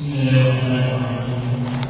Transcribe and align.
Yeah. 0.00 1.87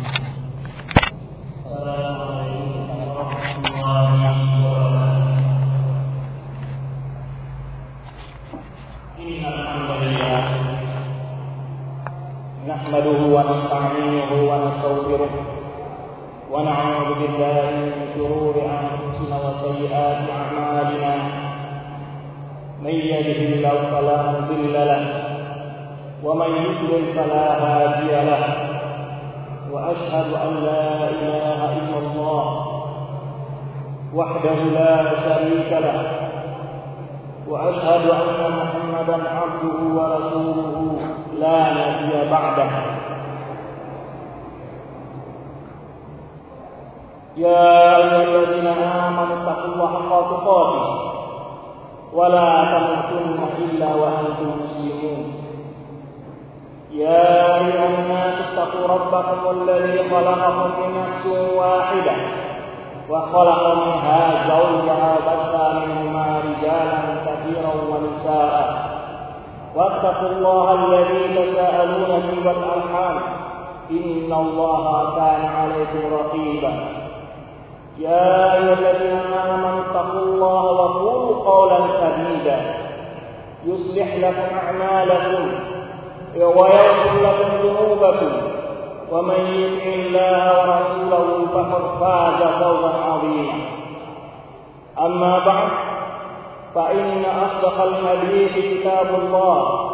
أصدق 97.59 97.83
الحديث 97.83 98.81
كتاب 98.81 99.15
الله 99.15 99.91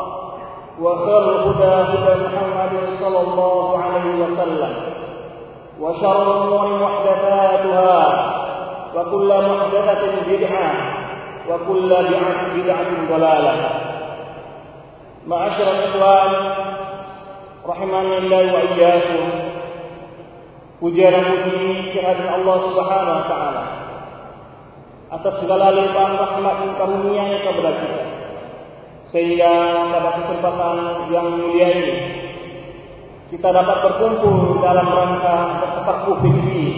وخر 0.81 1.31
هدى 1.31 1.65
هدى 1.65 2.25
محمد 2.25 2.71
صلى 3.01 3.21
الله 3.21 3.79
عليه 3.79 4.25
وسلم 4.25 4.75
وشر 5.81 6.23
الأمور 6.23 6.83
محدثاتها 6.83 8.31
وكل 8.97 9.29
محدثة 9.29 10.03
بدعة 10.29 10.73
وكل 11.51 11.89
بدعة 11.89 12.55
بدعة 12.55 12.91
ضلالة. 13.11 13.71
معاشر 15.27 15.63
الإخوان 15.63 16.53
رحمنا 17.69 18.19
الله 18.19 18.55
وإياكم. 18.55 19.31
وجعل 20.83 21.15
المسلمين 21.15 21.95
كهذا 21.95 22.35
الله 22.37 22.59
سبحانه 22.59 23.19
وتعالى 23.19 23.74
atas 25.15 25.35
segala 25.43 25.71
limpahan 25.71 26.19
rahmat 26.19 26.55
dan 26.63 26.71
karunia-Nya 26.75 27.39
kepada 27.47 27.71
kita. 27.79 28.03
Sehingga 29.15 29.53
pada 29.95 30.11
kesempatan 30.19 30.77
yang 31.15 31.27
mulia 31.39 31.69
ini 31.71 31.97
kita 33.31 33.49
dapat 33.51 33.79
berkumpul 33.87 34.59
dalam 34.59 34.87
rangka 34.91 35.37
bertafaqquh 35.63 36.19
fikih 36.23 36.73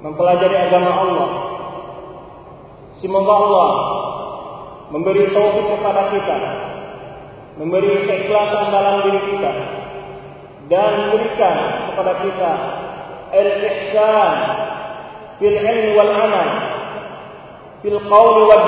mempelajari 0.00 0.56
agama 0.56 0.92
Allah. 1.04 1.30
Semoga 2.98 3.32
Allah 3.32 3.70
memberi 4.88 5.30
taufik 5.36 5.68
kepada 5.68 6.02
kita 6.16 6.36
memberi 7.58 8.06
keikhlasan 8.06 8.70
dalam 8.70 8.94
diri 9.04 9.20
kita 9.34 9.52
dan 10.70 10.90
memberikan 11.06 11.56
kepada 11.92 12.12
kita 12.22 12.52
al-ihsan 13.34 14.34
fil 15.38 15.56
ilmi 15.58 15.90
wal 15.94 16.12
amal 16.12 16.48
fil 17.82 17.98
qawli 18.06 18.42
wal 18.46 18.64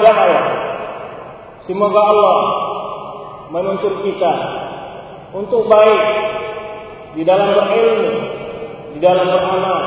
semoga 1.67 2.01
Allah 2.01 2.39
menuntut 3.51 4.07
kita 4.07 4.35
untuk 5.35 5.67
baik 5.67 6.03
di 7.19 7.23
dalam 7.27 7.55
berilmu 7.55 8.15
di 8.95 8.99
dalam 8.99 9.27
beramal 9.27 9.83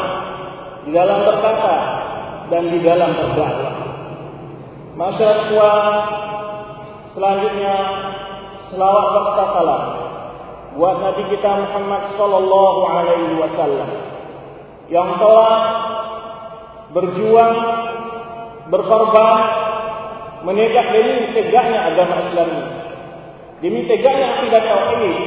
di 0.84 0.92
dalam 0.92 1.20
berkata 1.24 1.76
dan 2.52 2.64
di 2.68 2.80
dalam 2.84 3.16
berdakwah. 3.16 3.76
Masyarakat 4.94 6.04
selanjutnya 7.16 7.76
selawat 8.70 9.06
serta 9.16 9.44
salam 9.56 9.84
buat 10.78 10.96
Nabi 11.02 11.24
kita 11.34 11.50
Muhammad 11.50 12.04
sallallahu 12.18 12.82
alaihi 12.90 13.34
wasallam 13.38 13.90
yang 14.92 15.10
telah 15.18 15.54
berjuang 16.94 17.54
berkorban 18.70 19.38
menegak 20.46 20.88
demi 20.94 21.34
tegaknya 21.34 21.80
agama 21.92 22.16
Islam 22.30 22.48
ini. 22.54 22.66
Demi 23.64 23.80
tegaknya 23.90 24.28
akidah 24.40 24.62
tauhid 24.62 25.18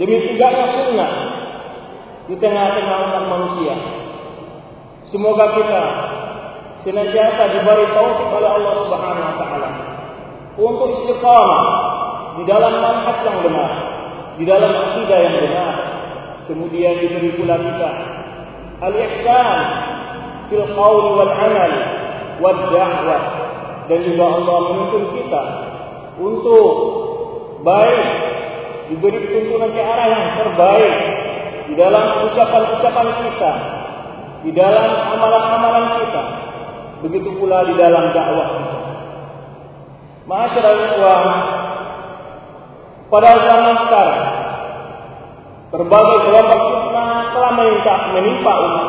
demi 0.00 0.16
tegaknya 0.32 0.64
sunnah. 0.76 1.12
Di 2.26 2.34
tengah-tengah 2.42 2.96
umat 3.06 3.24
manusia. 3.30 3.74
Semoga 5.14 5.54
kita 5.54 5.82
senantiasa 6.82 7.54
diberi 7.54 7.86
taufik 7.94 8.28
oleh 8.34 8.50
Allah 8.50 8.72
Subhanahu 8.82 9.26
wa 9.30 9.36
taala 9.38 9.70
untuk 10.58 10.88
istiqamah 11.02 11.64
di 12.34 12.42
dalam 12.50 12.82
manhaj 12.82 13.18
yang 13.22 13.38
benar, 13.46 13.72
di 14.34 14.44
dalam 14.44 14.72
akidah 14.74 15.18
yang 15.22 15.36
benar. 15.38 15.74
Kemudian 16.50 16.98
diberi 16.98 17.30
pula 17.38 17.58
kita 17.58 17.90
al-ihsan 18.82 19.58
fil 20.48 20.66
qaul 20.74 21.04
wal 21.18 21.32
amal 21.32 21.72
wal 22.42 22.60
da'wah. 22.72 23.22
Dan 23.86 24.02
juga 24.02 24.24
Allah 24.26 24.58
menuntun 24.66 25.04
kita 25.14 25.42
untuk 26.18 26.74
baik 27.62 28.02
diberi 28.90 29.30
tuntunan 29.30 29.70
ke 29.70 29.82
arah 29.82 30.06
yang 30.10 30.24
terbaik 30.42 30.96
di 31.70 31.74
dalam 31.74 32.30
ucapan-ucapan 32.30 33.08
kita, 33.26 33.52
di 34.46 34.50
dalam 34.54 34.90
amalan-amalan 35.18 35.86
kita, 36.02 36.22
begitu 37.06 37.30
pula 37.38 37.66
di 37.66 37.74
dalam 37.78 38.10
dakwah 38.14 38.48
kita. 38.58 38.78
Masyarakat 40.26 40.98
pada 43.06 43.30
zaman 43.46 43.76
sekarang 43.86 44.26
berbagai 45.70 46.18
kelompok 46.26 46.60
fitnah 46.66 47.10
telah 47.34 47.52
menimpa, 47.54 47.94
menimpa 48.18 48.52
umat 48.66 48.86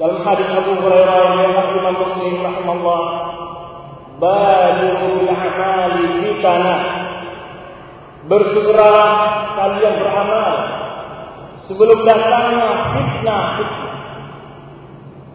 dalam 0.00 0.18
hadis 0.26 0.48
Abu 0.50 0.72
Hurairah 0.82 1.14
yang 1.14 1.30
diriwayatkan 1.36 1.76
Imam 1.76 1.96
Muslim 2.00 2.34
rahimahullah, 2.42 3.02
"Badiru 4.18 5.08
bil 5.22 5.30
amali 5.30 6.06
fitana." 6.24 6.76
Bersegera 8.26 8.94
kalian 9.56 9.94
beramal 10.00 10.52
sebelum 11.70 11.98
datangnya 12.02 12.68
fitnah-fitnah. 12.96 13.96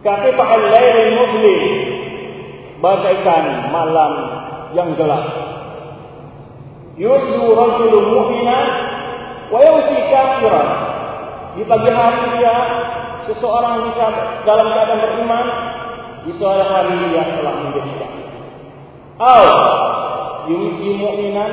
Kata 0.04 0.30
al-lailul 0.38 1.12
mublim 1.18 1.62
bagaikan 2.84 3.72
malam 3.72 4.12
yang 4.76 4.92
gelap. 4.94 5.24
Yusdu 6.96 7.52
rajulun 7.52 8.04
mu'mina 8.12 8.85
wa 9.50 9.58
yumsi 9.62 9.96
kafiran. 10.10 10.68
Di 11.56 11.62
pagi 11.64 11.88
hari 11.88 12.36
dia 12.36 12.56
seseorang 13.24 13.88
bisa 13.88 14.06
dalam 14.44 14.66
keadaan 14.68 15.00
beriman, 15.00 15.46
di 16.28 16.32
sore 16.36 16.64
hari 16.68 16.94
dia 17.08 17.24
telah 17.32 17.54
menjadi 17.64 17.92
kafir. 17.96 18.26
Atau 19.16 19.44
yumsi 20.52 20.88
mu'minan 21.00 21.50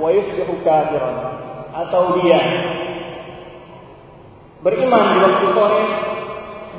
wa 0.00 0.08
yusbihu 0.10 0.58
kafiran. 0.66 1.16
Atau 1.72 2.18
dia 2.20 2.40
beriman 4.66 5.02
di 5.14 5.18
waktu 5.22 5.46
sore 5.54 5.84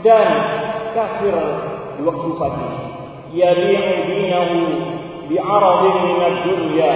dan 0.03 0.27
kafir 0.91 1.35
di 1.95 2.01
waktu 2.03 2.29
pagi. 2.35 2.69
yabi'u 3.29 3.93
dinahu 4.09 4.59
bi'aradin 5.29 5.95
minad 6.01 6.35
dunya 6.49 6.93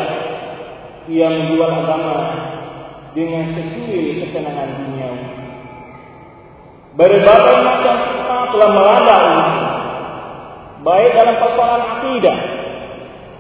ia 1.06 1.28
menjual 1.30 1.72
agama 1.72 2.18
dengan 3.14 3.54
sesuai 3.54 4.02
kesenangan 4.26 4.70
dunia. 4.82 5.10
Berbagai 6.94 7.58
macam 7.62 7.96
fitnah 8.06 8.44
telah 8.54 8.70
melanda. 8.70 9.20
Baik 10.84 11.10
dalam 11.16 11.36
persoalan 11.40 11.84
akidah, 11.98 12.38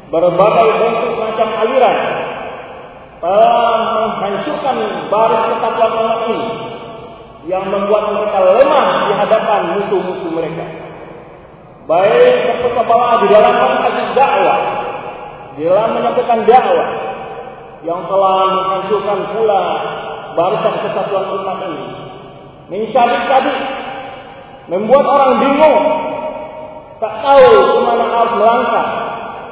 berbagai 0.09 0.69
bentuk 0.79 1.13
macam 1.19 1.47
aliran 1.59 1.97
telah 3.23 3.77
menghancurkan 3.95 4.77
baris 5.11 5.43
kesatuan 5.47 5.91
umat 5.95 6.19
ini 6.27 6.47
yang 7.47 7.67
membuat 7.67 8.15
mereka 8.15 8.39
lemah 8.39 8.87
di 9.07 9.13
hadapan 9.19 9.61
musuh-musuh 9.75 10.31
mereka. 10.31 10.65
Baik 11.83 12.63
berkebawaan 12.63 13.27
di 13.27 13.27
dalam 13.27 13.53
manhaj 13.59 13.97
dakwah, 14.15 14.59
di 15.59 15.61
dalam 15.67 15.89
menyampaikan 15.99 16.47
dakwah, 16.47 16.87
yang 17.83 18.07
telah 18.07 18.37
menghancurkan 18.51 19.19
pula 19.35 19.63
barisan 20.39 20.75
kesatuan 20.87 21.25
umat 21.39 21.59
ini. 21.67 21.85
Mencabik-cabik, 22.71 23.57
membuat 24.71 25.05
orang 25.05 25.33
bingung, 25.43 25.83
tak 27.03 27.13
tahu 27.19 27.47
ke 27.51 27.79
mana 27.83 28.05
harus 28.07 28.33
melangkah. 28.39 28.87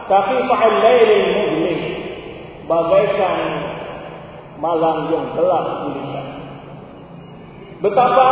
Tapi 0.07 0.35
fa'al 0.47 0.75
lailil 0.79 1.27
mudlim, 1.35 1.79
bagaikan 2.67 3.35
malam 4.59 5.11
yang 5.11 5.27
gelap 5.35 5.65
gulita. 5.87 6.21
Betapa 7.81 8.29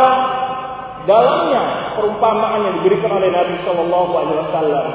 dalamnya 1.04 1.62
perumpamaan 1.98 2.60
yang 2.64 2.74
diberikan 2.80 3.10
oleh 3.18 3.30
Nabi 3.32 3.54
Shallallahu 3.64 4.12
Alaihi 4.14 4.38
Wasallam 4.48 4.86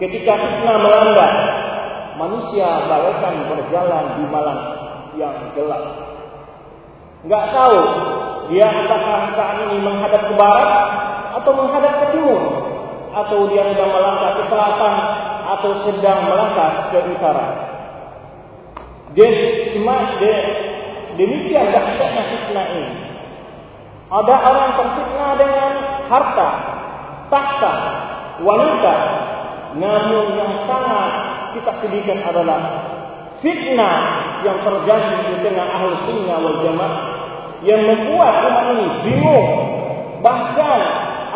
ketika 0.00 0.32
fitnah 0.38 0.78
melanda 0.80 1.28
manusia 2.16 2.88
bagaikan 2.88 3.34
berjalan 3.52 4.04
di 4.20 4.24
malam 4.28 4.58
yang 5.16 5.36
gelap. 5.56 5.84
Enggak 7.24 7.44
tahu 7.52 7.80
dia 8.52 8.66
apakah 8.68 9.34
saat 9.34 9.56
ini 9.68 9.78
menghadap 9.82 10.22
ke 10.30 10.34
barat 10.36 10.70
atau 11.40 11.52
menghadap 11.56 11.92
ke 12.00 12.06
timur 12.16 12.42
atau 13.16 13.48
dia 13.48 13.64
sedang 13.72 13.90
melangkah 13.92 14.32
ke 14.40 14.42
selatan 14.52 14.94
atau 15.46 15.70
sedang 15.88 16.18
melangkah 16.28 16.92
ke 16.92 16.98
utara. 17.16 17.48
Demikian 21.16 21.66
dahsyatnya 21.72 22.22
fitnah 22.28 22.66
ini. 22.76 22.92
Ada 24.06 24.34
orang 24.38 24.70
terfitnah 24.78 25.32
dengan 25.40 25.72
harta, 26.06 26.48
tahta, 27.32 27.74
wanita, 28.44 28.94
namun 29.76 30.26
yang 30.36 30.52
sangat 30.64 31.10
kita 31.56 31.72
sedihkan 31.84 32.20
adalah 32.24 32.60
fitnah 33.44 33.98
yang 34.44 34.58
terjadi 34.64 35.12
di 35.32 35.36
tengah 35.44 35.66
ahli 35.68 35.94
sunnah 36.08 36.36
wal 36.40 36.58
jamaah 36.64 37.16
yang 37.64 37.80
membuat 37.84 38.34
umat 38.46 38.64
ini 38.76 38.86
bingung. 39.08 39.48
Bahkan 40.20 40.80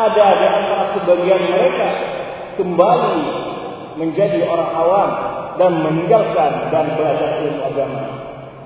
ada 0.01 0.27
di 0.41 0.47
antara 0.49 0.85
sebagian 0.97 1.43
mereka 1.53 1.89
kembali 2.57 3.21
menjadi 4.01 4.45
orang 4.49 4.71
awam 4.73 5.11
dan 5.61 5.73
meninggalkan 5.85 6.73
dan 6.73 6.97
belajar 6.97 7.31
ilmu 7.45 7.61
agama. 7.65 8.03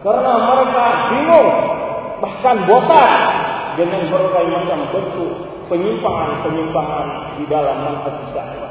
Karena 0.05 0.33
mereka 0.37 0.85
bingung, 1.11 1.51
bahkan 2.23 2.57
bosan 2.69 3.11
dengan 3.75 4.03
berbagai 4.13 4.47
macam 4.53 4.81
bentuk 4.95 5.33
penyimpangan-penyimpangan 5.67 7.07
di 7.41 7.45
dalam 7.49 7.77
manhaj 7.83 8.17
dakwah. 8.37 8.64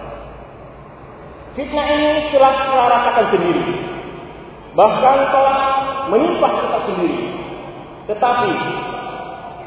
Fitnah 1.54 1.86
ini 1.86 2.34
telah 2.34 2.54
kita 2.66 2.84
rasakan 2.90 3.26
sendiri. 3.30 3.66
Bahkan 4.74 5.18
telah 5.30 5.58
menimpa 6.10 6.50
kita 6.50 6.80
sendiri. 6.90 7.24
Tetapi 8.10 8.52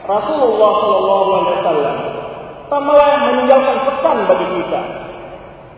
Rasulullah 0.06 0.70
Shallallahu 0.82 1.30
Alaihi 1.30 1.56
Wasallam 1.62 1.96
malah 2.76 3.12
meninggalkan 3.30 3.76
pesan 3.88 4.16
bagi 4.26 4.46
kita, 4.58 4.82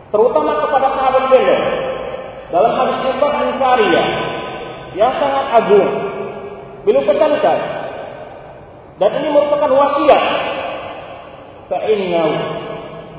terutama 0.09 0.57
kepada 0.65 0.87
sahabat 0.97 1.23
beliau 1.29 1.61
dalam 2.49 2.71
hadis 2.75 2.97
Ibad 3.13 3.33
bin 3.39 3.49
Sariyah 3.61 4.07
yang 4.97 5.13
sangat 5.21 5.45
agung. 5.53 5.89
Beliau 6.83 7.05
pesankan 7.05 7.59
dan 8.99 9.09
ini 9.21 9.27
merupakan 9.31 9.71
wasiat. 9.71 10.23
Fa'innahu 11.69 12.31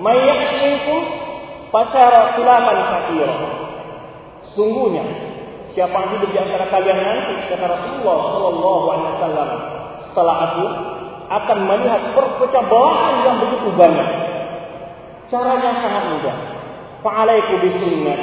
may 0.03 0.19
Pasar 1.71 2.35
khilafan 2.35 2.79
kathira. 2.91 3.37
Sungguhnya 4.59 5.07
siapa 5.71 5.95
yang 5.95 6.11
hidup 6.19 6.31
di 6.35 6.39
antara 6.43 6.67
kalian 6.67 6.99
nanti 6.99 7.35
kata 7.55 7.67
Rasulullah 7.71 8.19
sallallahu 8.35 8.85
alaihi 8.91 9.11
wasallam 9.15 9.51
setelah 10.11 10.37
aku 10.51 10.65
akan 11.31 11.59
melihat 11.71 12.03
perpecah 12.11 12.65
belahan 12.67 13.15
yang 13.23 13.37
begitu 13.39 13.71
banyak. 13.79 14.09
Caranya 15.31 15.71
sangat 15.79 16.05
mudah. 16.11 16.37
Fa'alaiku 17.07 17.55
bisunnah. 17.63 18.21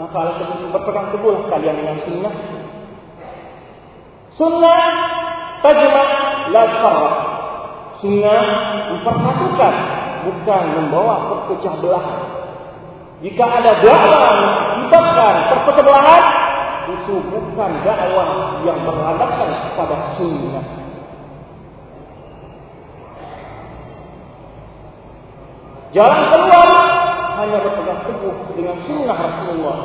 Maka 0.00 0.16
harus 0.16 0.40
berpegang 0.72 1.12
teguh 1.12 1.44
kalian 1.52 1.76
dengan 1.76 1.96
sunnah. 2.08 2.34
Sunnah 4.40 4.82
tajma 5.60 6.04
la. 6.56 6.64
Sunnah 8.00 8.42
mempersatukan 8.96 9.74
bukan 10.26 10.64
membawa 10.76 11.14
perpecah 11.28 11.74
belahan. 11.80 12.20
Jika 13.20 13.44
ada 13.44 13.84
dakwah 13.84 14.32
menyebabkan 14.80 15.34
perpecah 15.52 15.84
belahan, 15.84 16.22
itu 16.88 17.14
bukan 17.28 17.70
dakwah 17.84 18.28
yang 18.64 18.78
berlandaskan 18.88 19.48
pada 19.76 19.96
sunnah. 20.16 20.66
Jalan 25.90 26.22
keluar 26.30 26.68
hanya 27.42 27.58
berpegang 27.66 28.00
teguh 28.06 28.36
dengan 28.54 28.76
sunnah 28.86 29.16
Rasulullah 29.18 29.78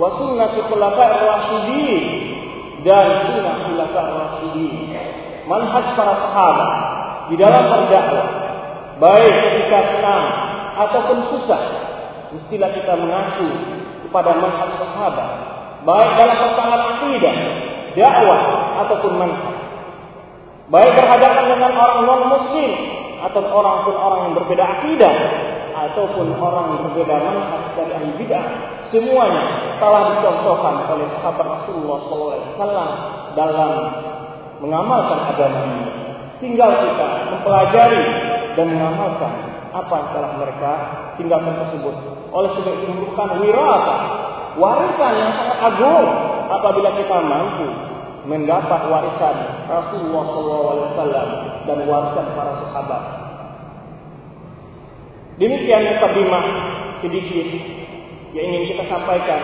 wa 0.00 0.08
sunnah 0.16 0.48
khulafa 0.48 1.04
rasyidin 1.20 2.04
dan 2.88 3.28
sunnah 3.28 3.68
khulafa 3.68 4.00
rasyidin 4.00 4.96
manhaj 5.44 5.92
para 5.92 6.14
sahabat 6.24 6.72
di 7.28 7.34
dalam 7.36 7.68
berdakwah 7.68 8.41
Baik 9.00 9.32
ketika 9.32 9.78
senang 9.96 10.26
ataupun 10.76 11.18
susah, 11.32 11.62
mestilah 12.32 12.70
kita 12.72 12.92
mengacu 12.96 13.48
kepada 14.08 14.36
manhaj 14.36 14.76
sahabat. 14.76 15.30
Baik 15.82 16.10
dalam 16.20 16.36
persoalan 16.36 16.82
akidah, 16.96 17.36
dakwah 17.96 18.42
ataupun 18.86 19.12
manhaj. 19.16 19.56
Baik 20.72 20.92
berhadapan 20.96 21.44
dengan 21.52 21.72
orang 21.76 22.00
non 22.08 22.22
muslim 22.32 22.72
atau 23.22 23.42
orang 23.44 23.76
pun 23.86 23.94
orang 23.96 24.20
yang 24.28 24.34
berbeda 24.34 24.64
akidah 24.80 25.14
ataupun 25.72 26.32
orang 26.36 26.64
yang 26.76 26.80
berbeda 26.90 27.14
manhaj 27.20 27.62
dari 27.76 27.92
ahli 27.96 28.12
bidah, 28.20 28.44
semuanya 28.92 29.76
telah 29.80 30.16
dicontohkan 30.16 30.74
oleh 30.88 31.08
sahabat 31.18 31.46
Rasulullah 31.48 31.98
SAW 32.06 32.88
dalam 33.34 33.70
mengamalkan 34.62 35.20
agama 35.34 35.60
ini. 35.66 35.86
Tinggal 36.38 36.70
kita 36.74 37.08
mempelajari 37.34 38.31
dan 38.56 38.66
mengamalkan 38.72 39.32
apa 39.72 39.92
yang 39.96 40.08
telah 40.12 40.32
mereka 40.36 40.72
tinggalkan 41.16 41.54
tersebut. 41.66 41.94
Oleh 42.32 42.50
sebab 42.56 42.74
itu 42.80 42.92
merupakan 42.92 43.40
wirata, 43.40 43.96
warisan 44.56 45.12
yang 45.16 45.32
sangat 45.36 45.58
agung 45.60 46.08
apabila 46.52 46.88
kita 47.00 47.16
mampu 47.24 47.68
mendapat 48.22 48.80
warisan 48.86 49.36
Rasulullah 49.66 50.24
SAW 50.30 51.30
dan 51.66 51.78
warisan 51.88 52.26
para 52.36 52.52
sahabat. 52.68 53.02
Demikian 55.40 55.96
mukadimah 55.96 56.44
sedikit 57.02 57.46
yang 58.36 58.46
ingin 58.46 58.64
kita 58.76 58.84
sampaikan 58.86 59.40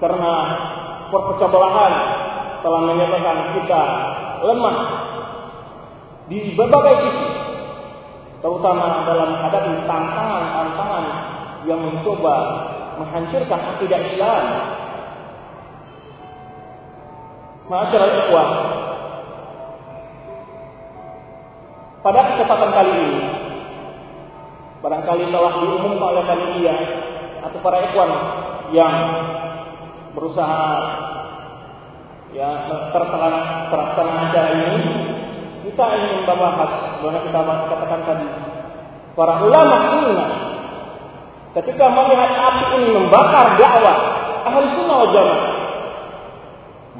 karena 0.00 0.32
perpecah 1.12 1.48
belahan 1.52 1.94
telah 2.64 2.80
menyebabkan 2.88 3.38
kita 3.60 3.82
lemah 4.40 4.78
di 6.32 6.56
berbagai 6.56 6.96
sisi 7.06 7.39
terutama 8.40 9.04
dalam 9.04 9.28
menghadapi 9.36 9.84
tantangan-tantangan 9.84 11.06
yang 11.68 11.80
mencoba 11.80 12.36
menghancurkan 13.00 13.60
akidah 13.76 14.00
Islam. 14.00 14.44
Masyarakat 17.70 18.14
ikhwah, 18.26 18.48
pada 22.02 22.20
kesempatan 22.34 22.70
kali 22.74 22.92
ini, 22.98 23.20
barangkali 24.82 25.24
telah 25.30 25.52
diumumkan 25.62 26.08
oleh 26.10 26.24
panitia 26.26 26.76
atau 27.46 27.58
para 27.62 27.78
ikhwan 27.86 28.10
yang 28.74 28.94
berusaha 30.18 30.70
ya 32.34 32.50
terlaksana 32.90 33.70
terlaksana 33.70 34.12
acara 34.30 34.50
ini 34.54 34.74
kita 35.70 35.84
ingin 35.86 36.26
membahas, 36.26 36.98
bagaimana 36.98 37.22
kita 37.22 37.40
katakan 37.70 38.00
tadi, 38.02 38.26
para 39.14 39.38
ulama 39.38 39.76
sunnah 39.94 40.30
ketika 41.54 41.86
melihat 41.94 42.30
api 42.34 42.64
ini 42.78 42.88
membakar 42.94 43.54
dakwah 43.54 43.98
ahli 44.50 44.66
sunnah 44.74 44.98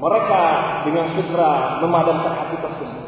mereka 0.01 0.43
dengan 0.87 1.13
segera 1.19 1.83
memadamkan 1.83 2.47
api 2.47 2.57
tersebut. 2.63 3.05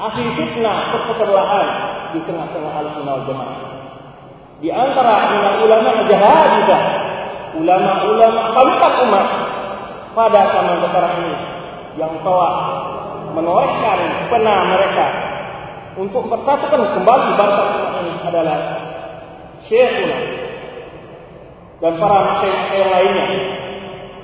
Akhir 0.00 0.26
fitnah 0.34 0.76
perpecah 0.96 1.66
di 2.10 2.20
tengah-tengah 2.26 2.72
ahli 2.74 2.88
sunnah. 2.98 3.48
Di 4.60 4.68
antara 4.68 5.14
ulama 5.62 5.90
juga 6.04 6.78
ulama-ulama 7.50 8.42
keempat 8.54 8.92
umat 9.08 9.26
pada 10.14 10.40
zaman 10.52 10.76
sekarang 10.84 11.14
ini 11.22 11.34
yang 11.98 12.14
telah 12.22 12.54
menorehkan 13.34 14.28
pena 14.30 14.54
mereka 14.70 15.06
untuk 15.98 16.30
persatukan 16.30 16.96
kembali 16.96 17.28
bangsa 17.34 17.64
ini 18.00 18.12
adalah 18.24 18.58
Syekhuna 19.66 20.18
dan 21.80 21.92
para 21.96 22.18
masyayikh 22.32 22.68
yang 22.76 22.90
lainnya. 22.92 23.26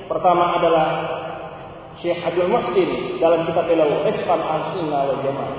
Pertama 0.07 0.61
adalah 0.61 0.87
Syekh 1.99 2.21
Abdul 2.21 2.47
Muhsin 2.47 3.17
dalam 3.17 3.43
kitab 3.49 3.65
beliau 3.65 4.05
Rifqan 4.05 4.39
Al-Sunnah 4.39 5.01
wal 5.09 5.21
Jamaah. 5.25 5.57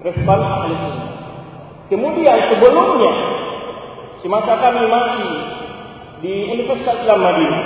Rifqan 0.00 0.40
Al-Sunnah. 0.40 0.92
Kemudian 1.92 2.38
sebelumnya 2.48 3.12
semasa 4.24 4.52
kami 4.56 4.88
masih 4.88 5.32
di 6.24 6.34
Universitas 6.48 7.04
Islam 7.04 7.20
Madinah, 7.20 7.64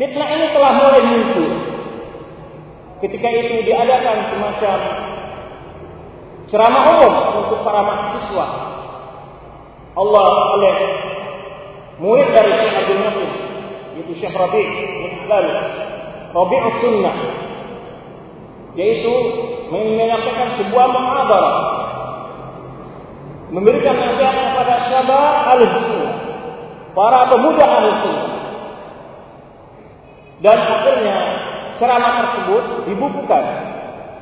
fitnah 0.00 0.28
ini 0.32 0.46
telah 0.56 0.72
mulai 0.80 1.02
muncul. 1.04 1.48
Ketika 2.98 3.28
itu 3.30 3.62
diadakan 3.62 4.16
semacam 4.34 4.78
ceramah 6.48 6.84
umum 6.98 7.14
untuk 7.44 7.60
para 7.62 7.80
mahasiswa. 7.84 8.46
Allah 9.98 10.28
oleh 10.54 10.76
murid 11.98 12.28
dari 12.30 12.52
Syekh 12.54 12.74
Abdul 12.86 13.00
Nasir, 13.02 13.30
yaitu 13.98 14.12
Syekh 14.22 14.34
Rabi' 14.34 14.66
Iqbal, 15.10 15.46
Rabi' 16.30 16.62
Sunnah, 16.78 17.16
yaitu 18.78 19.12
menyampaikan 19.68 20.54
sebuah 20.62 20.86
muhadarah 20.94 21.56
memberikan 23.48 23.96
nasihat 23.96 24.36
kepada 24.52 24.74
syabab 24.92 25.34
al-sunnah, 25.56 26.14
para 26.92 27.20
pemuda 27.32 27.66
al-sunnah. 27.66 28.36
Dan 30.38 30.54
akhirnya 30.54 31.16
ceramah 31.78 32.12
tersebut 32.22 32.64
dibukukan 32.90 33.44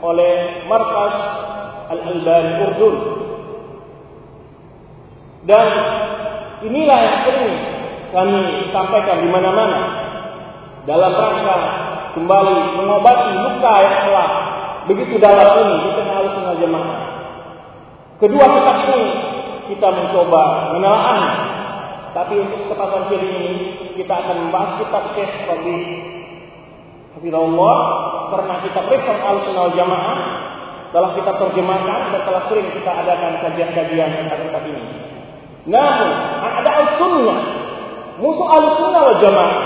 oleh 0.05 0.65
Markas 0.69 1.15
Al-Albani 1.91 2.53
Urdun. 2.69 2.97
Dan 5.47 5.67
inilah 6.67 6.99
yang 7.01 7.19
sering 7.25 7.55
kami 8.11 8.43
sampaikan 8.71 9.23
di 9.25 9.29
mana-mana 9.31 9.81
dalam 10.87 11.13
rangka 11.13 11.59
kembali 12.15 12.57
mengobati 12.79 13.31
luka 13.35 13.73
yang 13.83 13.97
telah 14.09 14.29
begitu 14.87 15.15
dalam 15.19 15.49
ini 15.67 15.77
di 15.83 15.91
tengah 15.99 16.19
sunnah 16.33 16.57
jemaah. 16.57 16.99
Kedua 18.17 18.45
kitab 18.49 18.77
ini 18.89 19.03
kita 19.75 19.89
mencoba 19.93 20.73
menelaah, 20.73 21.25
tapi 22.17 22.41
untuk 22.41 22.65
kesempatan 22.65 23.13
kali 23.13 23.29
ini 23.29 23.47
kita 23.99 24.15
akan 24.15 24.37
membahas 24.49 24.81
kitab 24.81 25.03
Syekh 25.13 25.31
Rabi 25.51 25.79
Hafizahullah 27.17 27.77
karena 28.29 28.55
kita 28.61 28.81
Rifat 28.93 29.19
al-Sunnah 29.25 29.73
Jamaah 29.73 30.19
telah 30.97 31.11
kita 31.13 31.33
terjemahkan 31.37 32.01
dan 32.15 32.21
telah 32.25 32.43
sering 32.49 32.69
kita 32.73 32.89
adakan 32.89 33.37
kajian-kajian 33.43 34.09
tentang 34.17 34.41
kitab 34.49 34.63
ini. 34.65 34.83
Namun, 35.67 36.11
ada 36.41 36.71
al-sunnah, 36.73 37.41
musuh 38.23 38.49
al-sunnah 38.49 39.01
wal 39.03 39.19
jamaah, 39.19 39.57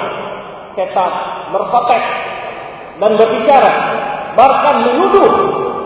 tetap 0.75 1.12
berkotek 1.52 2.04
dan 2.99 3.12
berbicara, 3.21 3.73
bahkan 4.33 4.75
menuduh 4.90 5.30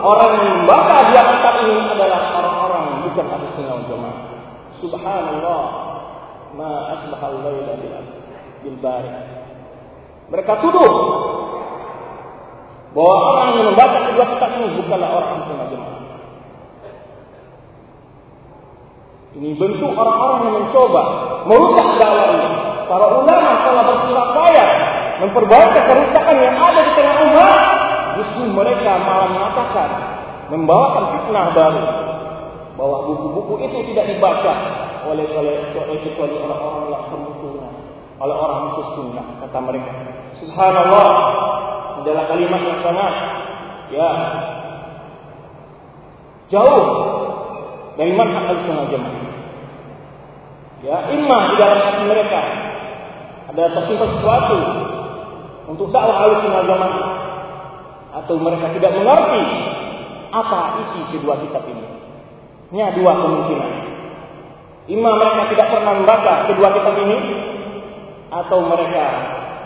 orang 0.00 0.32
yang 0.38 0.54
membaca 0.62 0.96
dua 1.10 1.22
kitab 1.34 1.54
ini 1.66 1.76
adalah 1.92 2.20
orang-orang 2.40 2.82
yang 2.88 2.98
bukan 3.10 3.26
al-sunnah 3.26 3.74
wal 3.74 3.88
jamaah. 3.90 4.18
Subhanallah, 4.78 5.62
ma 6.54 6.70
asbahal 6.94 7.42
laila 7.42 7.74
bil 8.62 8.78
barik. 8.78 9.16
Mereka 10.32 10.52
tuduh 10.64 10.92
bahwa 12.94 13.14
orang 13.34 13.48
yang 13.58 13.66
membaca 13.74 13.98
kedua 14.06 14.26
kitab 14.38 14.50
ini 14.54 14.68
bukanlah 14.78 15.10
orang 15.10 15.42
sunnah 15.50 15.66
jemaah. 15.66 16.00
Ini 19.34 19.48
bentuk 19.58 19.92
orang-orang 19.98 20.40
yang 20.46 20.54
mencoba 20.62 21.02
merusak 21.50 21.88
dakwah 21.98 22.26
ini. 22.38 22.50
Para 22.86 23.06
ulama 23.10 23.50
telah 23.66 23.84
bersusah 23.90 24.26
payah 24.30 24.70
memperbaiki 25.26 25.80
kerusakan 25.90 26.36
yang 26.38 26.54
ada 26.54 26.80
di 26.86 26.92
tengah 26.94 27.16
umat. 27.26 27.60
Justru 28.14 28.42
mereka 28.54 29.02
malah 29.02 29.28
mengatakan 29.34 29.88
membawakan 30.54 31.04
fitnah 31.18 31.50
baru 31.50 31.84
bahwa 32.78 32.96
buku-buku 33.10 33.54
itu 33.66 33.90
tidak 33.90 34.06
dibaca 34.14 34.54
oleh 35.10 35.26
oleh 35.34 35.98
kecuali 35.98 36.38
orang-orang 36.38 36.94
yang 36.94 37.04
bermusuhan 37.10 37.72
oleh 38.22 38.36
orang 38.38 38.58
musuh 38.70 38.86
sunnah 38.94 39.26
kata 39.42 39.58
mereka. 39.66 39.90
Subhanallah 40.38 41.06
adalah 42.04 42.28
kalimat 42.28 42.60
yang 42.60 42.80
sangat 42.84 43.14
ya 43.88 44.08
jauh 46.52 46.84
dari 47.96 48.12
manhaj 48.12 48.44
al-sunnah 48.52 48.86
jamaah. 48.92 49.22
Ya, 50.84 50.96
imma 51.16 51.38
di 51.48 51.54
dalam 51.56 51.80
hati 51.80 52.02
mereka 52.04 52.40
ada 53.48 53.64
tersimpan 53.72 54.08
sesuatu 54.20 54.58
untuk 55.72 55.88
dakwah 55.88 56.28
al-sunnah 56.28 56.62
jamaah 56.68 57.04
atau 58.22 58.36
mereka 58.36 58.70
tidak 58.76 58.92
mengerti 58.94 59.42
apa 60.30 60.60
isi 60.84 61.00
kedua 61.16 61.40
kitab 61.40 61.64
ini. 61.66 61.84
Ini 62.74 62.80
ada 62.84 62.96
dua 62.98 63.12
kemungkinan. 63.22 63.72
Imma 64.92 65.10
mereka 65.16 65.42
tidak 65.56 65.72
pernah 65.72 65.94
membaca 65.96 66.52
kedua 66.52 66.68
kitab 66.76 66.94
ini 67.00 67.18
atau 68.28 68.58
mereka 68.66 69.04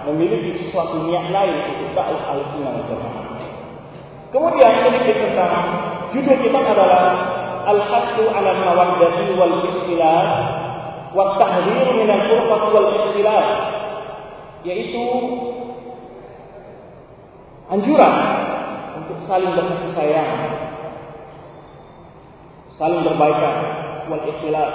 memiliki 0.08 0.64
sesuatu 0.64 1.04
niat 1.04 1.28
lain 1.28 1.56
untuk 1.76 1.92
dakwah 1.92 2.32
al-sunnah 2.32 2.80
jamaah. 2.88 3.26
Kemudian 4.32 4.72
sedikit 4.84 5.16
tentang 5.24 5.56
judul 6.16 6.36
kita 6.40 6.60
adalah 6.60 7.04
Al-Haqqu 7.68 8.24
'ala 8.32 8.48
al-mawaddati 8.56 9.32
wal 9.36 9.56
ikhtilaf 9.68 10.28
wa 11.12 11.36
tahdhir 11.36 11.88
min 11.96 12.08
al-furqah 12.08 12.62
wal 12.72 12.88
ikhtilaf 13.04 13.46
yaitu 14.64 15.04
anjuran 17.68 18.14
untuk 19.04 19.18
saling 19.28 19.52
berkasih 19.52 19.92
sayang 19.92 20.28
saling 22.80 23.04
berbaikan 23.04 23.56
wal 24.08 24.24
ikhtilaf 24.24 24.72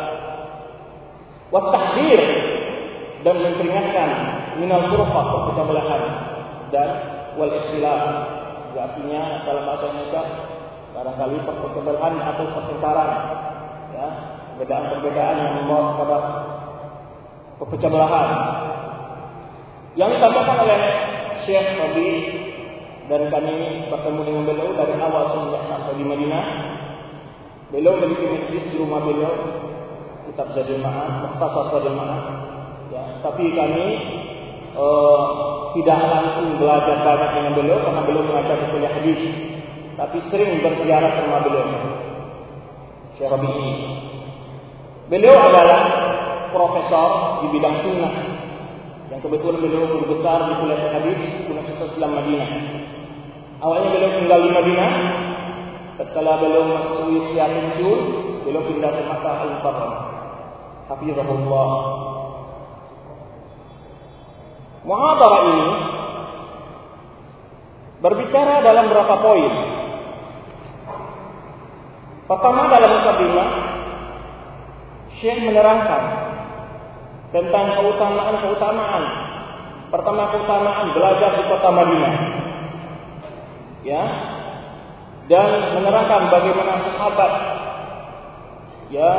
wa 1.50 1.62
tahdhir 1.74 2.22
dan 3.22 3.36
memperingatkan 3.40 4.10
minal 4.60 4.90
furqah 4.92 5.26
perpecah 5.30 5.66
dan 6.74 6.90
wal 7.38 7.52
ikhtilaf. 7.52 8.02
Artinya 8.74 9.46
dalam 9.46 9.64
bahasa 9.70 9.86
Indonesia 9.94 10.24
barangkali 10.94 11.38
perpecah 11.46 11.82
belahan 11.86 12.14
atau 12.22 12.46
pertengkaran 12.58 13.10
ya 13.94 14.08
perbedaan-perbedaan 14.54 15.36
yang 15.38 15.52
membawa 15.62 15.98
kepada 15.98 16.18
perpecah 17.62 17.90
belahan 17.90 18.28
yang 19.94 20.10
disampaikan 20.10 20.58
oleh 20.66 20.80
Syekh 21.46 21.68
Rabi 21.78 22.10
dan 23.12 23.30
kami 23.30 23.90
bertemu 23.92 24.22
dengan 24.26 24.44
beliau 24.48 24.72
dari 24.74 24.94
awal 24.98 25.24
sejak 25.38 25.64
sampai 25.70 25.94
di 26.00 26.06
Madinah. 26.08 26.46
Beliau 27.74 27.98
memiliki 27.98 28.26
majlis 28.30 28.66
di 28.70 28.78
rumah 28.78 29.02
beliau 29.02 29.34
kitab 30.30 30.54
jadi 30.54 30.78
ma'an, 30.78 31.26
mukhtasar 31.26 31.66
jadi 31.82 31.90
ma'an 31.94 32.22
Ya, 32.94 33.18
tapi 33.26 33.50
kami 33.58 33.86
uh, 34.78 35.22
tidak 35.74 36.00
langsung 36.00 36.62
belajar 36.62 37.02
banyak 37.02 37.30
dengan 37.34 37.52
beliau 37.58 37.78
karena 37.82 38.02
beliau 38.06 38.24
mengajar 38.26 38.58
kuliah 38.70 38.94
hadis. 38.94 39.22
Tapi 39.94 40.18
sering 40.30 40.62
berziarah 40.62 41.12
ke 41.14 41.20
rumah 41.26 41.42
beliau. 41.46 41.66
Syekh 43.18 43.30
ini. 43.30 43.70
Beliau 45.10 45.36
adalah 45.38 45.82
profesor 46.50 47.10
di 47.46 47.48
bidang 47.54 47.76
sunnah. 47.86 48.14
Yang 49.14 49.30
kebetulan 49.30 49.62
beliau 49.62 49.86
berbesar 50.02 50.50
di 50.50 50.54
kuliah 50.58 50.80
hadis 50.90 51.20
Universitas 51.46 51.94
Islam 51.94 52.12
Madinah. 52.18 52.50
Awalnya 53.62 53.90
beliau 53.94 54.12
tinggal 54.18 54.40
di 54.42 54.50
Madinah. 54.50 54.92
Setelah 55.94 56.42
beliau 56.42 56.64
masuk 56.74 57.06
pensiun, 57.38 58.00
beliau 58.44 58.64
pindah 58.66 58.92
ke 58.98 59.02
Makkah 59.06 59.36
Al-Mukarram. 59.46 59.94
Hafizahullah. 60.90 61.70
Muhadarah 64.84 65.42
ini 65.48 65.68
berbicara 68.04 68.60
dalam 68.60 68.92
beberapa 68.92 69.16
poin. 69.24 69.54
Pertama 72.28 72.68
dalam 72.68 72.92
mukadimah, 73.00 73.50
Syekh 75.20 75.40
menerangkan 75.48 76.04
tentang 77.32 77.68
keutamaan-keutamaan. 77.80 79.04
Pertama 79.88 80.24
keutamaan 80.36 80.88
belajar 80.92 81.32
di 81.38 81.44
kota 81.48 81.70
Madinah. 81.72 82.16
Ya. 83.88 84.04
Dan 85.24 85.80
menerangkan 85.80 86.28
bagaimana 86.28 86.84
sahabat 86.84 87.32
ya 88.92 89.12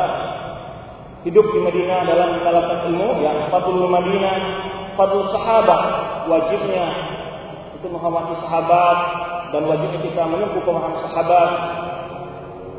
hidup 1.25 1.49
di 1.49 1.59
Madinah 1.65 2.05
dalam 2.05 2.29
mendapatkan 2.37 2.93
ilmu 2.93 3.25
ya 3.25 3.49
fadlul 3.49 3.89
Madinah, 3.89 4.37
fadlul 4.95 5.31
sahabat, 5.31 5.83
wajibnya 6.31 6.87
itu 7.77 7.87
menghormati 7.87 8.35
sahabat 8.43 8.99
dan 9.53 9.63
wajibnya 9.69 10.01
kita 10.03 10.23
menempuh 10.25 10.63
pemahaman 10.65 11.05
sahabat 11.11 11.51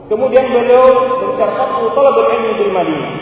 Kemudian 0.06 0.46
beliau 0.54 1.18
berbicara 1.18 1.58
talab 1.58 2.18
ilmu 2.30 2.52
di 2.62 2.66
Madinah 2.70 3.14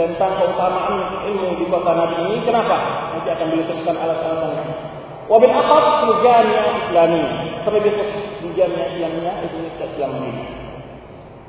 tentang 0.00 0.40
keutamaan 0.40 1.24
ilmu 1.28 1.60
di 1.60 1.64
kota 1.68 1.92
Nabi 1.92 2.16
ini. 2.24 2.36
Kenapa? 2.40 2.76
Nanti 3.12 3.28
akan 3.36 3.46
beliau 3.52 3.66
sebutkan 3.68 3.96
alat-alatnya. 4.00 4.64
Wabil 5.28 5.52
atas 5.52 5.84
sujanya 6.08 6.60
Islami. 6.80 7.22
Terlebih 7.68 7.92
khusus 8.00 8.24
sujanya 8.40 8.96
Islamnya 8.96 9.32
itu 9.44 9.56
Islam 9.76 10.10
ini. 10.24 10.44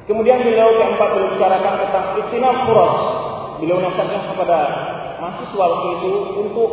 Kemudian 0.07 0.43
beliau 0.43 0.71
keempat 0.75 1.09
berbicarakan 1.15 1.73
tentang 1.87 2.05
istinam 2.19 2.55
kuras. 2.67 2.95
Beliau 3.63 3.79
nasihatkan 3.79 4.35
kepada 4.35 4.59
mahasiswa 5.17 5.65
waktu 5.65 5.87
itu 5.99 6.11
untuk 6.45 6.69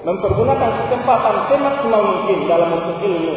mempergunakan 0.00 0.70
kesempatan 0.86 1.36
semaksimal 1.52 2.02
mungkin 2.04 2.38
dalam 2.48 2.68
menuntut 2.72 2.98
ilmu 3.04 3.36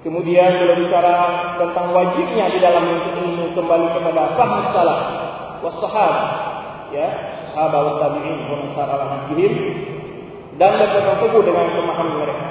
Kemudian 0.00 0.56
beliau 0.56 0.80
bicara 0.80 1.12
tentang 1.60 1.92
wajibnya 1.92 2.48
di 2.48 2.58
dalam 2.64 2.88
menuntut 2.88 3.20
ilmu 3.20 3.52
kembali 3.52 3.86
kepada 3.92 4.32
faham 4.32 4.64
salah 4.72 5.00
wasahab 5.60 6.14
ya 6.88 7.08
sahabat 7.52 7.82
wa 7.84 7.94
tabi'in 8.00 8.48
wa 8.48 8.56
ala 8.80 9.28
dan 10.60 10.70
berpegang 10.76 11.18
teguh 11.24 11.42
dengan 11.44 11.66
pemahaman 11.72 12.16
mereka. 12.20 12.46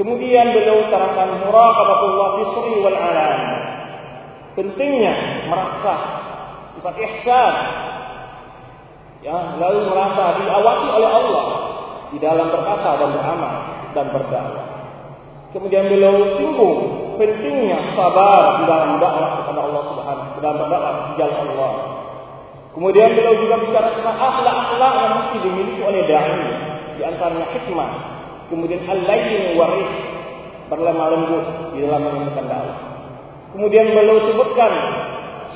Kemudian 0.00 0.56
beliau 0.56 0.88
terangkan 0.88 1.44
muraqabatullah 1.44 2.28
fi 2.36 2.42
sirri 2.56 2.76
wal 2.80 2.96
alam. 2.96 3.40
Pentingnya 4.56 5.14
merasa 5.48 5.94
sifat 6.76 6.96
ihsan 6.96 7.54
ya 9.22 9.56
lalu 9.56 9.86
merasa 9.86 10.42
diawasi 10.42 10.86
oleh 10.90 11.10
Allah 11.10 11.46
di 12.10 12.18
dalam 12.18 12.50
berkata 12.50 12.90
dan 13.00 13.10
beramal 13.14 13.54
dan 13.94 14.06
berdakwah. 14.10 14.66
Kemudian 15.54 15.84
beliau 15.88 16.36
singgung 16.36 16.80
pentingnya 17.16 17.94
sabar 17.94 18.60
di 18.60 18.64
dalam 18.66 18.98
dakwah 18.98 19.44
kepada 19.44 19.60
Allah 19.64 19.82
Subhanahu 19.94 20.38
dalam 20.42 20.58
berdakwah 20.66 20.92
di 21.08 21.12
jalan 21.22 21.38
Allah. 21.54 21.72
Kemudian 22.72 23.14
beliau 23.14 23.36
juga 23.36 23.56
bicara 23.68 23.88
tentang 23.94 24.16
akhlak-akhlak 24.16 24.92
yang 24.96 25.12
mesti 25.20 25.36
dimiliki 25.44 25.80
oleh 25.84 26.02
dai, 26.08 26.40
di 26.96 27.02
antaranya 27.04 27.46
hikmah. 27.52 27.90
Kemudian 28.48 28.80
al-layyin 28.88 29.60
waris 29.60 29.92
berlemah 30.72 31.08
lembut 31.12 31.44
di 31.76 31.84
dalam 31.84 32.00
menyampaikan 32.00 32.48
dakwah. 32.48 32.78
Kemudian 33.52 33.92
beliau 33.92 34.18
sebutkan 34.24 34.72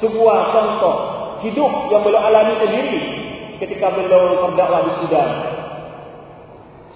sebuah 0.04 0.38
contoh 0.52 0.96
hidup 1.40 1.72
yang 1.88 2.04
beliau 2.04 2.20
alami 2.20 2.52
sendiri 2.60 3.15
ketika 3.60 3.92
beliau 3.94 4.48
berdakwah 4.48 4.84
di 4.86 4.92
Sudan. 5.04 5.30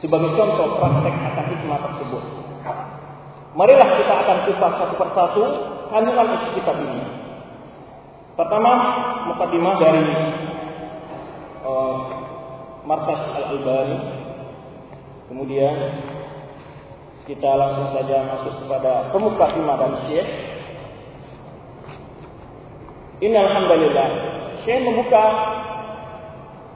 Sebagai 0.00 0.32
contoh 0.32 0.80
praktek 0.80 1.12
akan 1.12 1.44
hikmah 1.52 1.78
tersebut. 1.84 2.22
Marilah 3.52 3.88
kita 3.98 4.14
akan 4.24 4.38
kupas 4.48 4.72
satu 4.78 4.94
persatu 4.96 5.44
kandungan 5.90 6.38
isi 6.40 6.48
kitab 6.56 6.78
ini. 6.80 7.02
Pertama, 8.38 8.72
mukadimah 9.28 9.74
dari 9.76 10.04
uh, 11.66 11.96
Markas 12.88 13.20
Al-Albani. 13.36 13.98
Kemudian 15.28 15.76
kita 17.28 17.50
langsung 17.54 17.92
saja 17.92 18.24
masuk 18.24 18.54
kepada 18.64 19.12
pemukadimah 19.12 19.76
dan 19.76 19.92
Syekh. 20.08 20.28
Ini 23.20 23.36
alhamdulillah. 23.36 24.08
Syekh 24.64 24.80
membuka 24.88 25.24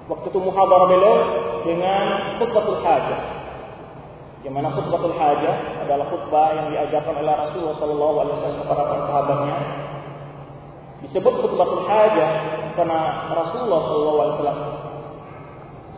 waktu 0.08 0.26
itu 0.28 0.38
muhadarah 0.40 0.86
beliau 0.88 1.16
dengan 1.64 2.04
khutbatul 2.40 2.80
hajah. 2.84 3.20
Yang 4.44 4.54
mana 4.60 4.68
khutbatul 4.76 5.16
hajah 5.16 5.56
adalah 5.88 6.06
khutbah 6.12 6.48
yang 6.52 6.66
diajarkan 6.68 7.14
oleh 7.16 7.32
Rasulullah 7.32 7.76
Sallallahu 7.80 8.16
Alaihi 8.20 8.34
Wasallam 8.36 8.60
kepada 8.60 8.82
para 8.84 9.02
sahabatnya. 9.08 9.56
Disebut 11.08 11.34
khutbatul 11.40 11.84
hajah 11.88 12.30
karena 12.76 13.00
Rasulullah 13.32 13.80
Sallallahu 13.88 14.18
Alaihi 14.20 14.34
Wasallam 14.36 14.60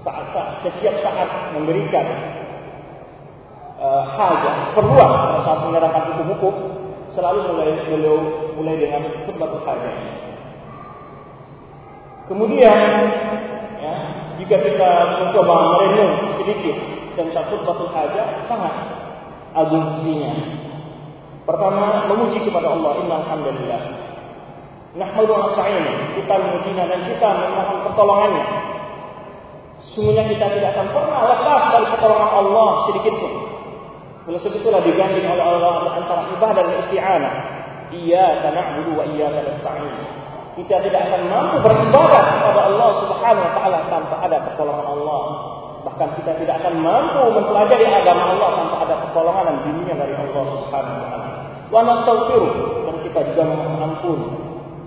saat, 0.07 0.25
saat 0.31 0.51
setiap 0.63 0.95
saat 1.03 1.29
memberikan 1.59 2.07
uh, 3.83 4.03
hajah 4.15 4.79
perluan 4.79 5.11
saat 5.43 5.59
menerangkan 5.67 6.15
hukum-hukum 6.15 6.55
selalu 7.19 7.51
mulai 7.51 7.75
beliau 7.91 8.17
mulai 8.55 8.79
dengan 8.79 9.03
khutbatul 9.27 9.67
hajah. 9.67 9.95
Kemudian 12.31 12.79
ya, 13.87 13.95
jika 14.43 14.57
kita 14.67 14.91
mencoba 15.23 15.55
merenung 15.55 16.15
sedikit 16.43 16.77
tentang 17.15 17.47
khutbatul 17.49 17.91
hajah 17.95 18.45
sangat 18.51 18.75
agung 19.55 19.85
fungsinya. 19.97 20.35
Pertama, 21.47 22.11
memuji 22.11 22.43
kepada 22.43 22.75
Allah. 22.75 22.93
Inna 23.01 23.15
alhamdulillah. 23.23 23.83
Nahmadu 24.99 25.31
wa. 25.31 25.47
Kita 26.19 26.35
memujinya 26.43 26.85
dan 26.91 27.01
kita 27.07 27.29
memohon 27.39 27.79
pertolongannya. 27.87 28.47
Sungguhnya 29.95 30.27
kita 30.29 30.47
tidak 30.53 30.77
akan 30.77 30.87
pernah 30.93 31.21
lepas 31.31 31.63
dari 31.73 31.87
pertolongan 31.95 32.31
Allah 32.35 32.71
sedikit 32.91 33.15
pun. 33.17 33.33
Oleh 34.27 34.43
sebab 34.43 34.59
itulah 34.59 34.83
diganding 34.83 35.23
oleh 35.23 35.45
Allah 35.47 35.95
antara 35.95 36.27
ibadah 36.35 36.63
dan 36.67 36.77
isti'anah. 36.91 37.35
Iyyaka 37.95 38.51
na'budu 38.51 38.99
wa 38.99 39.05
iyyaka 39.07 39.47
nasta'in. 39.47 40.16
Kita 40.57 40.81
tidak 40.81 41.13
akan 41.13 41.23
mampu 41.29 41.57
beribadah 41.61 42.23
kepada 42.41 42.61
Allah 42.73 42.91
Subhanahu 43.05 43.45
wa 43.45 43.53
taala 43.61 43.79
tanpa 43.93 44.17
ada 44.25 44.37
pertolongan 44.41 44.89
Allah. 44.89 45.23
Bahkan 45.85 46.09
kita 46.17 46.33
tidak 46.41 46.65
akan 46.65 46.81
mampu 46.81 47.23
mempelajari 47.37 47.85
agama 47.85 48.33
Allah 48.33 48.49
tanpa 48.65 48.77
ada 48.89 48.95
pertolongan 49.05 49.45
dan 49.53 49.57
bimbingan 49.69 49.97
dari 50.01 50.15
Allah 50.17 50.45
Subhanahu 50.57 50.97
wa 50.97 51.09
taala. 51.13 51.29
Wa 51.69 51.83
dan 52.89 52.97
kita 53.05 53.21
juga 53.33 53.43
memohon 53.53 53.81
ampun 53.85 54.21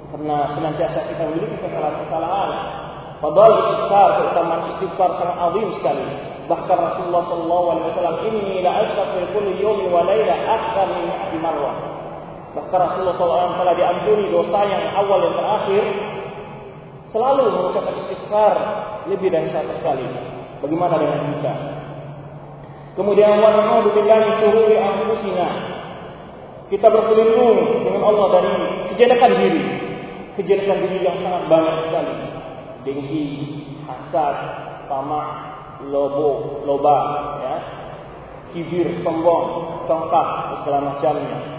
karena 0.10 0.38
senantiasa 0.58 1.00
kita 1.06 1.22
memiliki 1.30 1.56
kesalahan-kesalahan. 1.62 2.50
Padahal 3.20 3.52
istighfar 3.62 4.10
keutamaan 4.16 4.62
istighfar 4.74 5.10
sangat 5.22 5.38
azim 5.38 5.68
sekali. 5.78 6.08
Bahkan 6.50 6.78
Rasulullah 6.82 7.24
sallallahu 7.30 7.66
alaihi 7.78 7.88
wasallam 7.94 8.18
ini 8.26 8.66
la 8.66 8.72
astaghfir 8.90 9.28
kulli 9.38 9.62
yawmi 9.62 9.86
wa 9.92 10.02
laila 10.02 10.34
akthar 10.34 10.88
min 10.98 11.14
mi'ati 11.14 11.38
marrah. 11.38 11.99
Bahkan 12.50 12.80
Rasulullah 12.82 13.16
SAW 13.18 13.62
telah 13.62 13.76
diampuni 13.78 14.34
dosa 14.34 14.60
yang 14.66 14.84
awal 14.98 15.22
dan 15.22 15.34
terakhir 15.38 15.84
selalu 17.14 17.44
mengucapkan 17.54 17.96
istighfar 18.06 18.56
lebih 19.06 19.30
dari 19.30 19.54
satu 19.54 19.74
kali. 19.86 20.06
Bagaimana 20.66 20.98
dengan 20.98 21.20
kita? 21.38 21.54
Kemudian 22.98 23.38
wa 23.38 23.54
na'udzu 23.54 23.90
billahi 23.94 24.30
syururi 24.42 24.76
anfusina. 24.82 25.50
Kita 26.70 26.90
berlindung 26.90 27.86
dengan 27.86 28.02
Allah 28.06 28.28
dari 28.42 28.54
kejelekan 28.94 29.32
diri. 29.40 29.64
Kejelekan 30.38 30.78
diri 30.86 30.98
yang 31.06 31.18
sangat 31.22 31.44
banyak 31.50 31.76
sekali. 31.90 32.16
Dengki, 32.86 33.26
hasad, 33.86 34.36
tamak, 34.90 35.28
lobo, 35.90 36.62
loba, 36.66 36.98
ya. 37.42 37.56
Kibir, 38.54 39.06
sombong, 39.06 39.86
congkak, 39.86 40.28
segala 40.66 40.80
macamnya. 40.94 41.59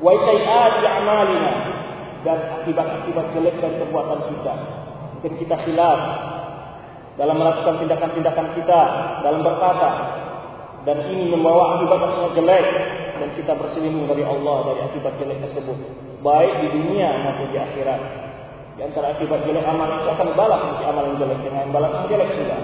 Wa 0.00 0.12
sayyi'ati 0.16 0.84
a'malina 0.84 1.52
dan 2.24 2.38
akibat-akibat 2.60 3.26
jelek 3.36 3.56
dari 3.60 3.76
perbuatan 3.80 4.20
kita. 4.32 4.54
Mungkin 5.16 5.32
kita 5.40 5.56
silap, 5.68 6.00
dalam 7.20 7.36
melakukan 7.36 7.84
tindakan-tindakan 7.84 8.56
kita, 8.56 8.80
dalam 9.20 9.44
berkata, 9.44 9.90
dan 10.88 10.96
ini 11.12 11.28
membawa 11.28 11.76
akibat 11.76 12.00
yang 12.00 12.32
jelek 12.32 12.66
dan 13.20 13.28
kita 13.36 13.52
berselingkuh 13.52 14.08
dari 14.08 14.24
Allah 14.24 14.72
dari 14.72 14.80
akibat 14.88 15.12
jelek 15.20 15.38
tersebut, 15.44 15.76
baik 16.24 16.52
di 16.64 16.68
dunia 16.72 17.20
maupun 17.20 17.52
di 17.52 17.60
akhirat. 17.60 18.00
Di 18.80 18.88
antara 18.88 19.12
akibat 19.12 19.44
jelek 19.44 19.60
amal 19.68 20.00
itu 20.00 20.08
akan 20.08 20.28
balas 20.32 20.60
nanti 20.64 20.84
amal 20.88 21.04
yang 21.12 21.18
jelek 21.20 21.40
dengan 21.44 21.68
balas 21.68 21.92
yang 21.92 22.06
jelek 22.08 22.30
juga. 22.32 22.56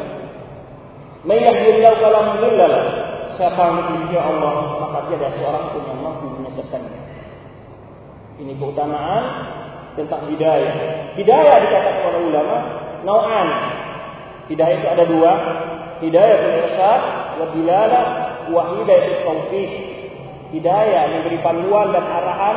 Mayyahdillahu 1.29 1.97
kalam 2.01 2.25
mudhillalah. 2.41 2.85
Siapa 3.37 3.61
yang 3.69 4.17
Allah, 4.17 4.53
maka 4.81 5.13
dia 5.13 5.21
adalah 5.21 5.33
seorang 5.37 5.65
pun 5.77 5.83
yang 5.85 6.01
mampu 6.01 6.27
menyesatkannya. 6.41 6.96
Ini 8.37 8.53
keutamaan 8.61 9.25
tentang 9.97 10.29
hidayah. 10.29 10.75
Hidayah 11.17 11.57
dikatakan 11.65 12.03
oleh 12.13 12.21
ulama, 12.29 12.57
nau'an, 13.03 13.49
Hidayah 14.47 14.77
itu 14.79 14.87
ada 14.87 15.05
dua, 15.11 15.33
hidayah 15.99 16.39
irsyad 16.63 17.03
wa 17.43 17.47
dilalah 17.51 18.05
wa 18.47 18.63
hidayah 18.79 19.27
taufik. 19.27 19.71
Hidayah 20.55 21.11
yang 21.11 21.13
memberi 21.21 21.43
panduan 21.43 21.91
dan 21.91 22.07
arahan 22.07 22.57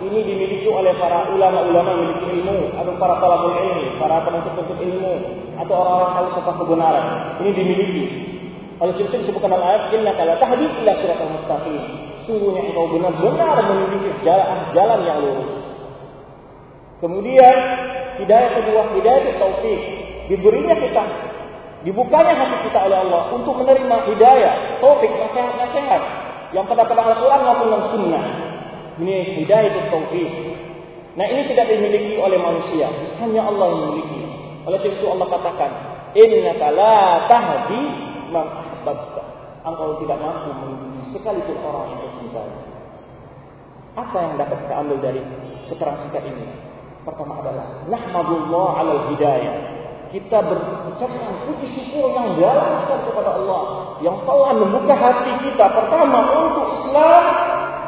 ini 0.00 0.24
dimiliki 0.24 0.64
oleh 0.64 0.96
para 0.96 1.28
ulama-ulama 1.28 1.92
yang 1.92 2.00
memiliki 2.00 2.26
ilmu 2.40 2.72
atau 2.72 2.96
para 2.96 3.20
talabul 3.20 3.52
ilmi, 3.52 4.00
para 4.00 4.24
penuntut-penuntut 4.24 4.80
ilmu 4.80 5.14
atau 5.60 5.74
orang-orang 5.76 6.12
tahu 6.16 6.28
tentang 6.40 6.56
kebenaran. 6.64 7.06
Ini 7.44 7.50
dimiliki. 7.52 8.04
Sebab 8.80 8.96
itu 8.96 9.12
disebutkan 9.12 9.52
dalam 9.52 9.68
ayat 9.68 9.92
innaka 9.92 10.24
la 10.24 10.40
tahdi 10.40 10.64
ila 10.64 10.92
siratal 11.04 11.32
mustaqim. 11.36 11.76
Sungguhnya 12.28 12.62
engkau 12.68 12.90
benar-benar 12.92 13.56
memiliki 13.64 14.10
jalan 14.26 14.70
jalan 14.76 15.00
yang 15.06 15.18
lurus. 15.24 15.52
Kemudian 17.00 17.56
hidayah 18.20 18.50
kedua, 18.60 18.82
hidayah 18.92 19.40
taufik. 19.40 19.80
Diberinya 20.28 20.76
kita 20.76 21.02
dibukanya 21.80 22.36
hati 22.36 22.68
kita 22.68 22.78
oleh 22.86 22.98
Allah 23.08 23.32
untuk 23.32 23.56
menerima 23.56 23.96
hidayah, 24.12 24.78
taufik, 24.84 25.08
nasihat-nasihat 25.08 26.02
yang 26.52 26.68
pada 26.68 26.84
pada 26.84 27.02
Al-Quran 27.08 27.40
maupun 27.40 27.66
dalam 27.72 27.84
Sunnah. 27.88 28.24
Ini 29.00 29.16
hidayah 29.40 29.68
itu 29.72 29.80
taufik. 29.88 30.30
Nah 31.16 31.26
ini 31.26 31.42
tidak 31.50 31.72
dimiliki 31.72 32.20
oleh 32.20 32.36
manusia, 32.36 32.86
hanya 33.18 33.48
Allah 33.48 33.66
yang 33.72 33.80
memiliki. 33.90 34.20
Oleh 34.68 34.78
itu 34.84 35.04
Allah 35.08 35.26
katakan, 35.26 35.70
Innaka 36.12 36.66
la 36.74 37.00
tahdi 37.26 37.82
man. 38.28 38.46
Engkau 39.60 40.00
tidak 40.00 40.16
mampu 40.16 40.56
membimbing 40.56 40.89
sekalipun 41.14 41.56
orang 41.62 41.84
yang 41.90 41.98
kau 42.00 42.12
cintai. 42.22 42.50
Apa 43.98 44.16
yang 44.22 44.34
dapat 44.38 44.56
kita 44.64 44.74
ambil 44.78 44.98
dari 45.02 45.20
keterangan 45.66 46.00
singkat 46.06 46.22
ini? 46.30 46.46
Pertama 47.02 47.42
adalah 47.42 47.66
nahmadullah 47.90 48.70
ala 48.80 48.94
hidayah. 49.10 49.56
Kita 50.10 50.42
berucapkan 50.42 51.34
puji 51.46 51.66
syukur 51.70 52.10
yang 52.14 52.34
dalam 52.34 52.82
sekali 52.82 53.02
kepada 53.06 53.30
Allah 53.38 53.62
yang 54.02 54.16
telah 54.24 54.52
membuka 54.56 54.94
hati 54.96 55.32
kita 55.44 55.66
pertama 55.70 56.18
untuk 56.34 56.66
Islam, 56.82 57.24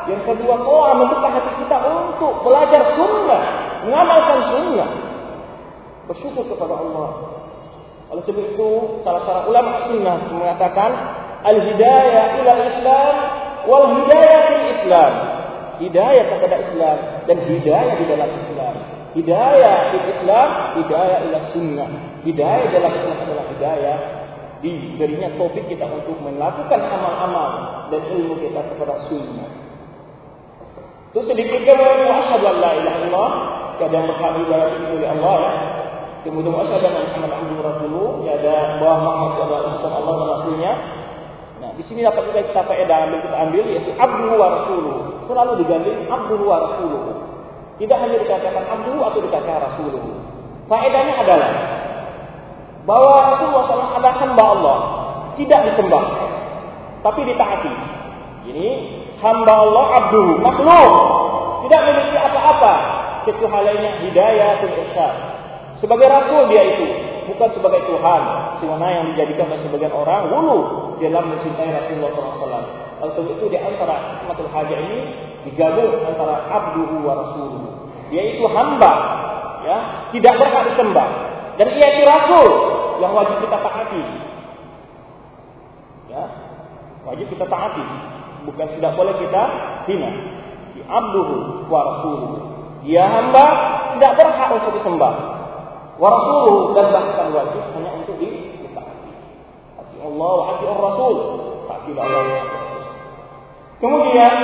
yang 0.06 0.22
kedua 0.28 0.54
telah 0.60 0.92
membuka 1.02 1.28
hati 1.32 1.52
kita 1.64 1.76
untuk 1.82 2.32
belajar 2.44 2.82
sunnah, 2.94 3.42
mengamalkan 3.88 4.38
sunnah. 4.52 4.90
Bersyukur 6.10 6.44
kepada 6.52 6.74
Allah. 6.78 7.08
Oleh 8.12 8.22
sebab 8.28 8.44
itu, 8.44 8.70
salah 9.06 9.24
seorang 9.24 9.46
ulama 9.48 9.70
sunnah 9.88 10.16
mengatakan, 10.28 10.90
Al-hidayah 11.42 12.24
ila 12.38 12.52
Islam, 12.70 13.14
wal 13.66 13.86
hidayah 13.98 14.40
fil 14.46 14.66
Islam. 14.78 15.12
Hidayah 15.82 16.24
kepada 16.30 16.56
Islam 16.62 16.96
dan 17.26 17.36
hidayah 17.42 17.94
di 17.98 18.04
dalam 18.06 18.30
Islam. 18.30 18.74
Hidayah 19.12 19.76
di 19.90 19.98
Islam, 20.14 20.48
hidayah 20.78 21.18
ila 21.26 21.38
sunnah. 21.50 21.90
Hidayah 22.22 22.66
dalam 22.70 22.92
Islam 22.94 23.16
adalah 23.26 23.46
hidayah 23.50 23.98
diberinya 24.62 25.34
topik 25.34 25.66
kita 25.66 25.84
untuk 25.90 26.22
melakukan 26.22 26.80
amal-amal 26.86 27.50
dan 27.90 28.02
ilmu 28.14 28.38
kita 28.38 28.62
kepada 28.62 28.94
sunnah. 29.10 29.50
Itu 31.12 31.28
sedikit 31.28 31.60
kemudian 31.66 32.08
asyhadu 32.08 32.46
an 32.46 32.56
la 32.62 32.70
ilaha 32.78 32.96
illallah, 33.04 33.30
kadang 33.76 34.08
berhak 34.08 34.32
ibadah 34.48 34.70
oleh 34.96 35.08
Allah 35.12 35.36
ya. 35.36 35.52
Kemudian 36.22 36.54
asyhadu 36.56 36.86
anna 36.88 37.26
Muhammad 37.26 37.66
abduhu 37.68 38.24
ya 38.24 38.38
ada 38.38 38.80
bahwa 38.80 38.96
Muhammad 39.02 39.30
adalah 39.44 39.92
Allah 39.92 40.14
dan 40.16 40.28
rasulnya. 40.40 40.72
Di 41.72 41.82
sini 41.88 42.04
dapat 42.04 42.28
kita 42.28 42.52
kita 42.52 42.62
faedah 42.68 42.96
ambil 43.08 43.20
kita 43.24 43.36
ambil 43.48 43.64
yaitu 43.64 43.90
abduhu 43.96 44.34
wa 44.36 44.48
rasuluh. 44.60 44.96
Selalu 45.24 45.52
diganding 45.64 45.98
abduhu 46.08 46.44
wa 46.44 46.58
rasuluh. 46.68 47.02
Tidak 47.80 47.98
hanya 47.98 48.16
dikatakan 48.20 48.64
abduhu 48.68 49.00
atau 49.00 49.18
dikatakan 49.24 49.60
rasuluh. 49.72 50.02
Faedahnya 50.68 51.14
adalah 51.24 51.52
bahwa 52.82 53.14
Rasulullah 53.34 53.64
SAW 53.70 53.94
adalah 53.94 54.16
hamba 54.18 54.44
Allah, 54.58 54.78
tidak 55.38 55.60
disembah, 55.70 56.04
tapi 57.06 57.20
ditaati. 57.30 57.74
Ini 58.50 58.68
hamba 59.22 59.54
Allah 59.54 59.86
abduhu, 60.02 60.42
makhluk, 60.42 60.92
tidak 61.66 61.80
memiliki 61.86 62.18
apa-apa 62.18 62.74
kecuali 63.22 63.70
hidayah 64.02 64.50
dan 64.60 64.70
irsyad. 64.82 65.14
Sebagai 65.78 66.10
rasul 66.10 66.50
dia 66.50 66.62
itu, 66.74 66.86
bukan 67.30 67.48
sebagai 67.54 67.86
Tuhan, 67.86 68.22
semana 68.58 68.86
yang 68.90 69.04
dijadikan 69.14 69.50
oleh 69.50 69.62
sebagian 69.66 69.94
orang 69.94 70.30
hulu 70.30 70.58
dalam 71.02 71.34
mencintai 71.34 71.70
Rasulullah 71.74 72.10
SAW. 72.14 72.66
Oleh 73.02 73.34
itu 73.34 73.46
di 73.50 73.58
antara 73.58 74.22
hikmatul 74.22 74.46
hajah 74.54 74.78
ini 74.78 75.00
digabung 75.50 76.06
antara 76.06 76.46
abduhu 76.46 77.02
wa 77.02 77.12
rasuluhu. 77.18 77.68
Yaitu 78.14 78.46
hamba, 78.46 78.92
ya, 79.66 79.78
tidak 80.14 80.38
berhak 80.38 80.62
disembah. 80.70 81.08
Dan 81.58 81.66
ia 81.74 81.88
itu 81.98 82.02
rasul 82.06 82.48
yang 83.02 83.12
wajib 83.16 83.42
kita 83.42 83.58
taati. 83.58 84.02
Ya, 86.12 86.24
wajib 87.02 87.26
kita 87.26 87.46
taati. 87.50 87.84
Bukan 88.46 88.66
tidak 88.78 88.92
boleh 88.94 89.14
kita 89.18 89.42
hina. 89.90 90.10
Di 90.78 90.80
abduhu 90.86 91.66
wa 91.66 91.80
rasuluhu. 91.90 92.36
Dia 92.86 93.06
hamba 93.06 93.46
tidak 93.98 94.12
berhak 94.18 94.48
untuk 94.62 94.72
disembah. 94.78 95.14
Wa 95.98 96.08
rasuluhu 96.08 96.74
dan 96.78 96.86
bahkan 96.94 97.34
wajib 97.34 97.62
hanya 97.74 98.01
Allah 100.12 100.32
wa 100.36 100.44
taati 100.52 100.64
Rasul. 100.68 101.16
Taati 101.66 101.90
Allah. 101.96 102.24
Kemudian 103.82 104.34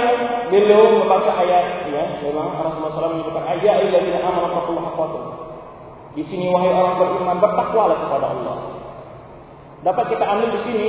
beliau 0.51 0.99
membaca 0.99 1.31
ayat 1.39 1.87
ya, 1.95 2.05
memang 2.27 2.59
Rasulullah 2.59 2.91
SAW 2.91 3.15
menyebutkan 3.15 3.45
ayat 3.47 3.87
illadzina 3.87 4.19
amanu 4.27 4.51
taqullaha 4.51 4.91
haqqa 4.91 5.21
Di 6.19 6.23
sini 6.27 6.51
wahai 6.51 6.75
orang 6.75 6.99
beriman 6.99 7.39
bertakwalah 7.39 7.99
kepada 8.03 8.27
Allah. 8.35 8.57
Dapat 9.87 10.05
kita 10.11 10.25
ambil 10.27 10.49
di 10.59 10.61
sini 10.67 10.89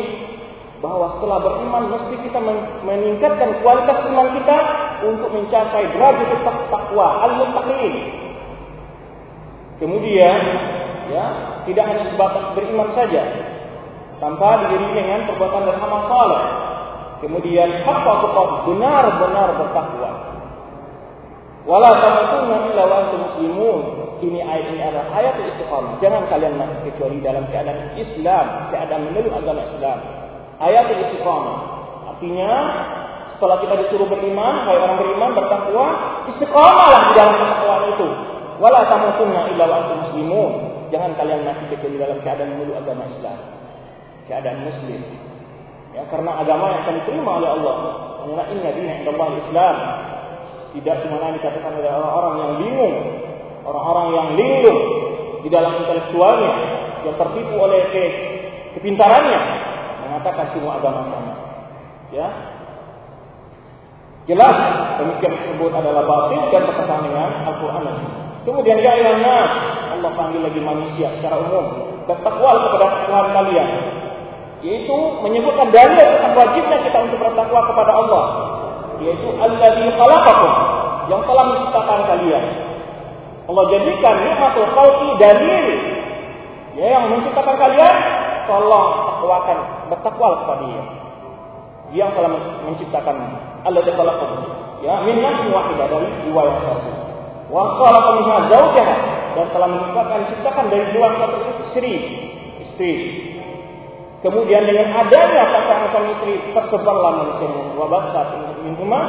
bahwa 0.82 1.20
setelah 1.20 1.38
beriman 1.46 1.84
mesti 1.94 2.15
kita 2.26 2.39
meningkatkan 2.88 3.62
kualitas 3.62 4.00
iman 4.10 4.28
kita 4.34 4.58
untuk 5.06 5.30
mencapai 5.30 5.86
derajat 5.94 6.42
takwa 6.74 7.08
al-muttaqin. 7.30 7.94
Kemudian 9.78 10.39
ya, 11.13 11.26
tidak 11.70 11.86
hanya 11.86 12.04
sebatas 12.10 12.58
beriman 12.58 12.89
saja 12.98 13.22
tanpa 14.19 14.67
diiringi 14.67 14.93
dengan 14.95 15.21
perbuatan 15.32 15.63
dan 15.67 15.77
amal 15.79 16.01
saleh. 16.12 16.43
Kemudian 17.19 17.84
haqqa 17.84 18.13
tuqat 18.23 18.49
benar-benar 18.67 19.49
bertakwa. 19.60 20.12
Wala 21.67 21.91
tamutunna 21.99 22.71
illa 22.71 22.84
wa 22.88 22.95
antum 23.03 23.19
muslimun. 23.27 23.79
Ini 24.19 24.39
ayat 24.43 24.65
ini 24.75 24.82
adalah 24.84 25.08
ayat 25.15 25.36
istiqamah. 25.47 25.99
Jangan 26.03 26.27
kalian 26.27 26.60
mati 26.60 26.91
kecuali 26.91 27.23
dalam 27.23 27.47
keadaan 27.47 27.95
Islam, 27.95 28.71
keadaan 28.71 29.08
memeluk 29.12 29.32
agama 29.32 29.63
Islam. 29.67 29.99
Ayat 30.60 30.91
istiqamah. 30.91 31.58
Artinya 32.15 32.51
setelah 33.36 33.63
kita 33.63 33.75
disuruh 33.88 34.08
beriman, 34.12 34.67
hai 34.67 34.75
orang 34.79 34.99
beriman 34.99 35.32
bertakwa, 35.36 35.88
istiqamahlah 36.36 36.99
di 37.08 37.12
dalam 37.15 37.36
ketakwaan 37.39 37.84
itu. 37.95 38.08
Wala 38.60 38.79
tamutunna 38.91 39.41
illa 39.55 39.63
wa 39.67 39.75
antum 39.84 39.97
muslimun. 40.08 40.51
Jangan 40.91 41.15
kalian 41.15 41.47
mati 41.47 41.63
kecuali 41.71 41.95
dalam 41.99 42.19
keadaan 42.23 42.60
memeluk 42.60 42.75
agama 42.79 43.08
Islam. 43.08 43.59
Keadaan 44.30 44.62
muslim. 44.62 45.02
Ya, 45.98 46.06
karena 46.08 46.32
agama 46.38 46.70
yang 46.70 46.80
akan 46.86 46.96
diterima 47.02 47.32
oleh 47.42 47.50
Allah. 47.50 47.76
Karena 48.22 48.44
inna 48.54 48.70
dina 48.78 48.94
indallah 49.02 49.30
Islam. 49.42 49.76
Tidak 50.70 50.96
cuma 51.02 51.34
dikatakan 51.34 51.82
oleh 51.82 51.89
orang-orang 51.89 52.34
yang 52.38 52.54
bingung, 52.62 52.98
orang-orang 53.65 54.08
yang 54.13 54.28
linglung 54.38 54.82
di 55.42 55.50
dalam 55.50 55.82
intelektualnya, 55.82 56.54
yang 57.10 57.15
tertipu 57.18 57.58
oleh 57.58 57.82
ke, 57.89 58.04
kepintarannya, 58.78 59.42
mengatakan 60.06 60.54
semua 60.54 60.78
agama 60.78 61.10
sama. 61.10 61.34
Ya, 62.13 62.30
jelas 64.30 64.58
demikian 65.02 65.34
tersebut 65.42 65.74
adalah 65.74 66.06
batil 66.06 66.42
dan 66.54 66.62
bertentangan 66.70 67.04
dengan 67.10 67.30
Al-Quran. 67.50 67.86
Kemudian 68.46 68.78
ya 68.78 68.94
nas, 69.18 69.52
Allah 69.98 70.12
panggil 70.13 70.42
lagi 70.46 70.62
manusia 70.62 71.18
secara 71.18 71.42
umum, 71.42 71.65
bertakwa 72.06 72.52
kepada 72.62 73.10
Tuhan 73.10 73.28
kalian, 73.36 73.68
yaitu 74.60 74.95
menyebutkan 75.24 75.72
dalil 75.72 76.06
tentang 76.19 76.34
wajibnya 76.36 76.78
kita 76.84 76.98
untuk 77.08 77.19
bertakwa 77.24 77.62
kepada 77.72 77.91
Allah 77.95 78.24
yaitu 79.00 79.28
alladzi 79.39 79.88
khalaqakum 79.95 80.54
yang 81.08 81.22
telah 81.26 81.43
menciptakan 81.50 82.00
kalian. 82.06 82.43
Allah 83.50 83.63
jadikan 83.74 84.15
nikmatul 84.30 84.69
khalqi 84.78 85.10
dalil 85.17 85.67
ya 86.78 86.86
yang 87.00 87.04
menciptakan 87.10 87.56
kalian 87.58 87.95
tolong 88.45 88.88
takwakan 89.19 89.58
bertakwa 89.89 90.28
kepada 90.43 90.63
Dia. 90.67 90.84
Yang 91.89 92.10
telah 92.13 92.32
menciptakan 92.69 93.15
alladzi 93.65 93.91
khalaqakum 93.95 94.41
ya 94.86 95.02
min 95.08 95.15
nafsin 95.24 95.50
wahidah 95.50 95.88
dari 95.88 96.08
jiwa 96.28 96.41
yang 96.45 96.60
satu. 96.67 96.91
Wa 97.50 97.63
khalaqa 97.82 98.10
minha 98.22 98.38
zawjaha 98.52 98.95
dan 99.34 99.45
telah 99.56 99.67
menciptakan 99.72 100.17
menciptakan 100.28 100.65
dari 100.69 100.86
jiwa 100.93 101.08
satu 101.17 101.38
istri 101.72 101.93
istri 102.67 102.93
Kemudian 104.19 104.67
dengan 104.67 104.91
adanya 104.99 105.43
pasangan 105.47 106.12
istri 106.12 106.51
tersebarlah 106.51 107.12
manusia 107.23 107.47
wabatah 107.79 108.25
minhuma 108.67 108.99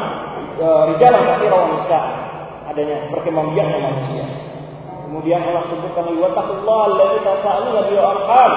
rijalan 0.94 1.22
katsira 1.26 1.56
wa 1.58 1.68
nisa. 1.74 2.00
Adanya 2.70 3.10
berkembang 3.10 3.50
biaknya 3.50 3.78
manusia. 3.82 4.24
Kemudian 5.10 5.42
Allah 5.42 5.66
sebutkan 5.66 6.06
wa 6.14 6.30
taqullaha 6.30 6.82
allazi 6.94 7.18
tasaaluna 7.26 7.80
bihi 7.90 7.98
arham. 7.98 8.54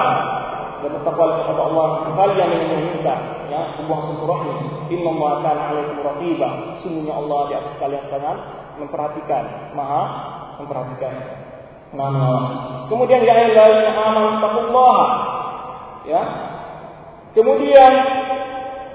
Dan 0.84 1.00
bertakwa 1.00 1.40
kepada 1.40 1.62
Allah 1.64 1.86
kalian 2.12 2.48
yang 2.54 2.64
meminta 2.70 3.14
ya 3.50 3.60
hubungan 3.80 4.14
silaturahmi. 4.14 4.52
Inna 4.94 5.08
Allah 5.16 5.30
kana 5.42 5.62
alaikum 5.74 5.96
raqiba. 6.06 6.48
Sungguhnya 6.84 7.14
Allah 7.18 7.40
di 7.50 7.54
atas 7.58 7.74
kalian 7.82 8.04
sangat 8.12 8.36
memperhatikan, 8.78 9.44
maha 9.74 10.02
memperhatikan. 10.62 11.14
Nah, 11.94 12.10
Kemudian 12.90 13.22
ya 13.26 13.32
ayyuhallazina 13.32 13.90
amanu 13.96 14.38
taqullaha. 14.38 15.06
Ya. 16.04 16.22
Kemudian 17.34 17.92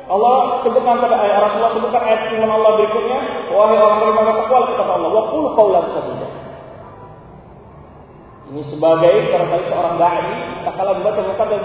Allah 0.10 0.66
sebutkan 0.66 0.98
pada 1.06 1.22
ayat 1.22 1.38
Rasulullah 1.46 1.76
sebutkan 1.78 2.02
ayat 2.02 2.34
firman 2.34 2.50
Allah 2.50 2.82
berikutnya, 2.82 3.20
wahai 3.54 3.78
orang 3.78 4.00
beriman 4.02 4.26
bertakwa 4.34 4.74
kata 4.74 4.94
Allah, 4.98 5.10
wa 5.14 5.24
qul 5.30 5.46
qawlan 5.54 5.86
sadida. 5.94 6.28
Ini 8.50 8.62
sebagai 8.74 9.16
terkait 9.30 9.66
seorang 9.70 10.02
dai, 10.02 10.26
tak 10.66 10.74
kalah 10.82 10.98
membaca 10.98 11.22
muka 11.22 11.44
dan 11.46 11.62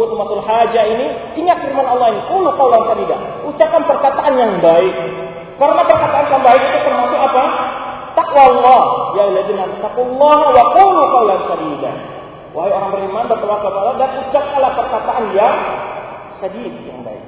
kutumatul 0.00 0.40
haja 0.48 0.80
ini, 0.80 1.06
ingat 1.36 1.60
firman 1.60 1.84
Allah 1.84 2.16
ini, 2.16 2.20
qul 2.24 2.48
qawlan 2.56 2.82
sadida. 2.88 3.16
Ucapkan 3.52 3.82
perkataan 3.84 4.32
yang 4.32 4.52
baik. 4.64 4.94
Karena 5.60 5.82
perkataan 5.84 6.24
yang 6.32 6.40
baik 6.40 6.62
itu 6.64 6.78
termasuk 6.88 7.20
apa? 7.20 7.44
Takwa 8.16 8.42
Allah. 8.48 8.82
Ya 9.18 9.22
alladzina 9.28 9.64
taqullaha 9.82 10.46
wa 10.56 10.64
qulu 10.72 11.00
qawlan 11.12 11.40
sadida. 11.52 12.13
Wahai 12.54 12.70
orang 12.70 12.90
beriman 12.94 13.26
bertakwa 13.26 13.58
kepada 13.58 13.78
Allah 13.82 13.94
dan 13.98 14.10
ucapkanlah 14.30 14.72
perkataan 14.78 15.24
yang 15.34 15.56
sadid 16.38 16.74
yang 16.86 17.02
baik. 17.02 17.24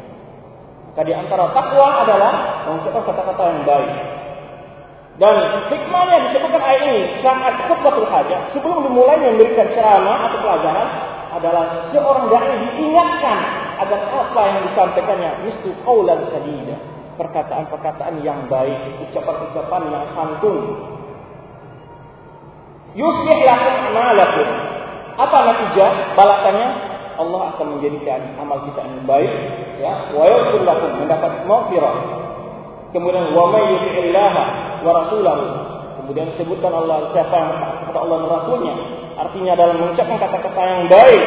Tadi 0.94 1.12
antara 1.12 1.50
takwa 1.50 2.06
adalah 2.06 2.32
mengucapkan 2.70 3.02
kata-kata 3.04 3.42
yang 3.50 3.62
baik. 3.66 3.92
Dan 5.16 5.34
hikmahnya 5.72 6.16
disebutkan 6.30 6.60
ayat 6.60 6.82
ini 6.86 7.00
saat 7.24 7.54
khutbatul 7.66 8.06
hajat 8.06 8.52
sebelum 8.52 8.84
dimulai 8.84 9.16
memberikan 9.16 9.66
ceramah 9.72 10.28
atau 10.30 10.38
pelajaran 10.44 10.88
adalah 11.40 11.64
seorang 11.90 12.28
dai 12.30 12.52
diingatkan 12.52 13.38
agar 13.80 14.00
apa 14.12 14.42
yang 14.46 14.60
disampaikannya 14.70 15.30
misu 15.44 15.72
qaulan 15.84 16.20
sadida 16.32 16.76
perkataan-perkataan 17.16 18.20
yang 18.20 18.44
baik, 18.46 19.08
ucapan-ucapan 19.08 19.82
yang 19.88 20.04
santun. 20.12 20.56
Yuslih 22.96 23.38
lakum 23.44 23.74
amalakum. 23.92 24.48
Apa 25.16 25.36
natijah? 25.48 26.12
Balasannya 26.16 26.68
Allah 27.16 27.56
akan 27.56 27.66
menjadikan 27.76 28.36
amal 28.36 28.60
kita 28.68 28.84
yang 28.84 29.04
baik, 29.08 29.32
ya. 29.80 30.12
Wa 30.12 30.24
yaghfir 30.28 30.62
lakum 30.68 30.92
mendapat 31.00 31.32
maghfirah. 31.48 31.96
Kemudian 32.92 33.32
wa 33.32 33.44
may 33.52 33.64
yuti'illaha 33.72 34.44
wa 34.84 34.90
rasulahu. 34.92 35.44
Kemudian 36.00 36.28
sebutkan 36.36 36.70
Allah 36.70 37.10
siapa 37.16 37.34
yang 37.34 37.50
kata 37.90 37.98
Allah 37.98 38.16
dan 38.22 38.30
Rasulnya. 38.30 38.74
Artinya 39.16 39.52
dalam 39.58 39.76
mengucapkan 39.80 40.20
kata-kata 40.20 40.60
yang 40.60 40.82
baik. 40.86 41.22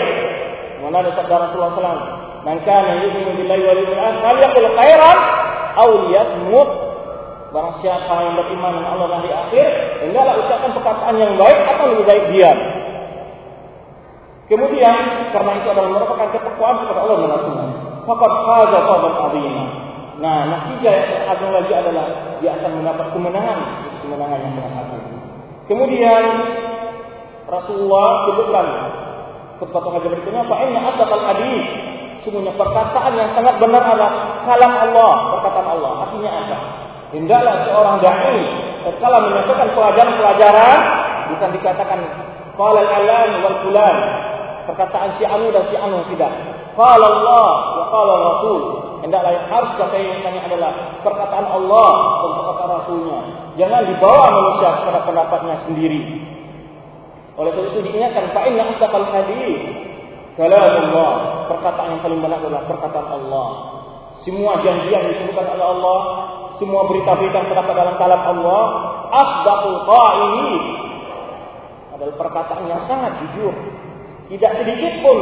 Mana 0.80 1.04
ada 1.04 1.12
sabda 1.18 1.36
Rasulullah 1.50 1.76
SAW. 1.76 2.02
Man 2.48 2.58
kana 2.64 3.04
yu'minu 3.04 3.36
billahi 3.44 3.62
wal 3.68 3.80
yawmil 3.84 4.00
akhir 4.00 4.22
falyaqul 4.24 4.70
khairan 4.80 5.18
semut 6.32 6.70
Barang 7.50 7.82
siapa 7.82 8.14
yang 8.30 8.38
beriman 8.38 8.78
dengan 8.78 8.94
Allah 8.94 9.08
dan 9.10 9.22
di 9.26 9.32
akhir, 9.34 9.68
hendaklah 10.06 10.38
ucapkan 10.38 10.70
perkataan 10.70 11.16
yang 11.18 11.34
baik 11.34 11.60
atau 11.66 11.86
lebih 11.90 12.06
baik 12.06 12.24
diam. 12.30 12.58
Kemudian 14.50 14.96
karena 15.30 15.52
itu 15.62 15.68
adalah 15.70 15.90
merupakan 15.94 16.28
ketakwaan 16.34 16.76
kepada 16.82 17.00
Allah 17.06 17.18
dan 17.22 17.30
Rasulnya. 17.38 17.68
Fakat 18.10 18.32
faza 18.50 18.80
fawzan 18.82 19.14
azima. 19.30 19.66
Nah, 20.20 20.40
natijah 20.50 20.94
yang 21.00 21.24
agung 21.32 21.54
lagi 21.54 21.74
adalah 21.78 22.06
dia 22.42 22.52
akan 22.58 22.72
mendapat 22.82 23.08
kemenangan, 23.14 23.60
kemenangan 24.04 24.40
yang 24.42 24.54
sangat 24.58 24.74
agung. 24.84 25.06
Kemudian 25.70 26.24
Rasulullah 27.46 28.08
sebutkan 28.26 28.66
khutbah 29.62 29.82
haji 29.86 30.08
berikutnya, 30.18 30.44
fa 30.50 30.56
inna 30.66 30.80
asdaqal 30.92 31.24
hadis 31.30 31.66
Sungguhnya 32.20 32.52
perkataan 32.60 33.16
yang 33.16 33.32
sangat 33.32 33.56
benar 33.64 33.80
adalah 33.80 34.44
kalam 34.44 34.74
Allah, 34.76 35.40
perkataan 35.40 35.68
Allah. 35.72 35.92
Artinya 36.04 36.32
apa? 36.36 36.58
Hendaklah 37.16 37.56
seorang 37.64 37.96
dai 38.04 38.44
setelah 38.86 39.20
menyampaikan 39.24 39.70
pelajaran-pelajaran 39.72 40.80
bukan 41.32 41.50
dikatakan 41.58 42.00
qala 42.60 42.80
al-alam 42.86 43.30
wal 43.40 43.58
fulan 43.66 43.96
perkataan 44.70 45.18
si 45.18 45.26
anu 45.26 45.50
dan 45.50 45.66
si 45.74 45.76
anu 45.76 46.06
tidak. 46.14 46.32
Qala 46.78 47.06
Allah 47.10 47.50
wa 47.76 47.86
qala 47.90 48.14
Rasul. 48.34 48.62
Hendaklah 49.02 49.32
yang 49.34 49.48
harus 49.50 49.72
tanya 49.80 50.42
adalah 50.46 50.72
perkataan 51.02 51.46
Allah 51.50 51.92
dan 52.22 52.32
perkataan 52.38 52.72
Rasulnya. 52.84 53.20
Jangan 53.58 53.82
dibawa 53.90 54.26
manusia 54.30 54.70
kepada 54.78 55.00
pendapatnya 55.08 55.56
sendiri. 55.66 56.02
Oleh 57.40 57.56
sebab 57.56 57.72
itu 57.72 57.80
diingatkan 57.88 58.36
fa 58.36 58.42
inna 58.46 58.68
asdaqal 58.76 59.08
hadis 59.16 59.80
Allah, 60.40 61.12
perkataan 61.52 62.00
yang 62.00 62.02
paling 62.04 62.20
benar 62.24 62.40
adalah 62.40 62.64
perkataan 62.64 63.08
Allah. 63.12 63.48
Semua 64.24 64.60
janji 64.64 64.92
yang 64.92 65.04
disebutkan 65.08 65.56
oleh 65.56 65.68
Allah, 65.68 66.00
semua 66.60 66.88
berita-berita 66.88 67.36
yang 67.44 67.50
terdapat 67.52 67.76
dalam 67.76 67.96
kalam 68.00 68.22
Allah, 68.24 68.64
asdaqul 69.12 69.80
qaili 69.84 70.54
adalah 71.96 72.16
perkataan 72.16 72.64
yang 72.72 72.82
sangat 72.88 73.20
jujur. 73.24 73.52
Tidak 74.30 74.52
sedikit 74.62 74.94
pun 75.02 75.18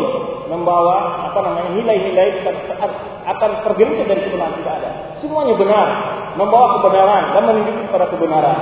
membawa 0.51 1.27
apa 1.31 1.39
namanya 1.39 1.71
nilai-nilai 1.79 2.43
akan 3.27 3.51
tergelincir 3.63 4.03
dari 4.03 4.21
kebenaran 4.27 4.59
tidak 4.59 4.75
ada. 4.83 4.91
Semuanya 5.23 5.55
benar, 5.55 5.87
membawa 6.35 6.79
kebenaran 6.79 7.23
dan 7.31 7.43
menunjukkan 7.47 7.83
kepada 7.87 8.05
kebenaran. 8.11 8.59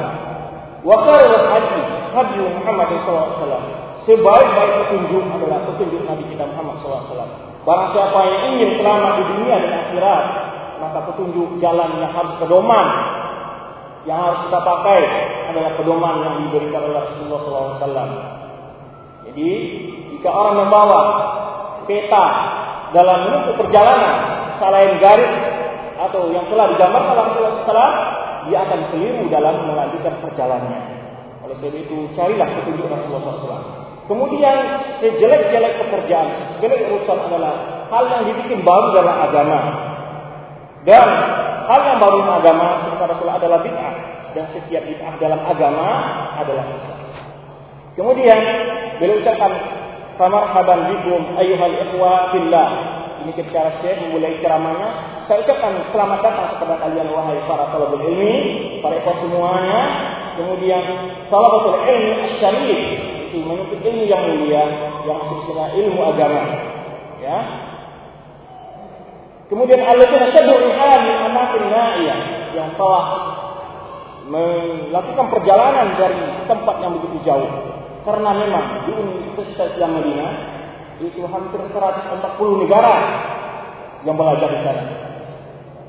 Wa 0.85 1.01
hadi 1.01 1.81
hadi 2.13 2.41
Muhammad 2.61 2.89
SAW 3.09 3.85
sebaik-baik 4.05 4.73
petunjuk 4.85 5.25
adalah 5.33 5.65
petunjuk 5.65 6.05
Nabi 6.05 6.23
kita 6.29 6.45
Muhammad 6.45 6.77
SAW. 6.85 7.29
Barang 7.65 7.89
siapa 7.97 8.19
yang 8.29 8.41
ingin 8.53 8.69
selamat 8.77 9.11
di 9.17 9.23
dunia 9.33 9.55
dan 9.57 9.73
akhirat, 9.89 10.23
maka 10.77 10.99
petunjuk 11.09 11.57
jalan 11.57 11.89
yang 11.97 12.13
harus 12.13 12.37
pedoman 12.37 12.87
yang 14.05 14.21
harus 14.21 14.45
kita 14.45 14.59
pakai 14.61 15.01
adalah 15.49 15.71
pedoman 15.73 16.15
yang 16.21 16.35
diberikan 16.45 16.81
oleh 16.85 17.01
Rasulullah 17.01 17.41
SAW. 17.81 18.13
Jadi, 19.25 19.49
jika 20.13 20.29
orang 20.29 20.65
membawa 20.65 20.99
peta 21.89 22.25
dalam 22.93 23.17
menempuh 23.29 23.55
perjalanan 23.57 24.15
selain 24.57 24.97
garis 25.01 25.33
atau 25.95 26.29
yang 26.31 26.45
telah 26.51 26.69
digambarkan 26.75 27.15
Rasulullah 27.15 27.63
SAW, 27.65 27.93
dia 28.45 28.57
akan 28.61 28.79
keliru 28.93 29.25
dalam 29.31 29.65
melanjutkan 29.65 30.13
perjalanannya. 30.21 30.81
Oleh 31.45 31.55
sebab 31.61 31.75
itu, 31.77 31.97
carilah 32.13 32.47
petunjuk 32.51 32.85
Rasulullah 32.89 33.35
SAW. 33.41 33.65
Kemudian 34.05 34.57
sejelek-jelek 35.01 35.81
pekerjaan, 35.81 36.57
sejelek 36.57 36.93
urusan 36.93 37.19
adalah 37.25 37.53
hal 37.89 38.03
yang 38.05 38.23
dibikin 38.29 38.61
baru 38.61 38.93
dalam 38.93 39.15
agama. 39.17 39.59
Dan 40.85 41.07
hal 41.65 41.79
yang 41.81 41.97
baru 41.97 42.21
dalam 42.21 42.37
agama 42.37 42.67
secara 42.85 43.17
Rasul 43.17 43.29
adalah 43.33 43.59
bid'ah 43.65 43.93
dan 44.37 44.45
setiap 44.53 44.85
bid'ah 44.85 45.13
dalam 45.17 45.41
agama 45.41 45.87
adalah. 46.37 46.65
Kemudian 47.97 48.39
beliau 49.01 49.23
ucapkan 49.25 49.51
Famarhaban 50.15 50.95
bikum 50.95 51.35
ayuhal 51.35 51.75
ikhwa 51.89 52.31
fillah. 52.31 52.69
Ini 53.25 53.31
ketika 53.35 53.81
Syekh 53.81 54.05
memulai 54.05 54.37
ceramahnya, 54.39 54.89
saya 55.25 55.41
ucapkan 55.41 55.73
selamat 55.89 56.19
datang 56.21 56.47
kepada 56.55 56.75
kalian 56.85 57.09
wahai 57.09 57.41
para 57.49 57.73
talabul 57.73 57.99
ilmi, 57.99 58.35
para 58.79 59.01
ikhwan 59.01 59.17
semuanya. 59.25 59.81
Kemudian 60.35 60.83
talabatul 61.27 61.79
ilmi 61.83 62.13
asyarif 62.27 62.81
itu 63.35 63.43
menuntut 63.43 63.79
ilmu 63.83 64.03
yang 64.07 64.23
mulia 64.31 64.63
yang 65.03 65.19
maksudnya 65.19 65.67
ilmu 65.75 65.99
agama 66.07 66.43
ya 67.19 67.39
kemudian 69.51 69.83
alladzina 69.83 70.31
syaddu 70.31 70.55
rihal 70.55 70.99
min 71.03 71.17
amakin 71.27 71.63
na'iyah 71.67 72.19
yang 72.55 72.69
telah 72.79 73.05
melakukan 74.25 75.25
perjalanan 75.35 75.87
dari 75.99 76.17
tempat 76.47 76.75
yang 76.79 76.91
begitu 76.97 77.17
jauh 77.27 77.74
karena 78.05 78.31
memang 78.37 78.65
di 78.85 78.91
Universitas 78.93 79.75
Islam 79.75 79.99
Madinah 79.99 80.33
itu 81.03 81.21
hampir 81.27 81.59
140 81.59 82.63
negara 82.63 82.95
yang 84.07 84.15
belajar 84.15 84.47
di 84.47 84.59
sana 84.63 84.83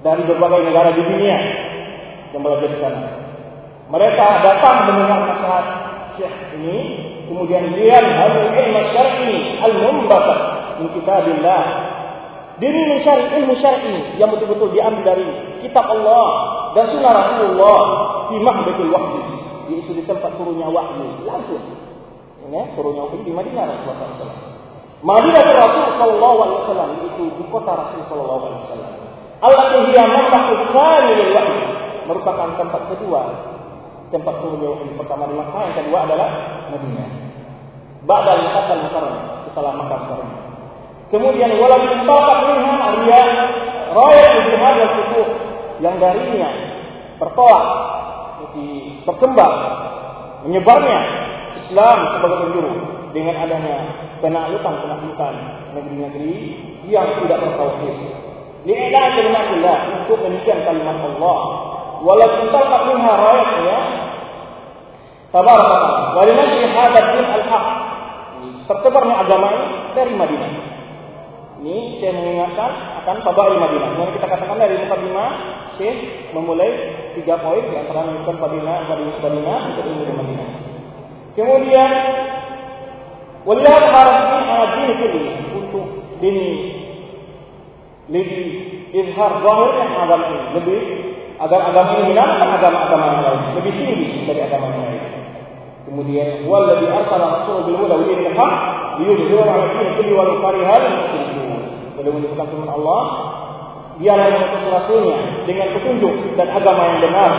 dari 0.03 0.23
berbagai 0.27 0.67
negara 0.67 0.91
di 0.97 1.03
dunia 1.05 1.39
yang 2.35 2.43
belajar 2.43 2.69
di 2.73 2.79
sana 2.81 3.01
mereka 3.93 4.27
datang 4.43 4.77
mendengar 4.91 5.21
nasihat 5.31 5.67
Syekh 6.17 6.37
ini 6.59 7.07
Kemudian 7.27 7.75
dia 7.75 7.99
harus 7.99 8.55
ilmu 8.55 8.83
syar'i 8.95 9.35
al-mumbatar 9.59 10.39
min 10.79 10.87
kitabillah. 10.95 11.63
Diri 12.57 12.81
mencari 12.89 13.25
ilmu 13.43 13.55
syar'i 13.59 14.17
yang 14.17 14.33
betul-betul 14.33 14.73
diambil 14.73 15.03
dari 15.05 15.27
kitab 15.61 15.91
Allah 15.91 16.27
dan 16.73 16.89
sunnah 16.95 17.13
Rasulullah 17.13 17.81
di 18.33 18.37
mahbatul 18.41 18.89
wahyi, 18.95 19.23
yaitu 19.75 19.93
di 19.93 20.03
tempat 20.07 20.33
turunnya 20.39 20.71
wahyu 20.71 21.27
langsung. 21.27 21.61
Ini 22.47 22.79
turunnya 22.79 23.03
wahyu 23.11 23.27
di 23.27 23.33
Madinah 23.35 23.65
Rasulullah 23.67 24.07
SAW. 24.23 24.39
Madinah 25.03 25.45
Rasul 25.51 25.85
Sallallahu 25.99 26.37
Alaihi 26.39 26.59
Wasallam 26.63 26.91
itu 27.11 27.25
di 27.43 27.45
kota 27.51 27.73
Rasul 27.75 28.01
Sallallahu 28.07 28.43
Alaihi 28.47 28.63
Wasallam. 28.67 28.93
Allah 29.37 29.65
dia 29.91 30.05
mahbatul 30.07 30.63
wahyu 30.71 31.25
merupakan 32.07 32.49
tempat 32.55 32.83
kedua 32.95 33.23
tempat 34.15 34.35
turunnya 34.39 34.69
wahyu 34.71 34.95
pertama 34.95 35.27
di 35.27 35.35
Makkah, 35.35 35.61
yang 35.67 35.77
kedua 35.83 35.99
adalah 36.07 36.29
Madinah. 36.71 37.09
Ba'da 38.07 38.33
Makkah 38.39 38.65
al-Mukarramah, 38.71 39.25
setelah 39.51 39.73
Makkah 39.75 39.97
al-Mukarramah. 39.99 40.41
Kemudian 41.11 41.51
wala 41.59 41.77
intaqat 41.83 42.39
minha 42.47 42.87
riya 43.03 43.23
raya 43.95 44.29
jihad 44.47 44.75
wal 44.75 44.93
futuh 44.99 45.29
yang 45.79 45.97
darinya 46.03 46.51
bertolak 47.23 47.65
berkembang 49.07 49.55
menyebarnya 50.47 50.99
Islam 51.65 51.99
sebagai 52.17 52.39
penjuru 52.49 52.73
dengan 53.17 53.35
adanya 53.41 53.77
penaklukan-penaklukan 54.21 55.35
negeri-negeri 55.73 56.35
yang 56.89 57.21
tidak 57.25 57.39
bertauhid. 57.41 57.97
Li'lan 58.67 59.07
kalimatillah 59.15 59.79
untuk 60.05 60.19
meninggikan 60.27 60.67
kalimat 60.67 60.99
Allah. 60.99 61.39
Walaupun 62.03 62.53
talqat 62.53 62.83
minha 62.93 63.13
rayatnya 63.15 63.79
Tabarakallah. 65.37 66.17
Wa 66.17 66.23
linashri 66.25 66.65
hadha 66.71 67.01
din 67.13 67.27
al-haq. 67.29 67.65
Tersebarnya 68.67 69.15
agama 69.21 69.47
ini 69.53 69.69
dari 69.95 70.13
Madinah. 70.17 70.53
Ini 71.57 71.77
saya 72.01 72.13
mengingatkan 72.17 72.71
akan 73.05 73.17
fadail 73.21 73.57
Madinah. 73.61 73.91
Yang 74.01 74.11
kita 74.17 74.27
katakan 74.33 74.57
dari 74.59 74.77
mukadimah, 74.81 75.31
Syekh 75.77 76.31
memulai 76.33 76.71
tiga 77.21 77.37
poin 77.41 77.65
di 77.65 77.77
antara 77.77 78.07
menunjukkan 78.07 78.37
Madinah 78.39 78.79
Madinah 78.89 79.59
untuk 79.73 79.85
ilmu 79.85 80.15
Madinah. 80.25 80.49
Kemudian 81.37 81.91
Wallah 83.47 83.79
harapin 83.79 84.43
adin 84.43 84.91
ini 85.07 85.23
untuk 85.55 85.87
dini 86.19 86.51
lebih 88.11 88.43
izhar 88.91 89.39
zahirnya 89.39 89.87
agama 90.03 90.27
ini 90.35 90.47
lebih 90.59 90.81
agar 91.39 91.71
agama 91.71 91.91
ini 91.95 92.11
menantang 92.11 92.59
agama-agama 92.59 93.05
yang 93.07 93.23
lain 93.23 93.41
lebih 93.63 93.73
tinggi 93.79 94.27
dari 94.27 94.41
agama 94.51 94.67
yang 94.75 94.83
lain. 94.91 95.03
Kemudian 95.87 96.29
walladzi 96.51 96.91
arsala 96.91 97.27
rasulahu 97.39 97.71
bil 97.71 97.79
huda 97.87 97.95
wa 97.95 98.07
dinil 98.11 98.35
haq 98.35 98.55
liyudhhirahu 98.99 99.47
'ala 99.47 99.65
dini 99.71 99.91
kulli 99.95 100.13
wa 100.19 100.25
karihal 100.43 100.85
musyrikun. 100.91 101.63
Beliau 101.95 102.13
menyebutkan 102.19 102.47
firman 102.51 102.71
Allah, 102.75 103.03
dialah 104.03 104.27
yang 104.27 104.45
rasulnya 104.75 105.19
dengan 105.47 105.71
petunjuk 105.71 106.15
dan 106.35 106.51
agama 106.51 106.83
yang 106.83 106.99
benar 106.99 107.33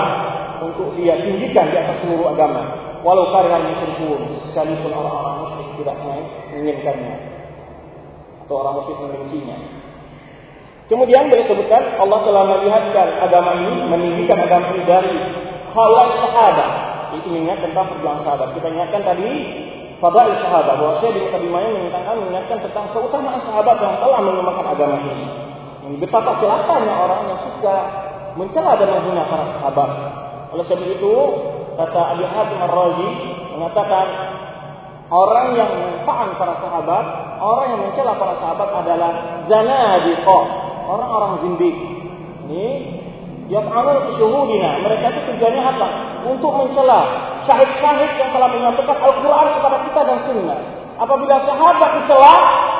untuk 0.64 0.96
dia 0.96 1.20
tinggikan 1.20 1.68
di 1.68 1.76
atas 1.76 2.00
seluruh 2.00 2.32
agama. 2.32 2.87
Walau 3.08 3.32
karihal 3.32 3.72
musyrikun, 3.72 4.52
sekalipun 4.52 4.91
orang-orang 4.91 5.48
musyrik 5.48 5.80
tidak 5.80 5.96
menginginkannya 6.04 7.15
atau 8.43 8.56
orang 8.60 8.84
musyrik 8.84 9.00
membencinya. 9.00 9.56
Kemudian 10.91 11.32
beliau 11.32 11.48
sebutkan 11.48 11.96
Allah 12.04 12.20
telah 12.28 12.43
melihatkan 12.52 13.08
agama 13.24 13.63
ini, 13.63 13.88
meninggikan 13.88 14.43
agama 14.43 14.76
ini 14.76 14.84
dari 14.84 15.15
halal 15.72 16.10
sahabat. 16.20 16.72
Itu 17.15 17.32
mengingat 17.32 17.63
tentang 17.63 17.96
perjuangan 17.96 18.28
sahabat. 18.28 18.48
Kita 18.60 18.67
ingatkan 18.76 19.02
tadi 19.08 19.30
fadail 20.04 20.36
sahabat 20.43 20.76
bahwa 20.76 21.00
saya 21.00 21.12
di 21.15 21.22
mukadimahnya 21.24 21.70
mengingatkan 21.80 22.15
mengingatkan 22.20 22.58
tentang 22.60 22.86
keutamaan 22.91 23.39
sahabat 23.48 23.76
yang 23.88 23.96
telah 24.04 24.20
mengembangkan 24.20 24.67
agama 24.67 24.96
ini. 25.08 25.28
Ini 25.88 25.96
betapa 26.04 26.43
celakanya 26.43 26.93
orang 27.08 27.22
yang 27.32 27.39
suka 27.39 27.76
mencela 28.36 28.76
dan 28.76 29.00
menghina 29.00 29.24
para 29.32 29.48
sahabat. 29.56 29.89
Oleh 30.52 30.63
sebab 30.67 30.88
itu, 30.91 31.15
kata 31.78 32.02
Ali 32.18 32.26
Hatim 32.26 32.58
Ar-Razi 32.58 33.10
mengatakan 33.54 34.08
orang 35.13 35.48
yang 35.54 35.72
menfaan 35.72 36.36
para 36.36 36.58
sahabat, 36.60 37.06
orang 37.40 37.68
yang 37.78 37.82
mencela 37.86 38.18
para 38.18 38.34
sahabat 38.42 38.70
adalah 38.84 39.12
zanadiqah, 39.46 40.44
orang-orang 40.90 41.34
zindik. 41.46 41.76
Ini 42.48 42.68
yaf'alun 43.54 44.18
syuhudina. 44.18 44.82
Mereka 44.84 45.06
itu 45.13 45.22
tujuannya 45.34 45.62
apa? 45.63 45.88
Untuk 46.28 46.52
mencela 46.52 47.00
syahid-syahid 47.48 48.12
yang 48.20 48.30
telah 48.36 48.50
menyampaikan 48.52 48.98
Al-Quran 49.00 49.48
kepada 49.62 49.78
kita 49.88 50.02
dan 50.04 50.18
Sunnah. 50.28 50.60
Apabila 50.98 51.36
sahabat 51.46 51.90
dicela, 52.02 52.36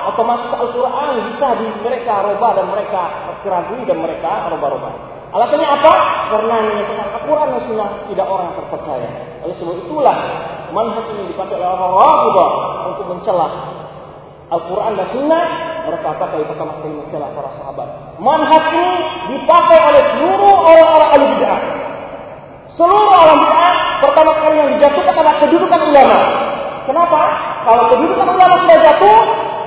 otomatis 0.10 0.50
Al-Quran 0.50 1.08
bisa 1.32 1.48
di 1.62 1.68
mereka 1.86 2.26
roba 2.26 2.50
dan 2.58 2.66
mereka 2.66 3.02
keragui 3.46 3.86
dan 3.86 4.02
mereka 4.02 4.50
roba-roba. 4.50 4.90
Alasannya 5.28 5.68
apa? 5.68 5.94
Karena 6.32 6.56
menyampaikan 6.64 7.07
Al-Quran 7.28 7.60
dan 7.60 7.63
Sunnah 7.68 7.90
tidak 8.08 8.28
orang 8.32 8.56
terpercaya. 8.56 9.10
Oleh 9.44 9.56
sebab 9.60 9.76
itulah 9.84 10.16
manhaj 10.72 11.12
ini 11.12 11.28
dipakai 11.28 11.60
oleh 11.60 11.68
orang-orang 11.76 12.56
untuk 12.88 13.06
mencela 13.12 13.48
Al-Quran 14.48 14.96
dan 14.96 15.08
Sunnah 15.12 15.44
mereka 15.92 16.08
pakai 16.16 16.48
pertama 16.48 16.72
sekali 16.80 16.96
mencela 16.96 17.28
para 17.36 17.52
sahabat. 17.60 17.88
Manhaj 18.24 18.63
ini 18.72 18.94
dipakai 19.36 19.78
oleh 19.92 20.02
seluruh 20.16 20.56
orang-orang 20.56 21.10
ahli 21.20 21.26
bid'ah. 21.36 21.62
Seluruh 22.80 23.12
orang 23.12 23.38
bid'ah 23.44 23.74
pertama 24.08 24.32
kali 24.40 24.56
yang 24.56 24.70
dijatuhkan 24.80 25.12
adalah 25.12 25.36
kedudukan 25.44 25.82
ulama. 25.84 26.18
Kenapa? 26.88 27.20
Kalau 27.68 27.84
kedudukan 27.92 28.28
ulama 28.40 28.56
sudah 28.63 28.80
jatuh, 28.88 29.20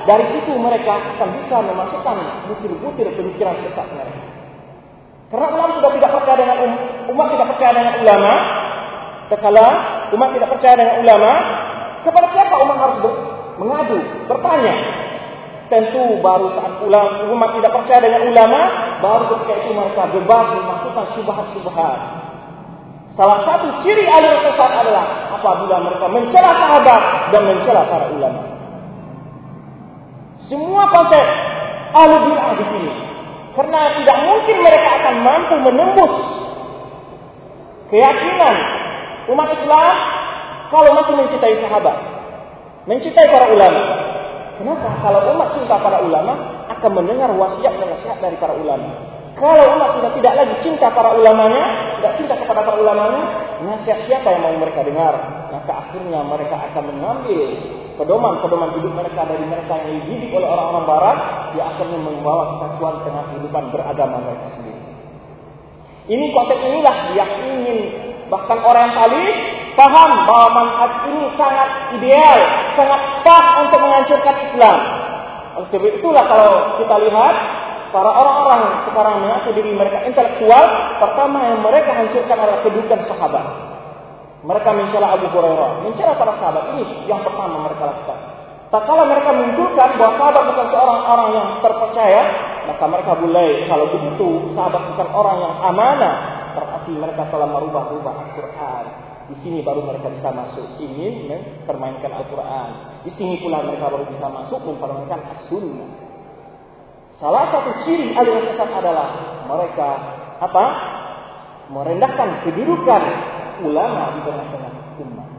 dari 0.09 0.25
situ 0.33 0.57
mereka 0.57 0.97
akan 0.97 1.29
bisa 1.45 1.61
memasukkan 1.61 2.17
butir-butir 2.49 3.05
pemikiran 3.13 3.53
sesat 3.61 3.85
mereka. 3.93 4.30
Karena 5.31 5.47
ulama 5.47 5.71
sudah 5.79 5.91
tidak 5.95 6.11
percaya 6.11 6.37
dengan 6.43 6.57
um, 6.59 6.73
umat 7.15 7.27
tidak 7.31 7.47
percaya 7.55 7.71
dengan 7.71 7.95
ulama, 8.03 8.33
Sekala 9.31 9.67
umat 10.11 10.35
tidak 10.35 10.51
percaya 10.51 10.75
dengan 10.75 10.95
ulama, 11.07 11.31
kepada 12.03 12.27
siapa 12.35 12.51
umat 12.67 12.77
harus 12.83 12.97
ber, 12.99 13.13
mengadu, 13.63 13.99
bertanya? 14.27 14.75
Tentu 15.71 16.19
baru 16.19 16.51
saat 16.59 16.83
ulama, 16.83 17.31
umat 17.31 17.55
tidak 17.55 17.71
percaya 17.71 18.03
dengan 18.03 18.27
ulama, 18.27 18.61
baru 18.99 19.23
ketika 19.31 19.53
itu 19.63 19.71
mereka 19.71 20.03
bebas 20.11 20.45
memasukkan 20.51 21.05
subhat-subhat. 21.15 21.99
Salah 23.15 23.39
satu 23.47 23.71
ciri 23.87 24.03
alur 24.03 24.35
sesat 24.43 24.71
adalah 24.83 25.31
apabila 25.31 25.79
mereka 25.79 26.11
mencela 26.11 26.51
sahabat 26.51 27.01
dan 27.31 27.41
mencela 27.47 27.87
para 27.87 28.11
ulama. 28.11 28.41
Semua 30.51 30.91
konsep 30.91 31.25
ahlu 31.95 32.15
bid'ah 32.27 32.51
di 32.59 32.65
sini. 32.67 32.91
Karena 33.61 33.93
tidak 33.93 34.17
mungkin 34.25 34.57
mereka 34.65 34.89
akan 34.89 35.15
mampu 35.21 35.55
menembus 35.69 36.13
keyakinan 37.93 38.55
umat 39.29 39.53
Islam 39.53 39.95
kalau 40.73 40.89
masih 40.97 41.13
mencintai 41.13 41.61
sahabat, 41.61 41.97
mencintai 42.89 43.29
para 43.29 43.53
ulama. 43.53 43.81
Kenapa? 44.57 44.89
Kalau 45.05 45.19
umat 45.37 45.53
cinta 45.53 45.77
para 45.77 46.01
ulama 46.01 46.33
akan 46.73 46.91
mendengar 47.05 47.29
wasiat 47.37 47.77
dan 47.77 47.93
nasihat 47.93 48.17
dari 48.17 48.33
para 48.41 48.57
ulama. 48.57 48.97
Kalau 49.37 49.77
umat 49.77 49.93
sudah 49.93 50.09
tidak 50.17 50.33
lagi 50.41 50.55
cinta 50.65 50.89
para 50.89 51.13
ulamanya, 51.13 51.65
tidak 52.01 52.17
cinta 52.17 52.33
kepada 52.41 52.65
para 52.65 52.81
ulamanya, 52.81 53.23
nasihat 53.61 54.09
siapa 54.09 54.25
yang 54.25 54.41
mau 54.41 54.57
mereka 54.57 54.81
dengar? 54.81 55.13
Maka 55.53 55.85
akhirnya 55.85 56.25
mereka 56.25 56.57
akan 56.65 56.83
mengambil 56.97 57.45
pedoman-pedoman 58.01 58.81
hidup 58.81 58.93
mereka 58.97 59.29
dari 59.29 59.45
mereka 59.45 59.77
yang 59.77 60.01
dididik 60.01 60.33
oleh 60.33 60.49
orang-orang 60.49 60.85
barat, 60.89 61.17
dia 61.53 61.63
akhirnya 61.69 61.99
membawa 62.01 62.43
kekacauan 62.57 62.95
tengah 63.05 63.23
kehidupan 63.29 63.63
beragama 63.69 64.17
mereka 64.25 64.47
sendiri. 64.57 64.81
Ini 66.09 66.25
konteks 66.33 66.61
inilah 66.65 66.95
yang 67.13 67.31
ingin 67.45 67.79
Bahkan 68.31 68.59
yang 68.63 69.27
paham 69.75 70.11
bahwa 70.23 70.47
manhaj 70.55 70.91
ini 71.11 71.35
sangat 71.35 71.69
ideal, 71.99 72.39
sangat 72.79 73.01
pas 73.27 73.45
untuk 73.59 73.79
menghancurkan 73.83 74.35
Islam. 74.47 74.77
Oleh 75.59 75.67
sebab 75.67 75.91
itulah 75.99 76.23
kalau 76.31 76.79
kita 76.79 76.95
lihat 76.95 77.35
para 77.91 78.07
orang-orang 78.07 78.87
sekarang 78.87 79.19
mengaku 79.19 79.51
diri 79.51 79.75
mereka 79.75 80.07
intelektual, 80.07 80.63
pertama 81.03 81.43
yang 81.43 81.59
mereka 81.59 81.91
hancurkan 81.91 82.37
adalah 82.39 82.63
kedudukan 82.63 82.99
sahabat. 83.11 83.45
Mereka 84.41 84.69
mencela 84.73 85.13
Abu 85.13 85.29
Hurairah, 85.29 85.85
mencela 85.85 86.17
para 86.17 86.33
sahabat 86.41 86.73
ini 86.73 87.05
yang 87.05 87.21
pertama 87.21 87.61
mereka 87.61 87.93
lakukan. 87.93 88.19
Tak 88.73 88.87
kala 88.87 89.03
mereka 89.05 89.29
menunjukkan 89.35 89.89
bahwa 89.99 90.13
sahabat 90.17 90.43
bukan 90.49 90.67
seorang 90.71 90.99
orang 91.05 91.29
yang 91.35 91.49
terpercaya, 91.61 92.21
maka 92.65 92.85
mereka 92.89 93.11
mulai 93.21 93.69
kalau 93.69 93.85
begitu 93.91 94.27
sahabat 94.57 94.81
bukan 94.95 95.07
orang 95.13 95.37
yang 95.45 95.55
amanah, 95.61 96.15
berarti 96.57 96.91
mereka 96.95 97.23
telah 97.29 97.47
merubah-rubah 97.51 98.13
Al-Quran. 98.17 98.85
Di 99.31 99.35
sini 99.45 99.59
baru 99.61 99.85
mereka 99.85 100.09
bisa 100.09 100.33
masuk 100.33 100.65
ingin 100.81 101.29
mempermainkan 101.29 102.09
Al-Quran. 102.09 102.69
Di 103.05 103.11
sini 103.13 103.37
pula 103.43 103.61
mereka 103.61 103.93
baru 103.93 104.09
bisa 104.09 104.25
masuk 104.25 104.59
mempermainkan 104.65 105.19
As-Sunnah. 105.19 105.91
Salah 107.21 107.53
satu 107.53 107.85
ciri 107.85 108.17
aliran 108.17 108.49
sesat 108.49 108.73
adalah 108.73 109.07
mereka 109.45 109.89
apa? 110.41 110.65
Merendahkan 111.69 112.49
kedudukan 112.49 113.03
ulama 113.59 114.15
di 114.15 114.19
tengah-tengah 114.23 114.73
umat. 115.03 115.29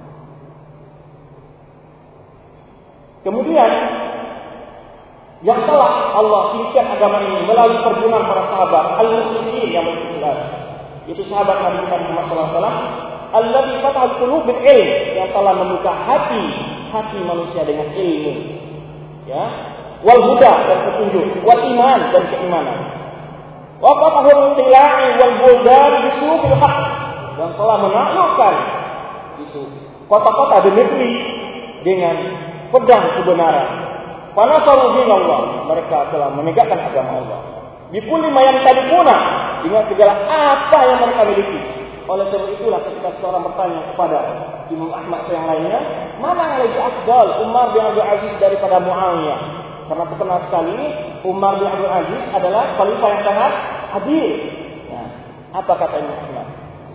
Kemudian 3.23 3.71
yang 5.43 5.61
telah 5.67 6.15
Allah 6.15 6.43
tinggikan 6.55 6.87
agama 6.95 7.19
ini 7.23 7.47
melalui 7.47 7.83
perjuangan 7.83 8.25
para 8.31 8.43
sahabat 8.51 8.85
al-muslimin 9.03 9.75
yang 9.75 9.87
berikhlas 9.91 10.39
itu 11.11 11.23
sahabat 11.27 11.67
Nabi 11.67 11.83
Muhammad 11.83 12.31
SAW 12.31 12.63
Alladhi 13.33 13.81
fatahul 13.81 14.15
qulub 14.23 14.43
bil 14.45 14.61
ilm 14.61 14.89
yang 15.19 15.29
telah 15.33 15.57
membuka 15.57 15.89
hati 15.89 16.45
hati 16.93 17.19
manusia 17.25 17.65
dengan 17.65 17.91
ilmu 17.91 18.35
ya 19.25 19.45
wal 20.05 20.23
huda 20.31 20.53
dan 20.69 20.79
petunjuk 20.87 21.41
wal 21.43 21.59
iman 21.59 22.01
dan 22.13 22.23
keimanan. 22.29 22.79
Wa 23.83 23.99
fatahul 23.99 24.55
tila'i 24.55 25.07
wal 25.17 25.35
buldan 25.43 25.93
yang 27.39 27.53
telah 27.57 27.77
menaklukkan 27.81 28.55
itu 29.43 29.63
kota-kota 30.07 30.69
dan 30.69 30.75
negeri 30.77 31.15
dengan 31.83 32.17
pedang 32.71 33.21
kebenaran 33.21 33.69
Panasaru 34.33 34.97
Allah 34.97 35.69
mereka 35.69 36.09
telah 36.09 36.33
menegakkan 36.33 36.81
agama 36.81 37.21
Allah 37.21 37.53
Bikuli 37.93 38.33
mayan 38.33 38.65
talipuna 38.65 39.17
dengan 39.61 39.85
segala 39.85 40.17
apa 40.25 40.79
yang 40.89 40.99
mereka 41.05 41.29
miliki. 41.29 41.61
Oleh 42.09 42.25
sebab 42.33 42.49
itulah 42.57 42.81
ketika 42.89 43.13
seorang 43.21 43.45
bertanya 43.45 43.85
kepada 43.93 44.19
Imam 44.73 44.89
Ahmad 44.97 45.29
yang 45.29 45.45
lainnya, 45.45 45.77
mana 46.17 46.57
yang 46.57 46.61
lebih 46.67 46.81
afdal 46.81 47.45
Umar 47.45 47.77
bin 47.77 47.85
Abdul 47.85 48.09
Aziz 48.09 48.33
daripada 48.41 48.81
Muawiyah? 48.81 49.39
Karena 49.93 50.05
terkenal 50.09 50.39
sekali 50.49 50.77
Umar 51.29 51.61
bin 51.61 51.69
Abdul 51.69 51.93
Aziz 51.93 52.23
adalah 52.33 52.65
khalifah 52.81 53.09
yang 53.13 53.23
sangat 53.29 53.53
adil. 54.01 54.27
Nah, 54.89 55.09
apa 55.53 55.73
kata 55.77 55.97
Imam? 56.01 56.42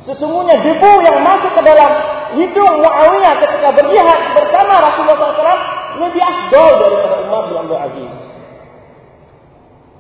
Sesungguhnya 0.08 0.64
debu 0.64 0.92
yang 1.04 1.20
masuk 1.20 1.52
ke 1.52 1.62
dalam 1.68 1.92
hidung 2.40 2.80
Muawiyah 2.80 3.34
ketika 3.44 3.70
berjihad 3.76 4.20
bersama 4.40 4.80
Rasulullah 4.80 5.36
SAW 5.36 5.64
lebih 6.00 6.24
afdal 6.24 6.70
daripada 6.80 7.16
Umar 7.28 7.42
bin 7.52 7.56
Abdul 7.60 7.82
Aziz. 7.92 8.14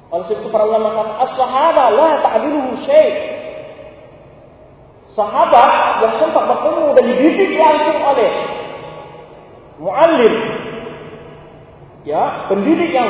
Oleh 0.08 0.24
sebab 0.32 0.39
itu 0.39 0.47
para 0.47 0.64
ulama 0.64 0.95
kata, 0.95 1.14
as-sahaba 1.28 1.86
la 1.91 2.12
ta'diluhu 2.24 2.72
syai'. 2.88 3.36
Sahabat 5.12 5.72
yang 5.99 6.14
sempat 6.24 6.43
bertemu 6.55 6.86
dan 6.95 7.03
dididik 7.12 7.51
langsung 7.60 7.99
oleh 8.05 8.32
muallim 9.82 10.34
ya, 12.08 12.47
pendidik 12.47 12.95
yang 12.95 13.10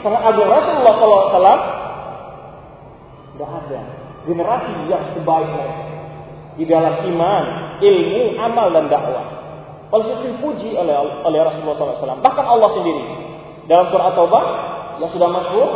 sangat 0.00 0.32
agung 0.32 0.48
Rasulullah 0.48 0.94
SAW 0.96 1.60
tidak 3.36 3.50
ada 3.52 3.80
generasi 4.26 4.74
yang 4.88 5.04
sebaik 5.12 5.46
mereka 5.46 5.91
di 6.56 6.64
dalam 6.68 7.04
iman, 7.08 7.44
ilmu, 7.80 8.36
amal 8.36 8.68
dan 8.72 8.88
dakwah. 8.92 9.24
Oleh 9.92 10.08
itu 10.08 10.32
dipuji 10.32 10.72
oleh 10.72 10.96
oleh 11.00 11.38
Rasulullah 11.44 11.76
SAW. 11.76 12.24
Bahkan 12.24 12.44
Allah 12.48 12.70
sendiri 12.80 13.02
dalam 13.68 13.92
surah 13.92 14.12
Taubah 14.16 14.44
yang 15.00 15.10
sudah 15.12 15.28
masyhur 15.28 15.68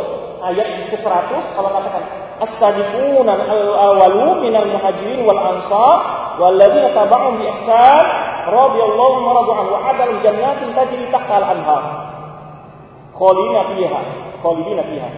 ayat 0.43 0.93
ke-100 0.93 1.31
Allah 1.57 1.71
katakan 1.81 2.03
as-sabiquna 2.45 3.31
al-awwalu 3.33 4.45
minal 4.45 4.69
muhajirin 4.69 5.25
wal 5.25 5.41
ansar 5.41 5.97
walladzina 6.37 6.93
tabauhum 6.93 7.41
bi 7.41 7.45
ihsan 7.49 8.05
radhiyallahu 8.47 9.17
anhum 9.25 9.67
wa 9.73 9.79
adal 9.89 10.13
jannatin 10.21 10.71
tajri 10.77 11.05
tahta 11.09 11.33
al-anhar 11.41 11.83
khalidina 13.17 13.61
fiha 13.73 13.99
khalidina 14.41 14.83
fiha 14.85 15.11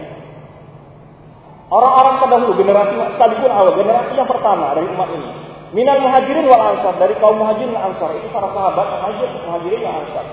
Orang-orang 1.70 2.18
terdahulu 2.18 2.58
generasi 2.58 2.98
sabiqun 3.14 3.46
awal 3.46 3.78
generasi 3.78 4.18
yang 4.18 4.26
pertama 4.26 4.74
dari 4.74 4.90
umat 4.90 5.06
ini 5.14 5.30
minal 5.72 6.00
muhajirin 6.02 6.46
wal 6.46 6.62
ansar. 6.74 6.94
Dari 6.98 7.14
kaum 7.18 7.38
muhajirin 7.38 7.74
dan 7.74 7.94
ansar. 7.94 8.10
Itu 8.18 8.28
para 8.34 8.50
sahabat 8.50 8.86
muhajir 8.98 9.28
muhajirin 9.46 9.80
dan 9.82 9.94
ansar. 10.04 10.26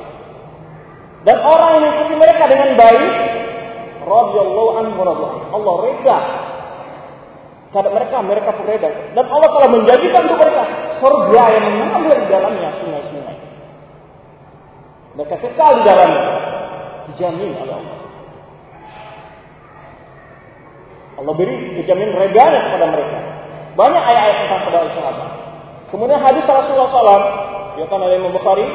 Dan 1.26 1.38
orang 1.44 1.70
yang 1.76 1.84
mengikuti 1.84 2.14
mereka 2.16 2.44
dengan 2.48 2.70
baik 2.80 3.14
radhiyallahu 4.08 4.70
anhu 4.80 5.00
Allah 5.54 5.76
reda. 5.84 6.18
Kepada 7.68 7.90
mereka 7.92 8.16
mereka 8.24 8.50
pun 8.56 8.66
reda. 8.66 8.90
Dan 9.14 9.26
Allah 9.28 9.50
telah 9.52 9.70
menjadikan 9.70 10.22
untuk 10.26 10.40
mereka 10.40 10.64
surga 11.04 11.44
yang 11.54 11.66
mengalir 11.78 12.18
di 12.24 12.28
dalamnya 12.32 12.70
sungai-sungai. 12.80 13.38
Mereka 15.20 15.36
kekal 15.42 15.72
di 15.80 15.84
dalamnya. 15.84 16.24
Dijamin 17.12 17.52
oleh 17.56 17.76
Allah. 17.76 17.98
Allah 21.18 21.34
beri 21.34 21.82
dijamin 21.82 22.14
redanya 22.14 22.60
kepada 22.70 22.86
mereka 22.94 23.37
banyak 23.78 24.04
ayat-ayat 24.04 24.38
tentang 24.42 24.62
kepada 24.66 24.90
sahabat 24.98 25.30
kemudian 25.94 26.20
hadis 26.20 26.44
Rasulullah 26.44 26.90
SAW 26.90 27.24
ya 27.78 27.86
kan 27.86 28.00
oleh 28.02 28.18
Imam 28.18 28.34
Bukhari 28.34 28.66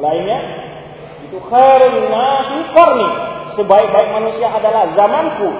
lainnya 0.00 0.38
itu 1.28 1.38
khairun 1.38 2.08
nasi 2.08 2.58
qarni 2.72 3.34
sebaik-baik 3.54 4.08
manusia 4.12 4.50
adalah 4.50 4.92
zamanku. 4.92 5.50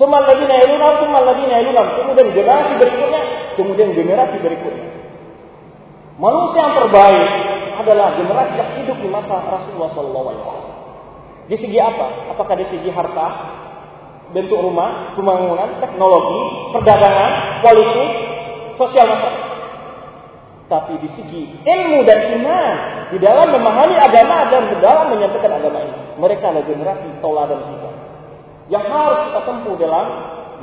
Semal 0.00 0.24
ladina 0.24 0.56
yalunam, 0.56 1.04
semal 1.04 1.22
ladina 1.28 1.54
yalunam. 1.60 1.86
Kemudian 2.00 2.28
generasi 2.32 2.72
berikutnya, 2.80 3.22
kemudian 3.60 3.88
generasi 3.92 4.36
berikutnya. 4.40 4.88
Manusia 6.16 6.60
yang 6.64 6.74
terbaik 6.80 7.30
adalah 7.82 8.08
generasi 8.16 8.54
yang 8.56 8.70
hidup 8.82 8.96
di 9.00 9.08
masa 9.12 9.36
Rasulullah 9.48 9.90
SAW. 9.92 10.60
Di 11.48 11.56
segi 11.60 11.76
apa? 11.76 12.32
Apakah 12.32 12.56
di 12.56 12.66
segi 12.72 12.88
harta, 12.88 13.26
bentuk 14.32 14.58
rumah, 14.58 15.12
pembangunan, 15.14 15.78
teknologi, 15.78 16.40
perdagangan, 16.72 17.62
politik, 17.64 18.10
sosial 18.80 19.06
masyarakat? 19.08 19.52
tapi 20.72 20.96
di 21.04 21.08
segi 21.12 21.42
ilmu 21.68 22.00
dan 22.08 22.32
iman 22.40 22.76
di 23.12 23.20
dalam 23.20 23.52
memahami 23.52 23.92
agama 23.92 24.48
dan 24.48 24.72
di 24.72 24.76
dalam 24.80 25.12
menyampaikan 25.12 25.60
agama 25.60 25.84
ini. 25.84 26.16
Mereka 26.16 26.44
adalah 26.48 26.64
generasi 26.64 27.08
tauladan 27.20 27.60
kita 27.60 27.90
yang 28.72 28.88
harus 28.88 29.28
kita 29.28 29.40
tempuh 29.44 29.76
dalam 29.76 30.06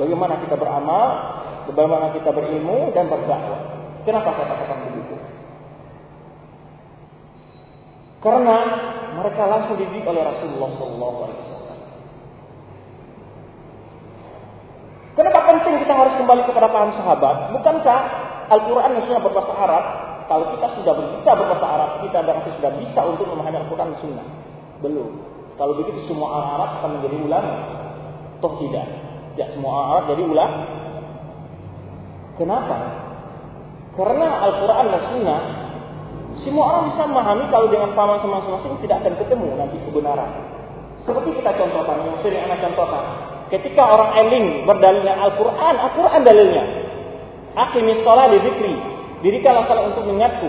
bagaimana 0.02 0.34
kita 0.42 0.58
beramal, 0.58 1.06
bagaimana 1.70 2.10
kita 2.10 2.34
berilmu 2.34 2.90
dan 2.90 3.06
berdakwah. 3.06 3.60
Kenapa 4.02 4.34
saya 4.34 4.46
katakan 4.50 4.78
begitu? 4.90 5.14
Karena 8.18 8.56
mereka 9.14 9.42
langsung 9.46 9.78
dididik 9.78 10.04
oleh 10.10 10.26
Rasulullah 10.26 10.70
SAW. 10.74 11.49
Kenapa 15.18 15.38
penting 15.50 15.74
kita 15.82 15.94
harus 15.94 16.14
kembali 16.14 16.42
kepada 16.46 16.70
paham 16.70 16.94
sahabat? 16.94 17.50
Bukankah 17.50 18.00
Al-Quran 18.50 18.90
yang 18.94 19.04
sudah 19.10 19.20
berbahasa 19.22 19.52
Arab, 19.58 19.84
kalau 20.30 20.46
kita 20.54 20.66
sudah 20.78 20.94
bisa 20.94 21.30
berbahasa 21.34 21.66
Arab, 21.66 21.90
kita 22.06 22.18
berarti 22.22 22.50
sudah 22.58 22.72
bisa 22.78 23.00
untuk 23.02 23.26
memahami 23.26 23.58
Al-Quran 23.66 23.90
dan 23.90 23.98
Sunnah. 23.98 24.26
Belum. 24.78 25.10
Kalau 25.58 25.74
begitu 25.76 26.06
semua 26.06 26.28
orang 26.38 26.50
Arab 26.56 26.70
akan 26.80 26.90
menjadi 26.98 27.16
ulama. 27.26 27.54
Toh 28.38 28.54
tidak. 28.62 28.86
Tidak 29.34 29.48
semua 29.58 29.70
orang 29.74 29.88
Arab 29.90 30.04
jadi 30.14 30.22
ulama. 30.22 30.58
Kenapa? 32.38 32.76
Karena 33.98 34.26
Al-Quran 34.46 34.86
dan 34.88 35.02
Sunnah, 35.10 35.40
semua 36.40 36.64
orang 36.72 36.82
bisa 36.94 37.02
memahami 37.04 37.44
kalau 37.50 37.66
dengan 37.68 37.90
pahaman 37.92 38.22
masing-masing 38.22 38.78
tidak 38.86 39.02
akan 39.02 39.14
ketemu 39.18 39.48
nanti 39.58 39.76
kebenaran. 39.82 40.30
Seperti 41.04 41.30
kita 41.36 41.50
contohkan, 41.58 41.96
yang 42.06 42.16
sering 42.22 42.42
anak 42.46 42.62
contohkan. 42.62 43.29
Ketika 43.50 43.82
orang 43.82 44.14
eling 44.14 44.46
berdalilnya 44.62 45.18
Al-Quran, 45.18 45.74
Al-Quran 45.74 46.22
dalilnya. 46.22 46.64
Aqimis 47.58 48.06
sholat 48.06 48.30
di 48.30 48.38
zikri. 48.46 48.74
Dirikanlah 49.26 49.66
salat 49.66 49.90
untuk 49.90 50.06
mengingatku. 50.06 50.46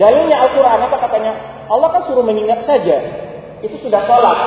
Dalilnya 0.00 0.36
Al-Quran 0.48 0.78
apa 0.80 0.96
katanya? 0.96 1.32
Allah 1.68 1.88
kan 1.92 2.08
suruh 2.08 2.24
mengingat 2.24 2.64
saja. 2.64 2.96
Itu 3.60 3.76
sudah 3.84 4.00
sholat. 4.08 4.38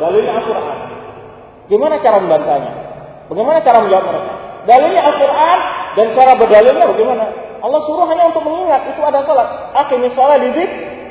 Dalilnya 0.00 0.40
Al-Quran. 0.40 0.78
Gimana 1.68 2.00
cara 2.00 2.16
membantahnya? 2.24 2.72
Bagaimana 3.28 3.58
cara 3.60 3.78
menjawab 3.84 4.04
mereka? 4.08 4.32
Dalilnya 4.64 5.02
Al-Quran 5.04 5.58
dan 6.00 6.06
cara 6.16 6.32
berdalilnya 6.40 6.86
bagaimana? 6.88 7.24
Allah 7.60 7.80
suruh 7.84 8.08
hanya 8.08 8.32
untuk 8.32 8.40
mengingat. 8.40 8.88
Itu 8.88 9.04
ada 9.04 9.20
sholat. 9.28 9.76
Aqimis 9.84 10.16
sholat 10.16 10.40
di 10.40 10.48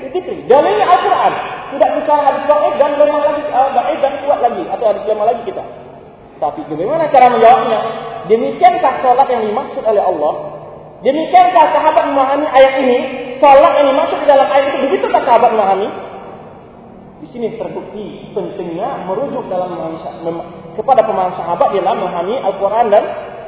zikri. 0.10 0.50
Dalilnya 0.50 0.86
Al-Quran. 0.90 1.34
Tidak 1.78 1.90
bicara 2.02 2.22
hadis 2.26 2.44
baik 2.50 2.74
dan 2.82 2.98
lemah 3.02 3.22
lagi, 3.22 3.44
uh, 3.50 3.70
baik 3.74 3.98
dan 4.02 4.14
kuat 4.26 4.40
lagi. 4.42 4.64
Atau 4.70 4.86
hadis 4.94 5.04
lemah 5.10 5.26
lagi 5.30 5.42
kita. 5.46 5.83
Tapi 6.42 6.66
bagaimana 6.70 7.10
cara 7.12 7.34
menjawabnya? 7.34 7.80
Demikiankah 8.32 8.94
sholat 9.04 9.28
yang 9.28 9.44
dimaksud 9.52 9.84
oleh 9.84 10.04
Allah? 10.04 10.34
Demikiankah 11.04 11.66
sahabat 11.76 12.04
memahami 12.16 12.48
ayat 12.48 12.74
ini? 12.80 12.98
Sholat 13.44 13.74
yang 13.84 13.88
dimaksud 13.92 14.18
di 14.24 14.28
dalam 14.28 14.48
ayat 14.48 14.66
itu 14.72 14.78
begitu 14.88 15.06
tak 15.12 15.28
sahabat 15.28 15.52
memahami? 15.52 15.90
Di 17.24 17.28
sini 17.32 17.56
terbukti 17.56 18.36
pentingnya 18.36 19.08
merujuk 19.08 19.48
dalam 19.48 19.72
kepada 20.76 21.02
pemahaman 21.04 21.36
sahabat 21.40 21.72
dalam 21.72 21.96
memahami 22.04 22.36
Al-Quran 22.44 22.86
dan 22.92 23.04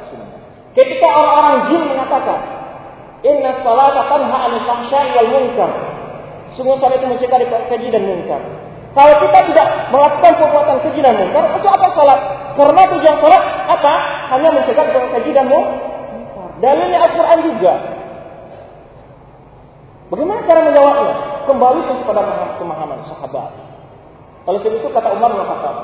Sunnah. 0.08 0.30
Ketika 0.72 1.06
orang-orang 1.08 1.56
jin 1.72 1.82
mengatakan, 1.88 2.40
Inna 3.24 3.50
salata 3.64 4.06
tanha 4.12 4.36
anil 4.48 4.64
fahsyai 4.64 5.08
wal 5.16 5.30
munkar. 5.32 5.70
Sungguh 6.56 6.76
salat 6.80 7.00
itu 7.00 7.08
mencegah 7.08 7.36
dari 7.36 7.48
keji 7.68 7.88
dan 7.92 8.02
munkar. 8.08 8.40
Kalau 8.96 9.14
kita 9.20 9.38
tidak 9.52 9.92
melakukan 9.92 10.32
perbuatan 10.40 10.76
keji 10.88 11.04
dan 11.04 11.20
munkar, 11.20 11.52
itu 11.52 11.68
apa 11.68 11.86
salat? 11.92 12.20
Karena 12.56 12.82
tujuan 12.96 13.16
salat 13.20 13.42
apa? 13.68 13.92
Hanya 14.32 14.48
mencegah 14.56 14.86
dari 14.88 15.08
keji 15.20 15.30
dan 15.36 15.52
munkar. 15.52 16.56
Dalilnya 16.64 16.98
Al-Quran 17.04 17.38
juga. 17.44 17.72
Bagaimana 20.08 20.40
cara 20.48 20.60
menjawabnya? 20.64 21.14
Kembali 21.44 21.80
kepada 21.84 22.22
pemahaman 22.56 23.04
sahabat. 23.06 23.50
Oleh 24.48 24.58
sebab 24.62 24.78
itu 24.78 24.88
kata 24.94 25.08
Umar 25.18 25.30
Khattab, 25.34 25.76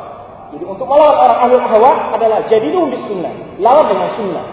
jadi 0.54 0.64
untuk 0.68 0.86
melawan 0.86 1.16
orang 1.18 1.38
ahli 1.48 1.56
ahwa 1.58 2.12
adalah 2.14 2.44
jadilah 2.46 2.84
di 2.92 2.98
sunnah, 3.10 3.34
lawan 3.58 3.88
dengan 3.88 4.08
sunnah. 4.14 4.46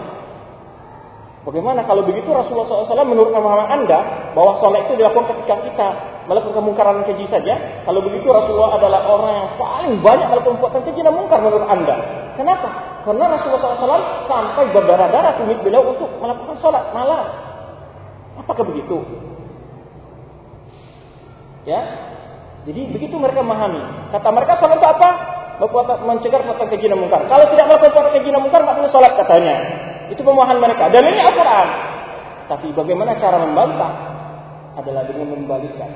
Bagaimana 1.46 1.86
kalau 1.86 2.04
begitu 2.04 2.28
Rasulullah 2.28 2.68
SAW 2.68 3.06
menurut 3.08 3.32
pemahaman 3.32 3.68
anda 3.68 4.32
bahwa 4.36 4.60
sholat 4.60 4.88
itu 4.90 5.00
dilakukan 5.00 5.30
ketika 5.36 5.54
kita 5.62 5.88
melakukan 6.30 6.62
kemungkaran 6.62 7.02
keji 7.02 7.26
saja? 7.26 7.82
Kalau 7.82 8.00
begitu 8.06 8.30
Rasulullah 8.30 8.78
adalah 8.78 9.02
orang 9.10 9.32
yang 9.34 9.48
paling 9.58 9.94
banyak 9.98 10.26
melakukan 10.30 10.62
perbuatan 10.62 10.82
keji 10.86 11.00
dan 11.02 11.14
mungkar 11.18 11.42
menurut 11.42 11.66
anda. 11.66 11.96
Kenapa? 12.38 12.68
Karena 13.02 13.24
Rasulullah 13.34 13.74
SAW 13.74 14.30
sampai 14.30 14.64
berdarah-darah 14.70 15.42
tumit 15.42 15.58
beliau 15.66 15.90
untuk 15.90 16.06
melakukan 16.22 16.54
sholat 16.62 16.94
malam. 16.94 17.26
Apakah 18.38 18.62
begitu? 18.62 19.02
Ya, 21.68 21.80
jadi 22.64 22.80
begitu 22.92 23.18
mereka 23.18 23.42
memahami. 23.42 24.14
Kata 24.14 24.28
mereka 24.30 24.62
sholat 24.62 24.78
itu 24.78 24.88
apa? 24.88 25.10
mencegah 26.08 26.40
perbuatan 26.40 26.68
keji 26.72 26.88
dan 26.88 26.96
mungkar. 26.96 27.20
Kalau 27.28 27.44
tidak 27.52 27.68
melakukan 27.68 27.92
perbuatan 27.92 28.12
keji 28.16 28.28
dan 28.32 28.40
mungkar, 28.40 28.60
boleh 28.64 28.88
sholat 28.88 29.12
katanya. 29.12 29.56
Itu 30.08 30.24
pemahaman 30.24 30.56
mereka. 30.56 30.88
Dan 30.88 31.04
ini 31.04 31.20
Al-Quran. 31.20 31.68
Tapi 32.48 32.66
bagaimana 32.72 33.20
cara 33.20 33.36
membantah? 33.44 33.92
Adalah 34.80 35.04
dengan 35.04 35.36
membalikkan. 35.36 35.90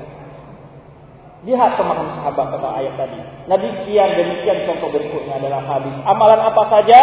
Lihat 1.43 1.75
pemahaman 1.75 2.15
sahabat 2.15 2.47
pada 2.55 2.79
ayat 2.79 2.95
tadi. 2.95 3.19
Nabi 3.51 3.67
kian 3.83 4.15
demikian 4.15 4.63
contoh 4.63 4.87
berikutnya 4.87 5.35
adalah 5.35 5.61
hadis. 5.67 5.99
Amalan 6.07 6.41
apa 6.41 6.63
saja 6.71 7.01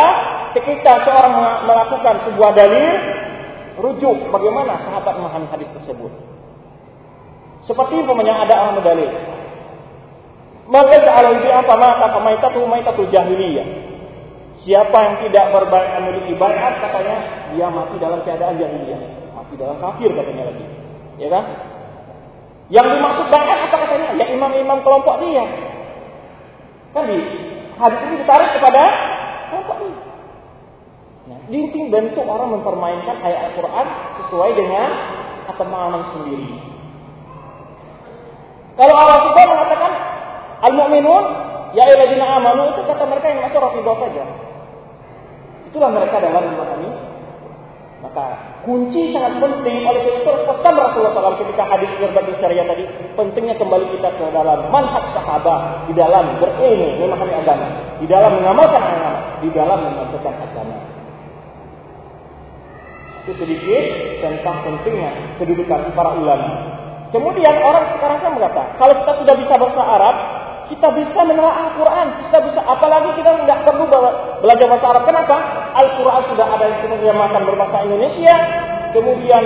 ketika 0.57 1.05
seorang 1.05 1.33
melakukan 1.68 2.14
sebuah 2.24 2.51
dalil, 2.57 2.91
rujuk 3.76 4.16
bagaimana 4.33 4.80
sahabat 4.89 5.14
memahami 5.20 5.47
hadis 5.53 5.68
tersebut. 5.76 6.11
Seperti 7.68 7.93
umpamanya 8.01 8.43
ada 8.43 8.55
orang 8.66 8.83
berdalil. 8.83 9.12
Maka 10.72 11.05
bi 11.37 11.49
apa 11.53 11.74
maka 11.76 12.07
pamaitatu 12.16 12.64
maitatu 12.64 13.03
jahiliyah. 13.12 13.66
Siapa 14.62 14.95
yang 14.95 15.16
tidak 15.26 15.51
berbayat 15.51 16.01
memiliki 16.01 16.39
bayat 16.39 16.78
katanya 16.78 17.16
dia 17.53 17.66
mati 17.66 17.99
dalam 17.99 18.22
keadaan 18.22 18.57
jahiliyah, 18.57 19.01
mati 19.35 19.55
dalam 19.59 19.76
kafir 19.78 20.11
katanya 20.14 20.51
lagi. 20.51 20.66
Ya 21.18 21.28
kan? 21.28 21.45
Yang 22.73 22.87
dimaksud 22.89 23.27
bayat 23.29 23.68
apa 23.68 23.77
katanya? 23.85 24.09
Ya 24.16 24.27
imam-imam 24.33 24.81
kelompok 24.81 25.20
dia. 25.20 25.45
Kan 26.97 27.05
di 27.05 27.18
hadis 27.77 28.01
ini 28.09 28.14
ditarik 28.25 28.51
kepada 28.57 28.83
kelompok 29.53 29.77
dia. 29.85 29.97
Nah, 31.23 31.39
inti 31.53 31.81
bentuk 31.93 32.25
orang 32.25 32.57
mempermainkan 32.57 33.20
ayat 33.20 33.53
Al-Quran 33.53 33.87
sesuai 34.18 34.51
dengan 34.57 34.89
pemahaman 35.53 36.03
sendiri. 36.16 36.49
Kalau 38.73 38.95
Allah 38.97 39.18
Subhanahu 39.29 39.53
mengatakan 39.53 39.93
Al-mu'minun 40.64 41.25
ya 41.77 41.83
ayyuhalladzina 41.85 42.27
amanu 42.41 42.73
itu 42.73 42.81
kata 42.89 43.05
mereka 43.05 43.27
yang 43.37 43.45
masuk 43.45 43.61
rafidah 43.61 43.97
saja. 44.01 44.25
Itulah 45.68 45.91
mereka 45.93 46.25
dalam 46.25 46.57
memahami. 46.57 46.91
Maka 48.01 48.51
kunci 48.62 49.10
sangat 49.10 49.42
penting 49.42 49.82
oleh 49.82 50.02
itu 50.06 50.32
pesan 50.46 50.74
Rasulullah 50.78 51.14
SAW 51.14 51.42
ketika 51.42 51.66
hadis 51.66 51.90
berbagi 51.98 52.32
syariah 52.38 52.66
tadi 52.66 52.84
pentingnya 53.18 53.58
kembali 53.58 53.90
kita 53.98 54.08
ke 54.14 54.24
dalam 54.30 54.70
manhaj 54.70 55.02
sahabat 55.10 55.90
di 55.90 55.92
dalam 55.98 56.38
berilmu 56.38 57.02
memahami 57.02 57.34
agama 57.34 57.66
di 57.98 58.06
dalam 58.06 58.38
mengamalkan 58.38 58.82
agama 58.82 59.20
di 59.42 59.48
dalam 59.50 59.78
mengamalkan 59.82 60.34
agama. 60.38 60.76
Itu 63.22 63.38
sedikit 63.38 63.84
tentang 64.18 64.66
pentingnya 64.66 65.38
kedudukan 65.38 65.94
para 65.94 66.14
ulama. 66.18 66.50
Kemudian 67.14 67.54
orang 67.62 67.94
sekarang 67.98 68.18
kan 68.18 68.30
berkata 68.34 68.62
kalau 68.78 68.94
kita 69.02 69.12
sudah 69.22 69.34
bisa 69.36 69.54
bahasa 69.58 69.82
Arab 69.84 70.16
kita 70.73 70.89
bisa 70.97 71.20
menelaah 71.29 71.68
Al-Quran, 71.68 72.07
kita 72.25 72.39
bisa, 72.49 72.61
apalagi 72.64 73.12
kita 73.20 73.45
tidak 73.45 73.61
perlu 73.68 73.85
belajar 74.41 74.66
bahasa 74.73 74.87
Arab. 74.89 75.05
Kenapa? 75.05 75.37
Al-Quran 75.77 76.23
sudah 76.33 76.47
ada 76.49 76.64
yang 76.64 76.81
diterjemahkan 76.81 77.43
berbahasa 77.45 77.85
Indonesia, 77.85 78.35
kemudian 78.97 79.45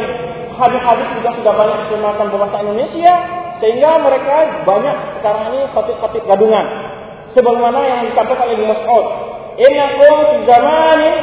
hadis-hadis 0.55 1.09
juga 1.19 1.31
sudah 1.35 1.53
banyak 1.59 1.77
diterjemahkan 1.83 2.27
berbahasa 2.31 2.57
Indonesia, 2.63 3.13
sehingga 3.59 3.91
mereka 4.07 4.35
banyak 4.63 4.97
sekarang 5.19 5.43
ini 5.51 5.61
khatib-khatib 5.75 6.23
gadungan. 6.31 6.67
Sebagaimana 7.35 7.79
yang 7.83 8.01
disampaikan 8.07 8.47
oleh 8.47 8.71
Mas'ud, 8.71 9.07
Innakum 9.57 10.17
fi 10.31 10.37
zamanin 10.47 11.15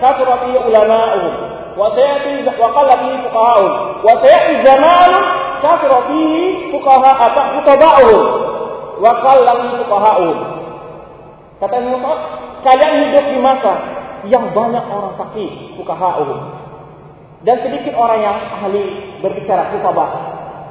kathurati 0.00 0.56
ulama'uhum 0.56 1.34
wa 1.76 1.86
sayati 1.92 2.48
wa 2.48 2.52
fuqaha'uhum 2.56 3.72
wa 4.08 4.12
sayati 4.24 4.52
zamanun 4.64 5.24
kathurati 5.60 6.24
fuqaha 6.72 7.10
atau 7.28 7.44
fuqaha'uhum 7.60 8.49
wa 9.00 9.12
qallahu 9.24 9.80
fuqaha'un. 9.80 10.38
Kata 11.60 11.74
Ibnu 11.76 11.96
Mas'ud, 11.96 12.20
kalian 12.64 12.92
hidup 13.08 13.24
di 13.32 13.38
masa 13.40 13.72
yang 14.28 14.52
banyak 14.52 14.84
orang 14.84 15.16
fakih, 15.16 15.76
fuqaha'un. 15.80 16.60
Dan 17.40 17.56
sedikit 17.64 17.96
orang 17.96 18.20
yang 18.20 18.36
ahli 18.60 18.84
berbicara 19.24 19.72
fuqaha. 19.72 20.06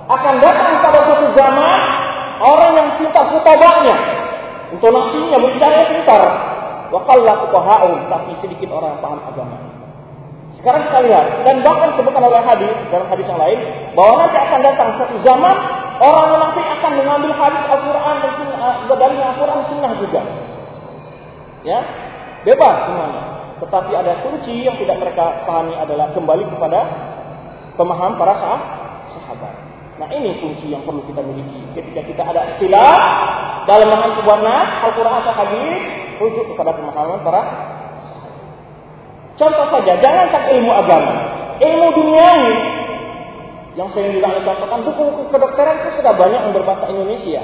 Akan 0.09 0.41
datang 0.41 0.81
pada 0.85 1.05
suatu 1.05 1.33
zaman 1.33 1.79
orang 2.41 2.71
yang 2.77 2.89
pintar 3.01 3.25
fuqahanya. 3.33 3.95
Intonasinya 4.77 5.37
berbicara 5.41 5.89
pintar. 5.89 6.21
Wa 6.93 6.99
qallahu 7.05 7.49
fuqaha'un, 7.49 8.09
tapi 8.09 8.31
sedikit 8.41 8.69
orang 8.69 8.97
yang 8.97 9.01
paham 9.01 9.21
agama. 9.25 9.57
Sekarang 10.57 10.91
kita 10.91 10.99
lihat 11.07 11.25
dan 11.47 11.61
bahkan 11.63 11.95
sebutkan 11.95 12.19
oleh 12.25 12.41
hadis 12.43 12.73
dalam 12.91 13.07
hadis 13.07 13.23
yang 13.29 13.39
lain 13.39 13.59
bahwa 13.95 14.25
nanti 14.25 14.37
akan 14.43 14.59
datang 14.59 14.89
satu 14.99 15.15
zaman 15.23 15.55
Orang 15.99 16.31
munafik 16.31 16.63
akan 16.63 16.91
mengambil 16.95 17.31
hadis 17.35 17.63
Al-Quran 17.67 18.15
dan 18.23 18.31
sunnah, 18.39 18.87
eh, 18.87 18.95
dari 18.95 19.17
Al-Quran 19.19 19.59
sunnah 19.67 19.91
juga. 19.99 20.21
Ya, 21.67 21.79
bebas 22.47 22.75
semuanya. 22.87 23.23
Tetapi 23.59 23.91
ada 23.91 24.23
kunci 24.23 24.63
yang 24.63 24.79
tidak 24.79 25.03
mereka 25.03 25.43
pahami 25.43 25.75
adalah 25.75 26.15
kembali 26.15 26.47
kepada 26.55 26.79
pemahaman 27.75 28.15
para 28.15 28.33
sah 28.39 28.59
sahabat. 29.11 29.55
Nah 29.99 30.07
ini 30.15 30.39
kunci 30.39 30.71
yang 30.71 30.87
perlu 30.87 31.03
kita 31.03 31.19
miliki. 31.19 31.67
Ketika 31.75 32.01
kita 32.07 32.23
ada 32.23 32.55
istilah 32.55 32.95
dalam 33.67 33.91
memahami 33.91 34.15
sebuah 34.23 34.39
nas, 34.39 34.67
Al-Quran 34.87 35.15
atau 35.19 35.33
hadis, 35.35 35.79
rujuk 36.23 36.45
kepada 36.55 36.79
pemahaman 36.79 37.19
para 37.27 37.41
sahabat. 38.07 38.39
Contoh 39.35 39.67
saja, 39.67 39.99
jangan 39.99 40.31
tak 40.31 40.47
ilmu 40.55 40.71
agama. 40.71 41.15
Ilmu 41.59 41.87
duniawi 41.91 42.78
yang 43.79 43.87
saya 43.95 44.11
bilang 44.11 44.43
katakan 44.43 44.83
buku-buku 44.83 45.31
kedokteran 45.31 45.79
itu 45.79 46.03
sudah 46.03 46.11
banyak 46.19 46.39
yang 46.43 46.51
berbahasa 46.51 46.91
Indonesia. 46.91 47.39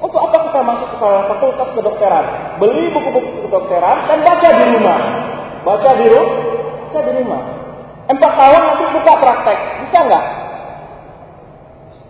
Untuk 0.00 0.16
apa 0.16 0.48
kita 0.48 0.60
masuk 0.64 0.90
ke 0.96 1.10
fakultas 1.28 1.68
kedokteran? 1.76 2.24
Beli 2.56 2.88
buku-buku 2.88 3.44
kedokteran 3.44 4.08
dan 4.08 4.24
baca 4.24 4.48
di 4.48 4.64
rumah. 4.72 5.00
Baca 5.60 5.90
di 6.00 6.06
rumah, 6.08 6.36
baca 6.88 7.00
di 7.04 7.12
rumah. 7.20 7.42
Empat 8.08 8.32
tahun 8.32 8.60
nanti 8.64 8.84
buka 8.96 9.12
praktek, 9.12 9.58
bisa 9.84 9.98
nggak? 10.08 10.24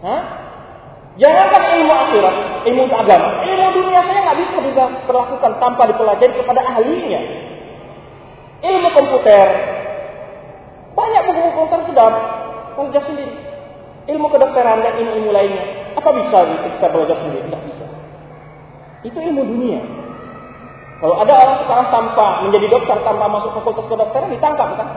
Hah? 0.07 0.23
Jangankan 1.19 1.63
ilmu 1.79 1.95
akhirat, 1.95 2.37
ilmu 2.67 2.83
agama, 2.91 3.29
ilmu 3.47 3.67
dunia 3.79 4.03
saya 4.07 4.21
nggak 4.27 4.39
bisa 4.39 4.57
diperlakukan 4.71 5.53
tanpa 5.63 5.83
dipelajari 5.91 6.35
kepada 6.35 6.63
ahlinya. 6.63 7.23
Ilmu 8.63 8.89
komputer, 8.91 9.47
banyak 10.95 11.23
buku-buku 11.27 11.55
komputer 11.59 11.81
sudah 11.91 12.09
kerja 12.75 13.01
sendiri 13.07 13.54
ilmu 14.05 14.27
kedokteran 14.29 14.85
dan 14.85 15.01
ilmu-ilmu 15.01 15.31
lainnya. 15.33 15.95
Apa 15.97 16.11
bisa 16.13 16.39
kita 16.67 16.87
belajar 16.93 17.17
sendiri? 17.25 17.49
Tidak 17.49 17.63
bisa. 17.71 17.87
Itu 19.05 19.19
ilmu 19.21 19.43
dunia. 19.45 19.81
Kalau 21.01 21.21
ada 21.21 21.33
orang 21.37 21.57
sekarang 21.65 21.89
tanpa 21.93 22.27
menjadi 22.49 22.67
dokter 22.73 22.97
tanpa 23.05 23.27
masuk 23.29 23.53
fakultas 23.61 23.87
kedokteran 23.89 24.33
ditangkap 24.33 24.69
kan? 24.79 24.89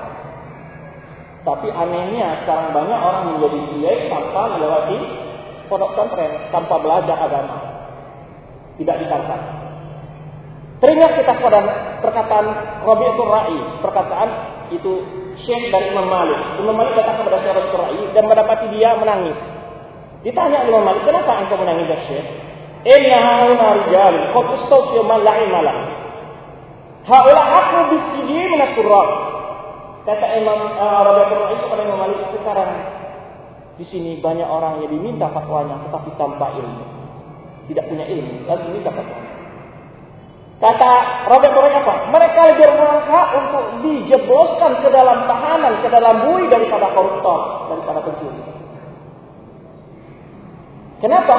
Tapi 1.47 1.67
anehnya 1.71 2.43
sekarang 2.43 2.75
banyak 2.75 2.99
orang 2.99 3.23
menjadi 3.35 3.59
kiai 3.71 3.99
tanpa 4.11 4.55
melewati 4.55 4.97
pondok 5.71 5.95
pesantren, 5.95 6.51
tanpa 6.51 6.75
belajar 6.79 7.17
agama. 7.19 7.55
Tidak 8.79 8.95
ditangkap. 9.03 9.41
Teringat 10.77 11.11
kita 11.17 11.33
pada 11.41 11.59
perkataan 12.05 12.47
Rabi'atul 12.85 13.29
Ra'i, 13.31 13.59
perkataan 13.81 14.29
itu 14.69 14.91
Syekh 15.41 15.73
dari 15.73 15.93
Imam 15.93 16.05
Malik. 16.05 16.61
Imam 16.61 16.75
Malik 16.77 16.93
datang 16.97 17.21
kepada 17.21 17.41
Syekh 17.41 17.53
Rabi 17.57 17.73
Rai 17.73 17.96
dan 18.17 18.25
mendapati 18.25 18.73
dia 18.73 18.97
menangis. 18.97 19.37
Ditanya 20.25 20.65
Imam 20.65 20.81
Malik, 20.81 21.05
kenapa 21.05 21.45
engkau 21.45 21.61
menangis 21.61 21.85
ya 21.85 21.97
Syekh? 22.09 22.25
Inna 22.81 23.17
hauna 23.21 23.77
rijal, 23.77 24.15
qad 24.33 24.45
ustawfiyu 24.57 25.05
man 25.05 25.21
la'im 25.21 25.53
malah. 25.53 25.77
Haula 27.05 27.43
aku 27.45 27.93
bisidi 27.93 28.41
min 28.49 28.57
surat. 28.73 29.09
Kata 30.09 30.25
Imam 30.33 30.59
uh, 30.81 30.99
Rabi 31.05 31.29
Rai 31.29 31.55
kepada 31.61 31.81
Imam 31.85 31.99
Malik, 32.01 32.25
sekarang 32.33 32.71
di 33.77 33.85
sini 33.85 34.17
banyak 34.17 34.49
orang 34.49 34.81
yang 34.81 34.89
diminta 34.89 35.29
fatwanya 35.29 35.77
tetapi 35.85 36.09
tanpa 36.17 36.57
ilmu. 36.57 36.85
Tidak 37.69 37.85
punya 37.85 38.09
ilmu, 38.09 38.49
lalu 38.49 38.61
diminta 38.73 38.89
fatwanya. 38.97 39.26
Kata 40.57 40.91
Robert 41.29 41.53
apa? 41.53 42.09
Mereka 42.09 42.39
lebih 42.49 42.65
berhak 42.81 43.27
untuk 43.37 43.63
dijebloskan 43.85 44.81
ke 44.81 44.89
dalam 44.89 45.29
tahanan, 45.29 45.85
ke 45.85 45.87
dalam 45.93 46.25
bui 46.25 46.49
daripada 46.49 46.89
koruptor, 46.97 47.69
daripada 47.69 48.01
pencuri. 48.01 48.41
Kenapa? 50.97 51.37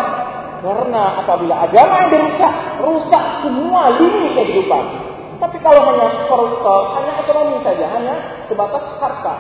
Karena 0.62 1.18
apabila 1.22 1.66
agama 1.66 2.06
yang 2.06 2.10
dirusak, 2.14 2.54
rusak 2.78 3.24
semua 3.42 3.98
lini 3.98 4.38
kehidupan. 4.38 4.84
Tapi 5.42 5.56
kalau 5.66 5.82
hanya 5.90 6.30
koruptor, 6.30 6.94
hanya 6.98 7.18
ekonomi 7.18 7.58
saja, 7.66 7.90
hanya 7.98 8.14
sebatas 8.46 8.86
harta. 9.02 9.34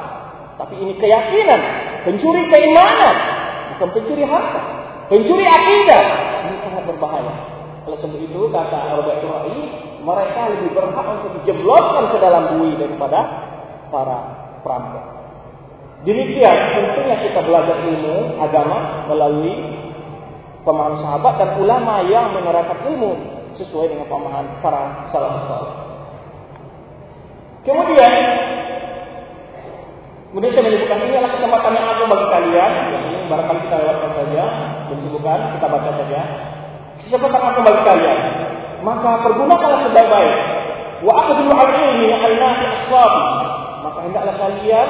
Tapi 0.58 0.74
ini 0.74 0.98
keyakinan, 0.98 1.60
pencuri 2.02 2.50
keimanan, 2.50 3.14
bukan 3.78 3.88
pencuri 3.94 4.26
harta. 4.26 4.62
Pencuri 5.06 5.46
akidah, 5.46 6.02
ini 6.50 6.56
sangat 6.66 6.82
berbahaya. 6.82 7.57
Oleh 7.88 7.98
sebab 8.04 8.20
itu 8.20 8.40
kata 8.52 9.00
Robert 9.00 9.24
Rai, 9.24 9.58
mereka 10.04 10.40
lebih 10.52 10.76
berhak 10.76 11.06
untuk 11.08 11.40
dijebloskan 11.40 12.12
ke 12.12 12.18
dalam 12.20 12.60
bui 12.60 12.76
daripada 12.76 13.20
para 13.88 14.18
perampok. 14.60 15.04
Demikian 16.04 16.56
tentunya 16.76 17.16
kita 17.24 17.40
belajar 17.48 17.80
ilmu 17.88 18.36
agama 18.44 19.08
melalui 19.08 19.56
pemahaman 20.68 21.00
sahabat 21.00 21.34
dan 21.40 21.50
ulama 21.64 22.04
yang 22.04 22.36
menerapkan 22.36 22.92
ilmu. 22.92 23.40
sesuai 23.58 23.90
dengan 23.90 24.06
pemahaman 24.06 24.62
para 24.62 25.10
salafus 25.10 25.50
saleh. 25.50 25.74
Kemudian 27.66 28.12
Kemudian 30.28 30.52
saya 30.52 30.64
menyebutkan 30.68 31.00
ini 31.02 31.16
adalah 31.16 31.32
kesempatan 31.34 31.72
yang 31.72 31.86
agung 31.88 32.08
bagi 32.12 32.28
kalian. 32.28 32.70
Yang 32.92 33.04
ini 33.08 33.18
barangkali 33.32 33.60
kita 33.64 33.76
lewatkan 33.80 34.10
saja, 34.12 34.42
disebutkan, 34.92 35.38
kita 35.56 35.66
baca 35.66 35.90
saja. 36.04 36.20
Kesempatan 37.08 37.40
agung 37.40 37.64
bagi 37.64 37.82
kalian. 37.88 38.18
Maka 38.84 39.24
pergunakanlah 39.24 39.80
sebaik-baik. 39.88 40.34
Wa 41.02 41.12
aqdimu 41.24 41.52
al-ilmi 41.56 42.06
al-nafi 42.12 42.64
as 42.68 42.92
Maka 43.80 43.98
hendaklah 44.04 44.34
kalian 44.36 44.88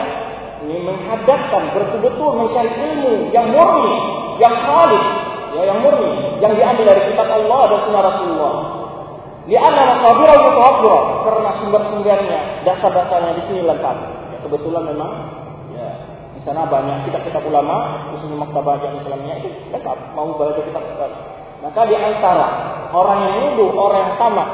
ini 0.59 0.83
menghadapkan 0.83 1.71
betul-betul 1.71 2.35
mencari 2.35 2.71
ilmu 2.75 3.31
yang 3.31 3.47
murni, 3.55 3.95
yang 4.43 4.55
khalis, 4.67 5.07
ya 5.55 5.63
yang 5.71 5.79
murni, 5.79 6.43
yang 6.43 6.53
diambil 6.59 6.85
dari 6.91 7.15
kitab 7.15 7.31
Allah 7.31 7.63
dan 7.71 7.79
sunnah 7.87 8.03
Rasulullah. 8.03 8.55
Lianna 9.47 9.83
masabira 9.95 10.35
mutawaffira 10.43 11.01
karena 11.25 11.51
sumber-sumbernya, 11.63 12.41
dasar-dasarnya 12.67 13.33
di 13.39 13.43
sini 13.47 13.63
lengkap 13.65 13.97
kebetulan 14.49 14.83
memang 14.89 15.13
ya 15.75 15.89
di 16.33 16.41
sana 16.47 16.65
banyak 16.65 17.11
kitab-kitab 17.11 17.43
ulama 17.45 18.09
khususnya 18.15 18.39
maktabah 18.39 18.81
yang 18.81 18.95
Islamnya 19.03 19.35
itu 19.45 19.51
lengkap 19.75 19.99
mau 20.15 20.33
baca 20.39 20.63
kitab 20.63 20.83
kitab 20.95 21.11
maka 21.65 21.81
di 21.91 21.97
antara 21.99 22.49
orang 22.95 23.19
yang 23.25 23.33
menuduh 23.43 23.71
orang 23.75 24.01
yang 24.07 24.15
tamat 24.17 24.49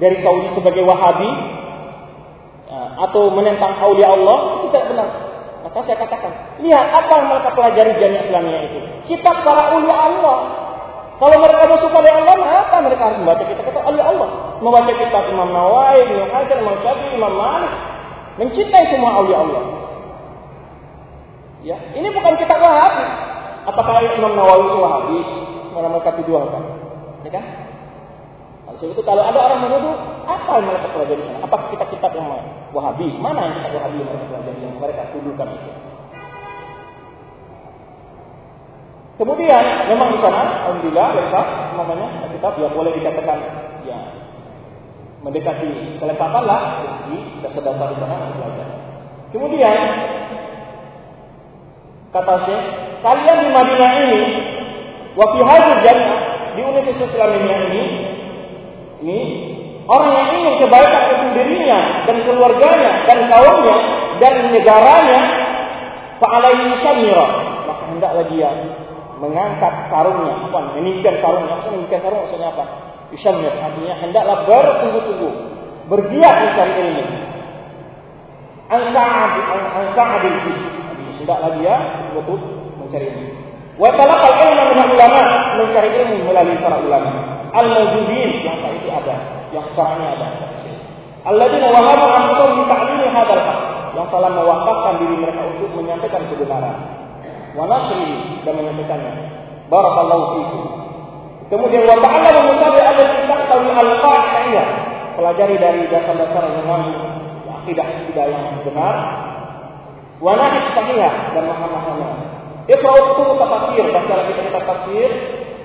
dari 0.00 0.16
Saudi 0.24 0.56
sebagai 0.56 0.82
Wahabi 0.84 1.30
ya, 2.68 2.80
atau 3.08 3.28
menentang 3.32 3.76
aulia 3.84 4.16
Allah 4.16 4.38
itu 4.60 4.66
tidak 4.72 4.84
benar 4.92 5.08
maka 5.60 5.78
saya 5.84 5.96
katakan 6.00 6.32
lihat 6.64 6.88
apa 6.88 7.12
yang 7.20 7.26
mereka 7.28 7.48
pelajari 7.52 7.92
jamiah 8.00 8.24
Islamnya 8.24 8.60
itu 8.64 8.78
kitab 9.12 9.44
para 9.44 9.76
ulia 9.76 9.96
Allah 9.96 10.38
kalau 11.20 11.36
mereka 11.36 11.68
suka 11.84 12.00
dengan 12.00 12.32
Allah, 12.32 12.64
apa 12.64 12.80
mereka 12.80 13.12
harus 13.12 13.20
membaca 13.20 13.44
kitab-kitab 13.44 13.84
oleh 13.84 14.00
Allah? 14.00 14.56
Membaca 14.64 14.88
kitab 14.88 15.28
Imam 15.28 15.52
Nawawi, 15.52 16.08
Imam 16.08 16.32
Hajar, 16.32 16.56
Imam 16.64 16.80
Syafi'i, 16.80 17.12
Imam 17.12 17.36
Malik, 17.36 17.72
mencintai 18.40 18.88
semua 18.88 19.20
aulia 19.20 19.44
Allah. 19.44 19.62
Ya, 21.60 21.76
ini 21.92 22.08
bukan 22.08 22.40
kita 22.40 22.56
Wahabi. 22.56 23.04
Apakah 23.68 24.00
Imam 24.16 24.32
Nawawi 24.32 24.64
itu 24.64 24.78
Wahabi? 24.80 25.18
Mana 25.70 25.88
mereka 25.90 26.18
tuduhkan? 26.18 26.64
Ya 27.22 27.30
kan? 27.30 27.44
Sebab 28.70 28.96
itu 28.96 29.02
kalau 29.02 29.20
ada 29.20 29.36
orang 29.36 29.60
menuduh, 29.66 29.92
apa 30.24 30.62
yang 30.62 30.66
mereka 30.72 30.88
pelajari 30.94 31.20
di 31.20 31.26
sana? 31.26 31.44
Apa 31.44 31.56
kitab-kitab 31.74 32.10
yang 32.16 32.26
Wahabi? 32.70 33.18
Mana 33.18 33.50
yang 33.50 33.54
kitab 33.60 33.72
Wahabi 33.76 33.96
yang 34.00 34.08
mereka 34.08 34.26
pelajari 34.30 34.60
yang 34.62 34.74
mereka 34.78 35.02
tuduhkan 35.12 35.48
itu? 35.52 35.70
Kemudian 39.20 39.64
memang 39.92 40.16
di 40.16 40.18
sana, 40.24 40.42
alhamdulillah 40.64 41.08
lengkap 41.12 41.46
namanya 41.76 42.08
kitab 42.40 42.56
yang 42.56 42.72
boleh 42.72 42.88
dikatakan 42.96 43.38
ya 43.84 44.00
mendekati 45.20 46.00
kelengkapan 46.00 46.42
lah 46.48 46.60
sisi 46.80 47.44
dasar-dasar 47.44 47.92
di 47.92 47.96
sana 48.00 48.32
belajar. 48.32 48.68
Kemudian 49.28 49.78
kata 52.16 52.34
Syekh, 52.48 52.64
kalian 53.04 53.38
di 53.44 53.48
Madinah 53.52 53.92
ini, 53.92 54.20
wa 55.18 55.26
fi 55.34 55.40
jannah 55.86 56.18
di 56.54 56.60
Universitas 56.66 57.10
Islamiyah 57.14 57.60
ini, 57.70 57.82
ini 59.06 59.20
orang 59.86 60.10
yang 60.12 60.28
ingin 60.34 60.54
kebaikan 60.66 61.02
untuk 61.14 61.30
dirinya 61.38 62.04
dan 62.06 62.16
keluarganya 62.26 62.92
dan 63.06 63.18
kaumnya 63.30 63.76
dan 64.20 64.34
negaranya, 64.52 65.20
fa'alaihi 66.20 66.78
syamira, 66.84 67.26
maka 67.64 67.84
hendaklah 67.88 68.24
dia 68.28 68.50
mengangkat 69.20 69.74
sarungnya, 69.88 70.48
apa? 70.48 70.58
Meninggikan 70.76 71.20
sarungnya, 71.20 71.48
maksudnya 71.56 71.72
meninggikan 71.76 72.00
sarung 72.04 72.20
maksudnya 72.24 72.48
apa? 72.52 72.64
Yusamir 73.10 73.52
artinya 73.58 73.94
hendaklah 73.98 74.36
bersungguh-sungguh 74.46 75.34
bergiat 75.90 76.36
mencari 76.46 76.72
ilmu. 76.78 77.04
Ansa'ad 78.70 79.34
ansa'adil 79.74 80.38
hendaklah 81.18 81.50
dia 81.58 81.74
betul 82.14 82.38
mencari 82.78 83.06
ilmu. 83.10 83.39
Wa 83.80 83.88
talaqal 83.96 84.36
ilmu 84.36 84.62
min 84.76 84.78
ulama 84.92 85.22
mencari 85.56 85.88
ilmu 86.04 86.28
melalui 86.28 86.60
para 86.60 86.76
ulama. 86.84 87.10
Al-mawjudin 87.56 88.44
yang 88.44 88.60
saat 88.60 88.76
itu 88.76 88.92
ada, 88.92 89.16
yang 89.56 89.64
sekarang 89.72 90.04
ada. 90.04 90.28
Alladzina 91.24 91.72
wahabu 91.72 92.04
anfusahum 92.12 92.60
bi 92.60 92.64
ta'limi 92.68 93.08
hadzal 93.08 93.40
haq 93.40 93.58
yang 93.96 94.06
telah 94.12 94.30
mewakafkan 94.36 94.94
diri 95.00 95.16
mereka 95.16 95.42
untuk 95.48 95.72
menyampaikan 95.72 96.22
kebenaran. 96.28 96.76
Wa 97.56 97.64
nasri 97.66 98.40
dan 98.44 98.52
menyampaikannya. 98.60 99.12
Barakallahu 99.72 100.24
fiikum. 100.36 100.62
Kemudian 101.50 101.82
wa 101.88 101.98
ta'ala 101.98 102.38
mutabi 102.46 102.78
allati 102.84 103.20
taqtawi 103.26 103.68
al-qa'idiyah. 103.74 104.68
Pelajari 105.18 105.56
dari 105.56 105.82
dasar-dasar 105.88 106.44
yang 106.52 106.84
akidah 107.64 107.84
akidah 107.84 108.26
yang 108.28 108.44
benar. 108.62 108.94
Wa 110.20 110.36
nahij 110.36 110.68
sahihah 110.76 111.32
dan 111.32 111.48
memahaminya. 111.48 112.29
Iqra'u 112.68 113.00
kutub 113.16 113.40
tafsir, 113.40 113.84
baca 113.88 114.12
lagi 114.20 114.32
kitab 114.36 114.64
tafsir 114.66 115.08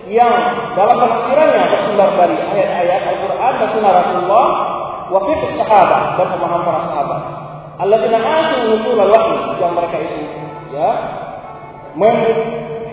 yang 0.06 0.34
dalam 0.78 0.96
penafsirannya 1.02 1.64
bersumber 1.74 2.10
dari 2.14 2.38
ayat-ayat 2.38 3.02
Al-Qur'an 3.10 3.54
dan 3.58 3.68
sunnah 3.74 3.92
Rasulullah 4.06 4.48
wa 5.10 5.20
fiqh 5.26 5.44
sahabat 5.58 6.04
dan 6.22 6.28
pemahaman 6.30 6.62
para 6.62 6.80
sahabat. 6.94 7.22
Alladzina 7.76 8.20
asu 8.22 8.56
nusul 8.70 8.98
al-wahyi 9.02 9.60
yang 9.60 9.74
mereka 9.74 9.98
itu 10.00 10.18
ya 10.72 10.90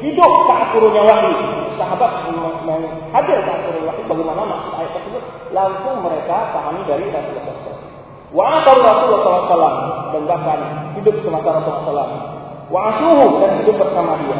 hidup 0.02 0.32
saat 0.50 0.66
turunnya 0.74 1.02
wahyu 1.06 1.30
sahabat 1.78 2.10
hadir 3.14 3.38
saat 3.46 3.60
waktu 3.86 4.02
bagaimana 4.06 4.42
maksud 4.46 4.72
ayat 4.78 4.92
tersebut 4.98 5.22
langsung 5.54 5.96
mereka 6.02 6.50
pahami 6.50 6.82
dari 6.88 7.06
Rasulullah 7.12 7.54
SAW. 7.62 7.90
Wa 8.32 8.44
atal 8.60 8.78
Rasulullah 8.80 9.20
SAW 9.46 9.76
dan 10.16 10.22
bahkan 10.26 10.58
hidup 10.98 11.16
semasa 11.22 11.48
Rasulullah 11.60 12.06
SAW. 12.08 12.41
Wa 12.68 12.94
asuhu 12.94 13.42
dan 13.42 13.50
hidup 13.62 13.76
bersama 13.80 14.18
dia. 14.22 14.38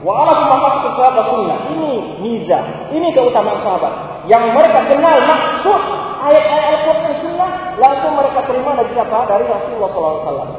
Wa 0.00 0.12
ala 0.24 0.32
maqsad 0.46 0.94
sahabat 0.94 1.26
sunnah. 1.28 1.58
Ini 1.74 1.92
niza. 2.22 2.58
Ini 2.94 3.08
keutamaan 3.12 3.60
sahabat. 3.60 4.24
Yang 4.30 4.44
mereka 4.54 4.80
kenal 4.86 5.16
maksud 5.26 5.80
ayat-ayat 6.22 6.64
Al-Quran 6.70 7.14
sunnah 7.24 7.50
langsung 7.76 8.12
mereka 8.14 8.40
terima 8.46 8.70
dari 8.78 8.90
siapa? 8.94 9.18
Dari 9.26 9.44
Rasulullah 9.44 9.90
SAW. 9.90 10.50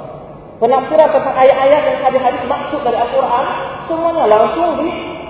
Penafsiran 0.60 1.10
tentang 1.16 1.36
ayat-ayat 1.40 1.82
dan 1.88 1.98
hadis-hadis 2.04 2.44
maksud 2.44 2.80
dari 2.84 2.98
Al-Quran 3.00 3.46
semuanya 3.88 4.26
langsung 4.28 4.76
di 4.84 4.90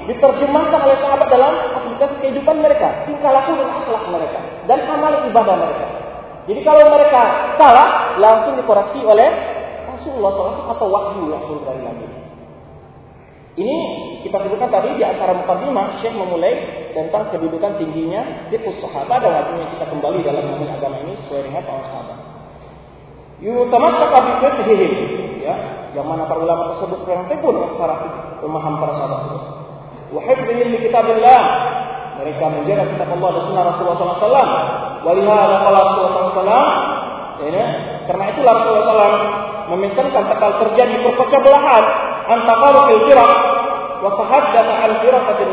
diterjemahkan 0.10 0.80
oleh 0.82 0.98
sahabat 1.06 1.30
dalam 1.30 1.54
aktivitas 1.54 2.18
kehidupan 2.18 2.66
mereka, 2.66 3.06
tingkah 3.06 3.30
laku 3.30 3.54
dan 3.54 3.70
akhlak 3.70 4.04
mereka, 4.10 4.40
dan 4.66 4.80
amal 4.90 5.14
ibadah 5.30 5.54
mereka. 5.54 5.86
Jadi 6.50 6.62
kalau 6.66 6.90
mereka 6.90 7.22
salah, 7.62 8.18
langsung 8.18 8.58
dikoreksi 8.58 9.06
oleh 9.06 9.30
Rasulullah 10.00 10.32
SAW 10.32 10.72
atau 10.72 10.88
wahyu 10.88 11.28
turun 11.28 11.64
dari 11.68 11.82
Nabi. 11.84 12.08
Ini 13.60 13.78
kita 14.24 14.40
sebutkan 14.40 14.72
tadi 14.72 14.96
di 14.96 15.04
antara 15.04 15.36
mukadimah 15.36 16.00
Syekh 16.00 16.16
memulai 16.16 16.56
tentang 16.96 17.28
kedudukan 17.36 17.76
tingginya 17.76 18.48
di 18.48 18.56
sahabat 18.56 19.20
dan 19.20 19.32
waktunya 19.36 19.68
kita 19.76 19.86
kembali 19.92 20.20
dalam 20.24 20.48
memahami 20.48 20.68
agama 20.72 20.96
ini 21.04 21.20
sesuai 21.28 21.42
dengan 21.44 21.68
para 21.68 21.84
sahabat. 21.92 22.18
Yutamassaka 23.44 24.18
bi 24.24 24.32
fiqhihim 24.48 24.92
ya, 25.44 25.56
yang 25.92 26.08
mana 26.08 26.24
para 26.24 26.40
ulama 26.40 26.76
tersebut 26.76 27.04
teguh 27.04 27.52
dengan 27.52 27.72
para 27.76 27.96
pemahaman 28.40 28.80
para 28.80 28.94
sahabat 28.96 29.20
wa 30.16 30.22
hifdzihim 30.24 30.68
li 30.72 30.80
kitabillah. 30.88 31.42
Mereka 32.20 32.52
menjaga 32.52 32.84
kitab 32.96 33.16
Allah 33.16 33.30
dan 33.32 33.44
sunnah 33.48 33.64
Rasulullah 33.72 34.20
SAW. 34.20 34.48
Walihada 35.08 35.56
qala 35.64 35.78
Rasulullah 35.88 36.14
SAW. 36.36 36.64
Ya, 37.40 37.68
karena 38.12 38.24
itulah 38.36 38.54
Rasulullah 38.60 38.84
SAW 38.92 39.49
mementionkan 39.70 40.24
bakal 40.26 40.52
terjadi 40.66 40.98
perpecah 41.06 41.42
belahan 41.46 41.84
antara 42.26 42.80
fil 42.90 43.02
firaq 43.06 43.32
wa 44.00 44.10
tahaddatha 44.16 44.74
al 44.90 44.94
firaqatin 45.04 45.50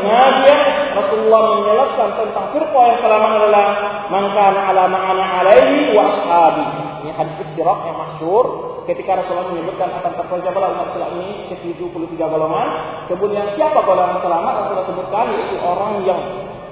Rasulullah 0.97 1.41
menjelaskan 1.53 2.09
tentang 2.17 2.45
firqah 2.57 2.83
yang 2.89 2.99
selamat 3.05 3.31
adalah 3.37 3.65
man 4.09 4.23
kana 4.33 4.59
ala 4.73 4.83
alaihi 4.89 5.93
wa 5.93 6.03
ashabi. 6.09 6.65
Ini 7.05 7.11
hadis 7.13 7.37
firaq 7.53 7.79
yang 7.85 7.97
masyhur 8.01 8.45
ketika 8.89 9.21
Rasulullah 9.21 9.53
menyebutkan 9.53 9.93
akan 9.93 10.11
terpecah 10.17 10.51
belah 10.55 10.69
umat 10.73 10.87
Islam 10.95 11.11
ini 11.21 11.53
ke 11.53 11.55
73 11.77 12.17
golongan. 12.17 12.67
Kemudian 13.11 13.45
siapa 13.53 13.79
golongan 13.85 14.17
selamat 14.25 14.53
Rasulullah 14.63 14.87
sebutkan 14.89 15.25
yaitu 15.37 15.57
orang 15.61 15.93
yang 16.07 16.21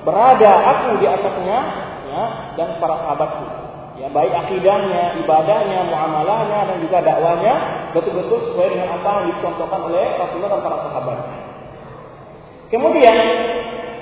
berada 0.02 0.52
aku 0.74 0.89
di 1.02 1.06
atasnya 1.06 1.60
ya 2.10 2.24
dan 2.58 2.82
para 2.82 2.96
sahabatku 3.04 3.64
ya 3.96 4.08
baik 4.12 4.34
akidahnya, 4.36 5.24
ibadahnya, 5.24 5.88
muamalahnya 5.88 6.60
dan 6.68 6.78
juga 6.84 7.00
dakwanya 7.00 7.54
betul-betul 7.96 8.52
sesuai 8.52 8.76
dengan 8.76 9.00
apa 9.00 9.10
yang 9.24 9.26
dicontohkan 9.36 9.82
oleh 9.88 10.06
Rasulullah 10.20 10.52
dan 10.52 10.62
para 10.64 10.78
sahabat. 10.84 11.18
Kemudian 12.68 13.18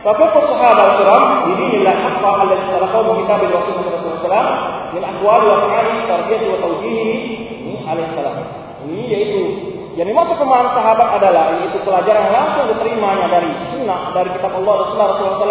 Bapak 0.04 0.36
sahabat 0.36 1.00
kiram 1.00 1.24
ini 1.56 1.64
inilah 1.80 1.96
apa 2.20 2.28
Allah 2.44 2.60
Taala 2.68 2.88
kaum 2.92 3.24
kita 3.24 3.34
bila 3.40 3.56
Rasulullah 3.56 4.04
SAW 4.20 4.48
dan 4.92 5.04
akwal 5.16 5.42
wa 5.48 5.56
fi'ali 5.64 5.96
tarbiyati 6.12 6.44
dua 6.44 6.58
tahun 6.60 6.80
ini 6.84 7.74
alaihi 7.88 8.12
salah. 8.12 8.36
Ini 8.84 9.04
yaitu 9.08 9.42
yang 9.96 10.12
dimaksud 10.12 10.44
kemarin 10.44 10.76
sahabat 10.76 11.08
adalah 11.24 11.56
yaitu 11.56 11.80
pelajaran 11.88 12.36
langsung 12.36 12.68
diterimanya 12.76 13.32
dari 13.32 13.48
sunnah 13.72 14.12
dari 14.12 14.28
kitab 14.36 14.52
Allah 14.60 14.74
Rasulullah 14.84 15.10
SAW 15.40 15.48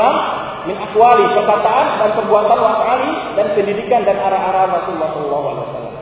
min 0.69 0.77
akwali 0.79 1.25
perkataan 1.35 1.87
dan 1.99 2.11
perbuatan 2.19 2.59
wa 2.59 2.97
dan 3.35 3.47
pendidikan 3.59 4.07
dan 4.07 4.17
arah-arah 4.19 4.83
Rasulullah 4.83 5.11
sallallahu 5.15 5.47
alaihi 5.47 5.65
wasallam. 5.67 5.95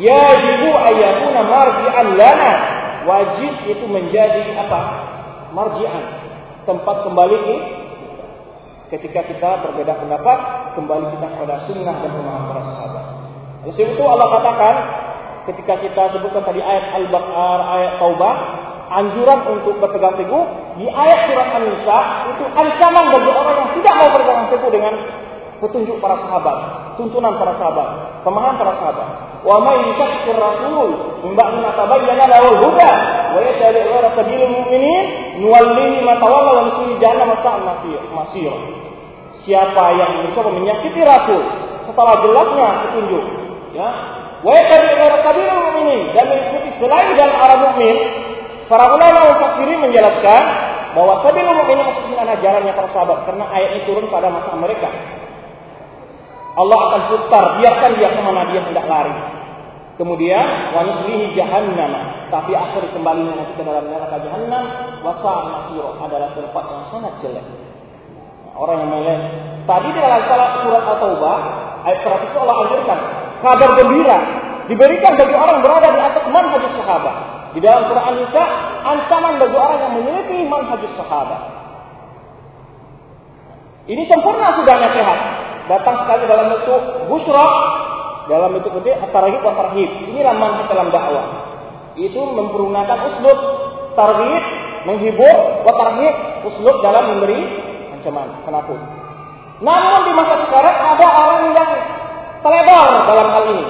Yajibu 0.00 0.70
ayakuna 0.74 1.40
marji'an 1.46 2.08
lana. 2.16 2.52
Wajib 3.00 3.52
itu 3.64 3.84
menjadi 3.88 4.60
apa? 4.60 4.80
Marji'an. 5.56 6.04
Tempat 6.68 6.96
kembali 7.08 7.38
ketika 8.90 9.24
kita 9.24 9.50
berbeda 9.64 9.94
pendapat, 10.02 10.38
kembali 10.76 11.06
kita 11.16 11.26
kepada 11.30 11.54
sunnah 11.70 11.96
dan 12.02 12.10
pemahaman 12.10 12.46
para 12.50 12.62
sahabat. 12.74 13.04
Oleh 13.60 13.76
itu 13.76 14.02
Allah 14.04 14.28
katakan 14.40 14.74
ketika 15.52 15.74
kita 15.80 16.02
sebutkan 16.16 16.42
tadi 16.44 16.60
ayat 16.60 16.84
Al-Baqarah, 17.00 17.66
ayat 17.76 17.92
Taubah, 18.02 18.34
anjuran 18.90 19.40
untuk 19.54 19.78
berpegang 19.78 20.18
teguh 20.18 20.44
di 20.82 20.86
ayat 20.90 21.30
surat 21.30 21.48
An-Nisa 21.54 21.98
itu 22.34 22.44
ancaman 22.58 23.04
bagi 23.14 23.30
orang 23.30 23.56
yang 23.62 23.70
tidak 23.78 23.94
mau 23.94 24.08
berpegang 24.10 24.50
teguh 24.50 24.70
dengan 24.74 24.94
petunjuk 25.60 26.00
para 26.00 26.16
sahabat, 26.26 26.56
tuntunan 26.96 27.36
para 27.36 27.54
sahabat, 27.60 27.88
pemahaman 28.26 28.56
para 28.58 28.72
sahabat. 28.80 29.08
Wa 29.40 29.56
may 29.60 29.78
yushaqqir 29.92 30.36
rasul 30.36 31.20
min 31.24 31.32
ba'di 31.36 31.64
ma 31.64 31.72
tabayyana 31.72 32.28
al-huda 32.28 32.90
wa 33.32 33.38
yattabi' 33.40 33.88
ghayra 33.88 34.12
sabilil 34.12 34.52
mu'minin 34.52 35.04
nuwallihi 35.40 36.04
ma 36.04 36.20
tawalla 36.20 36.50
wa 36.60 36.62
nuslihi 36.68 37.00
jahannam 37.00 37.36
sa'at 37.40 37.60
masir. 38.12 38.52
Siapa 39.44 39.84
yang 39.96 40.28
mencoba 40.28 40.52
menyakiti 40.52 41.00
rasul 41.00 41.40
setelah 41.88 42.20
jelasnya 42.20 42.68
petunjuk, 42.84 43.24
ya, 43.76 43.88
wa 44.44 44.50
yattabi' 44.56 44.92
ghayra 44.96 45.16
sabilil 45.24 45.60
mu'minin 45.60 46.00
dan 46.16 46.24
mengikuti 46.28 46.70
selain 46.80 47.16
jalan 47.16 47.36
arah 47.36 47.58
mukmin, 47.68 47.96
Para 48.70 48.86
ulama 48.94 49.34
mufassirin 49.34 49.82
menjelaskan 49.82 50.42
bahwa 50.94 51.26
sabilul 51.26 51.58
mu'minin 51.58 51.86
maksudnya 51.90 52.22
adalah 52.22 52.38
jalannya 52.38 52.72
para 52.74 52.88
sahabat 52.94 53.18
karena 53.26 53.44
ayat 53.50 53.70
ini 53.74 53.82
turun 53.82 54.06
pada 54.06 54.30
masa 54.30 54.54
mereka. 54.54 54.86
Allah 56.54 56.78
akan 56.78 57.02
putar, 57.10 57.44
biarkan 57.58 57.90
dia 57.98 58.14
ke 58.14 58.20
mana 58.22 58.46
dia 58.50 58.62
hendak 58.62 58.86
lari. 58.86 59.14
Kemudian 59.98 60.70
wanuslihi 60.70 61.34
jahannam, 61.34 61.92
tapi 62.30 62.54
akhir 62.54 62.94
kembali 62.94 63.26
nanti 63.26 63.58
ke 63.58 63.62
dalam 63.66 63.90
neraka 63.90 64.22
jahannam, 64.22 64.64
wasa 65.02 65.32
masiro 65.50 65.98
adalah 65.98 66.30
tempat 66.30 66.64
yang 66.70 66.84
sangat 66.94 67.12
jelek. 67.26 67.46
Nah, 68.46 68.54
orang 68.54 68.86
yang 68.86 68.90
melihat 68.90 69.20
tadi 69.66 69.88
di 69.90 69.98
dalam 69.98 70.22
salah 70.30 70.62
surat 70.62 70.84
At-Taubah 70.86 71.38
ayat 71.90 71.98
100 72.06 72.38
Allah 72.38 72.56
anjurkan 72.66 72.98
kabar 73.42 73.70
gembira 73.82 74.18
diberikan 74.70 75.12
bagi 75.18 75.34
orang 75.34 75.58
berada 75.58 75.88
di 75.90 76.00
atas 76.06 76.24
manhaj 76.30 76.64
sahabat. 76.78 77.39
Di 77.50 77.58
dalam 77.58 77.90
Quran 77.90 78.14
Nisa, 78.22 78.44
ancaman 78.86 79.42
bagi 79.42 79.56
orang 79.58 79.78
yang 79.82 79.92
memiliki 79.98 80.46
manhajus 80.46 80.94
sahabat. 80.94 81.42
Ini 83.90 84.06
sempurna 84.06 84.54
sudah 84.54 84.76
nasihat. 84.78 85.18
Datang 85.66 86.06
sekali 86.06 86.30
dalam 86.30 86.46
bentuk 86.54 86.82
busra, 87.10 87.46
dalam 88.30 88.54
bentuk 88.54 88.78
gede, 88.82 89.02
tarhib 89.10 89.42
wa 89.42 89.54
tarhib. 89.58 89.90
Inilah 90.14 90.34
manhaj 90.38 90.66
dalam 90.70 90.94
dakwah. 90.94 91.26
Itu 91.98 92.22
menggunakan 92.22 92.98
uslub 93.10 93.38
tarhib, 93.98 94.42
menghibur, 94.86 95.66
wa 95.66 95.72
uslub 96.46 96.76
dalam 96.86 97.18
memberi 97.18 97.40
ancaman, 97.98 98.46
penakut. 98.46 98.78
Namun 99.58 100.00
di 100.06 100.12
masa 100.14 100.34
sekarang 100.46 100.76
ada 100.78 101.06
orang 101.18 101.40
yang 101.50 101.70
terlebar 102.46 102.88
dalam 103.10 103.26
hal 103.34 103.44
ini. 103.58 103.66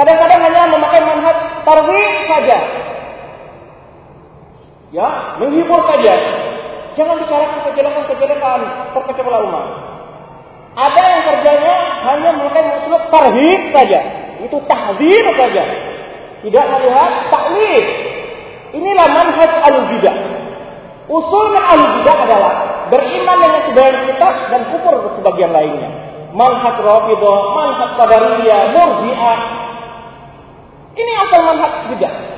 Kadang-kadang 0.00 0.40
hanya 0.48 0.62
memakai 0.72 1.00
manhaj 1.04 1.36
tarhib 1.68 2.12
saja, 2.24 2.58
Ya, 4.98 5.38
menghibur 5.38 5.78
saja. 5.86 6.14
Jangan 6.98 7.22
bicarakan 7.22 7.70
kejelekan-kejelekan 7.70 8.60
terpecah 8.90 9.38
umat. 9.46 9.66
Ada 10.74 11.02
yang 11.06 11.22
kerjanya 11.22 11.74
hanya 12.10 12.30
memakai 12.34 12.82
usul 12.82 12.98
tarhib 13.06 13.60
saja. 13.70 14.00
Itu 14.42 14.58
tahzir 14.66 15.24
saja. 15.38 15.62
Tidak 16.42 16.64
melihat 16.74 17.30
taklif. 17.30 17.86
Inilah 18.74 19.06
manhaj 19.14 19.52
al-bidah. 19.70 20.16
Usul 21.06 21.54
al-bidah 21.54 22.16
adalah 22.26 22.52
beriman 22.90 23.38
dengan 23.38 23.62
sebagian 23.70 24.02
kitab 24.02 24.34
dan 24.50 24.60
kufur 24.74 24.94
ke 24.98 25.08
sebagian 25.22 25.54
lainnya. 25.54 25.90
Manhaj 26.34 26.74
Rafidah, 26.74 27.38
manhaj 27.54 27.90
Qadariyah, 28.02 28.74
Murji'ah. 28.74 29.38
Ini 30.98 31.12
asal 31.22 31.40
manhaj 31.46 31.86
bidah 31.94 32.37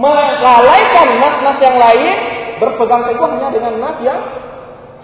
melalaikan 0.00 1.08
nas-nas 1.20 1.58
yang 1.60 1.76
lain 1.76 2.12
berpegang 2.56 3.04
teguh 3.04 3.28
hanya 3.28 3.48
dengan 3.52 3.72
nas 3.76 3.96
yang 4.00 4.20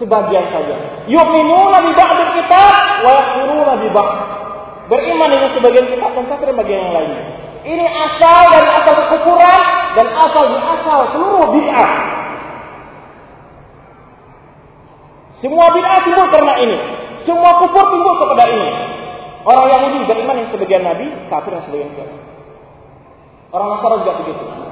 sebagian 0.01 0.45
saja. 0.49 1.05
Yu'minuna 1.05 1.77
bi 1.85 1.91
ba'd 1.93 2.19
kitab 2.33 2.73
wa 3.05 3.09
yakfuruna 3.13 3.73
bi 3.77 3.87
ba'd. 3.93 4.11
Beriman 4.87 5.29
dengan 5.29 5.49
sebagian 5.53 5.85
kitab 5.91 6.15
dan 6.17 6.25
kafir 6.31 6.49
bagian 6.55 6.89
yang 6.89 6.93
lainnya. 6.95 7.21
Ini 7.67 7.85
asal 7.85 8.41
dari 8.55 8.69
asal 8.71 8.93
kekufuran 8.95 9.61
dan 9.99 10.07
asal 10.07 10.43
di 10.47 10.57
asal 10.57 10.99
seluruh 11.11 11.47
bid'ah. 11.51 11.91
Semua 15.43 15.65
bid'ah 15.75 15.99
timbul 16.07 16.27
karena 16.33 16.53
ini. 16.63 16.77
Semua 17.27 17.59
kufur 17.59 17.85
timbul 17.91 18.15
kepada 18.17 18.47
ini. 18.47 18.69
Orang 19.43 19.67
Yahudi 19.67 20.07
beriman 20.07 20.43
yang 20.43 20.49
sebagian 20.55 20.83
nabi, 20.87 21.11
kafir 21.27 21.51
yang 21.55 21.65
sebagian 21.67 21.91
kafir. 21.93 22.19
Orang 23.51 23.67
Nasara 23.75 23.95
juga 24.03 24.13
begitu. 24.23 24.66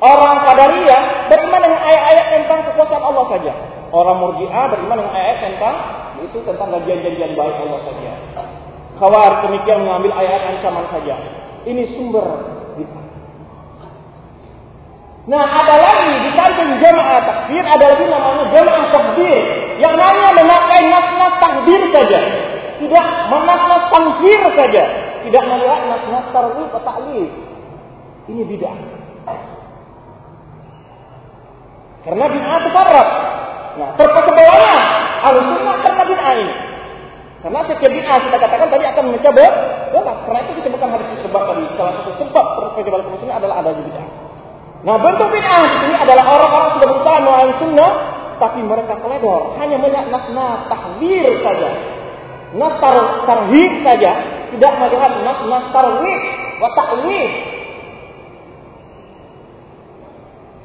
Orang 0.00 0.40
Qadariyah 0.48 1.28
beriman 1.28 1.60
dengan 1.60 1.80
ayat-ayat 1.84 2.26
tentang 2.32 2.60
kekuasaan 2.72 3.04
Allah 3.04 3.24
saja. 3.36 3.52
Orang 3.92 4.16
Murji'ah 4.24 4.64
beriman 4.72 4.96
dengan 5.04 5.12
ayat 5.12 5.36
tentang 5.44 5.76
itu 6.24 6.38
tentang 6.40 6.72
janjian-janjian 6.72 7.36
baik 7.36 7.56
Allah 7.68 7.80
saja. 7.84 8.12
Khawar 8.96 9.44
demikian 9.44 9.84
mengambil 9.84 10.16
ayat 10.16 10.56
ancaman 10.56 10.88
saja. 10.88 11.14
Ini 11.68 11.84
sumber 11.96 12.24
Nah, 15.28 15.44
ada 15.46 15.76
lagi 15.78 16.12
di 16.26 16.30
samping 16.32 16.80
jamaah 16.80 17.20
takdir, 17.22 17.62
ada 17.62 17.84
lagi 17.92 18.08
namanya 18.08 18.44
jamaah 18.50 18.88
takdir. 18.88 19.40
Yang 19.78 19.94
namanya 20.00 20.32
memakai 20.32 20.82
nas-nas 20.88 21.34
takdir 21.38 21.82
saja. 21.92 22.20
Tidak 22.80 23.06
nas-nas 23.28 23.84
tangkir 23.92 24.40
saja. 24.56 24.84
Tidak 25.20 25.44
melihat 25.44 25.80
nas-nas 25.92 26.26
tarwih 26.32 26.66
atau 26.72 26.80
taklif. 26.80 27.30
Ini 28.32 28.42
bid'ah. 28.48 28.99
Karena 32.00 32.24
bid'ah 32.32 32.58
tersarap. 32.64 33.08
Nah, 33.76 33.88
terpaksa 33.96 34.32
bawahnya 34.32 34.76
al-sunnah 35.20 35.76
karena 35.84 36.02
bid'ah 36.08 36.32
ini. 36.40 36.54
Karena 37.40 37.60
setiap 37.68 37.92
bid'ah 37.92 38.18
kita 38.24 38.36
katakan 38.40 38.68
tadi 38.72 38.84
akan 38.88 39.04
mencoba 39.12 39.46
bola. 39.92 40.12
Karena 40.24 40.40
itu 40.48 40.52
disebutkan 40.64 40.88
harus 40.96 41.08
sebab 41.20 41.42
tadi. 41.44 41.62
Salah 41.76 41.92
satu 42.00 42.10
sebab 42.16 42.46
terpaksa 42.56 43.04
kemuslimin 43.04 43.36
adalah 43.36 43.56
ada 43.60 43.70
bid'ah. 43.76 44.08
Nah, 44.80 44.96
bentuk 44.96 45.28
bid'ah 45.28 45.60
di 45.60 45.78
sini 45.84 45.94
adalah 46.00 46.24
orang-orang 46.24 46.70
sudah 46.80 46.88
berusaha 46.88 47.16
melawan 47.20 47.52
sunnah, 47.60 47.92
tapi 48.40 48.60
mereka 48.64 48.96
teledor. 48.96 49.60
Hanya 49.60 49.76
melihat 49.76 50.08
nas-nas 50.08 50.64
tahdir 50.72 51.36
saja. 51.44 51.70
Nas 52.56 52.74
tarhib 53.28 53.72
saja. 53.84 54.12
Tidak 54.56 54.72
melihat 54.80 55.12
nas-nas 55.20 55.68
tarhib 55.68 56.20
wa. 56.64 57.59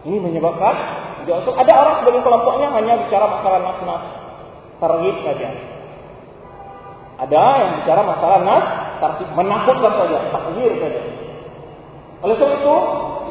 Ini 0.06 0.18
menyebabkan 0.22 0.76
ada 1.26 1.74
orang 1.74 1.96
sebagian 2.02 2.22
kelompoknya 2.22 2.70
hanya 2.78 2.94
bicara 3.02 3.26
masalah 3.26 3.60
nas-nas 3.66 4.04
tarhib 4.78 5.18
saja. 5.26 5.50
Ada 7.26 7.44
yang 7.66 7.72
bicara 7.82 8.02
masalah 8.06 8.40
nas 8.46 8.66
tarhib 9.02 9.30
menakutkan 9.34 9.94
saja, 9.98 10.18
takdir 10.30 10.72
saja. 10.78 11.02
Oleh 12.22 12.36
sebab 12.38 12.52
itu, 12.62 12.76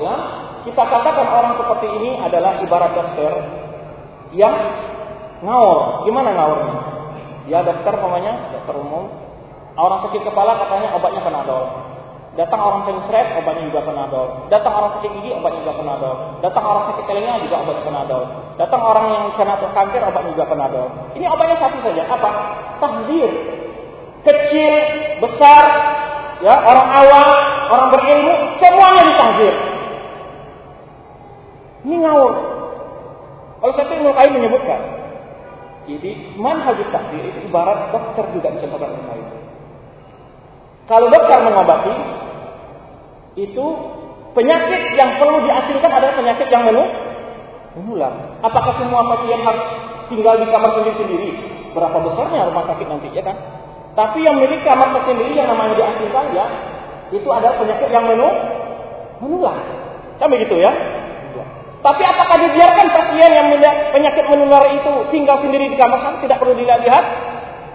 ya, 0.03 0.14
kita 0.66 0.83
katakan 0.83 1.27
orang 1.31 1.55
seperti 1.62 1.87
ini 2.03 2.11
adalah 2.18 2.59
ibarat 2.59 2.91
dokter 2.99 3.33
yang 4.35 4.55
ngawur. 5.47 6.03
Gimana 6.11 6.35
ngawurnya? 6.35 6.77
Ya 7.47 7.62
dokter 7.62 7.95
namanya, 7.95 8.51
dokter 8.51 8.75
umum. 8.83 9.14
Orang 9.79 10.07
sakit 10.09 10.27
kepala 10.27 10.59
katanya 10.66 10.95
obatnya 10.99 11.22
panadol. 11.22 11.94
Datang 12.35 12.59
orang 12.59 12.82
pencret, 12.82 13.39
obatnya 13.39 13.70
juga 13.70 13.87
penadol. 13.87 14.26
Datang 14.51 14.74
orang 14.74 14.91
sakit 14.99 15.11
gigi, 15.22 15.30
obatnya 15.39 15.62
juga 15.62 15.74
penadol. 15.78 16.14
Datang 16.43 16.64
orang 16.66 16.85
sakit 16.91 17.05
telinga, 17.07 17.35
juga 17.47 17.57
obatnya 17.62 17.82
penadol. 17.87 18.22
Datang 18.59 18.82
orang 18.82 19.07
yang 19.14 19.24
kena 19.39 19.55
kanker, 19.62 20.03
obatnya 20.03 20.30
juga 20.35 20.47
penadol. 20.51 20.87
Ini 21.14 21.24
obatnya 21.30 21.57
satu 21.62 21.78
saja. 21.87 22.03
Apa? 22.11 22.30
Tahdir. 22.82 23.30
Kecil, 24.24 24.74
besar, 25.20 25.64
ya 26.41 26.55
orang 26.59 26.89
awam, 26.97 27.28
orang 27.70 27.89
berilmu, 27.93 28.35
semuanya 28.57 29.03
ditahdir. 29.05 29.55
Ini 31.85 31.97
ngawur. 32.01 32.35
Kalau 33.61 33.72
satu 33.76 33.93
ilmu 34.01 34.16
kain 34.16 34.32
menyebutkan, 34.32 34.80
jadi 35.85 36.11
manhajut 36.41 36.89
tahdir 36.89 37.28
itu 37.28 37.39
ibarat 37.49 37.93
dokter 37.93 38.24
juga 38.32 38.49
bisa 38.57 38.66
mengobati. 38.72 39.34
Kalau 40.85 41.09
dokter 41.09 41.39
mengobati, 41.45 41.95
itu 43.41 43.66
penyakit 44.37 44.80
yang 45.01 45.16
perlu 45.16 45.43
diasingkan 45.43 45.91
adalah 45.91 46.14
penyakit 46.14 46.49
yang 46.53 46.68
menular. 46.68 48.12
Apakah 48.45 48.76
semua 48.76 49.09
pasien 49.16 49.41
harus 49.41 49.64
tinggal 50.12 50.37
di 50.39 50.47
kamar 50.53 50.70
sendiri-sendiri? 50.76 51.55
berapa 51.74 51.99
besarnya 51.99 52.47
rumah 52.49 52.64
sakit 52.70 52.87
nanti, 52.87 53.11
ya 53.11 53.22
kan? 53.26 53.37
Tapi 53.99 54.22
yang 54.22 54.39
milik 54.39 54.62
kamar 54.62 54.95
tersendiri 54.95 55.35
yang 55.35 55.51
namanya 55.51 55.74
diasingkan 55.74 56.30
ya, 56.35 56.47
itu 57.11 57.28
adalah 57.30 57.59
penyakit 57.59 57.91
yang 57.91 58.07
menu 58.07 58.30
menular. 59.18 59.59
Kan 60.22 60.30
begitu 60.30 60.62
ya? 60.62 60.70
Tapi 61.85 62.01
apakah 62.01 62.41
dibiarkan 62.41 62.87
pasien 62.97 63.30
yang 63.37 63.49
penyakit 63.93 64.24
menular 64.24 64.72
itu 64.72 64.93
tinggal 65.12 65.37
sendiri 65.45 65.68
di 65.68 65.76
kamar 65.76 66.01
sakit 66.01 66.30
tidak 66.30 66.41
perlu 66.41 66.57
dilihat? 66.57 67.05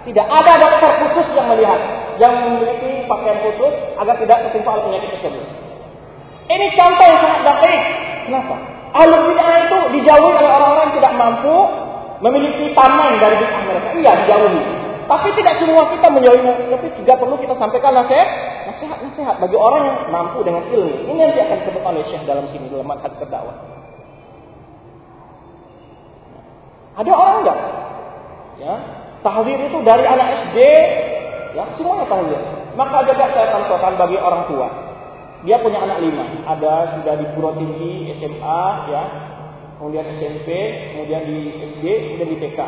Tidak 0.00 0.26
ada 0.26 0.52
dokter 0.56 0.90
khusus 1.04 1.28
yang 1.36 1.46
melihat, 1.52 1.78
yang 2.20 2.34
memiliki 2.44 3.08
pakaian 3.08 3.40
khusus 3.40 3.72
agar 3.96 4.14
tidak 4.20 4.38
tertimpa 4.44 4.76
oleh 4.76 4.84
penyakit 4.92 5.10
tersebut. 5.18 5.46
Ini 6.50 6.66
contoh 6.76 7.06
yang 7.08 7.20
sangat 7.24 7.42
baik. 7.64 7.82
Kenapa? 8.28 8.54
Ahlul 8.90 9.24
bid'ah 9.32 9.56
itu 9.64 9.78
dijauhi 9.96 10.32
oleh 10.36 10.50
orang-orang 10.50 10.84
yang 10.90 10.96
tidak 11.00 11.12
mampu 11.16 11.56
memiliki 12.20 12.76
taman 12.76 13.16
dari 13.16 13.36
bid'ah 13.40 13.62
mereka. 13.64 13.88
Iya, 13.96 14.12
dijauhi. 14.26 14.62
Tapi 15.10 15.28
tidak 15.34 15.54
semua 15.58 15.82
kita 15.90 16.06
menjauhinya. 16.12 16.54
Tapi 16.70 16.86
juga 16.94 17.12
perlu 17.18 17.34
kita 17.40 17.54
sampaikan 17.58 17.96
nasihat, 17.96 18.28
nasihat, 18.68 18.98
nasihat 19.00 19.34
bagi 19.40 19.56
orang 19.58 19.82
yang 19.88 19.98
mampu 20.12 20.38
dengan 20.44 20.62
ilmu. 20.68 21.08
Ini 21.08 21.18
nanti 21.18 21.38
akan 21.40 21.56
disebut 21.64 21.82
oleh 21.82 22.02
Syekh 22.06 22.22
dalam 22.28 22.46
sini 22.52 22.70
dalam 22.70 22.86
manhaj 22.86 23.10
berdakwah. 23.18 23.56
Ada 27.00 27.10
orang 27.16 27.36
enggak? 27.42 27.58
Ya, 28.60 28.74
tahzir 29.24 29.56
itu 29.56 29.78
dari 29.80 30.04
anak 30.04 30.52
SD, 30.52 30.58
ya 31.54 31.64
semuanya 31.74 32.06
tahzir. 32.06 32.40
Maka 32.78 33.02
juga 33.06 33.24
saya 33.34 33.46
contohkan 33.54 33.98
bagi 33.98 34.16
orang 34.16 34.46
tua. 34.46 34.68
Dia 35.40 35.56
punya 35.64 35.80
anak 35.80 36.04
lima, 36.04 36.44
ada 36.44 37.00
sudah 37.00 37.16
di 37.16 37.26
Puro 37.32 37.56
Tinggi, 37.56 38.12
SMA, 38.20 38.64
ya, 38.92 39.02
kemudian 39.80 40.04
SMP, 40.20 40.48
kemudian 40.92 41.24
di 41.24 41.38
SD, 41.72 41.84
kemudian 41.84 42.28
di 42.28 42.38
TK. 42.44 42.60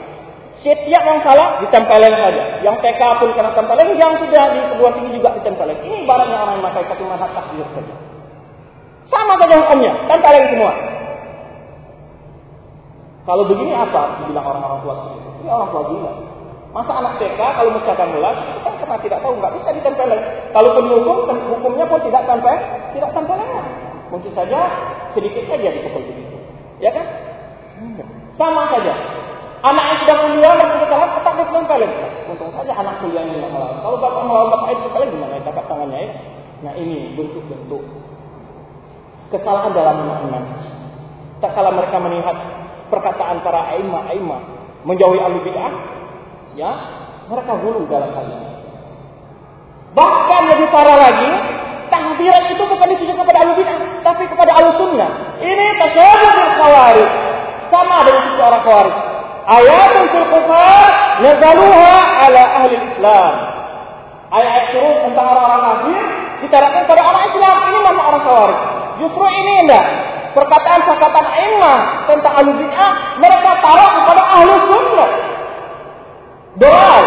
Setiap 0.64 1.02
yang 1.04 1.20
salah 1.20 1.60
ditempelin 1.60 2.12
saja. 2.16 2.64
Yang 2.64 2.76
TK 2.80 3.02
pun 3.20 3.30
kena 3.36 3.52
tempelin, 3.52 3.92
yang 3.96 4.16
sudah 4.20 4.44
di 4.56 4.60
kedua 4.72 4.88
tinggi 4.96 5.20
juga 5.20 5.36
ditempelin. 5.36 5.78
Ini 5.84 5.96
ibaratnya 6.08 6.36
orang 6.40 6.56
yang 6.56 6.62
memakai 6.64 6.84
satu 6.88 7.02
manhaj 7.04 7.30
takdir 7.36 7.68
saja. 7.76 7.94
Sama 9.12 9.36
saja 9.36 9.54
hukumnya, 9.60 9.92
tempelin 10.08 10.44
semua. 10.48 10.72
Kalau 13.22 13.44
begini 13.46 13.72
apa? 13.76 14.24
Dibilang 14.24 14.46
orang-orang 14.48 14.80
tua. 14.80 14.94
Ini 15.44 15.50
orang 15.52 15.68
tua 15.70 15.82
gila. 15.92 16.12
Masa 16.72 16.92
anak 17.04 17.20
TK 17.20 17.36
kalau 17.36 17.70
mencapai 17.76 18.08
belas 18.16 18.36
itu 18.48 18.60
kan 18.64 18.72
karena 18.80 18.96
tidak 19.04 19.18
tahu 19.20 19.36
nggak 19.36 19.52
bisa 19.60 19.68
ditempelin. 19.76 20.22
Kalau 20.56 20.70
kan 20.72 21.36
hukumnya 21.52 21.84
pun 21.84 22.00
tidak 22.00 22.24
tempel, 22.24 22.56
tidak 22.96 23.10
tempelin. 23.12 23.48
Mungkin 24.08 24.32
saja 24.32 24.60
sedikit 25.12 25.44
saja 25.48 25.68
dipukul 25.68 26.04
begitu, 26.04 26.36
ya 26.80 26.92
kan? 26.92 27.04
Sama 28.40 28.72
saja. 28.72 28.92
Anak 29.62 29.84
yang 29.84 29.98
sudah 30.02 30.16
kuliah 30.26 30.52
dan 30.58 30.68
sudah 30.74 30.88
salah 30.88 31.08
tetap 31.12 31.34
ditempelin. 31.44 31.92
Untung 32.32 32.52
saja 32.56 32.72
anak 32.72 33.04
kuliahnya 33.04 33.36
tidak 33.36 33.50
melawan. 33.52 33.76
Kalau 33.84 33.96
bapak 34.00 34.22
melawan 34.24 34.48
bapak 34.56 34.68
itu 34.72 34.88
kalian 34.96 35.10
gimana? 35.12 35.44
Tangkap 35.44 35.64
tangannya 35.68 35.98
ya. 36.00 36.10
Nah 36.62 36.72
ini 36.78 37.12
bentuk-bentuk 37.18 37.82
kesalahan 39.28 39.72
dalam 39.76 40.08
iman. 40.08 40.44
Tak 41.44 41.52
kala 41.52 41.72
mereka 41.74 41.96
melihat 42.00 42.36
perkataan 42.88 43.44
para 43.44 43.76
aima-aima 43.76 44.38
menjauhi 44.84 45.18
ahli 45.22 45.38
bid'ah, 45.46 45.72
ya 46.58 46.72
mereka 47.30 47.52
gulu 47.60 47.88
dalam 47.88 48.10
hal 48.12 48.26
ini. 48.28 48.48
Bahkan 49.92 50.42
lebih 50.56 50.68
parah 50.72 50.96
lagi, 50.96 51.32
tahdiran 51.92 52.44
itu 52.48 52.62
bukan 52.64 52.86
ditujukan 52.96 53.24
kepada 53.28 53.52
bidah, 53.52 53.78
tapi 54.00 54.24
kepada 54.24 54.50
ahlu 54.56 54.70
sunnah. 54.80 55.36
Ini 55.40 55.66
tasyabul 55.76 56.52
khawarij. 56.56 57.10
Sama 57.68 58.04
dengan 58.04 58.22
sisi 58.28 58.40
orang 58.40 58.64
khawarij. 58.64 58.94
Ayatun 59.42 60.04
fil 60.12 60.26
kufar 60.32 60.88
nazaluha 61.20 61.92
ala 62.24 62.42
ahli 62.64 62.74
Islam. 62.88 63.32
Ayat-ayat 64.32 64.64
turun 64.72 64.96
tentang 65.04 65.26
orang-orang 65.28 65.60
kafir 65.60 66.02
diterapkan 66.40 66.80
kepada 66.88 67.02
orang 67.04 67.24
Islam. 67.28 67.56
Ini 67.68 67.78
nama 67.84 68.00
orang 68.08 68.22
khawarij. 68.24 68.58
Justru 69.04 69.24
ini 69.28 69.52
enggak. 69.68 69.86
Perkataan-perkataan 70.32 71.28
imam 71.52 71.80
tentang 72.08 72.56
bid'ah 72.56 72.92
mereka 73.20 73.50
taruh 73.60 73.90
kepada 74.00 74.22
ahlu 74.40 74.54
sunnah. 74.64 75.10
Doa. 76.60 77.00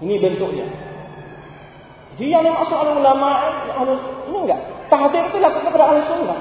Ini 0.00 0.14
bentuknya. 0.16 0.66
Jadi 2.16 2.26
yang 2.28 2.44
dimaksud 2.44 2.76
oleh 2.76 2.92
ulama 3.00 3.28
ini 4.28 4.36
enggak. 4.44 4.60
Tahdir 4.92 5.24
itu 5.32 5.36
lakukan 5.40 5.72
kepada 5.72 5.84
ahli 5.88 6.00
sunnah. 6.04 6.40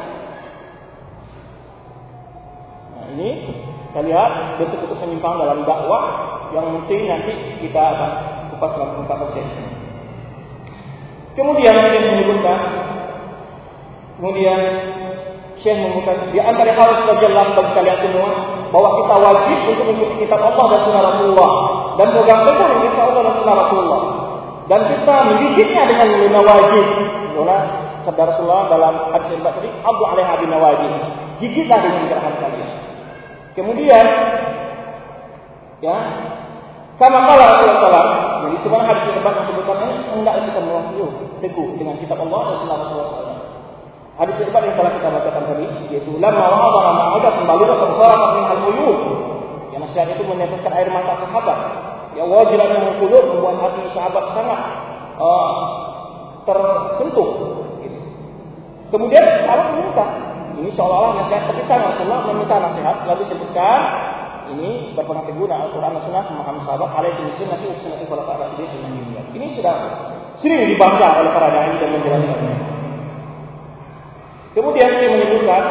Nah 2.96 3.06
ini 3.16 3.30
kita 3.92 4.02
lihat 4.04 4.32
bentuk-bentuk 4.60 5.00
penyimpangan 5.00 5.40
dalam 5.44 5.60
dakwah 5.64 6.04
yang 6.52 6.66
mungkin 6.68 7.00
nanti 7.08 7.32
kita 7.64 7.80
akan 7.80 8.12
kupas 8.52 8.72
dalam 8.76 8.92
tempat 9.04 9.18
sesi. 9.36 9.64
Kemudian 11.40 11.76
yang 11.80 12.06
menyebutkan 12.16 12.60
kemudian 14.20 14.60
Syekh 15.64 15.80
menyebutkan 15.80 16.32
di 16.32 16.40
antara 16.44 16.76
hal 16.76 16.92
jelas 17.24 17.48
bagi 17.56 17.72
kalian 17.76 18.00
semua 18.04 18.59
bahwa 18.70 18.90
kita 19.02 19.16
wajib 19.18 19.58
untuk 19.74 19.86
mengikuti 19.90 20.16
kitab 20.26 20.42
Allah 20.46 20.66
dan 20.74 20.80
sunnah 20.86 21.04
Rasulullah 21.14 21.50
dan 21.98 22.08
pegang 22.14 22.42
teguh 22.46 22.68
kitab 22.86 23.06
Allah 23.10 23.22
dan 23.26 23.34
sunnah 23.42 23.56
Rasulullah 23.66 24.02
dan 24.70 24.82
kita 24.86 25.16
menggigitnya 25.26 25.82
dengan 25.90 26.08
lima 26.22 26.40
wajib. 26.46 26.86
Karena 27.34 27.58
sabda 28.06 28.24
Rasulullah 28.36 28.70
dalam 28.70 28.94
hadis 29.16 29.30
yang 29.34 29.44
tadi, 29.48 29.70
Abu 29.82 30.04
alaiha 30.06 30.34
bin 30.38 30.52
wajib. 30.54 30.92
Gigitlah 31.42 31.80
dengan 31.82 32.04
gerakan 32.06 32.36
kalian. 32.38 32.70
Kemudian 33.58 34.06
ya 35.80 35.98
sama 37.00 37.24
kala 37.24 37.44
Rasulullah 37.56 38.06
jadi 38.44 38.56
sebenarnya 38.60 38.88
hadis 38.92 39.04
yang 39.08 39.24
yang 39.24 39.48
sebutannya 39.48 39.88
hendak 40.12 40.36
kita 40.48 40.60
mewakili 40.64 41.06
teguh 41.40 41.70
dengan 41.80 41.96
kitab 42.00 42.20
Allah 42.24 42.40
dan 42.44 42.56
sunnah 42.64 42.78
Rasulullah. 42.84 43.29
Hadis 44.20 44.36
keempat 44.36 44.62
yang 44.68 44.76
telah 44.76 44.92
kita 45.00 45.08
bacakan 45.16 45.44
tadi 45.48 45.66
yaitu 45.96 46.12
lama 46.20 46.44
wa'adha 46.52 46.92
ma'adat 46.92 47.34
kembali 47.40 47.64
ke 47.72 47.88
sarakat 47.96 48.30
min 48.36 48.46
al-uyub. 48.52 49.00
Yang 49.72 49.82
nasihat 49.88 50.08
itu 50.12 50.24
meneteskan 50.28 50.72
air 50.76 50.92
mata 50.92 51.16
sahabat. 51.24 51.60
Ya 52.20 52.28
wajilan 52.28 52.68
yang 52.68 52.84
mengkulur 52.84 53.24
membuat 53.32 53.64
hati 53.64 53.80
sahabat 53.96 54.36
sangat 54.36 54.60
uh, 55.24 55.52
tersentuh. 56.44 57.30
Gitu. 57.80 58.00
Kemudian 58.92 59.24
sahabat 59.48 59.68
meminta. 59.72 60.06
Ini 60.60 60.70
seolah-olah 60.76 61.24
nasihat 61.24 61.56
ketika 61.56 61.80
Rasulullah 61.80 62.20
meminta 62.28 62.60
nasihat 62.60 63.08
lalu 63.08 63.24
sebutkan 63.32 63.80
ini 64.52 65.00
berpengaruh 65.00 65.32
guna 65.32 65.56
Al-Quran 65.64 65.96
dan 65.96 66.02
Sunnah 66.04 66.24
memahami 66.28 66.60
sahabat 66.68 66.90
alaihi 66.92 67.32
sunnati 67.40 67.72
wa 67.72 67.76
sunnati 67.80 68.04
khulafa'i 68.04 68.38
rasyidin 68.44 69.16
Ini 69.32 69.46
sudah 69.56 69.76
sering 70.44 70.76
dibaca 70.76 71.24
oleh 71.24 71.32
para 71.32 71.48
dai 71.56 71.72
dan 71.80 71.90
menjelaskannya. 71.96 72.79
Kemudian 74.58 74.90
dia 74.98 75.10
menyebutkan 75.14 75.64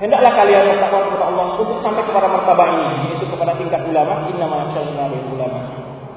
hendaklah 0.00 0.32
kalian 0.32 0.64
bertakwa 0.64 1.00
kepada 1.12 1.24
Allah 1.28 1.44
untuk 1.60 1.78
sampai 1.84 2.02
kepada 2.08 2.26
martabat 2.32 2.68
ini 2.72 2.88
yaitu 3.12 3.28
kepada 3.28 3.52
tingkat 3.60 3.84
ulama 3.84 4.24
innama 4.32 4.64
yakhshawna 4.64 5.04
bil 5.12 5.26
ulama. 5.36 5.60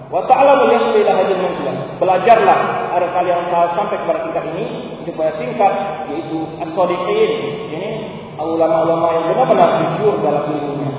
Wa 0.07 0.23
ta'lamu 0.29 0.69
yasila 0.71 1.11
hadil 1.19 1.41
manzilah 1.41 1.75
belajarlah 1.99 2.59
agar 2.95 3.09
kalian 3.11 3.49
tahu 3.51 3.67
sampai 3.75 3.97
kepada 3.97 4.19
tingkat 4.23 4.43
ini 4.55 4.65
kepada 5.03 5.31
tingkat 5.35 5.73
yaitu 6.13 6.37
as-sadiqin 6.63 7.31
ini 7.75 7.89
ulama-ulama 8.39 9.07
yang 9.19 9.25
benar-benar 9.35 9.69
jujur 9.99 10.15
dalam 10.23 10.47
ilmunya. 10.47 10.91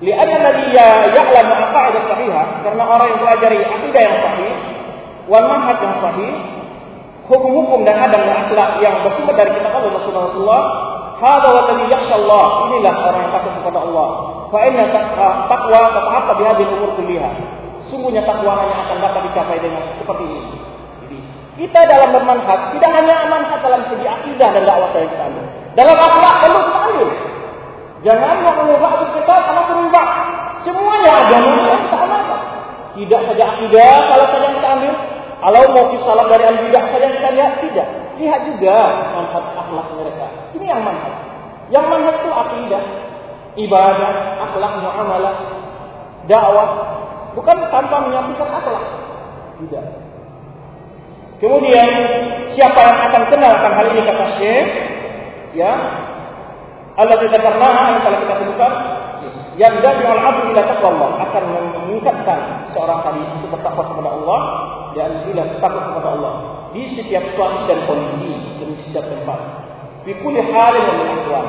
Li'anna 0.00 0.34
alladhi 0.42 0.66
ya'lamu 0.72 1.52
aqaidah 1.70 2.02
sahihah 2.08 2.46
karena 2.64 2.82
orang 2.88 3.06
yang 3.14 3.20
belajar 3.20 3.50
akidah 3.52 4.02
yang 4.02 4.16
sahih 4.20 4.52
wal 5.28 5.44
manhaj 5.44 5.78
yang 5.80 5.96
sahih 6.00 6.32
hukum-hukum 7.28 7.84
dan 7.88 7.96
adab 7.98 8.20
dan 8.24 8.36
akhlak 8.44 8.70
yang 8.84 9.00
bersumber 9.04 9.34
dari 9.36 9.50
kitab 9.56 9.72
Allah 9.72 9.92
Rasulullah 9.96 10.24
Rasulullah. 10.30 10.64
Hada 11.14 11.48
wa 11.50 11.62
ladhi 11.70 11.84
yakhsha 11.88 12.14
Allah. 12.20 12.44
Inilah 12.68 12.94
orang 13.06 13.20
yang 13.28 13.32
takut 13.32 13.52
kepada 13.62 13.78
Allah. 13.86 14.08
Fa 14.50 14.58
inna 14.66 14.84
taqwa 14.92 15.80
tata'atta 15.94 16.32
bi 16.36 16.42
hadhihi 16.44 16.70
umur 16.74 16.90
kulliha. 16.98 17.30
Sungguhnya 17.88 18.22
takwa 18.24 18.58
hanya 18.58 18.76
akan 18.88 18.96
dapat 19.00 19.20
dicapai 19.30 19.56
dengan 19.60 19.82
seperti 20.00 20.24
ini. 20.24 20.40
Jadi 21.04 21.18
kita 21.54 21.80
dalam 21.86 22.08
bermanhaj 22.16 22.60
tidak 22.74 22.90
hanya 22.90 23.14
manhaj 23.30 23.60
dalam 23.62 23.82
segi 23.86 24.06
akidah 24.08 24.48
dan 24.50 24.62
dakwah 24.66 24.90
yang 24.96 25.10
kita 25.12 25.24
ambil 25.30 25.44
dalam 25.74 25.96
akhlak 25.98 26.34
perlu 26.42 26.60
kita 26.60 26.80
ambil. 26.90 27.08
Jangan 28.04 28.36
mau 28.44 28.52
mengubah 28.60 28.92
kita 29.00 29.34
karena 29.48 29.62
berubah 29.64 30.06
semuanya 30.64 31.10
agama 31.24 31.50
yang 31.64 31.80
kita 31.88 31.96
amalkan 31.96 32.40
tidak 32.94 33.20
saja 33.26 33.44
akidah 33.58 33.94
kalau 34.06 34.26
saja 34.30 34.48
kita 34.54 34.68
ambil 34.78 34.92
kalau 35.44 35.76
mau 35.76 35.92
salah 36.08 36.24
dari 36.32 36.40
al-bidah 36.48 36.84
saja 36.88 37.04
kita 37.04 37.28
lihat 37.36 37.52
tidak. 37.60 37.88
Lihat 38.16 38.40
juga 38.48 38.76
manfaat 39.12 39.44
akhlak 39.60 39.92
mereka. 39.92 40.26
Ini 40.56 40.64
yang 40.72 40.80
manfaat. 40.80 41.20
Yang 41.68 41.84
manfaat 41.84 42.16
itu 42.16 42.30
akidah, 42.32 42.82
ibadah, 43.60 44.12
akhlak, 44.48 44.72
muamalah, 44.80 45.36
dakwah. 46.24 46.68
Bukan 47.36 47.56
tanpa 47.68 47.96
menyampaikan 48.08 48.56
akhlak. 48.56 48.84
Tidak. 49.60 49.84
Kemudian 51.44 51.88
siapa 52.56 52.80
yang 52.80 52.98
akan 53.12 53.22
kenal 53.28 53.52
akan 53.52 53.72
hal 53.76 53.86
ini 53.92 54.00
kata 54.00 54.26
Syekh? 54.40 54.68
Ya, 55.60 55.72
Allah 56.96 57.20
tidak 57.20 57.44
pernah 57.44 57.92
yang 57.92 58.00
telah 58.00 58.18
kita 58.24 58.34
sebutkan 58.40 58.72
yang 59.60 59.74
dari 59.84 60.02
al-abdu 60.08 60.50
ila 60.50 60.62
taqwa 60.66 61.06
akan 61.20 61.44
meningkatkan 61.84 62.38
seorang 62.72 63.04
tadi 63.06 63.22
untuk 63.38 63.54
bertakwa 63.54 63.86
kepada 63.92 64.10
Allah 64.10 64.40
dan 64.94 65.26
bila 65.28 65.42
takut 65.58 65.82
kepada 65.92 66.08
Allah 66.18 66.34
di 66.74 66.82
setiap 66.98 67.22
situasi 67.30 67.70
dan 67.70 67.78
kondisi 67.86 68.34
dan 68.58 68.68
setiap 68.82 69.04
tempat. 69.06 69.38
Fi 70.02 70.12
kulli 70.22 70.42
halin 70.42 70.84
min 70.98 71.08
ahwal. 71.22 71.46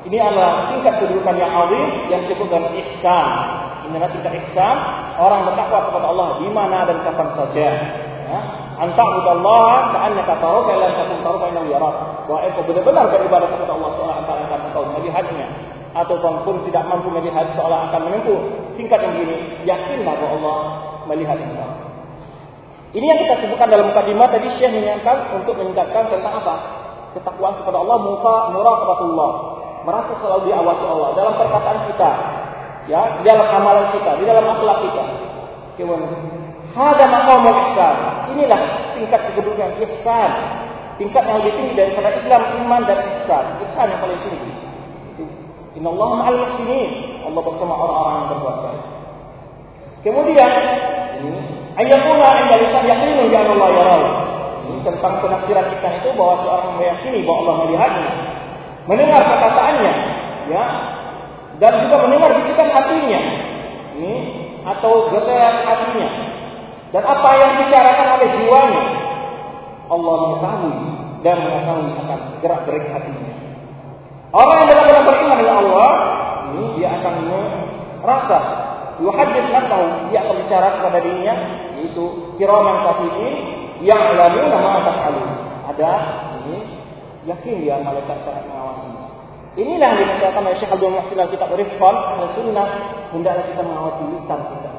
Ini 0.00 0.16
adalah 0.16 0.72
tingkat 0.72 0.94
kedudukan 1.00 1.36
yang 1.36 1.52
azim 1.52 1.86
yang 2.08 2.20
disebut 2.24 2.48
dengan 2.48 2.72
ihsan. 2.72 3.28
Ini 3.88 3.94
adalah 4.00 4.12
tingkat 4.16 4.32
ihsan 4.44 4.76
orang 5.20 5.40
bertakwa 5.48 5.92
kepada 5.92 6.06
Allah 6.08 6.28
di 6.40 6.48
mana 6.48 6.78
dan 6.88 6.98
kapan 7.04 7.28
saja. 7.36 7.68
Ya. 8.30 8.40
Anta'budallaha 8.80 9.92
ka'annaka 9.92 10.40
tarahu 10.40 10.64
fa 10.64 10.72
lam 10.72 10.92
takun 10.96 11.18
tarahu 11.20 11.40
fa 11.44 11.48
innahu 11.52 11.68
yarak. 11.68 11.94
Bahwa 12.24 12.40
engkau 12.48 12.62
benar-benar 12.64 13.04
beribadah 13.12 13.48
kepada 13.48 13.72
Allah 13.76 13.90
seolah 13.96 14.16
antara 14.24 14.40
engkau 14.44 14.84
melihatnya 14.96 15.46
ataupun 15.90 16.46
pun 16.46 16.56
tidak 16.70 16.86
mampu 16.86 17.10
melihat 17.10 17.50
seolah 17.58 17.90
akan 17.90 18.00
menempuh 18.06 18.38
tingkat 18.78 19.02
yang 19.02 19.12
begini, 19.18 19.36
yakinlah 19.66 20.14
bahwa 20.14 20.28
Allah 20.38 20.58
melihat 21.10 21.38
engkau. 21.42 21.70
Ini 22.90 23.06
yang 23.06 23.18
kita 23.22 23.34
sebutkan 23.46 23.70
dalam 23.70 23.94
mukadimah 23.94 24.28
tadi 24.34 24.50
Syekh 24.58 24.74
mengingatkan 24.74 25.30
untuk 25.34 25.54
meningkatkan 25.54 26.10
tentang 26.10 26.34
apa? 26.42 26.54
Ketakwaan 27.14 27.62
kepada 27.62 27.78
Allah, 27.86 27.98
muka 28.02 28.34
muraqabatullah. 28.54 29.30
Merasa 29.86 30.12
selalu 30.18 30.50
diawasi 30.50 30.84
Allah 30.86 31.08
dalam 31.14 31.34
perkataan 31.38 31.78
kita, 31.88 32.10
ya, 32.90 33.00
di 33.18 33.22
dalam 33.24 33.46
amalan 33.48 33.86
kita, 33.94 34.10
di 34.18 34.24
dalam 34.26 34.44
akhlak 34.44 34.78
kita. 34.84 35.04
Kemudian 35.78 36.40
Hada 36.70 37.04
maqamul 37.10 37.50
ihsan. 37.50 37.96
Inilah 38.30 38.94
tingkat 38.94 39.20
kedudukan 39.32 39.74
ihsan. 39.82 40.30
Tingkat 41.00 41.22
yang 41.26 41.36
lebih 41.42 41.54
tinggi 41.56 41.74
daripada 41.74 42.14
Islam, 42.14 42.42
iman 42.62 42.82
dan 42.86 42.98
ihsan. 43.18 43.44
Ihsan 43.66 43.86
yang 43.90 44.00
paling 44.04 44.20
tinggi. 44.22 44.52
Inna 45.80 45.88
Allah 45.90 46.08
ma'al 46.22 46.38
muhsinin. 46.46 46.90
Allah 47.26 47.42
bersama 47.42 47.74
orang-orang 47.74 48.14
yang 48.14 48.28
berbuat 48.36 48.56
baik. 48.62 48.84
Kemudian, 50.06 50.50
ayatuna 51.78 52.28
inda 52.46 52.56
lisan 52.58 52.84
yaqinu 52.86 53.22
ya 53.30 53.40
Allah 53.46 53.68
ya. 53.74 53.94
Ini 54.70 54.78
tentang 54.86 55.14
penafsiran 55.22 55.66
ihsan 55.78 55.92
itu 55.98 56.10
bahwa 56.14 56.34
seorang 56.46 56.78
meyakini 56.78 57.26
bahwa 57.26 57.38
Allah 57.42 57.54
melihatnya. 57.66 58.10
Mendengar 58.88 59.22
perkataannya, 59.22 59.92
ya, 60.50 60.64
dan 61.62 61.72
juga 61.86 61.96
mendengar 62.06 62.30
bisikan 62.38 62.68
hatinya. 62.74 63.20
Ini 64.00 64.14
atau 64.64 65.08
geseran 65.12 65.56
hatinya 65.64 66.08
dan 66.90 67.02
apa 67.06 67.30
yang 67.38 67.50
dibicarakan 67.56 68.06
oleh 68.18 68.28
jiwanya 68.34 68.84
Allah 69.90 70.14
mengetahui 70.26 70.74
dan 71.22 71.36
mengetahui 71.42 71.90
akan 72.06 72.20
gerak 72.42 72.60
gerik 72.66 72.86
hatinya. 72.90 73.32
Orang 74.30 74.62
yang 74.62 74.68
benar-benar 74.70 75.02
beriman 75.10 75.36
dengan 75.42 75.56
Allah, 75.66 75.90
ini 76.54 76.64
dia 76.78 76.88
akan 77.02 77.14
merasa 77.98 78.38
yuhadis 79.00 79.48
tahu 79.48 79.86
dia 80.12 80.20
akan 80.22 80.36
bicara 80.44 80.68
kepada 80.76 80.98
dirinya 81.00 81.34
yaitu 81.80 82.04
kiraman 82.36 82.76
katibin 82.84 83.34
yang 83.80 84.12
lalu 84.16 84.40
nama 84.52 84.84
taf'alun. 84.84 85.30
Ada 85.72 85.92
ini 86.44 86.56
yakin 87.24 87.54
dia 87.64 87.80
malaikat 87.80 88.20
sangat 88.28 88.44
mengawasi. 88.48 88.88
Inilah 89.58 89.88
yang 89.96 90.00
dikatakan 90.14 90.46
oleh 90.46 90.56
Syekh 90.62 90.72
Abdul 90.72 90.94
Muhsin 90.94 91.20
kitab 91.32 91.50
Rifqan 91.56 91.96
Sunnah 92.38 92.68
hendaklah 93.10 93.44
kita 93.50 93.62
mengawasi 93.66 94.02
lisan 94.14 94.40
kita 94.54 94.70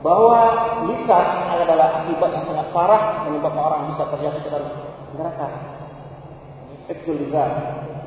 bahwa 0.00 0.40
lisan 0.88 1.26
adalah 1.60 2.02
akibat 2.02 2.30
yang 2.32 2.44
sangat 2.48 2.66
parah 2.72 3.28
menyebabkan 3.28 3.60
orang 3.60 3.82
bisa 3.92 4.08
terjatuh 4.08 4.40
ke 4.40 4.48
dalam 4.48 4.72
neraka. 5.14 5.48
Ekul 6.88 7.16
lisan. 7.20 7.50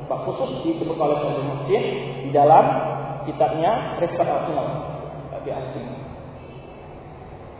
Khusus 0.04 0.60
disebut 0.66 1.00
oleh 1.00 1.16
Syekh 1.16 1.42
Muslim 1.48 1.82
di 2.26 2.30
dalam 2.34 2.64
kitabnya 3.24 3.96
Rifat 3.96 4.28
Al-Sunnah 4.28 4.93
Abi 5.44 5.52
Asim. 5.52 5.84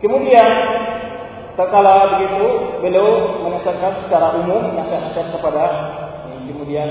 Kemudian 0.01 0.49
tatkala 1.53 2.17
begitu 2.17 2.45
beliau 2.81 3.39
menasihatkan 3.45 4.09
secara 4.09 4.41
umum 4.41 4.73
nasihat-nasihat 4.73 5.29
kepada 5.37 5.63
kemudian 6.49 6.89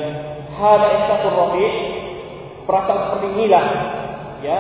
hada 0.55 0.89
istatur 1.03 1.35
rafi 1.35 1.67
perasaan 2.63 3.11
seperti 3.11 3.27
inilah 3.35 3.65
ya 4.39 4.59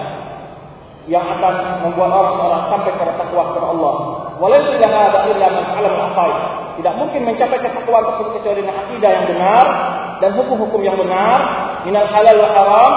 yang 1.07 1.22
akan 1.39 1.87
membuat 1.87 2.11
orang 2.11 2.35
seorang 2.43 2.62
sampai 2.66 2.91
kepada 2.99 3.12
takwa 3.14 3.43
kepada 3.55 3.66
Allah. 3.70 3.95
Walau 4.43 4.61
tidak 4.74 4.91
ada 4.91 5.18
man 5.55 5.66
alam 5.78 5.95
aqaid. 6.11 6.39
Tidak 6.82 6.95
mungkin 6.99 7.20
mencapai 7.30 7.62
ketakwaan 7.62 8.05
tersebut 8.11 8.43
kecuali 8.43 8.66
dengan 8.66 8.76
akidah 8.82 9.11
yang 9.14 9.26
benar 9.30 9.66
dan 10.18 10.30
hukum-hukum 10.35 10.82
yang 10.82 10.99
benar, 10.99 11.39
minal 11.87 12.11
halal 12.11 12.37
wa 12.43 12.49
haram, 12.51 12.93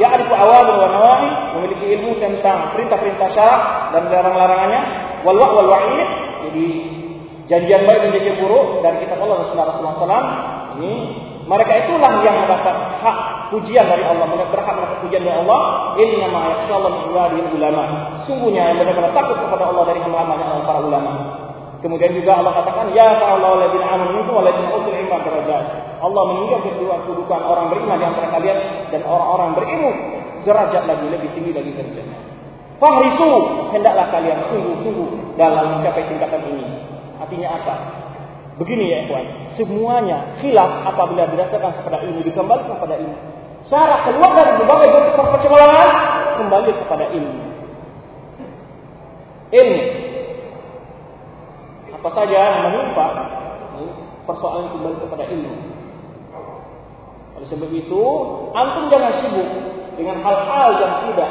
ya'rifu 0.00 0.32
awamir 0.32 0.76
wa 0.78 0.88
nawahi, 0.88 1.28
memiliki 1.58 1.84
ilmu 1.98 2.16
tentang 2.20 2.72
perintah-perintah 2.76 3.28
syarak 3.34 3.62
dan 3.96 4.08
larang-larangannya, 4.08 4.82
wal 5.26 5.36
wa' 5.36 5.52
wal. 5.58 5.68
Jadi 6.48 6.66
janjian 7.50 7.82
baik 7.84 8.00
janjian 8.12 8.36
buruk 8.40 8.80
dari 8.80 9.02
kitab 9.04 9.18
Allah 9.20 9.44
Rasulullah 9.44 9.94
SAW 9.98 10.26
ini 10.78 10.94
mereka 11.42 11.74
itulah 11.74 12.22
yang 12.22 12.46
mendapat 12.46 12.76
hak 13.02 13.18
pujian 13.50 13.84
dari 13.84 14.06
Allah, 14.06 14.24
berhak 14.30 14.72
mendapat 14.78 14.98
pujian 15.02 15.22
dari 15.26 15.36
Allah. 15.42 15.60
Inna 15.98 16.26
ma 16.30 16.40
yakhshallahu 16.54 17.34
min 17.34 17.44
ulama. 17.58 17.82
Sungguhnya 18.24 18.72
yang 18.72 18.78
benar-benar 18.78 19.10
takut 19.10 19.36
kepada 19.42 19.68
Allah 19.68 19.84
dari 19.90 20.00
hamba-hambanya 20.00 20.62
para 20.62 20.80
ulama. 20.80 21.12
Kemudian 21.82 22.14
juga 22.14 22.38
Allah 22.38 22.62
katakan, 22.62 22.94
Ya 22.94 23.18
Allah 23.18 23.66
ladzina 23.66 23.86
amanu 23.90 24.22
minkum 24.22 24.38
walladzina 24.38 24.70
utul 24.70 24.94
ilma 24.94 25.18
derajat. 25.26 25.64
Allah 25.98 26.22
meninggal 26.30 26.62
kedudukan 26.62 27.40
orang 27.42 27.66
beriman 27.74 27.98
di 27.98 28.06
antara 28.06 28.30
kalian 28.30 28.58
dan 28.94 29.02
orang-orang 29.02 29.58
berilmu 29.58 29.90
derajat 30.46 30.82
lagi 30.86 31.06
lebih 31.10 31.30
tinggi 31.34 31.50
lagi 31.50 31.70
derajatnya. 31.74 32.18
Fahrisu 32.78 33.30
hendaklah 33.74 34.10
kalian 34.10 34.38
sungguh-sungguh 34.50 35.38
dalam 35.38 35.78
mencapai 35.78 36.06
tingkatan 36.06 36.42
ini. 36.50 36.66
Artinya 37.18 37.48
apa? 37.54 37.74
Begini 38.58 38.90
ya 38.90 39.06
ikhwan, 39.06 39.26
semuanya 39.58 40.38
khilaf 40.38 40.86
apabila 40.86 41.24
didasarkan 41.30 41.82
kepada 41.82 42.02
ilmu 42.04 42.20
dikembalikan 42.26 42.78
kepada 42.78 42.94
ilmu. 42.98 43.18
Cara 43.70 44.06
keluar 44.06 44.30
dari 44.34 44.52
berbagai 44.58 44.88
bentuk 44.90 45.14
perpecahan 45.18 45.90
kembali 46.42 46.70
kepada 46.82 47.04
ilmu. 47.14 47.42
Ilmu. 49.54 49.82
Apa 52.02 52.18
saja 52.18 52.34
yang 52.34 52.66
menimpa 52.66 53.06
persoalan 54.26 54.74
kembali 54.74 54.96
kepada 55.06 55.24
ilmu. 55.30 55.54
Oleh 57.38 57.46
sebab 57.46 57.70
itu, 57.70 58.02
antum 58.58 58.90
jangan 58.90 59.22
sibuk 59.22 59.48
dengan 59.94 60.18
hal-hal 60.18 60.82
yang 60.82 60.94
tidak 61.06 61.30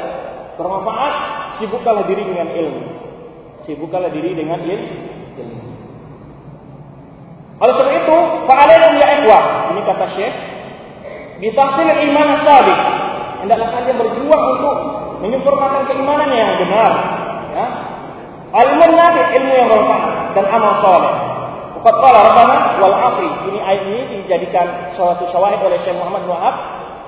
bermanfaat. 0.56 1.14
Sibukkanlah 1.60 2.08
diri 2.08 2.24
dengan 2.24 2.48
ilmu. 2.56 2.82
Sibukkanlah 3.68 4.16
diri 4.16 4.32
dengan 4.32 4.64
ilmu. 4.64 4.96
Oleh 7.60 7.74
sebab 7.76 7.92
itu, 7.92 8.16
fa'alaikum 8.48 8.92
ya. 8.96 9.40
Ini 9.76 9.80
kata 9.84 10.06
Syekh. 10.16 10.34
Ditahsil 11.44 11.88
iman 12.00 12.28
sabit. 12.48 12.80
Hendaklah 13.44 13.68
kalian 13.76 13.96
berjuang 14.00 14.44
untuk 14.56 14.76
menyempurnakan 15.20 15.84
keimanan 15.84 16.32
yang 16.32 16.56
benar. 16.64 16.92
Ya. 17.52 17.66
Ilmu 18.52 18.84
nabi, 18.96 19.20
ilmu 19.36 19.52
yang 19.52 19.68
bermanfaat 19.68 20.21
dan 20.32 20.44
amal 20.48 20.72
soleh. 20.80 21.14
Bukat 21.78 21.94
kala 21.98 22.18
Rabbana 22.30 22.56
wal 22.78 22.94
asri. 22.94 23.30
Ini 23.50 23.58
ayat 23.58 23.82
ini 23.90 24.02
dijadikan 24.22 24.94
suatu 24.94 25.26
syawahid 25.34 25.58
oleh 25.64 25.78
Syekh 25.82 25.98
Muhammad 25.98 26.22
Wahab. 26.30 26.54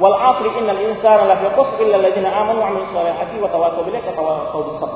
Wal 0.03 0.17
asri 0.19 0.51
innal 0.59 0.81
insana 0.83 1.31
lafi 1.31 1.47
qusr 1.55 1.79
illa 1.87 2.03
alladziina 2.03 2.27
amanu 2.35 2.59
wa 2.59 2.67
'amilus 2.67 2.91
shalihati 2.91 3.39
wa 3.39 3.47
tawassaw 3.47 3.87
bil 3.87 3.95
haqqi 3.95 4.11
wa 4.11 4.51
tawassaw. 4.51 4.91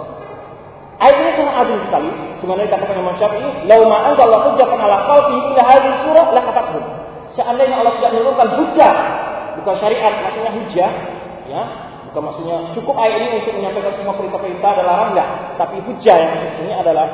Ayat 0.99 1.16
ini 1.22 1.31
sangat 1.39 1.55
adil 1.62 1.79
sekali. 1.87 2.11
Sebenarnya 2.43 2.66
dikatakan 2.66 2.97
Imam 2.99 3.14
Syafi'i, 3.22 3.51
"Lau 3.70 3.87
ma 3.87 4.11
Allah 4.11 4.41
hujjatan 4.51 4.79
ala 4.83 4.97
qalbi 5.07 5.37
ila 5.55 5.62
hadhihi 5.62 5.95
surah 6.03 6.26
la 6.35 6.43
katakhum." 6.43 6.85
Seandainya 7.39 7.76
Allah 7.79 7.95
tidak 8.03 8.11
menurunkan 8.18 8.49
hujjah, 8.59 8.93
bukan 9.62 9.74
syariat, 9.79 10.11
maksudnya 10.26 10.51
hujjah, 10.59 10.91
ya, 11.47 11.62
bukan 12.11 12.22
maksudnya 12.26 12.57
cukup 12.74 12.99
ayat 12.99 13.14
ini 13.22 13.26
untuk 13.39 13.55
menyampaikan 13.55 13.95
semua 13.95 14.14
perintah-perintah 14.18 14.70
dan 14.74 14.85
larang 14.91 15.11
enggak, 15.14 15.29
tapi 15.55 15.76
hujjah 15.87 16.16
yang 16.18 16.33
ini 16.66 16.74
adalah 16.74 17.07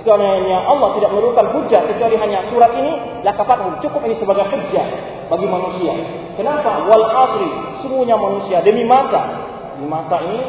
sekiranya 0.00 0.64
Allah 0.64 0.96
tidak 0.96 1.12
menurunkan 1.12 1.46
hujjah 1.52 1.84
kecuali 1.84 2.16
hanya 2.16 2.48
surat 2.48 2.72
ini, 2.74 3.22
la 3.22 3.36
katakhum. 3.36 3.78
Cukup 3.84 4.00
ini 4.08 4.16
sebagai 4.16 4.48
hujjah 4.48 4.86
bagi 5.28 5.46
manusia. 5.46 5.92
Kenapa? 6.34 6.88
Wal 6.88 7.04
asri, 7.04 7.50
semuanya 7.84 8.16
manusia 8.16 8.64
demi 8.64 8.88
masa. 8.88 9.48
Di 9.80 9.84
masa 9.88 10.20
ini 10.24 10.40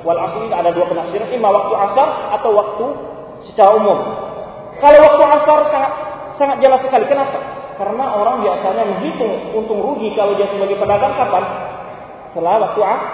Wal 0.00 0.16
asri 0.16 0.48
ada 0.48 0.72
dua 0.72 0.88
penafsiran, 0.88 1.28
ima 1.28 1.52
waktu 1.52 1.74
asar 1.76 2.08
atau 2.40 2.50
waktu 2.56 2.86
secara 3.52 3.76
umum. 3.76 3.98
Kalau 4.80 4.98
waktu 5.04 5.22
asar 5.28 5.58
sangat 5.68 5.92
sangat 6.40 6.56
jelas 6.64 6.80
sekali. 6.80 7.04
Kenapa? 7.04 7.36
Karena 7.76 8.16
orang 8.16 8.40
biasanya 8.40 8.84
menghitung 8.88 9.52
untung 9.52 9.80
rugi 9.84 10.16
kalau 10.16 10.36
dia 10.36 10.48
sebagai 10.48 10.80
pedagang 10.80 11.12
kapan? 11.20 11.44
Setelah 12.32 12.64
waktu 12.64 12.80
asar. 12.80 13.12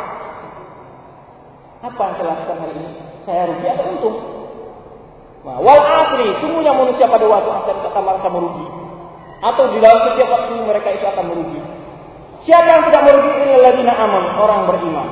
Apa 1.77 2.03
yang 2.03 2.17
telah 2.19 2.37
hari 2.55 2.75
ini? 2.79 2.91
Saya 3.27 3.51
rugi 3.51 3.67
atau 3.67 3.85
untung? 3.99 4.36
Nah, 5.47 5.63
wal 5.63 5.79
asri, 5.79 6.27
semuanya 6.43 6.75
manusia 6.75 7.07
pada 7.07 7.23
waktu 7.23 7.71
itu 7.71 7.87
akan 7.87 8.03
merasa 8.03 8.27
merugi. 8.27 8.67
Atau 9.47 9.71
di 9.71 9.79
dalam 9.79 10.11
setiap 10.11 10.29
waktu 10.35 10.59
mereka 10.59 10.91
itu 10.91 11.07
akan 11.07 11.25
merugi. 11.31 11.63
Siapa 12.43 12.67
yang 12.67 12.83
tidak 12.91 13.03
merugi 13.07 13.31
illalladzina 13.47 13.95
aman, 13.95 14.25
orang 14.43 14.61
beriman. 14.67 15.09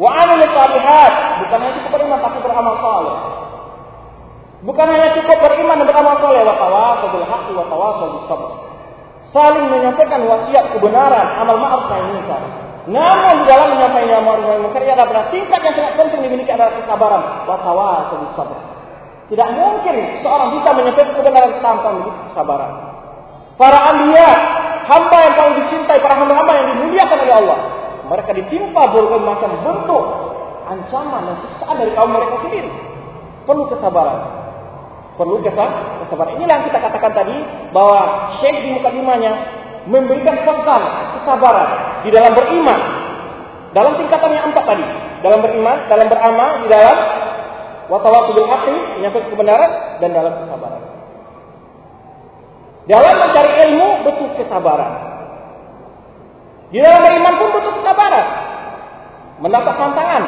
Wa 0.00 0.10
amilus 0.24 0.56
salihat, 0.56 1.12
bukan 1.44 1.58
hanya 1.60 1.74
cukup 1.84 1.90
beriman 2.00 2.18
tapi 2.24 2.38
beramal 2.40 2.74
saleh. 2.80 3.16
Bukan 4.64 4.86
hanya 4.88 5.08
cukup 5.20 5.36
beriman 5.36 5.76
dan 5.84 5.86
beramal 5.92 6.16
saleh 6.24 6.40
wa 6.40 6.56
tawasau 6.56 7.06
bil 7.12 7.26
haqqi 7.28 7.52
wa 7.52 7.64
tawasau 7.68 8.24
sabr. 8.24 8.50
Saling 9.36 9.68
menyampaikan 9.68 10.24
wasiat 10.24 10.72
kebenaran, 10.72 11.26
amal 11.44 11.60
ma'ruf 11.60 11.92
nahi 11.92 12.04
munkar. 12.08 12.42
Namun 12.88 13.34
di 13.44 13.44
dalam 13.52 13.68
menyampaikan 13.76 14.24
amal 14.24 14.40
ma'ruf 14.40 14.48
nahi 14.48 14.60
munkar 14.64 14.80
adalah 14.80 15.28
tingkat 15.28 15.60
yang 15.60 15.74
sangat 15.76 15.92
penting 16.00 16.20
dimiliki 16.24 16.48
adalah 16.56 16.72
kesabaran 16.72 17.22
wa 17.44 17.56
tawasau 17.60 18.32
sabr. 18.32 18.63
Tidak 19.34 19.50
mungkin 19.58 20.22
seorang 20.22 20.54
bisa 20.54 20.68
menyampaikan 20.78 21.10
kebenaran 21.18 21.58
tanpa 21.58 21.90
kesabaran. 22.30 22.72
Para 23.58 23.78
anbiya, 23.90 24.30
hamba 24.86 25.16
yang 25.26 25.34
paling 25.34 25.56
dicintai, 25.58 25.98
para 25.98 26.22
hamba-hamba 26.22 26.54
yang 26.54 26.66
dimuliakan 26.78 27.18
oleh 27.18 27.34
Allah. 27.42 27.58
Mereka 28.14 28.30
ditimpa 28.30 28.94
berbagai 28.94 29.26
macam 29.26 29.50
bentuk 29.58 30.04
ancaman 30.70 31.34
dan 31.34 31.36
siksaan 31.42 31.74
dari 31.82 31.90
kaum 31.98 32.14
mereka 32.14 32.46
sendiri. 32.46 32.70
Perlu 33.42 33.66
kesabaran. 33.74 34.18
Perlu 35.18 35.42
kesabaran. 35.42 36.32
Inilah 36.38 36.54
yang 36.54 36.66
kita 36.70 36.78
katakan 36.78 37.12
tadi 37.18 37.36
bahwa 37.74 38.30
Syekh 38.38 38.62
di 38.62 38.70
muka 38.70 38.86
mukadimahnya 38.94 39.32
memberikan 39.90 40.46
pesan 40.46 40.82
kesabaran 41.18 41.68
di 42.06 42.14
dalam 42.14 42.38
beriman. 42.38 42.80
Dalam 43.74 43.98
tingkatan 43.98 44.30
yang 44.30 44.46
empat 44.54 44.62
tadi. 44.62 44.86
Dalam 45.26 45.42
beriman, 45.42 45.90
dalam 45.90 46.06
beramal, 46.06 46.50
di 46.62 46.68
dalam 46.70 46.96
watawatu 47.88 48.30
bil 48.32 48.48
haqqi, 48.48 48.76
menyangkut 49.00 49.24
kebenaran 49.28 50.00
dan 50.00 50.10
dalam 50.12 50.32
kesabaran. 50.44 50.82
Dalam 52.84 53.14
mencari 53.16 53.50
ilmu 53.68 53.88
butuh 54.04 54.30
kesabaran. 54.36 54.92
Di 56.68 56.78
dalam 56.84 57.00
beriman 57.00 57.34
pun 57.40 57.48
butuh 57.56 57.72
kesabaran. 57.80 58.26
Mendapat 59.40 59.74
tantangan, 59.76 60.22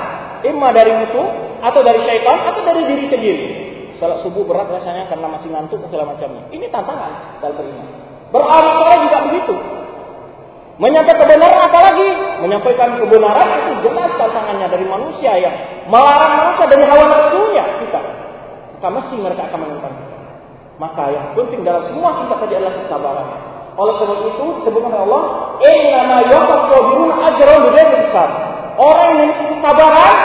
imma 0.44 0.68
dari 0.72 0.92
musuh 1.04 1.26
atau 1.60 1.80
dari 1.84 2.00
syaitan 2.04 2.48
atau 2.48 2.60
dari 2.64 2.82
diri 2.88 3.04
sendiri. 3.12 3.46
Salat 3.96 4.20
subuh 4.20 4.44
berat 4.44 4.68
rasanya 4.68 5.08
karena 5.08 5.26
masih 5.32 5.48
ngantuk 5.48 5.80
segala 5.88 6.12
macamnya. 6.12 6.48
Ini 6.52 6.68
tantangan 6.68 7.40
dalam 7.40 7.56
beriman. 7.56 7.86
Beramal 8.28 8.96
juga 9.08 9.18
begitu. 9.30 9.54
Menyampaikan 10.76 11.24
kebenaran 11.24 11.60
apalagi 11.72 12.08
menyampaikan 12.44 13.00
kebenaran 13.00 13.48
itu 13.64 13.72
jelas 13.88 14.12
tantangannya 14.20 14.68
dari 14.68 14.84
manusia 14.84 15.32
yang 15.40 15.54
melarang 15.88 16.36
manusia 16.36 16.64
dari 16.68 16.84
hawa 16.84 17.04
nafsunya 17.08 17.64
kita. 17.80 18.00
Maka 18.76 18.88
mesti 18.92 19.14
mereka 19.16 19.48
akan 19.48 19.58
menentang 19.64 19.94
kita. 19.96 20.16
Maka 20.76 21.04
yang 21.16 21.26
penting 21.32 21.64
dalam 21.64 21.88
semua 21.88 22.20
kita 22.20 22.34
tadi 22.36 22.54
adalah 22.60 22.74
kesabaran. 22.76 23.28
Oleh 23.76 23.94
sebab 23.96 24.18
itu 24.28 24.44
oleh 24.68 25.00
Allah, 25.00 25.22
"Inna 25.64 26.00
ma 26.12 26.18
yaqabirun 26.28 27.10
ajran 27.24 27.58
bighairi 27.72 27.96
besar. 28.08 28.28
Orang 28.76 29.10
yang 29.16 29.32
kesabaran 29.32 30.16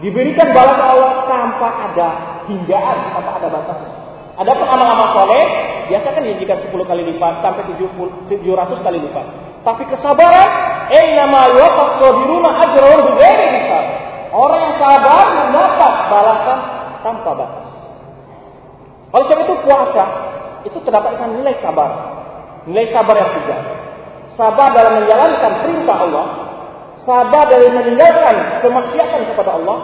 diberikan 0.00 0.48
balasan 0.56 0.88
Allah 0.88 1.12
tanpa 1.28 1.68
ada 1.92 2.08
hinggaan, 2.48 2.96
tanpa 3.12 3.30
ada 3.36 3.48
batas. 3.52 3.97
Adapun 4.38 4.66
amal-amal 4.70 5.18
soleh 5.18 5.44
biasa 5.90 6.14
kan 6.14 6.22
dijanjikan 6.22 6.62
10 6.62 6.86
kali 6.86 7.02
lipat 7.10 7.42
sampai 7.42 7.66
70, 7.74 8.30
700 8.30 8.86
kali 8.86 8.98
lipat. 9.02 9.26
Tapi 9.66 9.82
kesabaran, 9.90 10.50
"Inna 10.94 11.26
ma 11.26 11.50
yaqabirun 11.50 12.44
ajran 12.46 12.98
bighairi 13.10 13.46
besar. 13.58 13.84
Orang 14.30 14.60
yang 14.62 14.76
sabar 14.78 15.24
mendapat 15.42 15.92
balasan 16.12 16.58
tanpa 17.02 17.30
batas. 17.34 17.66
Oleh 19.08 19.24
sebab 19.26 19.40
itu 19.42 19.54
puasa 19.66 20.04
itu 20.68 20.78
terdapat 20.86 21.18
nilai 21.32 21.56
sabar. 21.58 21.90
Nilai 22.68 22.92
sabar 22.92 23.14
yang 23.16 23.30
tiga. 23.42 23.56
Sabar 24.36 24.70
dalam 24.76 25.02
menjalankan 25.02 25.52
perintah 25.66 25.96
Allah. 25.98 26.26
Sabar 27.02 27.42
dalam 27.48 27.72
meninggalkan 27.74 28.62
kemaksiatan 28.62 29.32
kepada 29.32 29.50
Allah. 29.56 29.78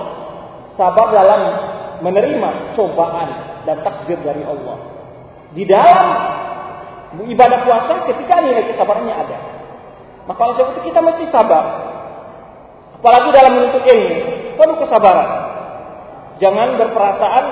Sabar 0.77 1.11
dalam 1.11 1.41
menerima 2.05 2.77
cobaan 2.77 3.54
dan 3.65 3.85
takdir 3.85 4.21
dari 4.21 4.45
Allah. 4.45 4.79
Di 5.55 5.65
dalam 5.69 6.07
ibadah 7.23 7.59
puasa 7.63 7.93
ketika 8.11 8.43
nilai 8.43 8.75
kesabarannya 8.75 9.15
ada. 9.15 9.39
Maka 10.25 10.41
oleh 10.41 10.57
itu 10.73 10.81
kita 10.89 11.01
mesti 11.05 11.25
sabar. 11.29 11.65
Apalagi 12.99 13.29
dalam 13.37 13.53
menuntut 13.61 13.85
ilmu, 13.85 14.17
perlu 14.57 14.75
kesabaran. 14.81 15.29
Jangan 16.41 16.81
berperasaan 16.81 17.45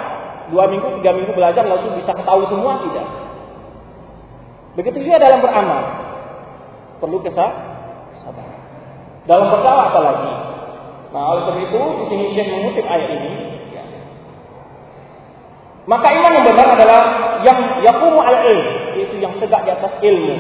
dua 0.50 0.64
minggu, 0.72 0.98
tiga 0.98 1.12
minggu 1.12 1.32
belajar 1.36 1.62
langsung 1.68 1.94
bisa 1.94 2.16
ketahui 2.16 2.48
semua 2.48 2.80
tidak. 2.82 3.06
Begitu 4.72 5.04
juga 5.04 5.20
dalam 5.20 5.44
beramal. 5.44 5.82
Perlu 6.98 7.20
kesabaran. 7.20 8.60
Dalam 9.28 9.46
berdakwah 9.52 9.86
apalagi. 9.92 10.32
Nah, 11.12 11.22
oleh 11.36 11.42
sebab 11.44 11.60
itu 11.60 11.80
di 12.00 12.04
sini 12.08 12.24
Syekh 12.32 12.48
mengutip 12.48 12.86
ayat 12.88 13.08
ini. 13.12 13.32
Maka 15.82 16.06
iman 16.14 16.30
yang 16.30 16.46
benar 16.46 16.66
adalah 16.78 17.00
yang 17.42 17.58
yakumu 17.82 18.22
al 18.22 18.38
ilm, 18.46 18.66
yaitu 18.94 19.18
yang 19.18 19.34
tegak 19.42 19.66
di 19.66 19.70
atas 19.74 19.98
ilmu. 19.98 20.34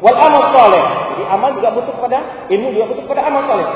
Wal 0.00 0.16
amal 0.16 0.52
saleh. 0.56 0.84
Jadi 1.14 1.22
amal 1.28 1.50
juga 1.52 1.68
butuh 1.76 1.94
pada 2.00 2.48
ilmu 2.48 2.72
juga 2.72 2.84
butuh 2.92 3.04
pada 3.04 3.28
amal 3.28 3.44
saleh. 3.44 3.68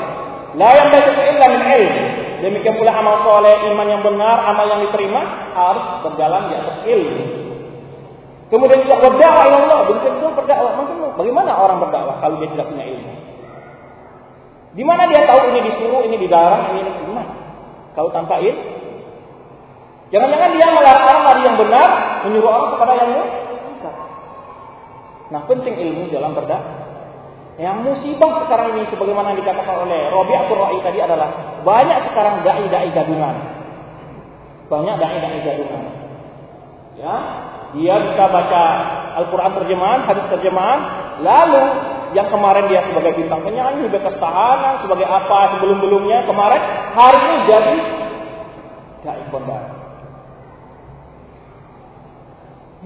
La 0.57 0.69
yang 0.73 0.89
illa 0.89 1.45
min 1.45 1.61
ilm. 1.61 1.93
Demikian 2.39 2.79
pula 2.81 2.95
amal 2.95 3.21
soleh, 3.21 3.69
iman 3.69 3.85
yang 3.85 4.01
benar, 4.01 4.49
amal 4.49 4.65
yang 4.65 4.81
diterima 4.89 5.53
harus 5.53 5.85
berjalan 6.07 6.41
di 6.49 6.53
atas 6.57 6.77
ilmu. 6.87 7.23
Kemudian 8.49 8.81
juga 8.81 8.97
berdakwah 8.97 9.45
ya 9.45 9.57
Allah, 9.61 9.79
demikian 9.93 10.13
juga 10.17 10.41
berdakwah. 10.41 10.71
Bagaimana 11.21 11.51
orang 11.53 11.77
berdakwah 11.85 12.17
kalau 12.17 12.41
dia 12.41 12.49
tidak 12.49 12.65
punya 12.71 12.85
ilmu? 12.89 13.13
Di 14.73 14.83
mana 14.85 15.05
dia 15.05 15.21
tahu 15.27 15.53
ini 15.53 15.59
disuruh, 15.69 16.01
ini 16.07 16.17
dilarang, 16.17 16.73
ini 16.73 16.81
diterima? 16.87 17.23
Kalau 17.93 18.09
tanpa 18.09 18.41
ilmu, 18.41 18.78
jangan-jangan 20.09 20.49
dia 20.57 20.67
melarang 20.73 21.21
dari 21.25 21.41
yang 21.45 21.57
benar, 21.57 21.89
menyuruh 22.25 22.49
orang 22.49 22.69
kepada 22.77 22.93
yang 22.97 23.09
benar. 23.13 23.27
Nah, 25.29 25.41
penting 25.45 25.77
ilmu 25.77 26.09
dalam 26.09 26.33
berdakwah. 26.33 26.89
Yang 27.59 27.77
musibah 27.85 28.47
sekarang 28.47 28.71
ini 28.71 28.87
sebagaimana 28.87 29.35
dikatakan 29.35 29.83
oleh 29.83 30.09
Rabi'atul 30.15 30.57
Ra'i 30.57 30.79
tadi 30.79 31.03
adalah 31.03 31.59
banyak 31.61 31.97
sekarang 32.07 32.39
dai-dai 32.39 32.87
gadungan. 32.95 33.35
Banyak 34.71 34.95
dai-dai 34.95 35.39
gadungan. 35.43 35.83
Ya, 36.95 37.15
dia 37.75 37.95
bisa 37.99 38.23
baca 38.31 38.63
Al-Qur'an 39.19 39.51
terjemahan, 39.59 40.07
hadis 40.07 40.25
terjemahan, 40.31 40.79
lalu 41.19 41.63
yang 42.15 42.31
kemarin 42.31 42.65
dia 42.71 42.81
sebagai 42.87 43.19
bintang 43.19 43.43
penyanyi, 43.43 43.91
bebas 43.91 44.15
tahanan, 44.17 44.79
sebagai 44.79 45.05
apa 45.05 45.59
sebelum-belumnya 45.59 46.25
kemarin, 46.31 46.61
hari 46.95 47.19
ini 47.19 47.37
jadi 47.43 47.75
dai 49.03 49.23
pondok. 49.35 49.58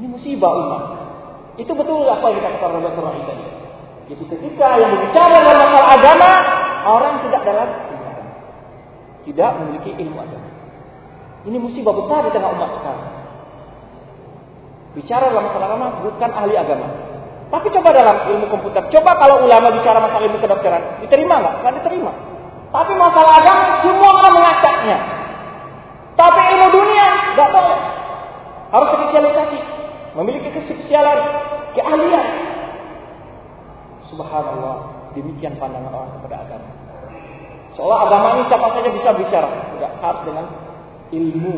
Ini 0.03 0.11
musibah 0.11 0.51
umat. 0.51 0.83
Itu 1.55 1.71
betul 1.71 2.03
apa 2.11 2.27
yang 2.27 2.43
dikatakan 2.43 2.75
Rabi'atul 2.75 3.07
Ra'i 3.07 3.23
tadi. 3.23 3.45
Jadi 4.11 4.23
ketika 4.35 4.67
yang 4.75 4.99
berbicara 4.99 5.31
dalam 5.31 5.63
masalah 5.63 5.89
agama, 5.95 6.29
orang 6.83 7.13
tidak 7.23 7.41
dalam 7.47 7.69
tidak 9.23 9.49
memiliki 9.63 9.95
ilmu 9.95 10.19
agama. 10.19 10.49
Ini 11.47 11.55
musibah 11.55 11.95
besar 11.95 12.27
di 12.27 12.35
tengah 12.35 12.51
umat 12.51 12.69
sekarang. 12.83 13.11
Bicara 14.91 15.31
dalam 15.31 15.47
masalah 15.47 15.67
agama 15.71 15.87
bukan 16.03 16.31
ahli 16.35 16.55
agama. 16.59 16.87
Tapi 17.47 17.71
coba 17.71 17.89
dalam 17.95 18.17
ilmu 18.27 18.51
komputer, 18.51 18.83
coba 18.91 19.15
kalau 19.15 19.47
ulama 19.47 19.71
bicara 19.71 20.03
masalah 20.03 20.27
ilmu 20.27 20.43
kedokteran, 20.43 20.99
diterima 20.99 21.39
nggak? 21.39 21.53
Nggak 21.63 21.73
diterima. 21.79 22.11
Tapi 22.75 22.91
masalah 22.99 23.33
agama 23.39 23.63
semua 23.87 24.09
orang 24.19 24.33
mengacaknya. 24.35 24.97
Tapi 26.19 26.41
ilmu 26.43 26.67
dunia 26.75 27.07
nggak 27.39 27.49
boleh. 27.55 27.79
Harus 28.73 28.89
spesialisasi, 28.99 29.57
memiliki 30.17 30.49
kespesialan, 30.53 31.19
keahlian. 31.73 32.27
Subhanallah, 34.13 35.09
demikian 35.17 35.57
pandangan 35.57 35.89
orang 35.89 36.11
kepada 36.21 36.35
agama. 36.45 36.69
Seolah 37.73 38.05
agama 38.05 38.27
ini 38.37 38.43
siapa 38.45 38.69
saja 38.77 38.89
bisa 38.93 39.09
bicara, 39.17 39.49
tidak 39.73 39.91
harus 39.97 40.21
dengan 40.29 40.45
ilmu. 41.09 41.57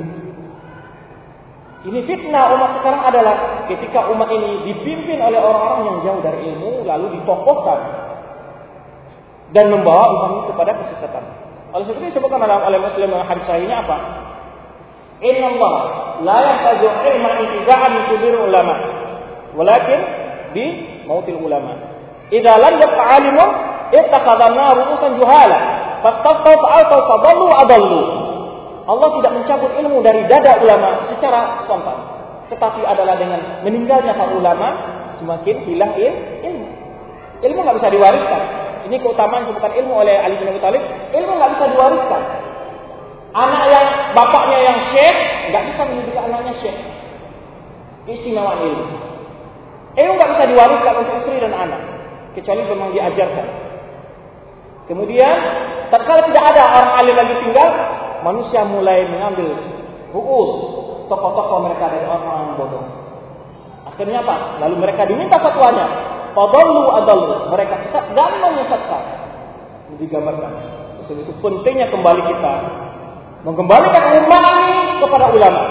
Ini 1.85 1.99
fitnah 2.09 2.55
umat 2.57 2.81
sekarang 2.81 3.03
adalah 3.05 3.35
ketika 3.69 4.09
umat 4.09 4.25
ini 4.33 4.73
dipimpin 4.73 5.21
oleh 5.21 5.37
orang-orang 5.37 5.81
yang 5.85 5.97
jauh 6.01 6.21
dari 6.25 6.49
ilmu 6.49 6.81
lalu 6.81 7.21
ditokohkan 7.21 7.79
dan 9.53 9.69
membawa 9.69 10.09
umat 10.17 10.29
ini 10.33 10.41
kepada 10.49 10.71
kesesatan. 10.81 11.23
Oleh 11.75 11.85
sebab 11.85 11.99
itu 12.01 12.09
disebutkan 12.09 12.41
dalam 12.41 12.65
oleh 12.65 12.79
Muslim 12.81 13.11
dengan 13.11 13.27
hadis 13.29 13.45
sahihnya 13.45 13.85
apa? 13.85 13.97
Inna 15.25 15.47
Allah 15.57 15.75
la 16.21 16.37
yahtaju 16.37 16.87
ilman 17.09 17.33
intiza'an 17.49 17.91
min 18.21 18.33
ulama 18.37 18.75
walakin 19.57 19.99
bi 20.53 20.65
mautil 21.09 21.41
ulama. 21.41 21.73
Idza 22.29 22.53
lam 22.61 22.73
yabqa 22.77 23.03
alimun 23.17 23.49
ittakhadha 23.89 24.69
ru'usan 24.77 25.17
juhala 25.17 25.57
fastafau 26.05 26.53
fa'altau 26.53 26.99
fadallu 27.09 27.47
adallu. 27.53 28.01
Allah 28.85 29.09
tidak 29.17 29.31
mencabut 29.33 29.71
ilmu 29.81 29.97
dari 30.05 30.29
dada 30.29 30.61
ulama 30.61 31.09
secara 31.09 31.65
spontan, 31.65 31.97
tetapi 32.53 32.85
adalah 32.85 33.17
dengan 33.17 33.65
meninggalnya 33.65 34.13
para 34.13 34.29
ulama 34.37 34.67
semakin 35.17 35.65
hilang 35.65 35.93
ilmu. 35.97 36.67
Ilmu 37.41 37.59
nggak 37.65 37.77
bisa 37.81 37.89
diwariskan. 37.89 38.41
Ini 38.85 39.01
keutamaan 39.01 39.49
bukan 39.49 39.71
ilmu 39.73 39.93
oleh 40.05 40.13
Ali 40.21 40.37
bin 40.37 40.53
Abi 40.53 40.61
Thalib. 40.61 40.83
Ilmu 41.09 41.31
nggak 41.33 41.51
bisa 41.57 41.65
diwariskan. 41.73 42.21
Anak 43.35 43.63
yang 43.67 43.87
bapaknya 44.15 44.59
yang 44.63 44.77
syekh 44.95 45.17
nggak 45.51 45.63
bisa 45.67 45.81
mendidik 45.91 46.15
anaknya 46.15 46.53
syekh. 46.63 46.79
Istimewa 48.07 48.63
ilmu. 48.63 48.95
Ilmu 49.99 50.11
nggak 50.15 50.31
bisa 50.39 50.43
diwariskan 50.55 50.95
untuk 51.03 51.15
istri 51.19 51.43
dan 51.43 51.51
anak 51.51 51.81
kecuali 52.31 52.63
memang 52.63 52.95
diajarkan. 52.95 53.47
Kemudian, 54.87 55.35
tatkala 55.91 56.31
tidak 56.31 56.43
ada 56.55 56.61
orang 56.63 56.91
alim 57.03 57.15
lagi 57.17 57.35
tinggal, 57.43 57.69
manusia 58.23 58.61
mulai 58.63 59.03
mengambil 59.09 59.51
ruus 60.15 60.51
tokoh-tokoh 61.11 61.59
mereka 61.67 61.91
dari 61.91 62.05
orang-orang 62.07 62.55
bodoh. 62.55 62.85
Akhirnya 63.89 64.23
apa? 64.23 64.63
Lalu 64.63 64.75
mereka 64.79 65.03
diminta 65.07 65.39
fatwanya. 65.39 65.87
Fadallu 66.35 66.83
adallu. 66.99 67.51
Mereka 67.51 67.73
sesat 67.87 68.11
dan 68.15 68.31
menyesatkan. 68.43 69.03
Digambarkan. 69.95 70.51
Itu 71.05 71.31
pentingnya 71.39 71.93
kembali 71.93 72.21
kita 72.27 72.53
mengembalikan 73.45 74.25
umat 74.25 74.43
ini 74.65 74.77
kepada 75.05 75.25
ulama. 75.29 75.61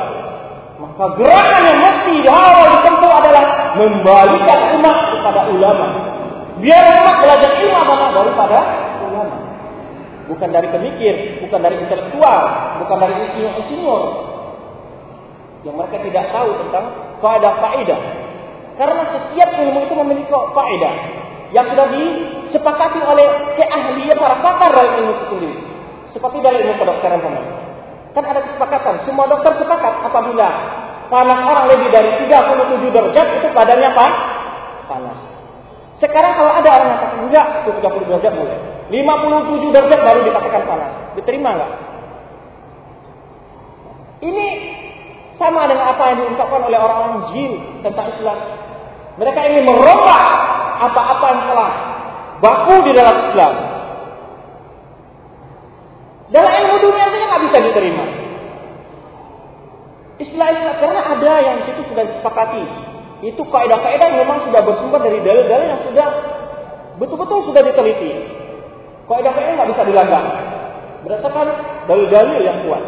Maka 0.79 1.05
gerakan 1.19 1.63
yang 1.67 1.81
mesti 1.83 2.15
awal 2.31 2.65
ditempuh 2.79 3.13
adalah 3.19 3.45
membalikan 3.75 4.59
umat 4.79 4.97
kepada 5.11 5.41
ulama. 5.51 5.87
Biar 6.63 6.85
umat 7.03 7.17
belajar 7.19 7.51
ilmu 7.59 7.75
agama 7.75 8.07
daripada 8.15 8.59
ulama. 9.03 9.37
Bukan 10.31 10.49
dari 10.55 10.71
pemikir, 10.71 11.43
bukan 11.43 11.61
dari 11.61 11.77
intelektual, 11.83 12.41
bukan 12.79 12.97
dari 13.03 13.15
insinyur-insinyur. 13.27 14.03
Yang 15.67 15.75
mereka 15.75 15.97
tidak 15.99 16.25
tahu 16.31 16.49
tentang 16.63 16.85
faedah-faedah. 17.19 18.01
Karena 18.75 19.03
setiap 19.19 19.51
ilmu 19.55 19.79
itu 19.87 19.95
memiliki 19.99 20.31
faedah 20.31 20.95
yang 21.55 21.67
sudah 21.71 21.87
disepakati 21.91 22.99
oleh 23.03 23.55
keahlian 23.55 24.19
para 24.19 24.37
pakar 24.43 24.71
dalam 24.75 24.93
ilmu 25.03 25.11
itu 25.15 25.25
sendiri. 25.31 25.57
Seperti 26.11 26.39
dari 26.43 26.63
ilmu 26.67 26.75
kedokteran 26.79 27.23
pemain. 27.23 27.54
Kan 28.15 28.25
ada 28.25 28.41
kesepakatan. 28.47 28.95
Semua 29.05 29.27
dokter 29.27 29.59
sepakat 29.59 29.95
apabila 30.07 30.49
panas 31.11 31.41
orang 31.43 31.67
lebih 31.67 31.91
dari 31.91 32.11
37 32.31 32.95
derajat 32.95 33.27
itu 33.43 33.47
badannya 33.51 33.89
apa? 33.91 34.07
Panas. 34.87 35.19
Sekarang 35.99 36.33
kalau 36.39 36.53
ada 36.55 36.69
orang 36.71 36.89
yang 36.95 37.01
kata 37.03 37.17
enggak, 37.27 37.47
itu 37.63 37.71
30 37.83 38.07
derajat 38.07 38.33
boleh. 38.39 38.59
57 38.95 39.75
derajat 39.75 40.01
baru 40.07 40.21
dikatakan 40.31 40.63
panas. 40.63 40.93
Diterima 41.19 41.51
enggak? 41.59 41.73
Ini 44.23 44.47
sama 45.35 45.67
dengan 45.67 45.91
apa 45.91 46.03
yang 46.15 46.19
diungkapkan 46.23 46.61
oleh 46.71 46.79
orang-orang 46.79 47.35
jin 47.35 47.53
tentang 47.83 48.15
Islam. 48.15 48.39
Mereka 49.19 49.41
ingin 49.51 49.65
merubah 49.67 50.23
apa-apa 50.87 51.27
yang 51.35 51.43
telah 51.51 51.73
baku 52.39 52.75
di 52.87 52.93
dalam 52.95 53.17
Islam. 53.31 53.74
Dalam 56.35 56.51
ilmu 56.51 56.77
dunia 56.83 57.07
saja 57.15 57.25
nggak 57.31 57.45
bisa 57.47 57.59
diterima. 57.63 58.05
Istilah-istilah 60.19 60.77
karena 60.83 61.01
ada 61.07 61.33
yang 61.47 61.59
situ 61.63 61.87
sudah 61.87 62.05
disepakati. 62.11 62.65
Itu 63.23 63.47
kaidah-kaidah 63.47 64.09
memang 64.19 64.43
sudah 64.51 64.61
bersumber 64.67 64.99
dari 64.99 65.23
dalil-dalil 65.23 65.67
yang 65.71 65.83
sudah 65.87 66.09
betul-betul 66.99 67.55
sudah 67.55 67.63
diteliti. 67.63 68.13
Kaidah-kaidah 69.07 69.53
nggak 69.63 69.71
bisa 69.79 69.83
dilanggar 69.87 70.25
berdasarkan 71.07 71.47
dalil-dalil 71.87 72.41
yang 72.43 72.67
kuat. 72.67 72.83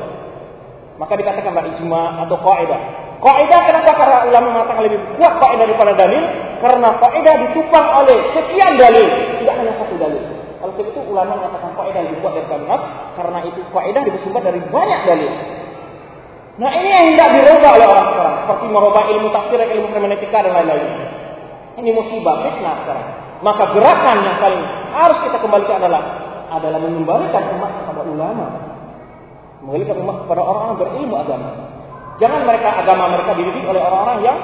Maka 0.98 1.12
dikatakan 1.14 1.70
ijma 1.76 2.26
atau 2.26 2.36
kaidah. 2.42 2.80
Kaidah 3.16 3.60
kenapa 3.62 3.92
para 3.94 4.16
ulama 4.26 4.46
mengatakan 4.58 4.82
lebih 4.90 5.00
kuat 5.14 5.34
kaidah 5.38 5.70
daripada 5.70 5.92
dalil? 5.94 6.24
Karena 6.58 6.88
kaidah 6.98 7.34
ditupang 7.46 7.86
oleh 8.02 8.18
sekian 8.34 8.74
dalil, 8.74 9.06
tidak 9.38 9.54
hanya 9.54 9.72
satu 9.78 9.94
dalil. 10.02 10.35
Sebab 10.76 10.92
itu 10.92 11.00
ulama 11.08 11.40
mengatakan 11.40 11.72
kaidah 11.72 12.04
dibuat 12.04 12.36
dari 12.36 12.68
nas 12.68 12.82
karena 13.16 13.38
itu 13.48 13.60
kaidah 13.72 14.02
bersumber 14.04 14.44
dari 14.44 14.60
banyak 14.60 15.00
dalil. 15.08 15.32
Nah 16.60 16.70
ini 16.76 16.88
yang 16.92 17.06
tidak 17.16 17.28
dirubah 17.40 17.70
oleh 17.80 17.86
orang-orang 17.88 18.34
seperti 18.44 18.64
merubah 18.68 19.02
ilmu 19.08 19.28
tafsir, 19.32 19.56
ilmu 19.56 19.88
hermeneutika 19.88 20.38
dan 20.44 20.52
lain-lainnya. 20.52 21.08
Ini 21.80 21.90
musibah 21.96 22.44
fitnah 22.44 22.76
sekarang. 22.84 23.08
Maka 23.40 23.64
gerakan 23.72 24.16
yang 24.20 24.36
paling 24.36 24.62
harus 24.92 25.18
kita 25.24 25.36
kembalikan 25.40 25.80
adalah 25.80 26.02
adalah 26.52 26.80
mengembalikan 26.80 27.56
umat 27.56 27.72
kepada 27.80 28.00
ulama. 28.04 28.46
Mengembalikan 29.64 29.96
umat 30.04 30.16
kepada 30.28 30.40
orang-orang 30.44 30.76
berilmu 30.84 31.16
agama. 31.16 31.50
Jangan 32.20 32.40
mereka 32.44 32.68
agama 32.84 33.04
mereka 33.16 33.32
dididik 33.32 33.64
oleh 33.64 33.80
orang-orang 33.80 34.18
yang 34.24 34.38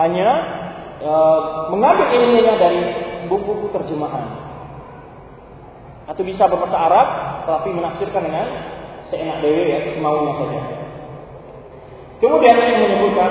hanya 0.00 0.28
e, 1.00 1.12
mengambil 1.72 2.06
ilmunya 2.12 2.54
dari 2.56 2.80
buku-buku 3.28 3.68
terjemahan 3.72 4.47
atau 6.08 6.22
bisa 6.24 6.48
berbahasa 6.48 6.78
Arab 6.80 7.06
tapi 7.44 7.68
menafsirkan 7.76 8.24
dengan 8.24 8.46
seenak 9.12 9.44
dewi 9.44 9.68
ya 9.68 9.78
semaunya 9.92 10.32
saja. 10.40 10.60
Kemudian 12.18 12.56
saya 12.56 12.76
menyebutkan 12.80 13.30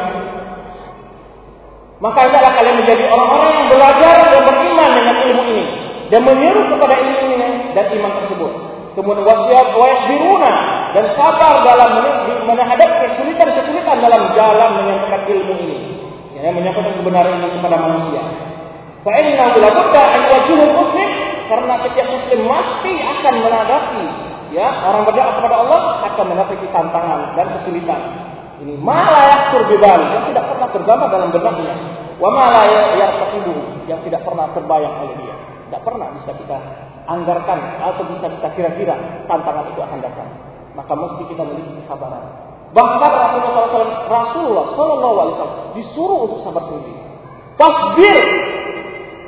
maka 1.98 2.30
hendaklah 2.30 2.54
kalian 2.54 2.78
menjadi 2.86 3.04
orang-orang 3.10 3.52
yang 3.58 3.68
belajar 3.74 4.16
dan 4.30 4.42
beriman 4.46 4.90
dengan 4.94 5.16
ilmu 5.26 5.44
ini 5.50 5.66
dan 6.14 6.22
menyeru 6.22 6.62
kepada 6.70 6.94
ilmu 6.94 7.26
ini 7.34 7.50
dan 7.74 7.86
iman 7.98 8.12
tersebut. 8.22 8.52
Kemudian 8.94 9.26
wasiat 9.26 9.68
biruna 10.10 10.54
dan 10.94 11.06
sabar 11.18 11.62
dalam 11.66 11.92
menghadapi 12.46 12.96
kesulitan-kesulitan 13.10 13.98
dalam 14.02 14.34
jalan 14.38 14.70
menyampaikan 14.82 15.22
ilmu 15.26 15.54
ini. 15.62 15.78
Ya, 16.38 16.54
menyampaikan 16.54 16.94
kebenaran 17.02 17.42
ini 17.42 17.50
kepada 17.58 17.78
manusia. 17.82 18.22
Fa 19.02 19.12
inna 19.18 19.46
la 19.58 19.70
budda 19.74 20.04
an 20.14 20.22
muslim 20.78 21.37
karena 21.48 21.74
setiap 21.84 22.08
muslim 22.12 22.40
mesti 22.46 22.94
akan 23.00 23.34
menghadapi 23.44 24.06
ya 24.52 24.68
orang 24.88 25.04
berdoa 25.08 25.32
kepada 25.40 25.56
Allah 25.64 25.82
akan 26.14 26.26
menghadapi 26.32 26.68
tantangan 26.72 27.20
dan 27.36 27.48
kesulitan. 27.60 28.02
Ini 28.58 28.74
malah 28.82 29.54
turbibal 29.54 30.02
yang 30.18 30.24
tidak 30.34 30.50
pernah 30.50 30.68
tergambar 30.74 31.08
dalam 31.14 31.30
benaknya. 31.30 31.74
Wa 32.18 32.30
malah 32.34 32.66
yartaqibu 32.98 33.86
yang 33.86 34.02
tidak 34.02 34.26
pernah 34.26 34.50
terbayang 34.52 34.96
oleh 35.06 35.16
dia. 35.22 35.36
Tidak 35.70 35.82
pernah 35.86 36.10
bisa 36.18 36.32
kita 36.34 36.58
anggarkan 37.06 37.60
atau 37.86 38.04
bisa 38.10 38.28
kita 38.34 38.48
kira-kira 38.58 38.96
tantangan 39.30 39.70
itu 39.72 39.80
akan 39.84 40.00
datang. 40.02 40.30
Maka 40.74 40.94
mesti 40.94 41.24
kita 41.30 41.42
memiliki 41.46 41.86
kesabaran. 41.86 42.48
Bahkan 42.74 43.12
Rasulullah 43.16 43.66
SAW, 43.72 44.12
Rasulullah 44.12 45.26
Wasallam 45.32 45.72
disuruh 45.78 46.20
untuk 46.28 46.40
sabar 46.44 46.68
sendiri. 46.68 47.00
Tasbir 47.58 48.18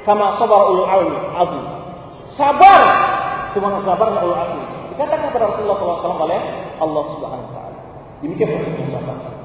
kama 0.03 0.37
sabar 0.41 0.59
ulul 0.69 0.89
azim. 1.37 1.78
Sabar. 2.39 2.81
Cuma 3.51 3.83
sabar 3.83 4.07
Allah 4.15 4.47
asli. 4.47 4.63
Dikatakan 4.95 5.27
kepada 5.27 5.51
Rasulullah 5.51 5.77
SAW 5.99 6.23
oleh 6.23 6.39
Allah 6.79 7.03
Subhanahu 7.11 7.47
Wa 7.51 7.51
Taala. 7.51 7.79
Demikian 8.23 8.47
prinsip 8.63 8.87
sabar. 8.95 9.39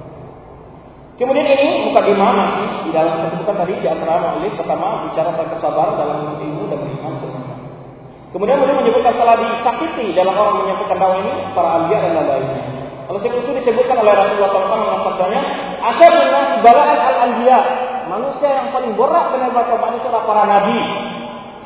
Kemudian 1.15 1.47
ini 1.47 1.91
bukan 1.91 2.05
di 2.11 2.15
mana 2.19 2.43
sih 2.59 2.67
di 2.87 2.91
dalam 2.91 3.23
kesebutan 3.23 3.55
tadi 3.55 3.75
di 3.79 3.87
antara 3.87 4.19
maulid 4.19 4.51
pertama 4.59 5.07
bicara 5.07 5.31
tentang 5.31 5.51
kesabaran 5.59 5.95
dalam 5.95 6.19
ilmu 6.43 6.63
dan 6.71 6.79
beriman 6.83 7.15
semuanya. 7.23 7.57
Kemudian 8.35 8.59
beliau 8.59 8.83
menyebutkan 8.83 9.15
telah 9.15 9.39
disakiti 9.39 10.11
dalam 10.11 10.35
orang 10.35 10.67
menyampaikan 10.67 10.99
dakwah 10.99 11.19
ini 11.23 11.33
para 11.55 11.69
anbiya 11.79 11.99
dan 12.03 12.13
lain-lainnya. 12.19 12.63
Kalau 13.07 13.19
itu 13.23 13.51
disebutkan 13.63 13.97
oleh 14.03 14.11
Rasulullah 14.11 14.51
SAW 14.51 14.75
dalam 14.75 15.03
sabdanya, 15.07 15.43
dengan 15.95 16.45
balaan 16.67 16.99
al 16.99 17.17
anbiya 17.31 17.59
manusia 18.11 18.49
yang 18.51 18.69
paling 18.75 18.93
berat 18.99 19.27
dengan 19.39 19.51
cobaan 19.55 19.95
itu 20.03 20.07
adalah 20.11 20.25
para 20.27 20.43
nabi, 20.51 20.79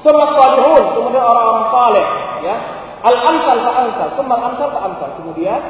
Summa 0.02 0.30
salihun, 0.30 0.84
kemudian 0.94 1.24
orang-orang 1.24 1.66
saleh, 1.74 2.06
ya. 2.46 2.56
Al-amsal 2.98 3.58
fa 3.62 3.72
amsal, 3.86 4.08
summa 4.18 4.34
al-amsal 4.38 4.68
fa 4.74 4.80
amsal. 4.90 5.10
Kemudian 5.22 5.60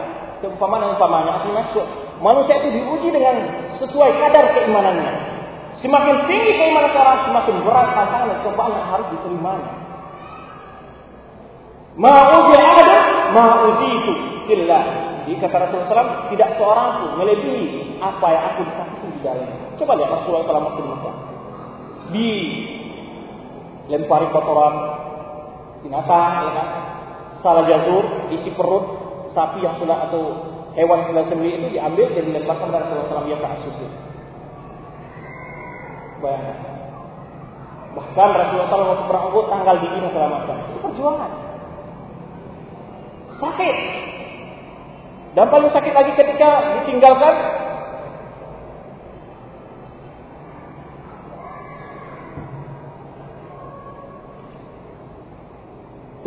keumpamaan 0.40 0.96
umpamanya 0.96 1.40
artinya 1.40 1.66
maksud 1.66 1.84
manusia 2.22 2.62
itu 2.62 2.68
diuji 2.72 3.08
dengan 3.12 3.36
sesuai 3.76 4.10
kadar 4.16 4.44
keimanannya. 4.56 5.12
Semakin 5.78 6.26
tinggi 6.26 6.52
keimanan 6.58 6.90
seorang, 6.90 7.22
semakin 7.30 7.54
berat 7.62 7.88
tantangan 7.94 8.28
dan 8.34 8.38
cobaan 8.42 8.72
yang 8.74 8.88
harus 8.90 9.06
diterimanya. 9.14 9.70
Ma'uzi 11.98 12.54
ada, 12.58 12.98
ma'uzi 13.34 13.88
itu 14.02 14.12
killa. 14.50 14.80
Di 15.28 15.36
kata 15.36 15.68
Rasulullah 15.68 15.90
SAW, 15.92 16.32
tidak 16.32 16.56
seorang 16.56 16.88
pun 17.04 17.10
melebihi 17.20 18.00
apa 18.00 18.26
yang 18.32 18.42
aku 18.54 18.60
disakiti 18.64 19.06
di 19.12 19.20
dalam. 19.20 19.48
Coba 19.76 19.92
lihat 20.00 20.10
Rasulullah 20.10 20.44
SAW 20.48 20.66
waktu 20.72 20.82
di. 20.82 21.14
Di 22.08 22.28
lempari 23.88 24.28
kotoran 24.30 24.74
binatang, 25.82 26.32
ya 26.48 26.52
kan? 26.52 26.68
Salah 27.40 27.64
jazur, 27.64 28.04
isi 28.34 28.52
perut 28.52 28.84
sapi 29.32 29.64
yang 29.64 29.76
sudah 29.80 30.10
atau 30.10 30.22
hewan 30.74 31.04
yang 31.04 31.08
sudah 31.14 31.24
sendiri 31.30 31.54
itu 31.58 31.68
diambil 31.78 32.06
dan 32.12 32.24
dilemparkan 32.30 32.68
dari 32.70 32.82
Rasulullah 32.86 33.10
SAW 33.10 33.28
biasa 33.30 33.46
sujud. 33.64 33.92
Bayangkan. 36.18 36.58
Bahkan 37.88 38.28
Rasulullah 38.30 38.68
SAW 38.70 38.90
waktu 38.92 39.04
perang 39.06 39.24
Uhud 39.32 39.46
tanggal 39.50 39.76
dingin 39.80 40.10
selamatkan. 40.10 40.56
Itu 40.70 40.78
perjuangan. 40.82 41.30
Sakit. 43.38 43.76
Dan 45.38 45.46
paling 45.46 45.70
sakit 45.70 45.94
lagi 45.94 46.12
ketika 46.18 46.82
ditinggalkan 46.82 47.34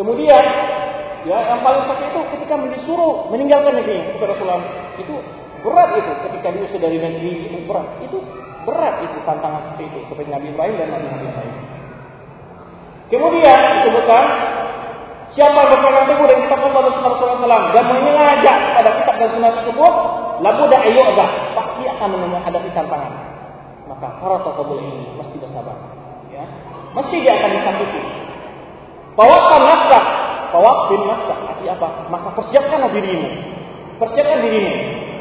Kemudian 0.01 0.43
ya 1.29 1.37
yang 1.53 1.61
paling 1.61 1.85
sakit 1.85 2.09
itu 2.09 2.21
ketika 2.33 2.57
disuruh 2.57 3.29
meninggalkan 3.29 3.77
negeri 3.77 4.17
kepada 4.17 4.33
Rasulullah 4.33 4.65
itu 4.97 5.13
berat 5.61 5.93
itu 5.93 6.11
ketika 6.25 6.49
diusir 6.57 6.81
dari 6.81 6.97
negeri 6.97 7.53
itu 7.53 7.57
berat 7.69 7.85
itu 8.01 8.17
berat 8.65 9.05
itu 9.05 9.13
tantangan 9.29 9.61
seperti 9.69 9.93
itu 9.93 9.99
seperti 10.09 10.33
Nabi 10.33 10.49
Ibrahim 10.57 10.73
dan 10.81 10.87
Nabi 10.89 11.05
Nabi 11.05 11.25
lain. 11.29 11.53
Kemudian 13.13 13.59
disebutkan 13.85 14.25
siapa 15.37 15.69
berpegang 15.69 16.05
teguh 16.09 16.25
dengan 16.25 16.41
kitab 16.49 16.59
Allah 16.65 16.81
dan 16.81 16.93
Sunnah 16.97 17.11
Rasulullah 17.13 17.61
dan 17.69 17.85
mengajak 17.93 18.57
pada 18.73 18.89
kitab 19.05 19.15
dan 19.21 19.29
Sunnah 19.37 19.51
tersebut, 19.61 19.93
labu 20.41 20.63
dah 20.65 20.81
dah 21.13 21.29
pasti 21.61 21.81
akan 21.85 22.09
menghadapi 22.09 22.69
tantangan. 22.73 23.13
Maka 23.85 24.07
para 24.17 24.37
tokoh 24.41 24.81
ini 24.81 25.13
mesti 25.13 25.37
bersabar. 25.37 25.77
Ya. 26.33 26.47
Mesti 26.97 27.15
dia 27.21 27.37
akan 27.37 27.49
disakiti. 27.53 28.20
Bawakan 29.15 29.61
nafkah, 29.67 30.03
bawa 30.55 30.87
bin 30.87 31.03
nafkah. 31.03 31.37
Arti 31.51 31.65
apa? 31.67 32.07
Maka 32.07 32.29
persiapkanlah 32.35 32.91
dirimu. 32.95 33.29
Persiapkan 33.99 34.39
dirimu 34.43 34.73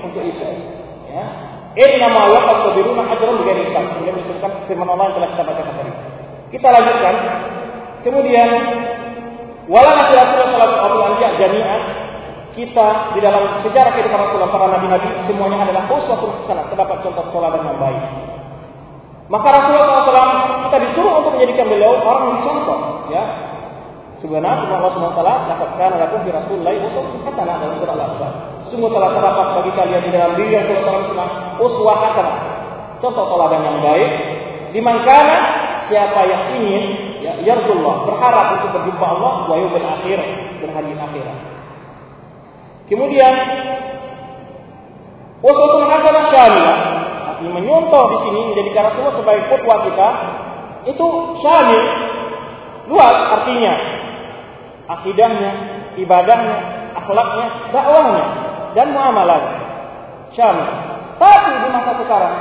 untuk 0.06 0.22
itu. 0.22 0.46
Ya. 1.10 1.26
Inna 1.74 2.08
ma 2.10 2.26
waqas 2.30 2.70
sabiruna 2.70 3.06
ajrun 3.10 3.42
bighairi 3.42 3.70
hisab. 3.70 3.84
Kemudian 3.94 4.14
disebutkan 4.18 4.50
firman 4.66 4.88
Allah 4.90 5.10
yang 5.10 5.16
telah 5.18 5.30
kita 5.34 5.42
baca 5.46 5.62
tadi. 5.62 5.92
Kita 6.50 6.68
lanjutkan. 6.70 7.14
Kemudian 8.00 8.48
wala 9.70 9.90
nabi 9.92 10.12
Rasulullah 10.16 10.50
sallallahu 10.50 10.80
alaihi 10.80 11.18
wasallam 11.20 11.36
jami'an 11.36 11.82
kita 12.50 13.14
di 13.14 13.20
dalam 13.22 13.62
sejarah 13.62 13.94
kehidupan 13.94 14.18
Rasulullah 14.18 14.50
para 14.50 14.66
nabi-nabi 14.74 15.08
semuanya 15.30 15.62
adalah 15.62 15.86
uswatun 15.86 16.30
hasanah, 16.42 16.66
terdapat 16.72 16.96
contoh 17.06 17.24
teladan 17.30 17.62
yang 17.62 17.78
baik. 17.78 18.02
Maka 19.30 19.46
Rasulullah 19.46 20.02
SAW 20.02 20.30
kita 20.66 20.76
disuruh 20.90 21.22
untuk 21.22 21.38
menjadikan 21.38 21.70
beliau 21.70 22.02
orang 22.02 22.34
yang 22.34 22.40
contoh, 22.42 22.78
ya. 23.14 23.22
Sebenarnya 24.20 24.68
Allah 24.68 24.92
taala 25.16 25.34
dapatkan 25.48 25.90
lakum 25.96 26.20
fi 26.28 26.30
Rasulillah 26.30 26.76
uswatun 26.76 27.24
hasanah 27.24 27.56
dalam 27.56 27.76
surah 27.80 27.94
Al-Anfal. 27.96 28.32
Sungguh 28.68 28.92
telah 28.92 29.16
terdapat 29.16 29.46
bagi 29.56 29.72
kalian 29.72 30.02
di 30.04 30.10
dalam 30.12 30.32
diri 30.36 30.52
Rasulullah 30.60 31.08
SAW 31.08 31.30
uswah 31.64 31.96
hasanah. 32.04 32.38
Contoh 33.00 33.24
teladan 33.32 33.60
yang 33.64 33.78
baik 33.80 34.12
di 34.76 34.80
mana 34.84 35.36
siapa 35.88 36.20
yang 36.28 36.42
ingin 36.52 36.84
ya 37.24 37.32
yarjullah 37.48 38.04
berharap 38.04 38.46
untuk 38.60 38.70
berjumpa 38.76 39.06
Allah 39.08 39.32
wa 39.48 39.54
yaumil 39.56 39.88
akhir 39.88 40.18
dan 40.60 40.68
hari 40.68 40.92
akhirat. 40.92 41.38
Kemudian 42.92 43.34
uswatun 45.40 45.88
hasanah 45.88 46.24
syamilah 46.28 46.78
artinya 47.32 47.56
menyontoh 47.56 48.04
di 48.12 48.18
sini 48.28 48.40
menjadi 48.52 48.84
Rasulullah 48.84 49.16
sebagai 49.16 49.42
kutwa 49.48 49.76
kita 49.88 50.08
itu 50.92 51.06
syamil 51.40 51.82
luas 52.92 53.16
artinya 53.40 53.99
akidahnya, 54.98 55.52
ibadahnya, 55.94 56.56
akhlaknya, 56.98 57.46
dakwahnya 57.70 58.26
dan 58.74 58.86
muamalah 58.90 59.42
syamil. 60.34 60.70
Tapi 61.20 61.50
di 61.62 61.68
masa 61.68 61.92
sekarang 62.00 62.34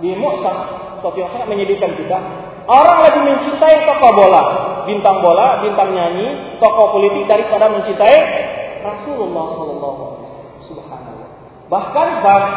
di 0.00 0.10
sesuatu 0.16 1.16
yang 1.16 1.30
sangat 1.32 1.48
menyedihkan 1.48 1.92
kita 1.96 2.18
Orang 2.66 2.98
lebih 3.06 3.22
mencintai 3.30 3.86
tokoh 3.86 4.10
bola, 4.10 4.42
bintang 4.90 5.22
bola, 5.22 5.62
bintang 5.62 5.94
nyanyi, 5.94 6.58
tokoh 6.58 6.98
politik 6.98 7.30
daripada 7.30 7.70
mencintai 7.70 8.18
Rasulullah 8.82 9.54
Wasallam. 9.54 9.96
Subhanallah. 10.66 11.28
Bahkan 11.70 12.08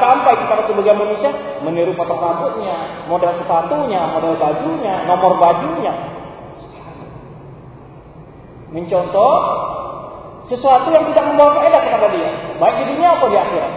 sampai 0.02 0.34
kepada 0.34 0.66
sebagian 0.66 0.98
manusia 0.98 1.30
meniru 1.62 1.94
foto 1.94 2.18
rambutnya, 2.18 3.06
model 3.06 3.38
sepatunya, 3.38 4.02
model 4.18 4.34
bajunya, 4.41 5.06
nomor 5.06 5.38
bajunya. 5.38 5.94
Mencontoh 8.70 9.36
sesuatu 10.50 10.90
yang 10.94 11.10
tidak 11.14 11.26
membawa 11.30 11.62
faedah 11.62 11.82
kepada 11.82 12.08
dia, 12.14 12.30
baik 12.58 12.76
di 12.82 12.84
dunia 12.94 13.10
atau 13.18 13.28
di 13.30 13.38
akhirat. 13.38 13.74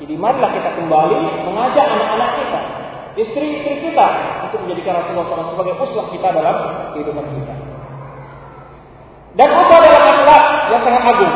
Jadi 0.00 0.14
marilah 0.16 0.50
kita 0.52 0.70
kembali 0.80 1.20
mengajak 1.44 1.84
anak-anak 1.92 2.30
kita 2.40 2.60
istri-istri 3.18 3.90
kita 3.90 4.06
untuk 4.46 4.62
menjadikan 4.64 5.02
Rasulullah 5.02 5.26
SAW 5.26 5.52
sebagai 5.56 5.74
uswah 5.82 6.06
kita 6.14 6.28
dalam 6.30 6.56
kehidupan 6.94 7.24
kita. 7.26 7.54
Dan 9.34 9.48
apa 9.50 9.74
adalah 9.78 10.02
akhlak 10.14 10.44
yang 10.74 10.82
sangat 10.82 11.02
agung. 11.06 11.34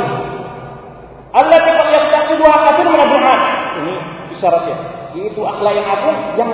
Allah 1.34 1.58
tidak 1.66 1.88
yang 1.90 2.06
tak 2.14 2.30
dua 2.30 2.54
kafir 2.62 2.86
menabuhan. 2.86 3.40
Ini 3.82 3.94
isyaratnya. 4.38 4.76
Itu 5.14 5.42
akhlak 5.46 5.72
yang 5.78 5.86
agung 5.86 6.18
yang 6.38 6.50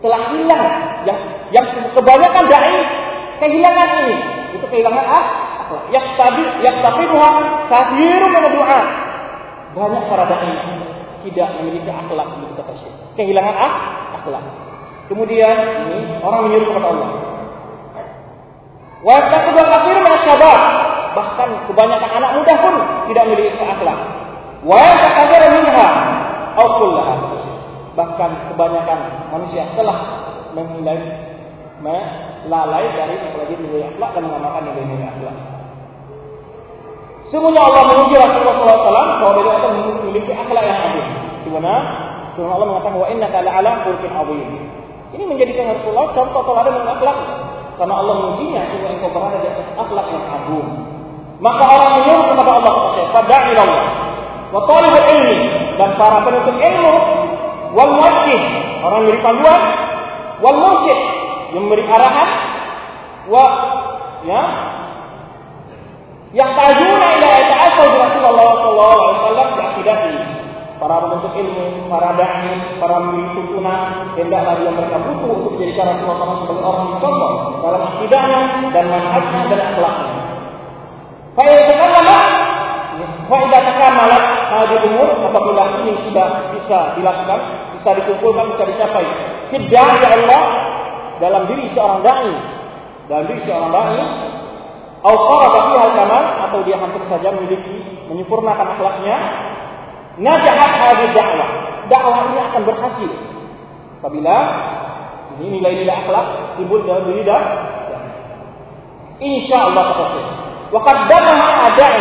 telah 0.00 0.22
hilang, 0.36 0.64
yang 1.08 1.18
yang 1.52 1.66
kebanyakan 1.96 2.44
dai 2.48 2.76
kehilangan 3.42 3.88
ini. 4.04 4.16
Itu 4.58 4.66
kehilangan 4.70 5.04
ah. 5.06 5.26
Yang 5.90 6.06
tadi, 6.20 6.44
yang 6.62 6.76
tapi 6.84 7.02
Tuhan 7.08 7.34
kafiru 7.72 8.26
menabuhan. 8.30 8.84
Banyak 9.74 10.02
para 10.06 10.24
dai 10.30 10.54
tidak 11.24 11.48
memiliki 11.58 11.90
akhlak 11.90 12.28
kata 12.30 12.72
Syekh. 12.78 12.94
Kehilangan 13.18 13.54
ak 13.56 13.74
akhlak. 14.22 14.44
Kemudian 15.10 15.56
ini 15.90 16.20
orang 16.20 16.48
menyuruh 16.48 16.68
kepada 16.70 16.86
Allah. 16.94 17.10
Wa 19.04 19.16
kedua 19.28 19.64
kafir 19.68 19.96
masyabab. 20.00 20.60
Bahkan 21.14 21.48
kebanyakan 21.70 22.10
anak 22.22 22.30
muda 22.38 22.54
pun 22.58 22.74
tidak 23.10 23.24
memiliki 23.28 23.62
akhlak. 23.62 23.98
Wa 24.64 24.84
takabir 25.00 25.42
minha 25.60 25.88
au 26.56 26.66
kullaha. 26.78 27.14
Bahkan 27.94 28.30
kebanyakan 28.52 28.98
manusia 29.30 29.70
telah 29.74 29.98
memulai 30.54 30.98
melalai 32.44 32.84
dari 32.92 33.14
mempelajari 33.20 33.60
nilai 33.60 33.84
akhlak 33.92 34.10
dan 34.14 34.22
mengamalkan 34.28 34.62
nilai-nilai 34.68 35.08
akhlak. 35.08 35.36
Semuanya 37.32 37.60
Allah 37.66 37.82
menguji 37.88 38.14
Rasulullah 38.20 38.56
SAW 38.60 39.10
bahwa 39.18 39.32
beliau 39.34 39.54
akan 39.56 39.72
memiliki 40.04 40.32
akhlak 40.36 40.64
yang 40.64 40.80
agung. 40.86 41.08
Sebenarnya 41.44 41.82
Firman 42.34 42.50
Allah 42.50 42.66
mengatakan 42.66 42.98
wa 42.98 43.06
innaka 43.08 43.38
la'ala 43.46 43.70
khuluqin 43.86 44.10
azim. 44.10 44.50
Ini 45.14 45.24
menjadikan 45.30 45.64
Rasulullah 45.70 46.10
contoh 46.12 46.42
teladan 46.42 46.72
dengan 46.74 46.90
akhlak. 46.98 47.18
Karena 47.74 47.94
Allah 47.98 48.14
mengujinya 48.22 48.62
sehingga 48.70 48.88
engkau 48.94 49.10
berada 49.10 49.38
di 49.42 49.48
atas 49.50 49.68
akhlak 49.74 50.06
yang 50.10 50.24
agung. 50.30 50.68
Maka 51.42 51.64
orang 51.66 51.90
menyuruh 52.02 52.26
kepada 52.30 52.50
Allah 52.62 52.72
kata 53.10 53.22
pada 53.26 53.62
Allah. 53.66 53.82
Wa 54.54 54.60
talibul 54.70 55.06
ilmi 55.10 55.36
dan 55.74 55.90
para 55.98 56.22
penuntut 56.22 56.56
ilmu 56.58 56.94
wal 57.74 57.90
muwajjih 57.98 58.42
orang 58.86 58.98
yang 59.02 59.08
beri 59.10 59.20
panduan 59.26 59.62
wal 60.38 60.58
mursyid 60.62 60.98
memberi 61.54 61.84
arahan 61.86 62.30
wa 63.30 63.46
ya 64.26 64.42
yang 66.34 66.50
tajuna 66.50 67.06
ila 67.14 67.30
ta'assub 67.46 67.92
Rasulullah 67.94 68.50
sallallahu 68.58 68.94
alaihi 68.98 69.18
wasallam 69.22 69.48
di 69.54 69.60
akidati 69.62 70.14
para 70.74 71.00
penuntut 71.06 71.32
ilmu, 71.38 71.86
para 71.86 72.12
dai, 72.18 72.76
para 72.82 72.98
pemilik 72.98 73.30
tuntunan, 73.32 74.10
hendaklah 74.18 74.58
dia 74.58 74.70
mereka 74.74 74.98
butuh 75.00 75.30
untuk 75.30 75.50
menjadikan 75.56 75.96
Rasulullah 75.96 76.42
sebagai 76.42 76.64
orang 76.66 76.84
yang 76.84 77.00
contoh 77.00 77.32
dalam 77.62 77.82
akidahnya 77.94 78.40
dan 78.74 78.84
manhajnya 78.90 79.40
dan 79.48 79.60
akhlaknya. 79.72 80.12
Faidah 83.24 83.90
malah 83.94 84.22
hadil 84.54 84.84
umur 84.92 85.08
apabila 85.18 85.62
ini 85.82 85.92
sudah 86.06 86.52
bisa 86.54 86.78
dilakukan, 87.00 87.40
bisa 87.78 87.90
dikumpulkan, 87.96 88.44
bisa 88.54 88.64
dicapai. 88.68 89.06
Tidak 89.50 89.86
ya 90.02 90.08
Allah 90.10 90.42
dalam 91.22 91.46
diri 91.50 91.70
seorang 91.74 92.00
dai, 92.02 92.32
dalam 93.10 93.24
diri 93.30 93.40
seorang 93.46 93.70
dai, 93.70 94.00
atau 95.04 95.76
hal 95.76 95.90
kamal 95.92 96.24
atau 96.48 96.58
dia 96.64 96.80
hampir 96.80 97.04
saja 97.12 97.28
memiliki 97.36 98.08
menyempurnakan 98.08 98.66
akhlaknya. 98.72 99.18
Najahat 100.14 100.72
hadhihi 100.78 101.12
dakwah. 101.12 101.50
Dakwah 101.90 102.18
ini 102.32 102.38
akan 102.40 102.62
berhasil. 102.64 103.10
Apabila 104.00 104.36
ini 105.36 105.58
nilai-nilai 105.58 105.94
akhlak 106.06 106.56
timbul 106.56 106.80
dalam 106.86 107.04
diri 107.10 107.26
dan 107.26 107.44
insya 109.20 109.68
Allah 109.68 109.92
kata. 109.92 110.20
Wa 110.72 110.80
qaddamaha 110.80 111.48
adai 111.68 111.98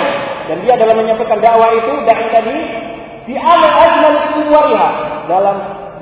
dan 0.47 0.57
dia 0.63 0.75
dalam 0.79 0.95
menyampaikan 1.03 1.43
dakwah 1.43 1.75
itu 1.75 1.93
dai 2.07 2.25
tadi 2.31 2.57
di 3.27 3.35
amal 3.35 3.71
ajmal 3.71 4.15
dalam 5.27 5.55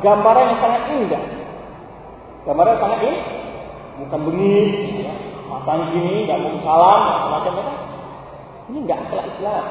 gambaran 0.06 0.46
yang 0.54 0.60
sangat 0.62 0.84
indah. 0.94 1.24
Gambaran 2.48 2.74
yang 2.74 2.82
sangat 2.82 3.00
indah. 3.06 3.26
Bukan 4.02 4.20
bengis, 4.26 4.70
ya. 5.06 5.14
matanya 5.46 5.94
gini, 5.94 6.26
tidak 6.26 6.42
mau 6.42 6.58
salam, 6.66 7.02
macam 7.30 7.54
macam. 7.54 7.54
Ini 8.72 8.78
enggak 8.82 9.00
akhlak 9.06 9.26
Islam. 9.30 9.66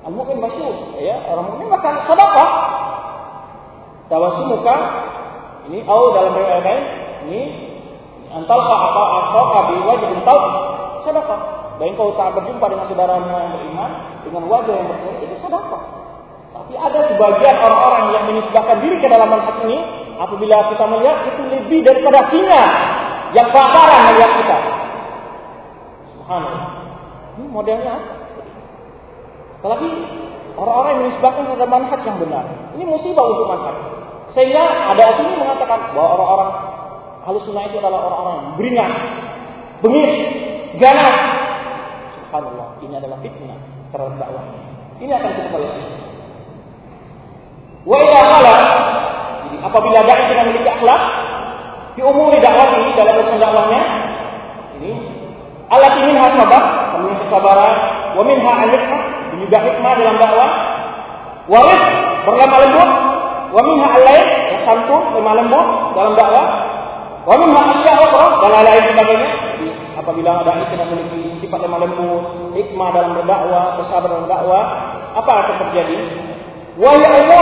Al-mu'min 0.00 0.38
masyur. 0.40 0.74
Ya, 0.96 1.16
orang 1.28 1.44
mukmin 1.52 1.68
makan 1.68 1.94
sedekah. 2.08 2.50
muka 4.48 4.76
ini 5.70 5.86
au 5.86 6.10
dalam 6.10 6.34
riwayat 6.34 6.66
lain 6.66 6.84
ini 7.28 7.40
antal 8.32 8.58
ka 8.58 8.74
apa 8.74 9.02
atau 9.22 9.44
abi 9.60 9.76
wajib 9.84 10.08
ental 10.16 10.38
sedekah. 11.04 11.40
Dan 11.80 11.96
kau 11.96 12.12
tak 12.16 12.36
berjumpa 12.36 12.66
dengan 12.68 12.86
saudaramu 12.92 13.28
yang 13.28 13.52
beriman 13.56 13.90
dengan 14.24 14.42
wajah 14.48 14.74
yang 14.74 14.88
bersih 14.88 15.12
itu 15.20 15.36
sedekah. 15.44 15.82
Tapi 16.50 16.74
ada 16.76 17.00
sebagian 17.12 17.56
orang-orang 17.60 18.04
yang 18.16 18.24
menisbahkan 18.26 18.76
diri 18.82 18.96
ke 18.98 19.08
dalam 19.08 19.28
manhaj 19.28 19.56
ini 19.68 19.78
apabila 20.20 20.68
kita 20.68 20.84
melihat 20.84 21.18
itu 21.32 21.42
lebih 21.48 21.80
daripada 21.80 22.28
singa 22.28 22.64
yang 23.32 23.48
kelaparan 23.48 24.00
melihat 24.12 24.32
kita. 24.36 24.58
Subhanallah. 26.12 26.64
Ini 27.40 27.46
modelnya 27.48 27.90
apa? 27.96 28.12
Apalagi 29.60 29.90
orang-orang 30.56 30.90
yang 30.92 31.02
menisbahkan 31.08 31.44
pada 31.48 31.66
manhaj 31.68 32.00
yang 32.04 32.18
benar. 32.20 32.44
Ini 32.76 32.84
musibah 32.84 33.24
untuk 33.32 33.48
manhaj. 33.48 33.76
Sehingga 34.36 34.62
ada 34.92 35.02
opini 35.16 35.40
mengatakan 35.40 35.96
bahwa 35.96 36.08
orang-orang 36.20 36.50
halus 37.24 37.42
sunnah 37.48 37.64
itu 37.66 37.76
adalah 37.80 38.00
orang-orang 38.04 38.38
beringas, 38.60 38.94
bengis, 39.80 40.12
ganas. 40.76 41.16
Subhanallah, 42.20 42.68
ini 42.84 42.94
adalah 42.94 43.18
fitnah 43.24 43.58
terhadap 43.90 44.16
dakwah. 44.20 44.44
Ini 45.00 45.12
akan 45.16 45.30
kita 45.32 45.58
lihat. 45.58 45.76
Wa 47.88 47.96
jadi 48.04 48.99
apabila 49.60 49.98
dai 50.04 50.22
tidak 50.28 50.44
memiliki 50.48 50.70
akhlak 50.70 51.00
di 51.98 52.00
umur 52.06 52.32
dakwah 52.38 52.66
ini 52.80 52.90
dalam 52.96 53.14
urusan 53.18 53.38
dakwahnya 53.40 53.82
ini. 54.80 54.92
Alat 55.70 56.02
ini 56.02 56.18
sabar, 56.18 56.62
memiliki 56.98 57.30
kesabaran, 57.30 57.74
wa 58.18 58.22
minha 58.26 58.52
al-hikmah, 58.66 59.02
juga 59.38 59.58
hikmah 59.62 59.92
dalam 60.02 60.16
dakwah, 60.18 60.50
waris 61.46 61.82
berlemah 62.26 62.58
lembut, 62.66 62.90
wa 63.54 63.60
minha 63.62 63.86
al-lain, 63.86 64.26
santun, 64.66 65.14
lemah 65.14 65.34
lembut 65.38 65.66
dalam 65.94 66.18
dakwah, 66.18 66.46
wa 67.22 67.34
minha 67.38 67.60
asya 67.78 67.92
ukhra 68.02 68.26
dan 68.42 68.50
lain-lain 68.50 68.84
sebagainya. 68.90 69.28
Jadi, 69.30 69.66
apabila 69.94 70.30
ada 70.42 70.52
tidak 70.74 70.86
memiliki 70.90 71.22
sifat 71.38 71.60
lemah 71.62 71.80
lembut, 71.86 72.22
hikmah 72.58 72.88
dalam 72.90 73.10
berdakwah, 73.14 73.64
kesabaran 73.78 74.10
dalam 74.10 74.26
dakwah, 74.26 74.64
apa 75.14 75.32
akan 75.46 75.56
terjadi? 75.68 75.98
Wa 76.82 76.98
ya 76.98 77.08
Allah 77.14 77.40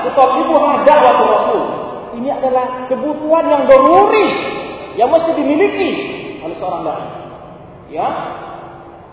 wa 0.00 0.08
tutalibuha 0.08 0.70
dakwah 0.88 1.14
Rasul. 1.20 1.62
Ini 2.10 2.28
adalah 2.32 2.90
kebutuhan 2.90 3.44
yang 3.46 3.62
doruri 3.70 4.28
yang 4.98 5.08
mesti 5.12 5.30
dimiliki 5.36 5.90
oleh 6.42 6.56
seorang 6.58 6.82
dai. 6.82 7.08
Ya, 7.90 8.08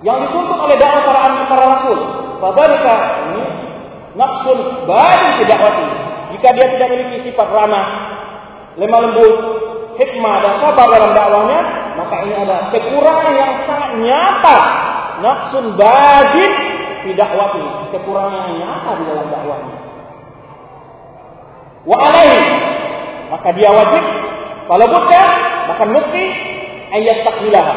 yang 0.06 0.18
dituntut 0.30 0.58
oleh 0.62 0.78
dakwah 0.78 1.02
para 1.06 1.46
para 1.50 1.66
rasul. 1.78 2.00
Fadzalika 2.38 2.96
ini 3.34 3.44
nafsul 4.14 4.60
badi 4.86 5.30
tidak 5.46 5.60
wati. 5.62 5.88
Jika 6.38 6.48
dia 6.54 6.68
tidak 6.78 6.88
memiliki 6.94 7.32
sifat 7.32 7.48
ramah, 7.50 7.86
lemah 8.78 9.00
lembut, 9.10 9.36
hikmah 9.98 10.36
dan 10.44 10.54
sabar 10.62 10.88
dalam 10.92 11.12
dakwahnya, 11.18 11.60
maka 11.98 12.16
ini 12.30 12.34
ada 12.38 12.58
kekurangan 12.70 13.34
yang 13.34 13.54
sangat 13.66 13.92
nyata. 14.06 14.60
Nafsun 15.18 15.66
badi 15.74 16.46
tidak 17.10 17.30
wati, 17.34 17.64
kekurangan 17.98 18.42
yang 18.54 18.58
nyata 18.62 18.92
di 19.02 19.04
dalam 19.10 19.28
dakwahnya. 19.34 19.87
Wa 21.88 21.98
alaihi, 22.04 22.42
maka 23.32 23.50
dia 23.56 23.72
wajib 23.72 24.04
kalau 24.68 24.86
bukan, 24.92 25.28
maka 25.72 25.84
mesti 25.88 26.24
ayat 26.92 27.24
takbilah 27.24 27.68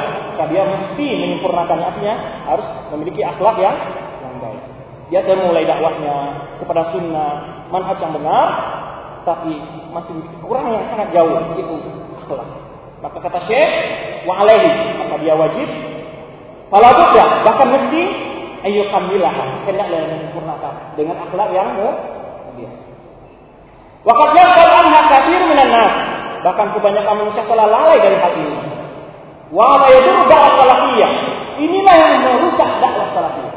maka 0.40 0.56
dia 0.56 0.64
mesti 0.64 1.06
menyempurnakan 1.20 1.78
artinya 1.84 2.14
harus 2.48 2.66
memiliki 2.90 3.20
akhlak 3.20 3.60
yang 3.60 3.76
yang 4.24 4.34
baik. 4.40 4.62
Dia 5.12 5.20
mulai 5.36 5.68
dakwahnya 5.68 6.16
kepada 6.58 6.90
sunnah, 6.96 7.32
manhaj 7.68 8.00
yang 8.00 8.16
benar, 8.16 8.48
tapi 9.28 9.52
masih 9.92 10.16
kurang 10.40 10.72
yang 10.72 10.88
sangat 10.88 11.12
jauh 11.12 11.36
itu 11.54 11.76
akhlak. 12.24 12.48
Maka 13.04 13.18
kata 13.20 13.40
Syekh, 13.46 13.72
wa 14.24 14.40
alaihi, 14.40 14.96
maka 14.96 15.14
dia 15.20 15.36
wajib 15.36 15.68
kalau 16.70 16.88
buddha, 16.88 17.44
bahkan 17.44 17.68
mesti 17.76 18.02
ayo 18.64 18.88
kamilah, 18.94 19.66
hendaklah 19.68 20.08
menyempurnakan 20.08 20.74
dengan 20.96 21.16
akhlak 21.26 21.50
yang. 21.52 21.68
Waqad 24.00 24.28
yaqul 24.32 24.70
anha 24.70 25.00
katsir 25.12 25.42
minan 25.44 25.70
nas. 25.72 25.94
Bahkan 26.40 26.66
kebanyakan 26.72 27.14
manusia 27.20 27.44
telah 27.44 27.68
lalai 27.68 28.00
dari 28.00 28.16
hal 28.16 28.32
ini. 28.32 28.58
Wa 29.52 29.76
ma 29.76 29.88
yadur 29.92 30.24
dakwah 30.24 30.52
salafiyah. 30.56 31.10
Inilah 31.60 31.94
yang 32.00 32.14
merusak 32.24 32.70
dakwah 32.80 33.06
salafiyah. 33.12 33.54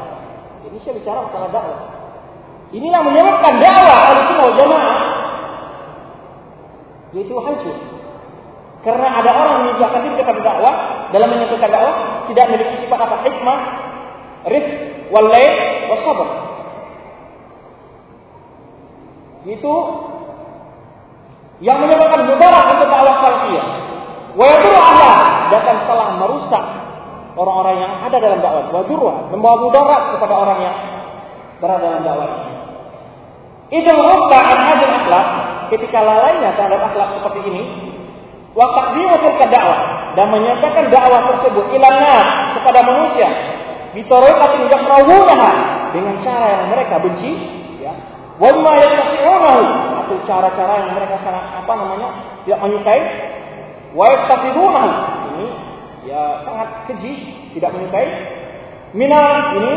Ini 0.68 0.76
saya 0.84 0.94
bicara 1.00 1.18
masalah 1.24 1.48
dakwah. 1.48 1.80
Inilah 2.74 3.00
menyebabkan 3.06 3.54
dakwah 3.62 3.98
al-sunnah 4.12 4.50
jamaah 4.58 4.96
yaitu 7.14 7.34
hancur. 7.38 7.76
Karena 8.82 9.08
ada 9.16 9.30
orang 9.32 9.52
yang 9.54 9.64
menyebabkan 9.70 10.00
diri 10.04 10.16
kepada 10.20 10.40
dakwah 10.44 10.74
dalam 11.14 11.28
menyentuhkan 11.30 11.70
dakwah 11.72 11.94
tidak 12.28 12.44
memiliki 12.52 12.84
sifat 12.84 12.98
apa 13.00 13.16
hikmah, 13.24 13.58
rizq, 14.50 14.70
wal 15.08 15.28
was 15.30 16.00
sabr. 16.04 16.28
Itu 19.44 19.74
yang 21.62 21.78
menyebabkan 21.78 22.26
mudarat 22.26 22.64
untuk 22.74 22.88
dakwah 22.90 23.14
salafiyah. 23.22 23.66
Wa 24.34 24.46
Allah 24.50 25.16
dan 25.54 25.76
telah 25.86 26.08
merusak 26.18 26.64
orang-orang 27.38 27.76
yang 27.78 27.92
ada 28.02 28.16
dalam 28.18 28.38
dakwah. 28.42 28.62
Wajurwa 28.74 29.30
membawa 29.30 29.56
mudarat 29.62 30.02
kepada 30.18 30.34
orang 30.34 30.58
yang 30.62 30.76
berada 31.62 31.82
dalam 31.82 32.02
dakwah. 32.02 32.30
Itu 33.70 33.90
rubba 33.90 34.38
an 34.38 34.58
hadil 34.70 34.92
akhlak 34.92 35.26
ketika 35.70 35.98
lalainya 36.02 36.54
terhadap 36.58 36.80
akhlak 36.92 37.08
seperti 37.18 37.40
ini 37.48 37.62
wa 38.54 38.70
taqdimu 38.70 39.18
ke 39.18 39.46
dakwah 39.50 40.14
dan 40.14 40.30
menyatakan 40.30 40.86
dakwah 40.88 41.26
tersebut 41.34 41.74
ilana 41.74 42.18
kepada 42.54 42.86
manusia 42.86 43.28
bitorokatin 43.94 44.70
yakrahunaha 44.70 45.50
dengan 45.90 46.14
cara 46.22 46.46
yang 46.54 46.64
mereka 46.70 47.02
benci 47.02 47.32
ya 48.34 48.50
wa 48.50 48.50
ma 48.62 48.72
yastati'unahu 48.78 49.62
atau 50.04 50.16
cara-cara 50.26 50.74
yang 50.84 50.92
mereka 50.98 51.16
sangat 51.22 51.44
apa 51.64 51.72
namanya 51.78 52.08
tidak 52.44 52.58
menyukai. 52.66 53.02
Wa 53.94 54.04
yastafidunahu 54.10 54.90
ini 55.34 55.48
ya 56.10 56.42
sangat 56.42 56.68
keji 56.90 57.12
tidak 57.54 57.70
menyukai. 57.78 58.08
Minal 58.94 59.58
ini 59.58 59.74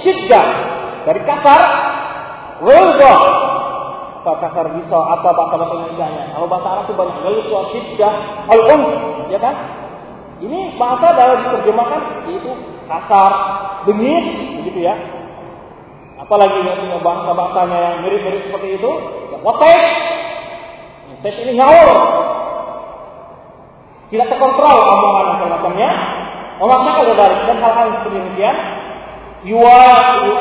syiddah. 0.00 0.46
Dari 1.04 1.20
kasar 1.28 1.60
ghilza 2.64 3.14
apa 4.24 4.40
kasar 4.40 4.72
bisa 4.72 4.96
apa 4.96 5.36
bahasa 5.36 5.54
bahasa 5.60 5.74
Indonesia 5.84 6.32
kalau 6.32 6.48
bahasa 6.48 6.68
Arab 6.76 6.84
itu 6.88 6.94
banyak. 6.96 7.16
Ghilza 7.24 7.58
syiddah 7.72 8.12
al 8.52 8.60
ya 9.32 9.38
kan? 9.40 9.54
Ini 10.44 10.76
bahasa 10.76 11.14
dalam 11.16 11.40
diterjemahkan 11.46 12.28
yaitu 12.28 12.52
kasar 12.84 13.32
bengis 13.88 14.26
begitu 14.60 14.84
ya 14.84 14.92
apalagi 16.24 16.56
yang 16.64 17.04
bahasa 17.04 17.36
bahasanya 17.36 17.78
yang 17.78 17.96
mirip-mirip 18.00 18.48
seperti 18.48 18.80
itu 18.80 18.90
ya, 19.28 19.38
Wates 19.44 19.84
tes 21.20 21.36
ini 21.44 21.52
ngawur 21.60 21.88
tidak 24.08 24.28
terkontrol 24.32 24.78
omongan 24.78 25.40
dan 25.40 25.48
macamnya. 25.58 25.90
Memaksakan 26.54 27.18
dari 27.18 27.36
dan 27.50 27.58
hal-hal 27.58 27.86
seperti 27.98 28.14
demikian 28.14 28.56
yu'awi 29.42 30.32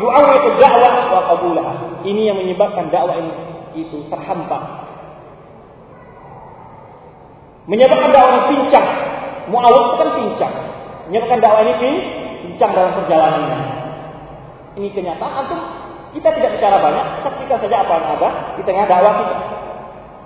yu'awi 0.00 0.32
itu 0.38 0.50
dakwah 0.54 0.94
wa 1.10 1.20
qabulah 1.34 1.66
ini 2.06 2.30
yang 2.30 2.38
menyebabkan 2.38 2.88
dakwah 2.94 3.18
ini 3.18 3.32
itu 3.74 4.06
terhambat 4.06 4.62
menyebabkan 7.66 8.10
dakwah 8.14 8.30
ini 8.32 8.40
pincang. 8.54 8.86
Muawad 9.50 9.98
kan 9.98 10.08
pincang. 10.14 10.54
Menyebabkan 11.10 11.38
dakwah 11.42 11.60
ini 11.66 11.92
pincang 12.46 12.70
dalam 12.70 12.92
perjalanannya 13.02 13.79
ini 14.78 14.88
kenyataan 14.94 15.42
tuh 15.50 15.60
kita 16.14 16.28
tidak 16.34 16.58
bicara 16.58 16.76
banyak 16.82 17.06
saksikan 17.22 17.58
saja 17.62 17.76
apa 17.86 17.92
yang 17.98 18.06
ada 18.18 18.28
di 18.58 18.62
tengah 18.66 18.84
dakwah 18.86 19.14
kita 19.18 19.36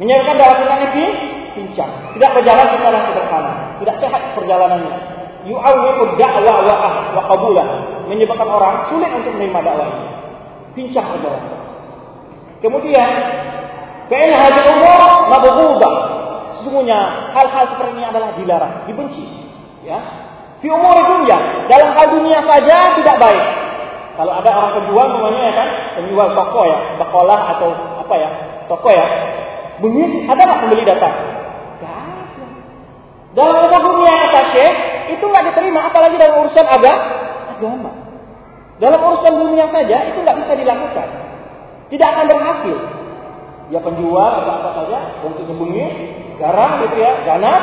menyebabkan 0.03 0.35
dakwah 0.37 0.57
kita 0.59 0.75
ini 0.91 1.07
pincang, 1.55 1.91
tidak 2.19 2.31
berjalan 2.35 2.66
secara 2.75 2.99
sederhana, 3.07 3.53
tidak 3.79 3.97
sehat 4.03 4.23
perjalanannya. 4.35 4.97
Yu'awwiqu 5.45 6.19
da'wa 6.19 6.55
wa 6.65 6.77
wa 7.15 7.23
qabulah, 7.31 7.66
menyebabkan 8.11 8.49
orang 8.49 8.91
sulit 8.91 9.11
untuk 9.15 9.33
menerima 9.39 9.61
dakwah 9.62 9.87
ini. 9.87 10.07
Pincang 10.75 11.07
perjalanan. 11.15 11.62
Kemudian, 12.59 13.09
ka'in 14.11 14.33
hadhihi 14.35 14.69
umur 14.73 15.01
mabghudah. 15.31 15.95
Sesungguhnya 16.59 17.31
hal-hal 17.37 17.65
seperti 17.77 17.93
ini 17.95 18.05
adalah 18.09 18.35
dilarang, 18.35 18.89
dibenci. 18.89 19.25
Ya. 19.85 20.01
Fi 20.65 20.73
umur 20.73 20.97
dunia, 20.97 21.69
dalam 21.69 21.93
hal 21.93 22.07
dunia 22.09 22.41
saja 22.41 22.97
tidak 22.99 23.16
baik. 23.21 23.45
Kalau 24.15 24.32
ada 24.32 24.51
orang 24.55 24.73
penjual 24.78 25.07
namanya 25.11 25.41
ya 25.51 25.55
kan, 25.59 25.69
penjual 25.99 26.28
toko 26.39 26.62
ya, 26.70 26.78
bakolah 27.03 27.41
atau 27.59 27.69
apa 28.07 28.15
ya, 28.15 28.28
toko 28.70 28.89
ya, 28.95 29.07
bengis 29.82 30.31
ada 30.31 30.41
nggak 30.47 30.61
pembeli 30.62 30.85
datang? 30.86 31.15
Dalam 33.35 33.66
urusan 33.66 33.82
dunia 33.82 34.15
kata 34.31 34.43
Syekh, 34.55 34.77
itu 35.19 35.24
nggak 35.27 35.45
diterima, 35.51 35.91
apalagi 35.91 36.15
dalam 36.15 36.47
urusan 36.47 36.66
agama. 36.70 37.91
Dalam 38.78 39.01
urusan 39.03 39.35
dunia 39.35 39.66
saja 39.74 40.07
itu 40.07 40.23
nggak 40.23 40.39
bisa 40.47 40.53
dilakukan. 40.55 41.09
Tidak 41.91 42.09
akan 42.15 42.24
berhasil. 42.31 42.78
Ya 43.74 43.82
penjual 43.82 44.31
atau 44.39 44.53
apa 44.55 44.70
saja, 44.78 44.99
untuk 45.27 45.51
nyembunyi, 45.51 45.86
garam 46.39 46.86
gitu 46.86 47.03
ya, 47.03 47.27
ganas, 47.27 47.62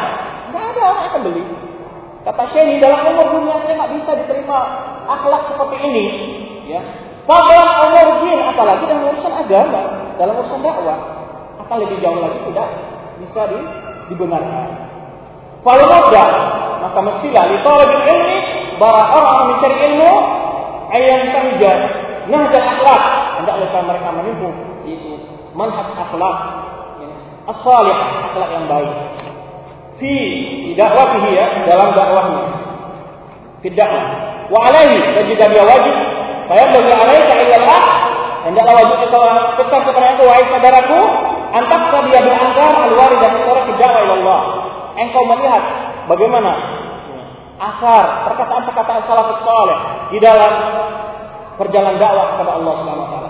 nggak 0.52 0.64
ada 0.76 0.82
orang 0.84 1.04
akan 1.08 1.22
beli. 1.32 1.44
Kata 2.28 2.44
Syekh 2.52 2.84
dalam 2.84 3.08
umur 3.08 3.28
dunia 3.40 3.56
saya 3.64 3.74
nggak 3.80 3.94
bisa 3.96 4.12
diterima 4.20 4.60
akhlak 5.08 5.56
seperti 5.56 5.78
ini. 5.88 6.06
Ya, 6.72 6.82
Fadlan 7.28 7.68
umur 7.92 8.40
apalagi 8.48 8.88
dalam 8.88 9.12
urusan 9.12 9.34
agama, 9.44 9.82
dalam 10.16 10.40
urusan 10.42 10.64
dakwah, 10.64 11.00
apa 11.60 11.74
lebih 11.84 12.00
jauh 12.00 12.18
lagi 12.18 12.40
tidak 12.48 12.68
bisa 13.22 13.42
dibenarkan. 14.10 14.70
Kalau 15.62 15.86
mudah, 15.86 16.30
maka 16.82 17.00
mestilah 17.06 17.44
li 17.46 17.58
talabil 17.62 18.04
ilmi 18.10 18.38
para 18.82 19.02
orang 19.14 19.54
mencari 19.54 19.76
ilmu 19.94 20.12
ayam 20.90 21.22
tanjah 21.30 21.78
nahjal 22.26 22.66
akhlak. 22.66 23.04
Hendaklah 23.38 23.82
mereka 23.86 24.10
menempuh 24.16 24.54
itu 24.90 25.12
manhaj 25.54 25.88
akhlak. 25.94 26.38
As-salih 27.52 27.98
akhlak 28.32 28.50
yang 28.50 28.66
baik. 28.66 28.96
Fi 30.02 30.14
dakwah 30.74 31.22
ya 31.30 31.70
dalam 31.70 31.94
dakwahnya. 31.94 32.44
Fi 33.62 33.68
dakwah. 33.78 34.06
Wa 34.50 34.60
alaihi 34.68 35.00
dan 35.14 35.24
juga 35.30 35.46
dia 35.48 35.64
wajib 35.64 35.96
saya 36.52 36.68
bagi 36.68 36.92
alaika 36.92 37.34
illallah 37.48 37.82
hendaklah 38.44 38.74
wajib 38.76 38.98
kita 39.08 39.22
pesan 39.56 39.82
kepada 39.88 40.08
aku 40.20 40.24
wahai 40.28 40.44
saudaraku 40.52 41.00
antak 41.56 41.82
dia 42.12 42.20
berangkar 42.28 42.72
al 42.76 42.92
dan 43.24 43.34
suara 43.40 43.62
fi 43.64 43.72
dakwah 43.80 44.02
ilallah 44.04 44.42
engkau 45.00 45.24
melihat 45.32 45.64
bagaimana 46.12 46.52
asar 47.56 48.28
perkataan-perkataan 48.28 49.02
salafus 49.08 49.42
saleh 49.48 49.80
di 50.12 50.20
dalam 50.20 50.52
perjalanan 51.56 51.96
dakwah 51.96 52.36
kepada 52.36 52.52
Allah 52.60 52.74
Subhanahu 52.84 53.06
wa 53.08 53.12
taala. 53.16 53.30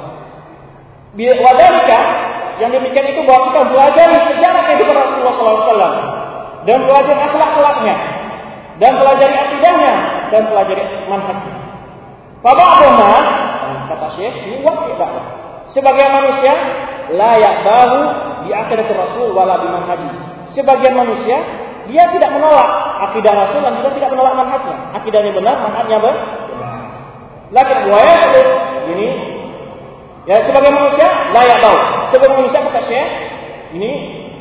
Wadalika 1.14 1.99
yang 2.57 2.73
demikian 2.73 3.06
itu 3.14 3.22
bahwa 3.30 3.53
kita 3.53 3.61
belajar 3.69 4.07
sejarah 4.34 4.61
kehidupan 4.65 4.98
Rasulullah 4.98 5.35
SAW 5.38 5.95
dan 6.65 6.77
belajar 6.89 7.15
akhlak-akhlaknya 7.30 7.95
dan 8.81 8.91
pelajari 8.98 9.35
akidahnya 9.38 9.93
dan 10.34 10.41
pelajari 10.49 10.84
manhajnya. 11.06 11.61
Faba'duma 12.41 13.11
kata 13.89 14.07
Syekh 14.18 14.35
ini 14.49 14.57
wakil 14.65 14.97
dakwah. 14.97 15.26
Sebagai 15.72 16.05
manusia 16.09 16.53
layak 17.13 17.55
bahu 17.63 18.01
di 18.45 18.49
akidah 18.51 18.89
Rasul 18.89 19.31
wala 19.31 19.61
di 19.61 19.68
manhaji. 19.69 20.09
Sebagian 20.57 20.97
manusia 20.97 21.38
dia 21.88 22.03
tidak 22.11 22.34
menolak 22.34 22.69
akidah 23.09 23.34
Rasul 23.34 23.61
dan 23.61 23.77
juga 23.80 23.89
tidak 23.93 24.09
menolak 24.18 24.34
manhajnya. 24.35 24.76
Akidahnya 24.97 25.31
benar, 25.38 25.55
manhajnya 25.63 25.97
benar. 26.01 26.18
Lakin 27.51 27.77
waya 27.91 28.15
ini 28.95 29.09
ya 30.26 30.39
sebagai 30.45 30.72
manusia 30.72 31.07
layak 31.35 31.57
tahu. 31.61 31.77
Sebagai 32.15 32.35
manusia 32.41 32.59
kata 32.65 32.81
Syekh 32.89 33.09
ini 33.77 33.91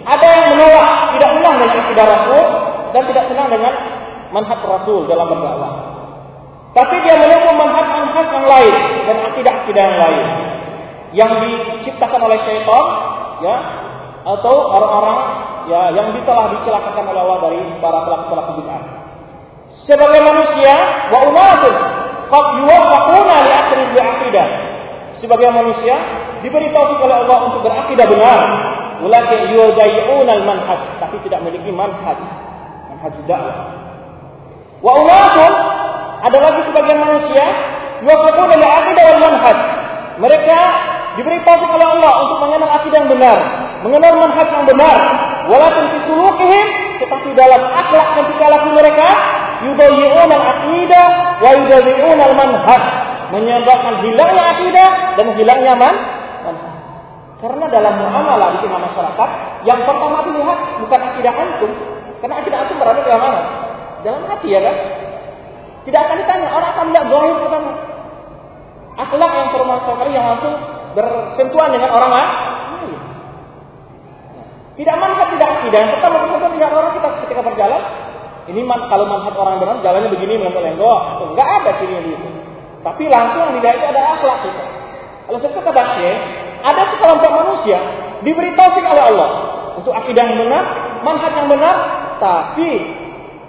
ada 0.09 0.27
yang 0.27 0.47
menolak, 0.57 1.15
tidak 1.15 1.31
senang 1.37 1.55
dengan 1.61 1.77
akidah 1.85 2.07
Rasul 2.09 2.45
dan 2.91 3.03
tidak 3.07 3.25
senang 3.29 3.49
dengan 3.53 3.75
manhaj 4.33 4.61
Rasul 4.65 5.05
dalam 5.07 5.27
berdakwah. 5.29 5.73
Tapi 6.71 6.95
dia 7.03 7.19
menemukan 7.19 7.57
manhaj-manhaj 7.59 8.27
yang 8.31 8.47
lain 8.47 8.75
dan 9.07 9.17
akidah-akidah 9.27 9.83
yang 9.83 9.99
lain 9.99 10.27
yang 11.11 11.31
diciptakan 11.43 12.23
oleh 12.23 12.39
syaitan 12.47 12.85
ya 13.43 13.57
atau 14.23 14.55
orang-orang 14.71 15.19
ya 15.67 15.91
yang 15.99 16.15
telah 16.23 16.55
dicelakakan 16.55 17.05
oleh 17.11 17.21
Allah 17.27 17.39
dari 17.51 17.61
para 17.83 17.99
pelaku-pelaku 18.07 18.51
bid'ah. 18.63 18.83
Sebagai 19.83 20.21
manusia 20.23 20.75
wa 21.11 21.19
umatun 21.27 21.75
qad 22.31 22.47
yuwaffaquna 22.63 23.37
li 23.43 23.51
akhir 23.51 23.79
akidah. 23.99 24.47
Sebagai 25.19 25.51
manusia 25.51 25.97
diberi 26.41 26.71
taufik 26.71 27.03
oleh 27.03 27.27
Allah 27.27 27.39
untuk 27.51 27.61
berakidah 27.67 28.07
benar 28.09 28.41
Walakin 29.01 29.57
yudayyun 29.57 30.29
al-manhaj, 30.29 31.01
tapi 31.01 31.17
tidak 31.25 31.41
memiliki 31.41 31.73
manhaj. 31.73 32.21
Manhaj 32.93 33.15
dakwah. 33.25 33.57
Wa 34.85 34.93
umatun 35.01 35.53
ada 36.21 36.39
lagi 36.39 36.61
sebagian 36.69 36.99
manusia 37.01 37.45
yuwafaquna 38.05 38.55
li 38.61 38.67
aqidah 38.67 39.05
wal 39.09 39.21
manhaj. 39.25 39.59
Mereka 40.21 40.59
diberi 41.17 41.41
taufik 41.49 41.71
oleh 41.73 41.87
Allah 41.97 42.13
untuk 42.29 42.39
mengenal 42.45 42.71
akidah 42.77 42.99
yang 43.05 43.11
benar, 43.11 43.39
mengenal 43.85 44.13
manhaj 44.21 44.49
yang 44.53 44.67
benar. 44.69 44.99
Walakin 45.49 45.85
fi 45.91 45.99
sulukihim 46.05 46.67
tetapi 47.01 47.29
dalam 47.33 47.63
akhlak 47.73 48.09
dan 48.15 48.25
tingkah 48.29 48.49
laku 48.53 48.69
mereka 48.77 49.09
yudayyun 49.65 50.29
al-aqidah 50.29 51.07
wa 51.41 51.51
yudayyun 51.57 52.19
al-manhaj 52.21 52.83
menyebabkan 53.33 53.95
hilangnya 54.05 54.45
akidah 54.59 54.89
dan 55.17 55.27
hilangnya 55.35 55.75
man 55.81 55.95
manhaj. 56.45 56.75
Karena 57.41 57.67
dalam 57.73 57.95
muamalah 57.97 58.61
di 58.61 58.69
tengah 58.69 58.81
masyarakat, 58.85 59.29
yang 59.65 59.81
pertama 59.89 60.21
dilihat 60.29 60.59
bukan 60.85 61.01
akidah 61.01 61.33
antum. 61.33 61.73
Karena 62.21 62.45
akidah 62.45 62.59
antum 62.69 62.77
berada 62.77 63.01
di 63.01 63.09
mana? 63.09 63.41
Dalam 64.05 64.23
hati 64.29 64.49
ya 64.53 64.61
kan? 64.61 64.77
Tidak 65.91 66.07
akan 66.07 66.17
ditanya, 66.23 66.49
orang 66.55 66.71
akan 66.71 66.85
melihat 66.95 67.07
zahir 67.11 67.35
pertama. 67.43 67.73
Akhlak 68.95 69.33
yang 69.35 69.49
permasalahan 69.51 70.11
yang 70.15 70.27
langsung 70.31 70.55
bersentuhan 70.95 71.71
dengan 71.75 71.91
orang 71.91 72.13
lain. 72.15 72.31
Tidak 74.79 74.97
manfaat 75.03 75.35
tidak 75.35 75.51
akidah. 75.59 75.83
Pertama 75.99 76.17
bersentuhan 76.23 76.53
dengan 76.55 76.71
orang 76.79 76.95
kita 76.95 77.09
ketika 77.27 77.43
berjalan. 77.43 77.83
Ini 78.47 78.61
man, 78.63 78.87
kalau 78.87 79.11
manfaat 79.11 79.35
orang 79.35 79.59
benar 79.59 79.83
jalannya 79.83 80.15
begini 80.15 80.39
mengentuk-lenggok. 80.39 81.01
Enggak 81.35 81.49
ada 81.59 81.71
ciri 81.83 81.95
itu. 82.07 82.29
Tapi 82.87 83.03
langsung 83.11 83.51
yang 83.51 83.53
dilihat 83.59 83.83
itu 83.83 83.87
ada 83.91 84.03
akhlak 84.15 84.39
kita. 84.47 84.65
Kalau 85.27 85.39
saya 85.43 85.59
kata 85.59 85.83
Syekh, 85.99 86.19
ada 86.71 86.83
sekelompok 86.95 87.31
manusia 87.35 87.79
diberi 88.23 88.55
taufik 88.55 88.87
oleh 88.87 89.11
Allah 89.11 89.31
untuk 89.75 89.91
akidah 89.91 90.23
yang 90.23 90.39
benar, 90.39 90.65
manhaj 91.03 91.35
yang 91.35 91.51
benar, 91.51 91.77
tapi 92.23 92.71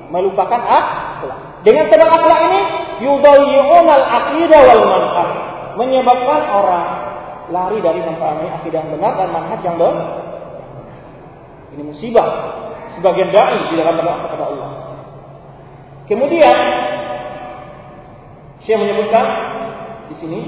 melupakan 0.09 0.57
akhlak. 0.57 1.50
Dengan 1.61 1.85
sebab 1.93 2.09
akhlak 2.09 2.39
ini 2.49 2.59
yudayyun 3.05 3.85
al-aqidah 3.85 4.61
wal 4.65 4.83
manhaj, 4.89 5.29
menyebabkan 5.77 6.41
orang 6.49 6.87
lari 7.53 7.77
dari 7.83 8.01
memahami 8.01 8.49
akidah 8.49 8.81
yang 8.81 8.91
benar 8.97 9.13
dan 9.19 9.29
manhaj 9.29 9.61
yang 9.61 9.77
benar. 9.77 9.97
Ini 11.71 11.83
musibah 11.85 12.27
sebagian 12.97 13.29
dai 13.29 13.71
di 13.71 13.75
dalam 13.77 13.95
berdoa 13.95 14.17
kepada 14.25 14.43
Allah. 14.49 14.69
Kemudian 16.09 16.57
saya 18.61 18.77
menyebutkan 18.77 19.25
di 20.11 20.15
sini 20.19 20.39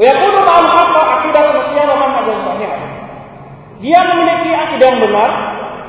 Wayakunu 0.00 0.40
ma'al 0.48 0.64
haqqa 0.64 1.28
yang 2.24 2.40
sahih. 2.40 2.72
Dia 3.84 4.00
memiliki 4.08 4.48
akidah 4.48 4.86
yang 4.96 5.00
benar, 5.04 5.30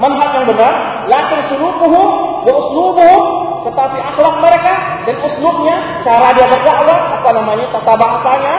manhaj 0.02 0.30
yang 0.34 0.46
benar, 0.50 0.74
lakin 1.06 1.40
sulukuhum 1.54 2.08
wa 2.42 2.52
uslubuhum, 2.58 3.22
tetapi 3.70 3.98
akhlak 4.02 4.36
mereka 4.42 4.74
dan 5.06 5.16
uslubnya, 5.22 5.76
cara 6.02 6.34
dia 6.34 6.50
berdakwah, 6.50 7.22
apa 7.22 7.30
namanya, 7.38 7.66
tata 7.70 7.94
bahasanya, 7.94 8.56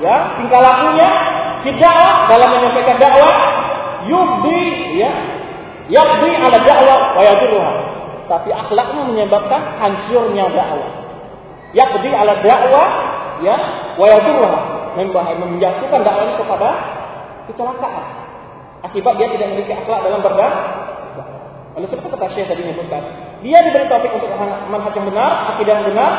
ya, 0.00 0.16
tingkah 0.40 0.60
lakunya, 0.64 1.08
tidak 1.68 2.08
dalam 2.32 2.48
menyampaikan 2.48 2.96
dakwah, 2.96 3.34
yubdi, 4.08 4.64
ya, 4.96 5.10
yabdi 5.92 6.30
ala 6.32 6.56
dakwah 6.64 6.98
wa 7.12 7.22
yadurruha. 7.22 7.72
Tapi 8.26 8.50
akhlaknya 8.50 9.02
menyebabkan 9.06 9.60
hancurnya 9.78 10.48
dakwah. 10.50 10.90
Yabdi 11.76 12.08
ala 12.08 12.40
dakwah, 12.40 12.88
ya, 13.44 13.56
wa 14.00 14.06
yadurruha 14.08 14.76
menjatuhkan 14.96 16.00
dakwah 16.00 16.24
ini 16.24 16.34
kepada 16.40 16.68
kecelakaan. 17.52 18.06
Akibat 18.88 19.14
dia 19.20 19.28
tidak 19.34 19.46
memiliki 19.52 19.74
akhlak 19.76 20.00
dalam 20.08 20.20
berdakwah. 20.24 20.85
Oleh 21.76 21.86
sebab 21.92 22.08
itu 22.08 22.08
kata 22.08 22.26
Syekh 22.32 22.48
tadi 22.48 22.64
menyebutkan, 22.64 23.04
dia 23.44 23.60
diberi 23.60 23.84
taufik 23.84 24.08
untuk 24.16 24.32
manhaj 24.72 24.96
yang 24.96 25.06
benar, 25.12 25.52
akidah 25.52 25.72
yang 25.76 25.86
benar, 25.92 26.12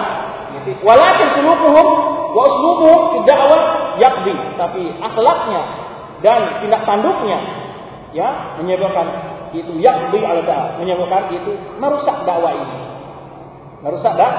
walakin 0.86 1.28
sulukuhum 1.34 1.88
wa 2.38 2.42
uslubuhum 2.46 3.26
dakwah 3.26 3.62
yakbi, 3.98 4.38
tapi 4.54 4.94
akhlaknya 5.02 5.62
dan 6.22 6.62
tindak 6.62 6.82
tanduknya 6.86 7.40
ya 8.14 8.58
menyebabkan 8.62 9.08
itu 9.58 9.82
yakbi 9.82 10.22
al 10.22 10.46
dakwah, 10.46 10.78
menyebabkan 10.78 11.34
itu 11.34 11.58
merusak 11.82 12.18
dakwah 12.30 12.54
ini. 12.54 12.78
Merusak 13.82 14.14
dah. 14.14 14.34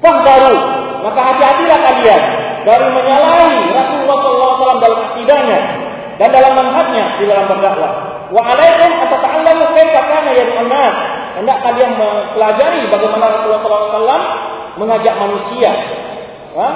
baru 0.00 0.56
maka 1.04 1.20
hati-hatilah 1.20 1.78
kalian 1.84 2.22
dari 2.64 2.86
menyalahi 2.92 3.56
Rasulullah 3.72 4.18
SAW 4.24 4.80
dalam 4.80 5.00
akidahnya 5.12 5.60
dan 6.16 6.28
dalam 6.32 6.52
manhajnya 6.56 7.04
di 7.20 7.24
dalam 7.28 7.44
berdakwah. 7.48 8.09
Wa 8.30 8.40
alaikum 8.46 8.90
atata'allamu 9.10 9.64
kaifa 9.74 10.00
kana 10.06 10.30
yad'un 10.34 10.68
nas. 10.70 10.96
Hendak 11.38 11.58
kalian 11.66 11.98
mempelajari 11.98 12.86
bagaimana 12.90 13.24
Rasulullah 13.38 13.62
SAW 13.62 14.24
mengajak 14.78 15.14
manusia. 15.18 15.72
Ya? 16.54 16.68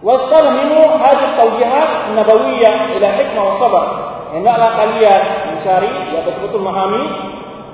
Wastalhimu 0.00 0.80
hadhihi 0.96 1.36
tawjihat 1.36 1.90
nabawiyah 2.16 2.74
ila 2.96 3.08
hikmah 3.20 3.42
wa 3.44 3.54
sabar. 3.60 3.86
Hendaklah 4.30 4.70
kalian 4.78 5.22
mencari 5.50 5.90
ya 6.14 6.22
betul-betul 6.22 6.62
memahami 6.62 7.04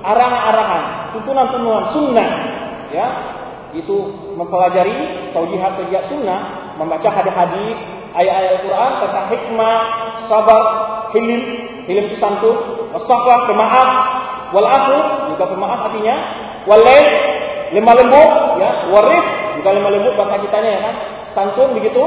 arahan-arahan, 0.01 0.83
tuntunan-tuntunan 1.13 1.85
sunnah 1.93 2.29
ya 2.89 3.07
itu 3.75 3.95
mempelajari 4.39 5.31
taujihat-taujihat 5.35 6.07
sunnah, 6.07 6.73
membaca 6.79 7.09
hadis-hadis, 7.11 7.77
ayat-ayat 8.15 8.51
Al-Quran 8.57 8.91
tentang 9.03 9.25
hikmah, 9.27 9.77
sabar, 10.31 10.63
hilim, 11.13 11.41
hilim 11.87 12.11
itu 12.11 12.17
santun, 12.19 12.55
wasafah, 12.91 13.47
pemaaf, 13.47 13.89
wal 14.51 14.67
juga 15.33 15.45
pemaaf 15.47 15.79
artinya, 15.91 16.15
walail, 16.67 17.07
lemah 17.71 17.95
lembut, 17.95 18.31
ya, 18.59 18.69
warif, 18.91 19.25
juga 19.59 19.69
lemah 19.75 19.91
lembut 19.95 20.13
bahasa 20.19 20.43
kitanya 20.43 20.69
ya 20.69 20.79
kan, 20.83 20.95
santun 21.31 21.73
begitu, 21.75 22.03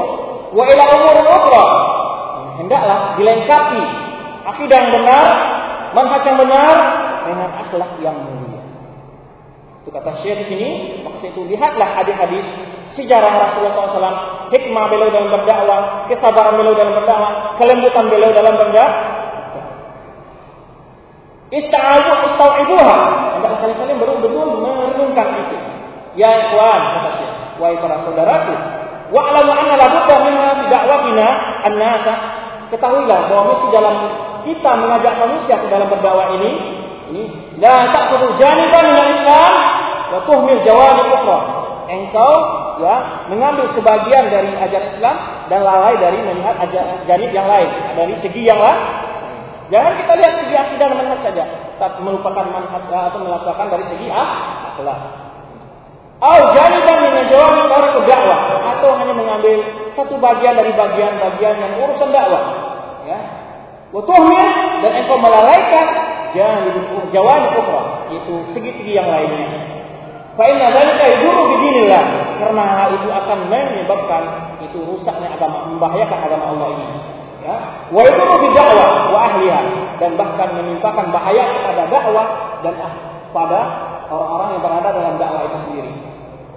wa 0.53 0.63
ila 0.63 0.83
umur 0.95 1.17
ukhra. 1.25 1.65
Hendaklah 2.61 3.17
dilengkapi 3.17 3.83
akidah 4.45 4.77
yang 4.77 4.91
benar, 5.01 5.27
manhaj 5.97 6.23
yang 6.23 6.37
benar 6.37 6.75
dengan 7.25 7.49
akhlak 7.57 7.91
yang 8.01 8.17
mulia. 8.21 8.61
Itu 9.81 9.89
kata 9.89 10.21
Syekh 10.21 10.45
di 10.45 10.55
sini, 10.55 10.69
maksud 11.01 11.33
itu 11.33 11.41
lihatlah 11.49 11.89
hadis-hadis 11.97 12.45
sejarah 12.93 13.31
Rasulullah 13.49 13.73
SAW, 13.87 14.17
hikmah 14.51 14.85
beliau 14.91 15.09
dalam 15.09 15.31
berdakwah, 15.31 16.05
kesabaran 16.11 16.59
beliau 16.59 16.75
dalam 16.75 16.93
berdakwah, 17.01 17.55
kelembutan 17.57 18.05
beliau 18.11 18.31
dalam 18.35 18.59
berdakwah. 18.59 19.20
Istau'ibuha. 21.51 22.95
Anda 23.35 23.47
kalian-kalian 23.59 23.97
betul-betul 23.99 24.47
merenungkan 24.63 25.27
itu. 25.35 25.57
Ya 26.15 26.31
ikhwan, 26.47 26.81
kata 26.95 27.09
Syekh, 27.19 27.33
wahai 27.59 27.79
para 27.79 28.03
saudaraku, 28.03 28.55
wa'lamu 29.15 29.51
anna 29.51 29.75
la 29.79 29.87
budda 29.91 30.15
minha 30.27 30.47
fi 30.59 30.65
da'watina 30.67 31.27
an-nasa. 31.67 32.13
Ketahuilah 32.71 33.27
bahwa 33.27 33.43
mesti 33.51 33.67
dalam 33.71 33.95
kita 34.47 34.71
mengajak 34.79 35.13
manusia 35.19 35.55
ke 35.59 35.67
dalam 35.67 35.91
berdakwah 35.91 36.35
ini, 36.39 36.51
ini 37.11 37.23
la 37.59 37.91
ta'khudhu 37.91 38.39
janiban 38.39 38.83
min 38.91 38.97
al-islam 38.99 39.53
wa 40.15 40.19
tuhmil 40.23 40.61
jawanib 40.63 41.07
ukhra. 41.11 41.39
Engkau 41.91 42.33
ya 42.79 43.27
mengambil 43.27 43.67
sebagian 43.75 44.31
dari 44.31 44.55
ajaran 44.55 44.95
Islam 44.95 45.15
dan 45.51 45.59
lalai 45.67 45.99
dari 45.99 46.23
melihat 46.23 46.55
ajaran 46.63 47.31
yang 47.35 47.47
lain, 47.47 47.69
dari 47.99 48.15
segi 48.23 48.47
yang 48.47 48.59
lain. 48.59 49.10
Jangan 49.71 49.93
kita 50.03 50.13
lihat 50.19 50.33
segi 50.43 50.55
akidah 50.59 50.85
dan 50.91 50.97
manhaj 50.99 51.19
saja, 51.23 51.43
tapi 51.79 52.03
melupakan 52.03 52.43
manhaj 52.43 52.91
atau 52.91 53.19
melakukan 53.23 53.67
dari 53.71 53.85
segi 53.87 54.11
akhlak. 54.11 54.99
Au 56.21 56.39
janiban 56.53 57.01
min 57.01 57.33
jawab 57.33 57.65
para 57.65 57.97
dakwah 58.05 58.39
atau 58.77 58.93
hanya 58.99 59.15
mengambil 59.15 59.57
satu 59.97 60.21
bagian 60.21 60.53
dari 60.53 60.69
bagian-bagian 60.75 61.55
yang 61.57 61.73
urusan 61.81 62.13
dakwah. 62.13 62.43
Ya. 63.09 63.19
Wa 63.89 64.05
dan 64.85 64.91
engkau 65.01 65.17
melalaikan 65.17 65.87
janib 66.35 66.77
jawab 67.09 67.57
ukhra, 67.57 68.11
yaitu 68.13 68.33
segi-segi 68.53 68.93
yang 69.01 69.09
lainnya. 69.09 69.49
Fa 70.35 70.47
inna 70.47 70.71
dzalika 70.71 71.03
yadurru 71.09 71.43
bidinillah. 71.47 72.03
Karena 72.37 72.87
itu 72.91 73.09
akan 73.09 73.39
menyebabkan 73.51 74.23
itu 74.63 74.77
rusaknya 74.83 75.35
agama, 75.35 75.73
membahayakan 75.73 76.19
agama 76.21 76.45
Allah 76.55 76.67
ini. 76.77 77.10
Wa 77.91 78.01
yadurru 78.07 78.35
bidakwah 78.47 79.11
wa 79.11 79.19
ahliha 79.27 79.61
dan 79.99 80.11
bahkan 80.17 80.49
menimpakan 80.57 81.11
bahaya 81.13 81.43
kepada 81.59 81.83
dakwah 81.91 82.27
dan 82.65 82.73
ah, 82.81 82.93
pada 83.35 83.59
orang-orang 84.11 84.47
yang 84.57 84.61
berada 84.63 84.89
dalam 84.91 85.15
dakwah 85.19 85.41
itu 85.47 85.57
sendiri. 85.67 85.93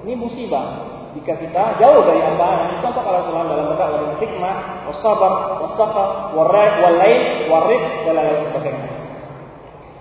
Ini 0.05 0.12
musibah 0.19 0.66
jika 1.15 1.39
kita 1.39 1.62
jauh 1.79 2.03
dari 2.03 2.21
apa 2.21 2.47
yang 2.75 2.83
contoh 2.83 3.03
kalau 3.07 3.21
Tuhan 3.31 3.47
dalam 3.47 3.65
berdakwah 3.71 3.99
dengan 4.03 4.19
hikmah, 4.19 4.55
wasabar, 4.91 5.33
wasafa, 5.62 6.05
warai, 6.35 6.69
walain, 6.83 7.21
warif, 7.47 7.83
dan 8.03 8.15
lain 8.19 8.51
sebagainya. 8.51 8.91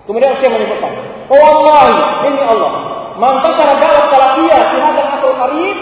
Kemudian 0.04 0.36
saya 0.36 0.50
menyebutkan, 0.52 0.92
Oh 1.32 1.40
Allah, 1.40 1.84
ini 2.28 2.42
Allah, 2.44 2.72
mantasara 3.16 3.78
dakwah 3.78 4.04
salafiyah 4.10 4.60
di 4.74 4.78
hadal 4.82 5.08
asal 5.16 5.32
karib 5.38 5.78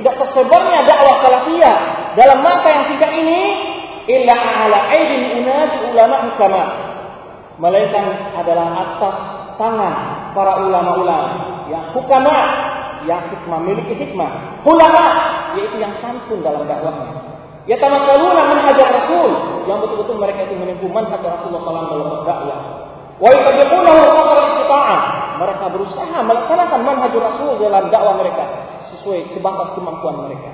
tidak 0.00 0.14
tersebarnya 0.22 0.80
dakwah 0.86 1.14
salafiyah 1.24 1.76
dalam 2.14 2.38
masa 2.40 2.66
yang 2.70 2.84
singkat 2.88 3.10
ini 3.12 3.40
illa 4.06 4.34
ala 4.34 4.78
aidin 4.90 5.42
unas 5.42 5.72
ulama 5.90 6.16
hukama 6.30 6.64
melainkan 7.62 8.36
adalah 8.38 8.66
atas 8.74 9.16
tangan 9.58 9.94
para 10.36 10.62
ulama-ulama. 10.62 11.28
Yang 11.72 11.86
hukama. 11.96 12.36
Yang 13.08 13.22
hikmah. 13.32 13.58
Miliki 13.64 13.94
hikmah. 13.96 14.62
Ulama 14.66 15.04
yaitu 15.56 15.76
yang 15.80 15.96
santun 15.98 16.44
dalam 16.44 16.68
dakwahnya. 16.68 17.16
Ya 17.66 17.80
tamakkaluna 17.80 18.46
manhaj 18.46 18.78
rasul. 18.78 19.30
Yang 19.64 19.78
betul-betul 19.88 20.16
mereka 20.20 20.46
itu 20.46 20.54
menempuh 20.54 20.90
manhaj 20.92 21.22
Rasulullah 21.24 21.62
SAW 21.64 21.90
dalam 21.90 22.06
berdakwah 22.20 22.86
wa 23.16 23.28
yatabiqunahu 23.32 24.02
qadra 24.12 24.40
istita'ah 24.52 25.00
mereka 25.40 25.64
berusaha 25.72 26.18
melaksanakan 26.20 26.80
manhajul 26.84 27.22
Rasul 27.24 27.52
dalam 27.60 27.88
dakwah 27.88 28.14
mereka 28.20 28.44
sesuai 28.92 29.32
sebatas 29.32 29.72
kemampuan 29.76 30.28
mereka. 30.28 30.50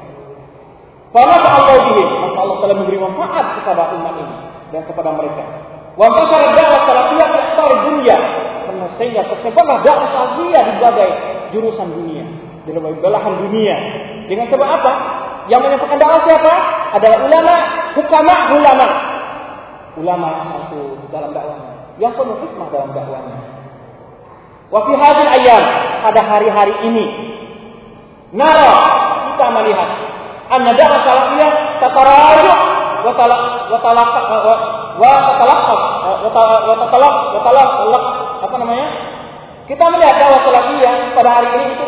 Fama 1.12 1.36
Allah 1.36 1.76
bihim, 1.92 2.08
maka 2.24 2.38
Allah 2.40 2.56
telah 2.64 2.76
memberi 2.80 2.96
manfaat 2.96 3.60
kepada 3.60 3.92
umat 4.00 4.16
ini 4.16 4.36
dan 4.72 4.80
kepada 4.88 5.12
mereka. 5.12 5.44
Wa 5.92 6.08
tasara 6.08 6.56
dakwah 6.56 6.80
salafiyah 6.88 7.28
fi 7.28 7.40
dunia 7.84 8.16
karena 8.64 8.86
sehingga 8.96 9.22
tersebarlah 9.28 9.84
dakwah 9.84 10.08
salafiyah 10.08 10.62
di 10.64 10.72
berbagai 10.80 11.10
jurusan 11.52 11.88
dunia, 11.92 12.24
di 12.64 12.70
berbagai 12.72 13.04
belahan 13.04 13.34
dunia. 13.44 13.76
Dengan 14.24 14.48
sebab 14.48 14.64
apa? 14.64 14.92
Yang 15.52 15.60
menyampaikan 15.68 15.98
dakwah 16.00 16.20
siapa? 16.24 16.54
Adalah 16.96 17.18
ulama, 17.28 17.54
hukama, 18.00 18.34
ulama. 18.56 18.86
Ulama 20.00 20.28
yang 20.32 20.48
satu 20.48 20.96
dalam 21.12 21.36
dakwahnya, 21.36 21.72
yang 22.00 22.16
penuh 22.16 22.40
hikmah 22.40 22.68
dalam 22.72 22.88
dakwahnya. 22.96 23.36
Wa 24.72 24.80
fi 24.88 24.96
ayam 24.96 25.62
pada 26.00 26.20
hari-hari 26.24 26.88
ini 26.88 27.04
nara 28.32 28.72
kita 29.28 29.46
melihat 29.60 29.88
anna 30.52 30.70
da'wah 30.76 31.00
salafiyah 31.00 31.50
tataraju 31.80 32.52
wa 33.02 33.12
talaq 33.16 33.42
wa 33.72 33.78
talaq 33.80 34.10
wa 34.12 35.10
tatalaqqas 35.32 35.82
wa 36.22 36.74
tatalaq 36.76 37.16
wa 37.32 37.40
talaq 37.40 37.70
apa 38.42 38.56
namanya? 38.58 38.88
Kita 39.64 39.84
melihat 39.88 40.18
dakwah 40.18 40.42
salafiyah 40.42 41.14
pada 41.14 41.30
hari 41.38 41.48
ini 41.56 41.66
itu 41.78 41.86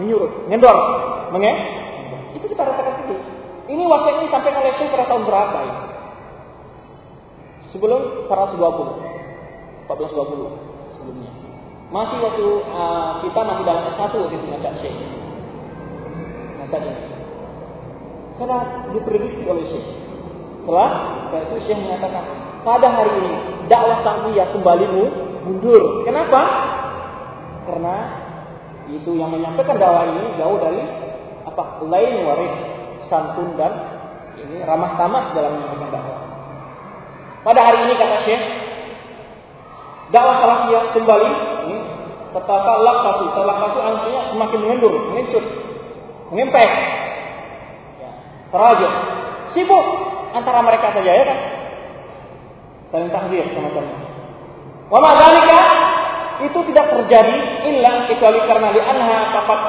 menyurut, 0.00 0.32
ngendor, 0.50 0.76
menge 1.30 1.52
itu 2.34 2.44
kita 2.50 2.62
rasakan 2.66 2.94
itu. 3.06 3.16
Ini 3.64 3.82
wasiat 3.86 4.16
ini 4.20 4.28
sampai 4.28 4.50
oleh 4.52 4.72
Syekh 4.76 4.90
pada 4.92 5.08
tahun 5.08 5.24
berapa 5.24 5.58
ya? 5.62 5.76
Sebelum 7.72 8.28
120. 8.28 8.58
1420 9.84 10.96
sebelumnya. 10.96 11.30
Masih 11.92 12.18
waktu 12.24 12.46
uh, 12.72 13.20
kita 13.22 13.40
masih 13.44 13.62
dalam 13.68 13.84
S1 13.92 14.10
waktu 14.10 14.34
itu 14.34 14.46
ngajak 14.50 14.72
Syekh. 14.82 14.96
Ngajak. 16.60 17.13
Karena 18.34 18.58
diprediksi 18.90 19.42
oleh 19.46 19.64
Syekh. 19.70 19.88
Setelah 20.64 20.90
itu 21.38 21.56
Syekh 21.70 21.78
mengatakan, 21.86 22.24
pada 22.66 22.88
hari 22.90 23.12
ini 23.22 23.34
dakwah 23.70 24.02
tangkiyah 24.02 24.50
kembali 24.50 24.86
mundur. 25.46 26.02
Kenapa? 26.08 26.40
Karena 27.68 27.94
itu 28.90 29.10
yang 29.16 29.30
menyampaikan 29.32 29.78
dakwah 29.78 30.04
ini 30.08 30.36
jauh 30.36 30.58
dari 30.60 30.82
apa 31.44 31.62
lain 31.84 32.12
waris 32.26 32.54
santun 33.08 33.54
dan 33.54 33.72
ini 34.40 34.64
ramah 34.66 34.98
tamah 34.98 35.32
dalam 35.32 35.60
menyampaikan 35.60 35.90
dakwah. 35.94 36.20
Pada 37.44 37.60
hari 37.60 37.78
ini 37.86 37.92
kata 37.96 38.16
Syekh, 38.26 38.42
dakwah 40.10 40.36
salafiyah 40.42 40.84
kembali 40.96 41.30
Betapa 42.34 42.82
lakasu, 42.82 43.30
lakasu 43.30 43.78
artinya 43.78 44.22
semakin 44.34 44.58
mengendur, 44.66 44.90
mengencut, 44.90 45.44
mengempes, 46.34 46.72
terajuk, 48.54 48.92
sibuk 49.58 49.86
antara 50.30 50.62
mereka 50.62 50.94
saja 50.94 51.10
ya 51.10 51.24
kan, 51.26 51.38
saling 52.94 53.10
takdir 53.10 53.50
semacamnya. 53.50 53.98
Wa 54.86 54.98
madzalika 55.02 55.60
itu 56.46 56.58
tidak 56.70 56.86
terjadi 56.90 57.36
illa 57.66 58.06
kecuali 58.10 58.38
karena 58.46 58.68
di 58.70 58.80
anha 58.82 59.18
papat 59.34 59.60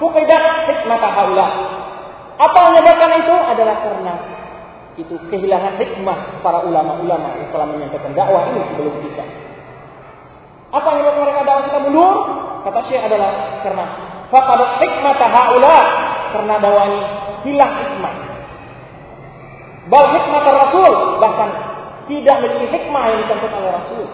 fuqidat 0.00 0.44
hikmah 0.68 1.00
haula. 1.00 1.48
Apa 2.40 2.56
yang 2.56 2.72
menyebabkan 2.72 3.10
itu 3.20 3.34
adalah 3.36 3.76
karena 3.84 4.14
itu 4.96 5.14
kehilangan 5.28 5.76
hikmah 5.80 6.44
para 6.44 6.64
ulama-ulama 6.64 7.36
yang 7.36 7.48
telah 7.52 7.68
menyampaikan 7.68 8.12
dakwah 8.16 8.48
ini 8.52 8.60
sebelum 8.72 8.94
kita. 9.04 9.24
Apa 10.70 10.86
yang 10.88 10.96
membuat 11.02 11.16
mereka 11.24 11.40
dakwah 11.44 11.64
kita 11.68 11.78
mundur? 11.84 12.16
Kata 12.60 12.80
Syekh 12.88 13.02
adalah 13.08 13.30
karena 13.64 13.84
faqad 14.28 14.60
hikmah 14.80 15.14
haula 15.16 15.78
karena 16.36 16.54
dakwah 16.60 16.86
hilang 17.44 17.72
hikmah. 17.80 18.14
Bal 19.90 20.06
hikmah 20.14 20.46
Rasul 20.46 21.18
bahkan 21.18 21.50
tidak 22.06 22.36
memiliki 22.46 22.66
hikmah 22.78 23.02
yang 23.10 23.18
disampaikan 23.26 23.58
oleh 23.58 23.72
Rasul 23.74 24.04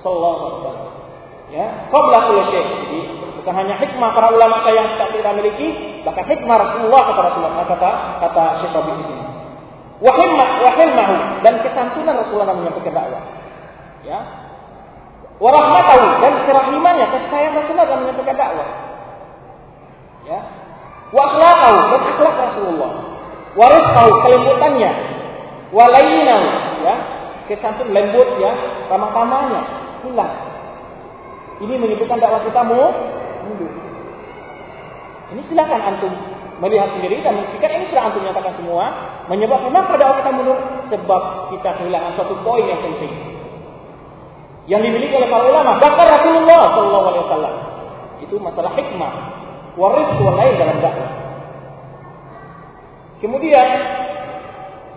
sallallahu 0.00 0.36
alaihi 0.36 0.58
wasallam. 0.64 0.88
Ya, 1.46 1.66
qabla 1.92 2.18
kulli 2.26 2.42
syekh. 2.50 2.66
Jadi 2.66 3.00
bukan 3.38 3.54
hanya 3.54 3.74
hikmah 3.78 4.10
para 4.16 4.28
ulama 4.34 4.64
yang 4.72 4.98
tidak 4.98 5.32
miliki, 5.36 6.00
bahkan 6.02 6.24
hikmah 6.26 6.56
Rasulullah 6.58 7.02
kata 7.12 7.20
Rasulullah 7.28 7.68
kata 7.68 7.90
kata 8.24 8.44
Syekh 8.64 8.72
Rabi 8.72 8.92
di 8.98 9.04
sini. 9.04 9.24
Wa 10.00 10.12
hikmah 10.12 10.48
wa 10.64 10.70
hilmahu 10.74 11.14
dan 11.44 11.54
kesantunan 11.62 12.14
Rasulullah 12.18 12.56
menyampaikan 12.56 12.92
dakwah. 12.96 13.24
Ya, 14.02 14.20
warahmatahu 15.36 16.24
dan 16.24 16.32
kerahimannya 16.48 17.06
kasih 17.12 17.28
sayang 17.28 17.52
Rasulullah 17.52 17.86
dalam 17.86 18.00
menyampaikan 18.08 18.36
dakwah. 18.36 18.68
Ya. 20.26 20.40
Wa 21.14 21.22
akhlaqahu 21.30 21.78
dan 21.94 22.00
akhlak 22.02 22.34
Rasulullah. 22.50 23.05
Warifqahu 23.56 24.12
kelembutannya. 24.22 24.92
Walainahu 25.72 26.46
ya. 26.84 26.96
Kesantun 27.46 27.94
lembut 27.94 28.26
ya, 28.42 28.52
ramah 28.90 29.14
tamahnya 29.14 29.62
hilang. 30.02 30.34
Ini 31.62 31.74
menyebutkan 31.78 32.18
dakwah 32.18 32.42
kita 32.42 32.60
mundur. 32.66 33.70
Ini 35.30 35.42
silakan 35.46 35.80
antum 35.94 36.12
melihat 36.58 36.88
sendiri 36.96 37.20
dan 37.20 37.38
buktikan 37.38 37.70
ini 37.76 37.84
sudah 37.92 38.08
antum 38.08 38.24
nyatakan 38.24 38.54
semua 38.56 38.84
menyebabkan 39.30 39.70
kenapa 39.70 39.92
dakwah 39.94 40.16
kita 40.22 40.30
mundur 40.34 40.58
sebab 40.90 41.22
kita 41.54 41.70
kehilangan 41.80 42.12
suatu 42.18 42.34
poin 42.42 42.66
yang 42.66 42.82
penting. 42.82 43.12
Yang 44.66 44.80
dimiliki 44.90 45.14
oleh 45.14 45.30
para 45.30 45.46
ulama, 45.46 45.78
bahkan 45.78 46.06
Rasulullah 46.10 46.62
Shallallahu 46.74 47.06
Alaihi 47.06 47.24
Wasallam. 47.30 47.54
Itu 48.26 48.34
masalah 48.42 48.74
hikmah, 48.74 49.12
waris 49.78 50.10
lain 50.18 50.54
dalam 50.58 50.76
dakwah. 50.82 51.25
Kemudian 53.20 53.68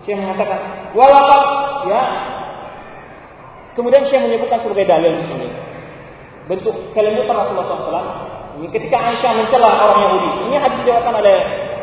Syekh 0.04 0.16
mengatakan, 0.16 0.92
walaupun 0.96 1.40
ya. 1.88 2.02
Kemudian 3.76 4.04
Syekh 4.08 4.24
menyebutkan 4.28 4.60
sebagai 4.64 4.88
dalil 4.88 5.12
di 5.20 5.24
sini. 5.28 5.48
Bentuk 6.48 6.74
kelembutan 6.92 7.36
Rasulullah 7.36 7.68
SAW. 7.68 8.08
Ini 8.60 8.66
ketika 8.74 8.96
Aisyah 8.98 9.32
mencela 9.38 9.70
orang 9.70 10.00
Yahudi. 10.04 10.30
Ini 10.50 10.56
hadis 10.58 10.78
dijawabkan 10.84 11.14
oleh 11.22 11.36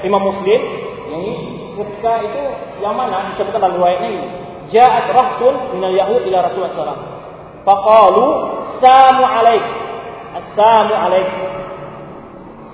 Imam 0.04 0.22
Muslim. 0.22 0.60
Ini 1.08 1.32
ketika 1.80 2.12
itu 2.22 2.42
yang 2.84 2.94
mana 2.94 3.34
disebutkan 3.34 3.62
dalam 3.64 3.80
riwayatnya 3.80 4.10
ini. 4.12 4.28
Ja'at 4.68 5.08
rahtun 5.16 5.80
minal 5.80 5.96
Yahud 5.96 6.22
ila 6.28 6.52
Rasulullah 6.52 6.76
SAW. 6.76 7.02
Faqalu 7.64 8.26
samu 8.84 9.24
alaik. 9.24 9.66
Assalamu 10.36 10.94
alaik. 10.94 11.28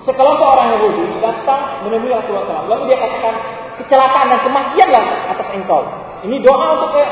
Sekelompok 0.04 0.48
orang 0.60 0.76
Yahudi 0.76 1.16
datang 1.24 1.80
menemui 1.88 2.12
Rasulullah 2.12 2.44
SAW. 2.44 2.68
Lalu 2.68 2.92
dia 2.92 2.98
katakan, 3.00 3.34
kecelakaan 3.80 4.26
dan 4.36 4.40
kematianlah 4.44 5.04
atas 5.32 5.48
engkau. 5.56 5.80
Ini 6.28 6.36
doa 6.44 6.66
untuk 6.76 6.92
ke, 6.92 7.04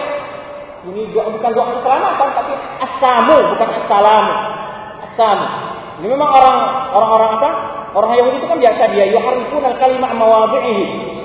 ini 0.92 1.08
doa 1.12 1.28
bukan 1.32 1.50
doa 1.56 1.66
keselamatan 1.78 2.28
tapi 2.36 2.52
asamu 2.84 3.36
bukan 3.56 3.68
assalamu. 3.80 4.34
Asamu. 5.08 5.46
Ini 6.04 6.06
memang 6.08 6.30
orang 6.36 6.56
orang-orang 6.92 7.30
apa? 7.40 7.50
Orang 7.92 8.12
Yahudi 8.16 8.40
itu 8.40 8.48
kan 8.48 8.58
biasa 8.60 8.82
dia 8.96 9.04
yuharifun 9.12 9.62
al-kalimat 9.64 10.12
mawadhihi. 10.16 10.76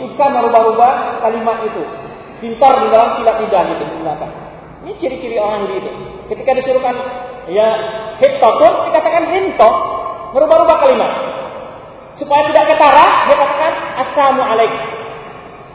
Suka 0.04 0.26
merubah-rubah 0.28 1.24
kalimat 1.24 1.64
itu. 1.68 1.84
Pintar 2.44 2.86
di 2.86 2.88
dalam 2.92 3.18
tidak 3.24 3.36
tidak 3.44 3.62
gitu 3.76 3.84
menggunakan. 3.92 4.30
Ini 4.88 4.92
ciri-ciri 5.04 5.36
orang 5.40 5.68
Yahudi 5.68 5.76
itu. 5.84 5.92
Ketika 6.32 6.52
disuruhkan 6.60 6.96
ya 7.52 7.68
hitotun 8.20 8.92
dikatakan 8.92 9.24
hinto 9.32 9.70
merubah-rubah 10.36 10.78
kalimat. 10.80 11.12
Supaya 12.18 12.50
tidak 12.50 12.66
ketara, 12.74 13.30
dia 13.30 13.36
katakan 13.38 13.74
assalamu 14.02 14.42
alaikum 14.42 14.98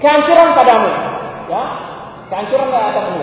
kehancuran 0.03 0.49
padamu. 0.59 0.91
Ya, 1.47 1.63
kehancuran 2.29 2.67
ke 2.75 2.79
atasmu. 2.79 3.23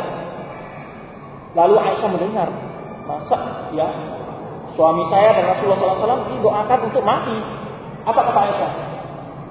Lalu 1.60 1.76
Aisyah 1.76 2.10
mendengar, 2.10 2.48
masa 3.04 3.38
ya 3.76 3.88
suami 4.80 5.04
saya 5.12 5.36
dan 5.36 5.46
Rasulullah 5.52 6.00
SAW 6.00 6.32
didoakan 6.32 6.80
untuk 6.88 7.04
mati. 7.04 7.36
Apa 8.08 8.20
kata 8.32 8.40
Aisyah? 8.48 8.72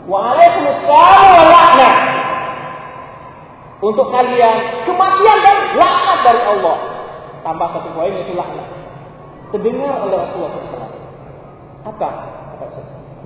Waalaikumsalam 0.08 1.46
laknat. 1.52 1.96
Untuk 3.78 4.10
kalian 4.10 4.88
kematian 4.88 5.38
dan 5.44 5.56
laknat 5.76 6.18
dari 6.24 6.42
Allah. 6.48 6.76
Tambah 7.44 7.68
satu 7.76 7.88
poin 7.92 8.16
itu 8.16 8.32
laknat. 8.32 8.68
Terdengar 9.52 10.00
oleh 10.00 10.16
Rasulullah 10.16 10.52
SAW. 10.56 10.96
Apa? 11.86 12.08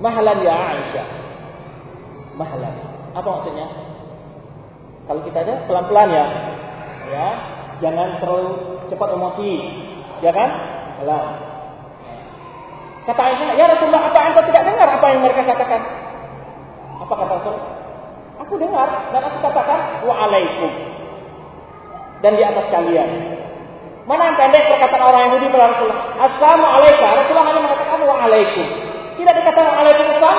Mahalan 0.03 0.37
ya 0.43 0.51
Aisyah. 0.51 1.07
Mahalan. 2.35 2.75
Apa 3.15 3.27
maksudnya? 3.39 3.67
Kalau 5.07 5.23
kita 5.23 5.47
ada 5.47 5.63
pelan-pelan 5.63 6.09
ya. 6.11 6.25
Ya, 7.07 7.27
jangan 7.79 8.19
terlalu 8.19 8.51
cepat 8.91 9.09
emosi. 9.15 9.51
Ya 10.19 10.35
kan? 10.35 10.49
Pelan. 10.99 11.25
Kata 13.07 13.21
Aisyah, 13.31 13.55
"Ya 13.55 13.65
Rasulullah, 13.71 14.11
apa 14.11 14.19
anda 14.27 14.41
tidak 14.43 14.63
dengar 14.67 14.87
apa 14.91 15.05
yang 15.07 15.19
mereka 15.23 15.43
katakan?" 15.47 15.81
Apa 17.03 17.13
kata 17.19 17.33
Rasul? 17.39 17.55
Aku 18.43 18.53
dengar 18.59 18.87
dan 19.11 19.21
aku 19.23 19.37
katakan 19.39 20.03
waalaikum. 20.03 20.71
Dan 22.23 22.39
di 22.39 22.43
atas 22.43 22.67
kalian. 22.71 23.09
Mana 24.03 24.31
yang 24.31 24.35
pendek 24.35 24.67
perkataan 24.67 25.03
orang 25.03 25.31
Yahudi 25.31 25.47
pada 25.51 25.75
Rasulullah? 25.75 26.01
Assalamualaikum. 26.27 27.07
Rasulullah 27.07 27.47
hanya 27.47 27.61
mengatakan 27.63 27.99
waalaikum. 28.03 28.82
Tidak 29.23 29.39
dikatakan 29.39 29.71
waalaikumsalam. 29.79 30.37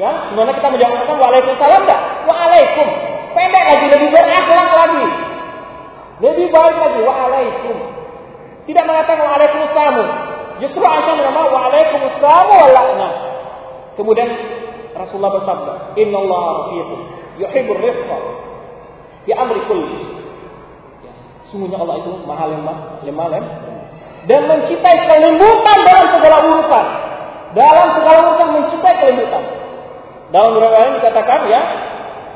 Ya, 0.00 0.10
gimana 0.32 0.50
kita 0.56 0.68
menjawabkan 0.72 1.16
waalaikumsalam 1.20 1.80
enggak? 1.84 2.00
Waalaikum. 2.24 2.88
Pendek 3.36 3.64
lagi, 3.68 3.86
lebih 3.92 4.08
berakhlak 4.08 4.70
lagi. 4.72 5.06
Lebih 6.24 6.46
baik 6.48 6.76
lagi, 6.80 7.00
waalaikum. 7.04 7.76
Tidak 8.64 8.84
mengatakan 8.88 9.24
waalaikumsalam. 9.28 10.08
Justru 10.64 10.80
Aisyah 10.80 11.12
menambah 11.12 11.44
waalaikumsalam 11.52 12.48
walakna. 12.48 13.08
Kemudian 14.00 14.32
Rasulullah 14.96 15.44
bersabda, 15.44 15.72
Inna 16.00 16.24
Allah 16.24 16.40
rafiqun 16.56 17.00
yuhibbur 17.36 17.84
rifqa 17.84 18.18
di 19.28 19.32
amri 19.36 19.60
kulli. 19.68 20.00
Ya, 21.04 21.12
sungguhnya 21.52 21.76
Allah 21.76 22.00
itu 22.00 22.16
maha 22.24 22.48
lemah, 22.48 22.76
lemah 23.04 23.28
lem, 23.28 23.44
dan 24.30 24.40
mencintai 24.46 24.98
kelembutan 25.10 25.78
dalam 25.82 26.06
segala 26.14 26.36
urusan. 26.46 26.86
Dalam 27.52 27.86
segala 27.98 28.18
urusan 28.30 28.48
mencintai 28.54 28.96
kelembutan. 29.02 29.42
Dalam 30.32 30.56
beberapa 30.56 30.76
ayat 30.78 30.92
dikatakan 31.02 31.40
ya, 31.50 31.62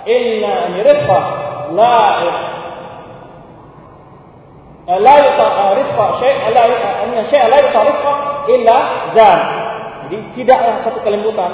inna 0.05 0.55
mirfa 0.77 1.19
la 1.73 1.99
la 4.87 5.15
yutarifqa 5.19 6.05
syai' 6.23 6.55
la 6.55 6.63
anna 7.03 7.23
syai' 7.27 7.49
la 7.51 7.59
yutarifqa 7.65 8.13
illa 8.51 8.77
zan. 9.17 9.41
Jadi 10.07 10.17
tidaklah 10.39 10.87
satu 10.87 11.03
kelembutan 11.03 11.51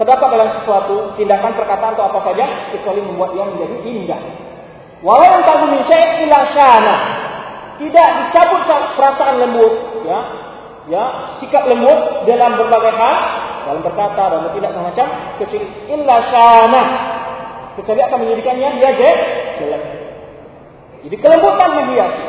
terdapat 0.00 0.28
dalam 0.32 0.48
sesuatu 0.58 1.12
tindakan 1.20 1.52
perkataan 1.54 1.92
atau 1.92 2.08
apa 2.08 2.32
saja 2.32 2.72
kecuali 2.72 3.04
membuat 3.04 3.36
dia 3.36 3.44
menjadi 3.44 3.76
indah. 3.84 4.20
Walau 5.04 5.28
yang 5.28 5.44
tak 5.44 5.60
min 5.68 5.84
illa 6.24 6.40
syana. 6.56 6.96
Tidak 7.80 8.08
dicabut 8.12 8.60
perasaan 8.68 9.40
lembut, 9.40 10.04
ya, 10.04 10.20
ya, 10.92 11.04
sikap 11.40 11.64
lembut 11.64 12.28
dalam 12.28 12.60
berbagai 12.60 12.92
hal 12.92 13.16
dalam 13.60 13.80
berkata 13.84 14.22
dan 14.32 14.40
bertindak 14.48 14.72
semacam 14.72 15.06
kecuali 15.36 15.66
illa 15.92 16.16
syana 16.32 16.82
kecuali 17.78 18.00
akan 18.02 18.18
menjadikannya 18.24 18.68
dia 18.76 18.90
jelek. 18.98 19.82
Jadi 21.00 21.16
kelembutan 21.16 21.70
menghiasi. 21.80 22.24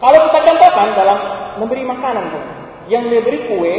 Kalau 0.00 0.18
kita 0.26 0.38
contohkan 0.50 0.88
dalam 0.96 1.18
memberi 1.60 1.84
makanan 1.84 2.24
pun, 2.32 2.44
yang 2.88 3.06
memberi 3.06 3.38
kue, 3.46 3.74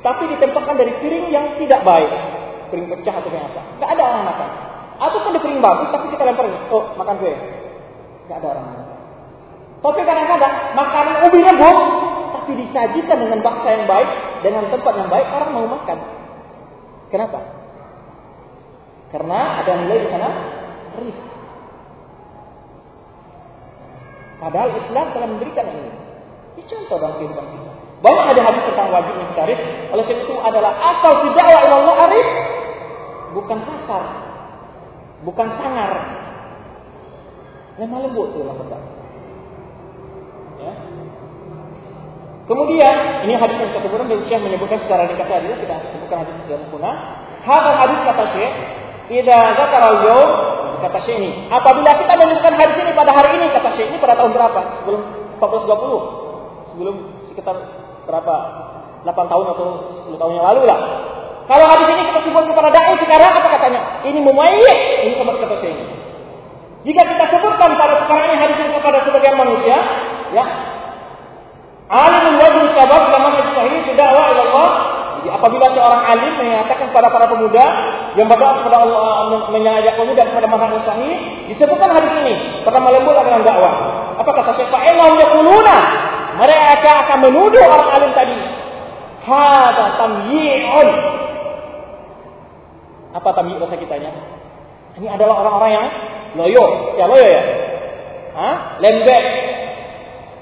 tapi 0.00 0.32
ditempatkan 0.34 0.74
dari 0.80 0.96
piring 0.98 1.28
yang 1.28 1.46
tidak 1.60 1.84
baik, 1.84 2.10
piring 2.72 2.88
pecah 2.88 3.14
atau 3.20 3.30
yang 3.30 3.46
apa, 3.52 3.60
nggak 3.78 3.90
ada 3.92 4.02
orang 4.02 4.24
makan. 4.26 4.50
Atau 5.00 5.18
kan 5.22 5.32
di 5.36 5.40
piring 5.44 5.60
bagus, 5.60 5.88
tapi 5.92 6.06
kita 6.10 6.22
lempar, 6.24 6.48
oh 6.72 6.84
makan 6.96 7.14
kue, 7.20 7.34
nggak 8.26 8.38
ada 8.40 8.48
orang 8.56 8.64
makan. 8.66 8.89
Tapi 9.80 10.00
kadang-kadang 10.04 10.54
makanan 10.76 11.14
ubi 11.24 11.40
rebus, 11.40 11.80
tapi 12.36 12.52
disajikan 12.52 13.16
dengan 13.16 13.40
bangsa 13.40 13.68
yang 13.72 13.86
baik, 13.88 14.10
dengan 14.44 14.64
tempat 14.68 14.92
yang 14.92 15.08
baik, 15.08 15.26
orang 15.32 15.50
mau 15.56 15.66
makan. 15.72 15.98
Kenapa? 17.08 17.40
Karena 19.10 19.64
ada 19.64 19.72
nilai 19.80 19.98
di 20.04 20.08
sana 20.12 20.28
rif. 21.00 21.18
Padahal 24.40 24.70
Islam 24.76 25.06
telah 25.12 25.28
memberikan 25.28 25.66
ini. 25.68 25.90
Ini 26.56 26.62
contoh 26.64 26.96
dalam 26.96 27.16
kehidupan 27.20 27.46
kita. 27.50 27.72
Banyak 28.00 28.24
ada 28.32 28.40
hadis 28.48 28.62
tentang 28.72 28.88
wajib 28.88 29.14
tarif. 29.36 29.58
Oleh 29.92 30.04
sebab 30.08 30.20
itu 30.24 30.34
adalah 30.40 30.72
asal 30.96 31.12
tidak 31.28 31.46
Allah 31.68 31.96
arif. 32.08 32.28
Bukan 33.36 33.58
kasar. 33.64 34.04
Bukan 35.24 35.48
sangar. 35.60 35.92
Lemah 37.76 38.00
lembut 38.08 38.32
itu 38.32 38.40
dalam 38.40 38.56
Ya. 40.60 40.72
Kemudian 42.50 42.94
ini 43.30 43.34
hadis 43.38 43.62
yang 43.62 43.70
kedua 43.78 44.02
dan 44.02 44.26
Syekh 44.26 44.42
menyebutkan 44.42 44.82
secara 44.82 45.06
ringkas 45.06 45.30
tadi 45.30 45.54
kita 45.54 45.76
sebutkan 45.94 46.26
hadis 46.26 46.34
yang 46.50 46.60
sempurna. 46.66 46.92
Hadal 47.46 47.76
hadis 47.78 47.98
kata 48.02 48.24
Syekh, 48.34 48.52
"Idza 49.22 49.38
zakara 49.54 49.86
al-yawm" 49.94 50.30
kata 50.82 50.98
Syekh 51.06 51.16
ini, 51.22 51.30
apabila 51.46 51.94
kita 51.94 52.12
menyebutkan 52.18 52.54
hadis 52.58 52.76
ini 52.82 52.92
pada 52.92 53.12
hari 53.14 53.38
ini 53.38 53.46
kata 53.54 53.70
Syekh 53.78 53.94
ini 53.94 53.98
pada 54.02 54.18
tahun 54.18 54.34
berapa? 54.34 54.60
Sebelum 54.82 55.00
1420. 55.38 56.02
Sebelum 56.74 56.94
sekitar 57.30 57.54
berapa? 58.04 58.34
8 59.06 59.32
tahun 59.32 59.46
atau 59.56 59.66
10 60.10 60.18
tahun 60.18 60.32
yang 60.36 60.46
lalu 60.50 60.62
lah. 60.68 60.78
Kalau 61.46 61.66
hadis 61.70 61.86
ini 61.86 62.02
kita 62.10 62.20
sebut 62.26 62.44
kepada 62.50 62.68
dai 62.74 62.94
sekarang 62.98 63.30
apa 63.30 63.48
katanya? 63.58 63.80
Ini 64.10 64.18
mumayyid, 64.26 64.78
ini 65.06 65.12
sama 65.22 65.38
kata 65.38 65.56
Syekh. 65.62 65.86
Jika 66.82 67.02
kita 67.14 67.24
sebutkan 67.30 67.78
pada 67.78 67.94
sekarang 68.02 68.26
ini 68.26 68.36
hadis 68.42 68.56
ini 68.58 68.70
kepada 68.74 69.06
sebagian 69.06 69.36
manusia, 69.38 69.76
ya. 70.34 70.44
Alim 71.90 72.38
wajib 72.38 72.70
sabab 72.78 73.10
hadis 73.10 73.50
sahih 73.50 73.82
tidak 73.90 74.08
wa 74.14 74.22
Allah. 74.30 74.70
Jadi 75.20 75.28
apabila 75.36 75.66
seorang 75.76 76.02
alim 76.06 76.32
menyatakan 76.40 76.88
kepada 76.88 77.12
para 77.12 77.28
pemuda 77.28 77.64
yang 78.16 78.24
berdoa 78.24 78.64
kepada 78.64 78.88
Allah 78.88 79.52
mengajak 79.52 79.94
pemuda 80.00 80.22
kepada 80.24 80.46
manhaj 80.48 80.80
sahih, 80.86 81.44
disebutkan 81.52 81.92
hadis 81.92 82.14
ini 82.24 82.64
pertama 82.64 82.88
lembut 82.88 83.20
dengan 83.20 83.44
dakwah. 83.44 83.74
Apa 84.16 84.30
kata 84.32 84.56
Syekh 84.56 84.72
Fa'ilahum 84.72 85.20
yaquluna? 85.20 85.78
Mereka 86.40 86.90
akan 87.04 87.18
menuduh 87.26 87.64
orang 87.68 87.90
alim 88.00 88.10
tadi. 88.16 88.38
Hada 89.28 89.84
tamyi'un. 90.00 90.88
Apa 93.12 93.28
tamyi' 93.36 93.60
bahasa 93.60 93.76
kitanya? 93.76 94.14
Ini 94.96 95.06
adalah 95.10 95.42
orang-orang 95.44 95.70
yang 95.74 95.86
loyo. 96.38 96.96
Ya 96.96 97.04
loyo 97.04 97.26
ya? 97.28 97.42
Hah? 98.32 98.56
Lembek. 98.80 99.24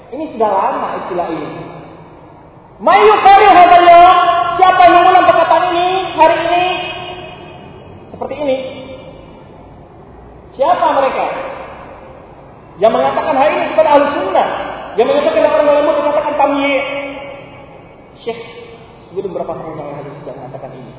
Ini 0.09 0.23
sudah 0.33 0.49
lama 0.49 0.87
istilah 1.05 1.27
ini. 1.29 1.49
Mayu 2.81 3.13
kari 3.21 3.47
hadaya. 3.53 4.03
Siapa 4.59 4.79
yang 4.89 4.93
mengulang 4.99 5.25
perkataan 5.29 5.63
ini 5.71 5.87
hari 6.19 6.37
ini? 6.49 6.65
Seperti 8.11 8.35
ini. 8.35 8.57
Siapa 10.57 10.85
mereka? 10.97 11.25
Yang 12.79 12.91
mengatakan 12.95 13.35
hari 13.39 13.51
ini 13.55 13.65
kepada 13.75 13.89
ahli 13.95 14.05
sunnah. 14.17 14.47
Yang 14.97 15.07
mengatakan 15.13 15.41
orang 15.47 15.67
lembut 15.79 15.95
mengatakan 16.03 16.33
tamyi. 16.35 16.75
Syekh 18.19 18.41
sebelum 19.09 19.31
berapa 19.31 19.53
tahun 19.55 19.73
yang 19.79 19.89
hadis 19.95 20.15
yang 20.25 20.37
mengatakan 20.37 20.71
ini. 20.75 20.93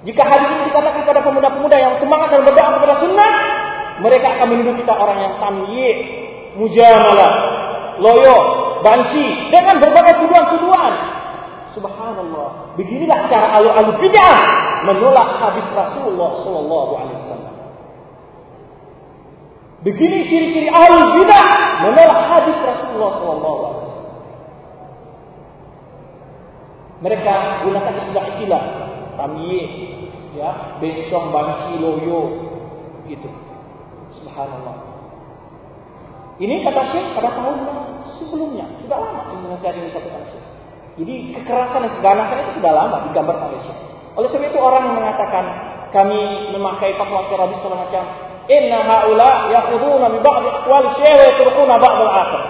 Jika 0.00 0.22
hadis 0.24 0.48
ini 0.48 0.62
dikatakan 0.72 1.00
kepada 1.04 1.20
pemuda-pemuda 1.20 1.76
yang 1.76 1.94
semangat 2.00 2.32
dan 2.32 2.40
berdoa 2.48 2.70
kepada 2.80 2.94
sunnah, 3.04 3.32
mereka 4.00 4.26
akan 4.38 4.46
menuduh 4.48 4.74
kita 4.80 4.92
orang 4.96 5.18
yang 5.20 5.34
tamyi, 5.44 5.88
mujamalah, 6.56 7.32
loyo, 8.00 8.36
banci 8.80 9.52
dengan 9.52 9.76
berbagai 9.78 10.24
tuduhan-tuduhan. 10.24 10.92
Subhanallah. 11.76 12.74
Beginilah 12.74 13.30
cara 13.30 13.54
alu-alu 13.60 13.94
bid'ah 14.02 14.38
menolak 14.90 15.38
hadis 15.38 15.66
Rasulullah 15.70 16.42
sallallahu 16.42 16.92
alaihi 16.98 17.18
wasallam. 17.22 17.54
Begini 19.80 20.28
ciri-ciri 20.28 20.68
ahli 20.68 21.16
bidah 21.16 21.44
menolak 21.88 22.20
hadis 22.28 22.56
Rasulullah 22.60 23.12
sallallahu 23.16 23.60
alaihi 23.64 23.80
wasallam. 23.80 24.16
Mereka 27.00 27.34
gunakan 27.64 27.94
istilah-istilah 27.96 28.62
tamyiz, 29.16 29.72
ya, 30.36 30.76
bencong, 30.84 31.32
banci, 31.32 31.80
loyo, 31.80 32.22
gitu. 33.08 33.28
Subhanallah. 34.20 34.89
Ini 36.40 36.64
kata 36.64 36.88
Syekh 36.88 37.12
pada 37.12 37.36
tahun 37.36 37.68
sebelumnya, 38.16 38.64
sudah 38.80 38.96
lama 38.96 39.36
ini 39.36 39.44
nasihat 39.52 39.76
ini 39.76 39.92
satu 39.92 40.08
Syekh. 40.08 40.44
Jadi 40.96 41.14
kekerasan 41.36 41.84
dan 41.84 41.92
keganasan 42.00 42.36
itu 42.40 42.52
sudah 42.56 42.72
lama 42.72 42.96
digambarkan 43.12 43.52
oleh 43.52 43.60
Syekh. 43.68 43.78
Oleh 44.16 44.28
sebab 44.32 44.48
itu 44.48 44.56
orang 44.56 44.96
mengatakan 44.96 45.44
kami 45.92 46.48
memakai 46.56 46.96
fatwa 46.96 47.28
Syarabi 47.28 47.60
segala 47.60 47.84
macam, 47.84 48.04
inna 48.48 48.78
haula 48.88 49.52
yaquduna 49.52 50.06
bi 50.08 50.18
ba'd 50.24 50.44
aqwal 50.64 50.84
Syekh 50.96 51.12
wa 51.12 51.24
yatrukuna 51.28 51.74
ba'd 51.76 51.96
al-akhir. 52.08 52.42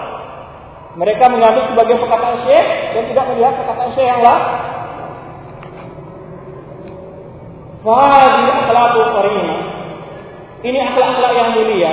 Mereka 0.91 1.23
mengambil 1.27 1.63
sebagian 1.75 1.99
perkataan 1.99 2.37
Syekh 2.47 2.67
dan 2.95 3.03
tidak 3.11 3.25
melihat 3.35 3.53
perkataan 3.59 3.91
Syekh 3.91 4.07
yang 4.07 4.23
lain. 4.23 4.43
Fahadi 7.83 8.45
akhlaqul 8.55 9.09
karimah. 9.19 9.59
Ini 10.63 10.79
akhlak-akhlak 10.79 11.31
yang 11.35 11.49
mulia. 11.59 11.91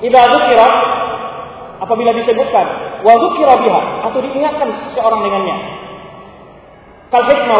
Idza 0.00 0.22
dzukira 0.32 0.68
apabila 1.80 2.12
disebutkan 2.12 2.66
wa 3.02 3.12
atau 4.06 4.18
diingatkan 4.20 4.68
seseorang 4.92 5.20
dengannya. 5.24 5.56
Kal 7.10 7.26
hikmah 7.26 7.58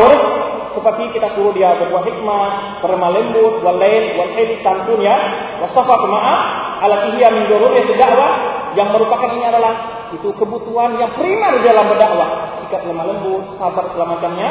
seperti 0.70 1.18
kita 1.18 1.34
suruh 1.34 1.50
dia 1.50 1.74
berbuat 1.74 2.04
hikmah, 2.06 2.78
berlemah 2.84 3.10
lembut, 3.10 3.58
wal 3.66 3.74
lail, 3.74 4.14
wal 4.14 4.30
santun 4.62 5.02
ya, 5.02 5.16
wasafa 5.58 6.06
maaf, 6.06 6.40
ala 6.86 7.10
ihya 7.10 7.28
min 7.34 7.50
dururiyat 7.50 7.90
dakwah 7.98 8.32
yang 8.78 8.94
merupakan 8.94 9.34
ini 9.34 9.50
adalah 9.50 9.74
itu 10.14 10.30
kebutuhan 10.38 10.94
yang 11.02 11.10
primer 11.18 11.58
dalam 11.66 11.90
berdakwah, 11.90 12.62
sikap 12.62 12.86
lemah 12.86 13.06
lembut, 13.10 13.58
sabar 13.58 13.90
segala 13.90 14.14
macamnya, 14.14 14.50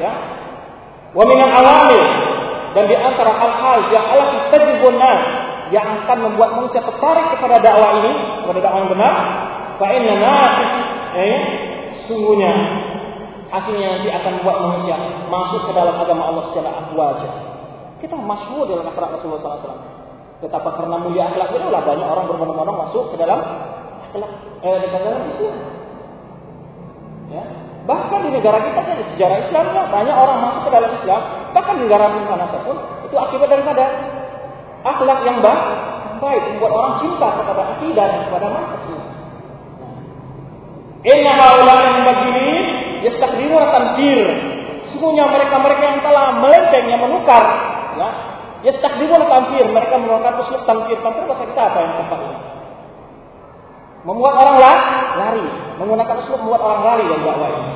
ya. 0.00 0.12
Wa 1.12 1.24
minal 1.28 1.52
awamil 1.52 2.04
dan 2.76 2.84
di 2.84 2.96
antara 2.96 3.32
hal-hal 3.32 3.78
yang 3.88 4.04
Allah 4.12 4.52
tajibun 4.52 4.96
nas 5.00 5.22
yang 5.68 6.04
akan 6.04 6.18
membuat 6.32 6.56
manusia 6.56 6.80
tertarik 6.80 7.26
kepada 7.36 7.60
dakwah 7.60 7.90
ini, 8.00 8.12
kepada 8.44 8.58
dakwah 8.64 8.80
yang 8.84 8.92
benar, 8.92 9.14
fa 9.76 9.86
inna 9.92 10.14
nafis 10.16 10.72
eh 11.18 11.40
sungguhnya 12.08 12.52
hasilnya 13.48 13.88
nanti 13.98 14.08
akan 14.12 14.32
membuat 14.40 14.58
manusia 14.64 14.96
masuk 15.28 15.60
ke 15.68 15.72
dalam 15.72 15.96
agama 15.96 16.22
Allah 16.28 16.44
secara 16.52 16.70
afwaja. 16.84 17.30
Kita 17.98 18.14
masyhur 18.14 18.68
dalam 18.68 18.86
akhlak 18.86 19.18
Rasulullah 19.18 19.58
SAW. 19.58 19.82
Betapa 20.38 20.70
karena 20.78 20.96
mulia 21.02 21.34
akhlak 21.34 21.50
itu 21.50 21.66
lah 21.66 21.82
banyak 21.82 22.06
orang 22.06 22.24
berbondong-bondong 22.30 22.78
masuk 22.88 23.04
ke 23.10 23.16
dalam 23.18 23.40
akhlak 24.12 24.32
eh, 24.62 24.78
di 24.78 24.88
dalam 24.92 25.22
Islam. 25.26 25.56
Ya. 27.28 27.44
Bahkan 27.88 28.20
di 28.28 28.30
negara 28.36 28.58
kita 28.68 28.80
saja 28.84 29.04
sejarah 29.16 29.38
Islamnya 29.48 29.82
banyak 29.88 30.16
orang 30.16 30.38
masuk 30.44 30.62
ke 30.68 30.70
dalam 30.70 30.90
Islam. 30.92 31.20
Bahkan 31.56 31.74
di 31.80 31.82
negara 31.88 32.04
mana 32.12 32.46
pun 32.62 32.76
itu 33.08 33.16
akibat 33.16 33.48
daripada 33.48 33.84
akhlak 34.96 35.20
yang 35.28 35.38
baik, 35.44 35.64
baik 36.20 36.42
membuat 36.54 36.72
orang 36.72 36.94
cinta 37.04 37.28
kepada 37.36 37.62
akidah 37.76 38.06
dan 38.08 38.20
kepada 38.30 38.46
manhaj. 38.48 38.86
Inna 41.06 41.32
haula 41.38 41.74
yang 41.86 41.98
begini 42.02 42.50
yastakbiruna 43.06 43.66
tanfir. 43.70 44.26
Sesungguhnya 44.90 45.30
mereka-mereka 45.30 45.82
yang 45.84 46.00
telah 46.02 46.26
melenceng 46.42 46.84
yang 46.90 47.00
menukar 47.04 47.44
ya 47.94 48.08
yastakbiruna 48.66 49.26
tanfir 49.30 49.64
mereka 49.70 49.94
menukar 50.00 50.34
uslub 50.42 50.66
tanfir 50.66 50.98
tanfir 50.98 51.22
bahasa 51.28 51.44
kita 51.46 51.62
apa 51.70 51.78
yang 51.78 51.92
tepat? 52.02 52.18
Ini 52.18 52.38
membuat 54.06 54.34
orang 54.40 54.56
lari. 54.58 55.46
Menggunakan 55.78 56.14
uslub 56.26 56.40
membuat 56.42 56.62
orang 56.66 56.80
lari 56.82 57.04
dari 57.06 57.22
dakwah 57.22 57.48
ini. 57.50 57.72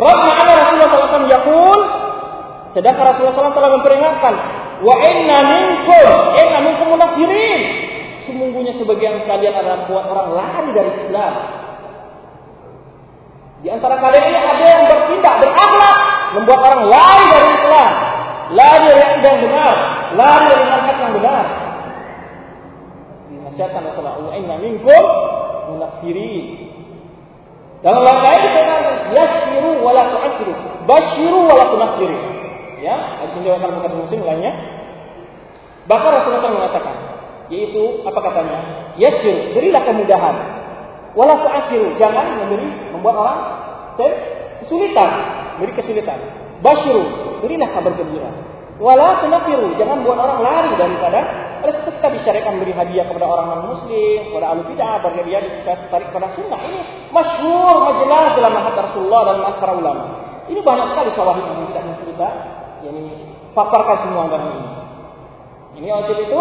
Rabbana 0.00 0.32
ada 0.32 0.52
Rasulullah 0.56 0.90
SAW 1.12 1.28
yakul 1.28 1.80
sedangkan 2.70 3.04
Rasulullah 3.10 3.34
SAW 3.36 3.58
telah 3.58 3.70
memperingatkan 3.74 4.34
wa 4.80 4.94
inna 5.04 5.38
minkum 5.44 6.10
inna 6.36 6.58
minkum 6.64 6.86
munafirin 6.96 7.60
sesungguhnya 8.24 8.76
sebagian 8.80 9.24
kalian 9.28 9.54
adalah 9.54 9.84
membuat 9.84 10.04
orang 10.08 10.28
lari 10.36 10.70
dari 10.72 10.90
Islam 11.04 11.34
di 13.60 13.68
antara 13.68 14.00
kalian 14.00 14.24
ini 14.24 14.40
ada 14.40 14.64
yang 14.64 14.84
bertindak 14.88 15.34
berakhlak 15.44 15.96
membuat 16.32 16.60
orang 16.64 16.82
lari 16.88 17.24
dari 17.28 17.48
Islam, 17.60 17.92
lari 18.56 18.78
dari 18.88 19.00
yang 19.04 19.40
benar, 19.44 19.74
lari 20.16 20.44
dari 20.48 20.64
manhaj 20.64 20.96
yang 20.96 21.12
benar. 21.12 21.44
Dinasihatkan 23.28 23.82
Rasulullah, 23.84 24.16
"Wa 24.16 24.32
inna 24.32 24.56
minkum 24.64 25.02
munafirin." 25.76 26.72
Dalam 27.84 28.00
lain 28.00 28.40
dikatakan, 28.48 28.96
"Yasiru 29.12 29.84
wa 29.84 29.92
la 29.92 30.04
tu'asiru, 30.08 30.52
basyiru 30.88 31.40
wa 31.44 31.54
la 31.60 31.64
tunafiru." 31.68 32.18
Ya, 32.80 32.96
hadis 33.20 33.36
akan 33.36 33.70
bukan 33.80 33.92
muslim 34.08 34.20
lainnya. 34.24 34.52
Bahkan 35.84 36.10
Rasulullah 36.10 36.52
mengatakan, 36.52 36.96
yaitu 37.52 38.00
apa 38.08 38.18
katanya? 38.24 38.58
Yasiru, 38.96 39.52
berilah 39.52 39.82
kemudahan, 39.84 40.36
Wala 41.10 41.42
tu'asiru, 41.42 41.98
jangan 41.98 42.38
memberi 42.38 42.70
membuat 42.94 43.16
orang 43.18 43.38
kesulitan, 43.98 45.10
beri 45.58 45.72
kesulitan. 45.74 46.18
Basyiru, 46.62 47.02
berilah 47.42 47.68
kabar 47.74 47.92
gembira. 47.98 48.30
Wala 48.78 49.20
tunafiru, 49.20 49.76
jangan 49.76 50.06
buat 50.06 50.16
orang 50.16 50.40
lari 50.40 50.72
daripada 50.78 51.20
sebab 51.60 51.84
kita 51.84 52.08
disyariatkan 52.16 52.56
beri 52.64 52.72
hadiah 52.72 53.04
kepada 53.04 53.28
orang 53.28 53.46
non 53.52 53.76
muslim, 53.76 54.32
kepada 54.32 54.46
ahli 54.56 54.62
bidah, 54.72 54.94
berhadiah 55.04 55.40
ditarik 55.44 56.08
kepada 56.08 56.32
sunnah. 56.32 56.60
Ini 56.64 56.80
masyhur 57.12 57.76
majelis 57.84 58.32
dalam 58.40 58.52
mahat 58.56 58.74
Rasulullah 58.80 59.20
dan 59.28 59.36
para 59.60 59.72
ulama. 59.76 60.04
Ini 60.48 60.60
banyak 60.64 60.86
sekali 60.96 61.10
sawahid 61.12 61.44
yang 61.44 61.68
tidak 61.68 62.32
ini 62.84 63.04
paparkan 63.52 64.08
semua 64.08 64.30
dalam 64.30 64.48
ini. 64.56 64.70
Ini 65.80 65.88
oleh 65.92 66.16
itu 66.24 66.40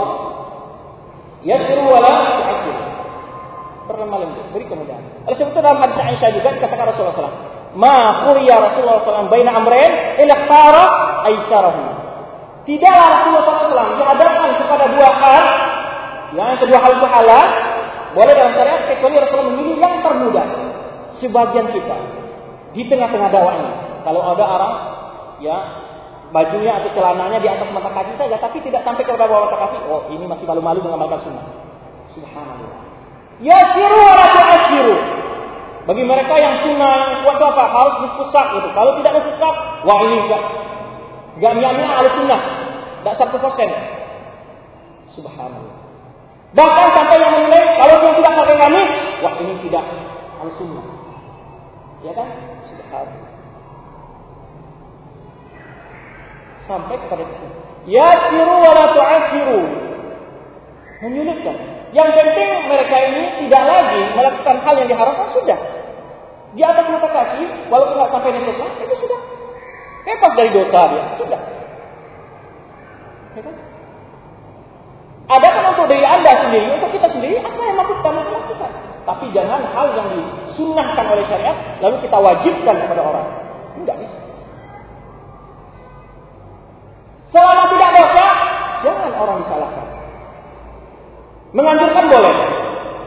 yasiru 1.43 1.83
wala 1.87 2.13
tu'asiru 2.39 2.89
berlemah 3.89 4.17
lembut, 4.21 4.45
beri 4.53 4.65
kemudahan. 4.69 5.01
Oleh 5.25 5.35
sebab 5.41 5.49
itu 5.49 5.59
dalam 5.65 5.81
hadis 5.81 5.97
Aisyah 5.97 6.29
juga 6.37 6.49
dikatakan 6.53 6.93
Rasulullah 6.93 7.17
SAW, 7.17 7.37
Ma 7.73 8.21
Rasulullah 8.21 9.01
SAW 9.01 9.33
baina 9.33 9.57
amrain 9.57 10.21
ila 10.21 10.35
tara 10.45 10.85
aisarahum. 11.25 11.85
Tidaklah 12.69 13.07
Rasulullah 13.17 13.43
SAW 13.49 13.97
dihadapkan 13.97 14.49
kepada 14.61 14.85
dua 14.93 15.09
hal, 15.09 15.43
yang 16.37 16.61
kedua 16.61 16.77
hal 16.77 16.91
itu 17.01 17.07
halal, 17.09 17.45
boleh 18.13 18.33
dalam 18.37 18.53
syariat 18.53 18.81
kecuali 18.85 19.15
Rasulullah 19.17 19.49
memilih 19.57 19.77
yang 19.81 19.95
termudah. 20.05 20.47
Sebagian 21.17 21.67
kita 21.73 21.97
di 22.77 22.85
tengah-tengah 22.85 23.29
dakwah 23.33 23.57
ini, 23.57 23.73
kalau 24.05 24.21
ada 24.23 24.45
orang 24.45 24.73
ya 25.41 25.57
bajunya 26.29 26.77
atau 26.77 26.89
celananya 26.93 27.41
di 27.41 27.49
atas 27.49 27.69
mata 27.73 27.89
kaki 27.89 28.13
saja, 28.17 28.37
tapi 28.37 28.61
tidak 28.61 28.85
sampai 28.85 29.01
ke 29.01 29.13
bawah 29.13 29.49
mata 29.49 29.57
kaki, 29.57 29.77
oh 29.89 30.05
ini 30.13 30.25
masih 30.29 30.45
malu-malu 30.45 30.79
mengamalkan 30.85 31.19
sunnah. 31.25 31.45
Subhanallah. 32.13 32.81
Yasiru 33.39 33.97
wa 33.97 34.25
tu'asiru. 34.35 34.95
Bagi 35.87 36.03
mereka 36.05 36.35
yang 36.37 36.61
sunnah 36.61 36.93
yang 37.01 37.13
kuat 37.25 37.41
apa? 37.41 37.63
Harus 37.71 37.95
nisfusak 38.05 38.45
gitu. 38.61 38.69
Kalau 38.77 38.91
tidak 39.01 39.11
nisfusak, 39.17 39.55
wah 39.87 39.99
ini 40.05 40.17
enggak 41.39 41.53
niatnya 41.57 41.85
ahli 41.87 42.09
sunnah. 42.13 42.41
Enggak 43.01 43.15
satu 43.17 43.41
persen. 43.41 43.69
Subhanallah. 45.17 45.77
Bahkan 46.53 46.87
sampai 46.93 47.17
yang 47.21 47.33
menilai 47.41 47.63
kalau 47.77 47.95
dia 48.01 48.11
tidak 48.21 48.33
pakai 48.37 48.55
gamis, 48.57 48.91
wah 49.25 49.33
ini 49.41 49.53
tidak 49.65 49.83
ahli 50.37 50.51
sunnah. 50.61 50.85
Ya 52.05 52.11
kan? 52.13 52.27
Subhanallah. 52.69 53.28
Sampai 56.69 57.01
kepada 57.01 57.25
itu. 57.25 57.47
Yasiru 57.89 58.55
wa 58.61 58.71
la 58.77 58.85
tu'asiru. 58.93 59.61
Menyulitkan. 61.01 61.57
Yang 61.89 62.09
penting 62.21 62.49
mereka 62.69 62.97
ini 63.09 63.23
tidak 63.41 63.63
lagi 63.65 64.01
melakukan 64.13 64.55
hal 64.61 64.75
yang 64.77 64.89
diharapkan 64.93 65.27
sudah. 65.33 65.57
Di 66.53 66.61
atas 66.61 66.85
mata 66.85 67.09
kaki, 67.09 67.43
walaupun 67.73 67.97
nggak 67.97 68.11
sampai 68.13 68.37
nafas, 68.37 68.73
itu 68.85 68.95
sudah 69.01 69.19
bebas 70.05 70.31
dari 70.37 70.49
dosa 70.53 70.79
dia. 70.93 71.03
Sudah. 71.17 71.41
Ya? 73.33 73.41
Ada 75.29 75.47
kan 75.53 75.63
untuk 75.77 75.85
diri 75.93 76.05
anda 76.05 76.31
sendiri, 76.41 76.67
untuk 76.73 76.89
kita 76.89 77.07
sendiri, 77.13 77.37
apa 77.37 77.61
yang 77.61 77.77
mampu 77.77 77.93
kita 78.01 78.09
lakukan. 78.09 78.71
Tapi 79.05 79.25
jangan 79.33 79.61
hal 79.73 79.87
yang 79.93 80.09
disunahkan 80.13 81.05
oleh 81.05 81.25
syariat, 81.29 81.57
lalu 81.81 82.01
kita 82.01 82.17
wajibkan 82.17 82.75
kepada 82.81 83.01
orang. 83.01 83.25
Tidak 83.77 83.95
bisa. 84.01 84.18
Selama 87.29 87.63
tidak 87.69 87.89
dosa, 87.93 88.25
jangan 88.81 89.11
orang 89.13 89.37
disalahkan. 89.45 89.87
Menganjurkan 91.53 92.05
boleh. 92.09 92.35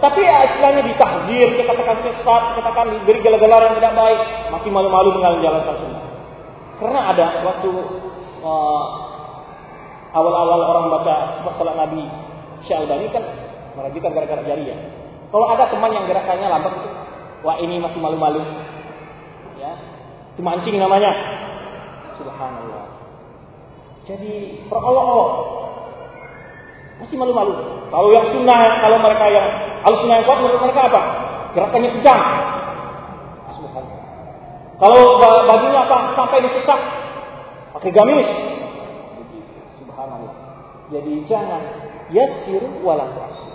Tapi 0.02 0.20
ya, 0.26 0.36
istilahnya 0.50 0.82
ditahzir, 0.82 1.48
kita 1.58 1.62
katakan 1.62 1.98
sesat, 2.02 2.42
kita 2.54 2.60
katakan 2.66 2.90
diberi 2.90 3.22
gelar-gelar 3.22 3.70
yang 3.70 3.76
tidak 3.78 3.94
baik, 3.94 4.20
masih 4.50 4.70
malu-malu 4.74 5.14
menjalankan 5.14 5.74
sunnah. 5.78 6.04
Karena 6.82 7.00
ada 7.14 7.26
waktu 7.46 7.70
uh, 8.42 8.84
awal-awal 10.10 10.60
orang 10.66 10.86
baca 10.90 11.38
sifat 11.38 11.54
salat 11.54 11.76
Nabi 11.78 12.02
Syalbani 12.66 13.06
kan 13.14 13.24
merajikan 13.78 14.10
gara-gara 14.10 14.42
jari 14.42 14.64
ya. 14.70 14.76
Kalau 15.32 15.46
ada 15.48 15.70
teman 15.72 15.94
yang 15.94 16.04
gerakannya 16.04 16.48
lambat 16.50 16.74
wah 17.46 17.56
ini 17.62 17.80
masih 17.80 17.98
malu-malu. 18.02 18.42
Ya, 19.56 19.72
itu 20.34 20.42
mancing 20.44 20.76
namanya. 20.76 21.10
Subhanallah. 22.20 22.71
Jadi 24.02 24.66
perolok-olok 24.66 25.30
masih 27.02 27.16
malu-malu. 27.18 27.54
Kalau 27.90 28.08
yang 28.10 28.30
sunnah, 28.34 28.82
kalau 28.82 28.98
mereka 29.02 29.26
yang 29.30 29.48
al 29.82 29.94
sunnah 29.98 30.22
yang 30.22 30.26
kuat 30.26 30.38
menurut 30.42 30.62
mereka 30.62 30.80
apa? 30.90 31.02
Gerakannya 31.54 31.90
kejam. 31.98 32.18
Kalau 34.82 35.02
bajunya 35.22 35.80
apa? 35.86 36.18
Sampai 36.18 36.42
disesak. 36.42 36.80
Pakai 37.78 37.90
gamis. 37.94 38.26
Subhanallah. 39.78 40.34
Jadi 40.90 41.22
jangan 41.30 41.62
yasir 42.10 42.62
wala 42.82 43.06
tu'asir. 43.14 43.54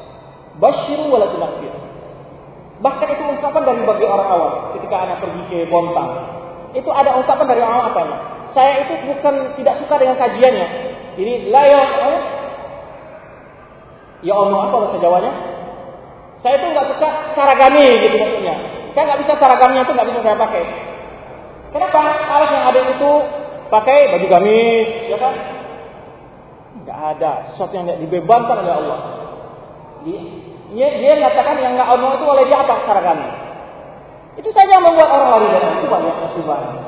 Basyir 0.63 0.99
wala 1.11 1.27
tunafir. 1.27 1.73
Bahkan 2.79 3.07
itu 3.11 3.23
ungkapan 3.27 3.63
dari 3.67 3.81
bagi 3.83 4.05
orang 4.05 4.29
awam 4.31 4.53
ketika 4.79 4.95
anak 5.03 5.17
pergi 5.19 5.41
ke 5.51 5.57
Bontang. 5.67 6.11
Itu 6.71 6.93
ada 6.95 7.19
ungkapan 7.19 7.45
dari 7.49 7.61
orang 7.65 7.91
apa? 7.91 8.01
Saya 8.57 8.89
itu 8.89 8.93
bukan 9.05 9.53
tidak 9.61 9.85
suka 9.85 10.01
dengan 10.01 10.17
kajiannya. 10.17 10.67
Ini 11.13 11.53
layak 11.53 11.89
Ya 14.25 14.33
Allah 14.33 14.65
apa 14.65 14.75
bahasa 14.81 14.97
Jawanya? 14.97 15.29
Saya 16.41 16.57
itu 16.57 16.65
nggak 16.73 16.89
suka 16.89 17.09
saragami 17.37 17.85
gitu 18.01 18.17
maksudnya. 18.17 18.55
Saya 18.97 19.03
nggak 19.13 19.21
bisa 19.21 19.33
saragamnya 19.37 19.85
itu 19.85 19.93
nggak 19.93 20.09
bisa 20.09 20.19
saya 20.25 20.37
pakai. 20.41 20.63
Kenapa? 21.69 22.01
Alas 22.33 22.49
yang 22.49 22.65
ada 22.65 22.79
itu 22.81 23.11
pakai 23.69 24.09
baju 24.09 24.25
gamis, 24.25 24.89
ya 25.05 25.17
kan? 25.21 25.33
Nggak 26.81 26.99
ada 27.13 27.31
sesuatu 27.53 27.77
yang 27.77 27.85
dibebankan 28.01 28.65
oleh 28.65 28.73
Allah. 28.73 28.99
Dia, 30.73 30.87
dia, 30.97 31.13
mengatakan 31.13 31.61
yang 31.61 31.77
nggak 31.77 31.89
Allah 31.93 32.09
itu 32.17 32.25
oleh 32.25 32.43
dia 32.49 32.57
apa 32.57 32.73
saragami. 32.89 33.29
Itu 34.41 34.49
saja 34.49 34.81
yang 34.81 34.85
membuat 34.85 35.13
orang 35.13 35.29
lari 35.29 35.47
dari 35.53 35.67
itu 35.77 35.85
banyak 35.85 36.15
musibah. 36.25 36.86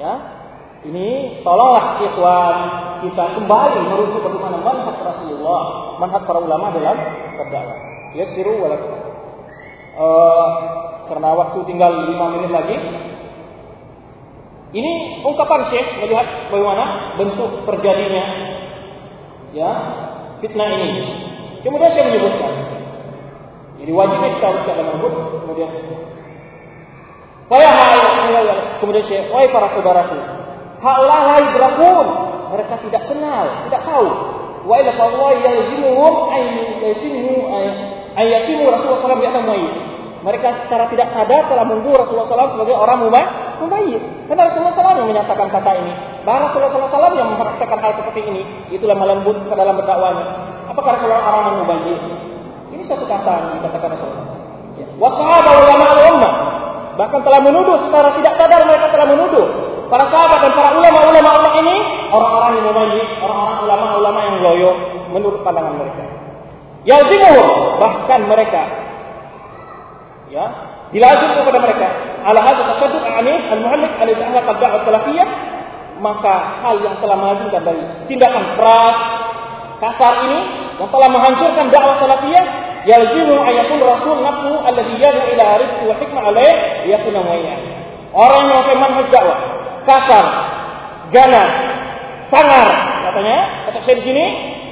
Ya, 0.00 0.14
ini 0.88 1.08
tolonglah 1.44 2.00
ikhwan 2.00 2.56
kita 3.04 3.36
kembali 3.36 3.80
merujuk 3.84 4.24
bagaimana 4.24 4.64
manhaj 4.64 4.96
Rasulullah, 4.96 5.62
manhaj 6.00 6.24
para 6.24 6.40
ulama 6.40 6.72
dalam 6.72 6.96
berdakwah. 7.36 7.76
Yasiru 8.16 8.64
wala 8.64 8.80
uh, 10.00 10.48
karena 11.04 11.28
waktu 11.36 11.58
tinggal 11.68 11.92
5 11.92 12.16
menit 12.32 12.48
lagi. 12.48 12.76
Ini 14.70 14.92
ungkapan 15.26 15.68
Syekh 15.68 15.98
melihat 16.00 16.48
bagaimana 16.48 17.18
bentuk 17.20 17.68
terjadinya 17.68 18.24
ya 19.52 19.70
fitnah 20.40 20.68
ini. 20.80 20.88
Kemudian 21.60 21.92
saya 21.92 22.08
menyebutkan 22.08 22.54
jadi 23.80 23.92
wajibnya 23.96 24.30
kita 24.36 24.46
harus 24.48 24.64
ada 24.64 24.82
menyebut 24.92 25.12
kemudian 25.44 25.70
kemudian 28.78 29.04
Syekh, 29.10 29.26
wahai 29.34 29.50
para 29.50 29.74
saudaraku, 29.74 30.16
Haula 30.80 31.18
la 31.34 31.70
Mereka 32.50 32.74
tidak 32.86 33.02
kenal, 33.10 33.66
tidak 33.66 33.82
tahu. 33.82 34.08
Wa 34.70 34.74
ila 34.76 34.90
Allah 34.92 35.30
yalzimuhum 35.40 36.14
ay 36.30 36.42
yasimu 36.84 37.36
ay 38.14 38.26
Rasulullah 38.36 39.00
SAW 39.00 39.22
bi'atam 39.22 39.46
muayyid. 39.46 39.74
Mereka 40.20 40.68
secara 40.68 40.84
tidak 40.92 41.16
sadar 41.16 41.48
telah 41.48 41.64
menunggu 41.64 41.96
Rasulullah 41.96 42.28
SAW 42.28 42.52
sebagai 42.58 42.76
orang 42.76 43.08
mumayyid. 43.08 44.02
Karena 44.28 44.52
Rasulullah 44.52 44.76
SAW 44.76 45.00
yang 45.00 45.08
menyatakan 45.08 45.48
kata 45.48 45.70
ini. 45.80 45.92
Bahkan 46.28 46.40
Rasulullah 46.50 46.92
SAW 46.92 47.16
yang 47.16 47.28
mempraktekkan 47.32 47.78
hal 47.80 47.92
seperti 47.96 48.20
ini. 48.28 48.42
Itulah 48.68 48.98
melembut 49.00 49.40
ke 49.48 49.54
dalam 49.56 49.80
berdakwahnya. 49.80 50.24
Apakah 50.68 51.00
Rasulullah 51.00 51.24
orang 51.24 51.44
yang 51.48 51.58
mumayyid? 51.64 52.00
Ini 52.76 52.82
satu 52.84 53.08
kata 53.08 53.32
yang 53.32 53.50
dikatakan 53.64 53.88
Rasulullah. 53.96 54.26
Ya. 54.76 54.86
Wasahabah 55.00 55.54
ulama 55.64 55.86
ummah. 56.12 56.32
Bahkan 57.00 57.20
telah 57.24 57.40
menuduh 57.40 57.88
secara 57.88 58.12
tidak 58.20 58.36
sadar 58.36 58.60
mereka 58.68 58.92
telah 58.92 59.08
menuduh 59.08 59.46
para 59.88 60.04
sahabat 60.12 60.44
dan 60.44 60.52
para 60.52 60.68
ulama-ulama 60.76 61.28
Allah 61.32 61.52
ini 61.64 61.76
orang-orang 62.12 62.50
yang 62.60 62.66
memayit, 62.68 63.08
orang-orang 63.24 63.56
ulama-ulama 63.64 64.18
yang 64.20 64.36
loyo 64.44 64.70
menurut 65.08 65.40
pandangan 65.40 65.80
mereka. 65.80 66.04
Yazimuhum 66.84 67.80
bahkan 67.80 68.20
mereka 68.28 68.62
ya 70.30 70.46
dilazim 70.94 71.30
kepada 71.36 71.58
mereka 71.60 71.88
ala 72.24 72.40
hadza 72.40 72.62
tasaddud 72.76 73.02
anif 73.02 73.42
al-muhallik 73.50 73.92
alladhi 73.98 74.22
ahlaqa 74.22 74.52
da'wah 74.56 74.80
salafiyah 74.86 75.28
maka 76.00 76.34
hal 76.64 76.80
yang 76.80 76.96
telah 77.02 77.16
melazimkan 77.18 77.62
dari 77.66 77.82
tindakan 78.08 78.56
keras 78.56 78.98
kasar 79.82 80.14
ini 80.30 80.40
yang 80.80 80.88
telah 80.88 81.08
menghancurkan 81.12 81.66
dakwah 81.68 81.96
salafiyah 82.00 82.46
yalzimu 82.88 83.36
ayatun 83.44 83.80
rasul 83.84 84.16
nafsu 84.24 84.52
alladhi 84.64 84.94
yad'u 85.00 85.20
ila 85.36 85.46
rizqi 85.60 85.84
wa 85.84 85.94
hikmah 86.00 86.22
alaih 86.32 86.54
yakuna 86.88 87.20
muayyan 87.24 87.60
orang 88.16 88.38
yang 88.40 88.48
memakai 88.50 88.76
manhaj 88.78 89.06
dakwah 89.12 89.60
kasar, 89.84 90.26
ganas, 91.12 91.52
sangar, 92.28 92.68
katanya, 93.08 93.38
kata 93.68 93.78
saya 93.84 93.96
di 94.00 94.04
sini, 94.04 94.26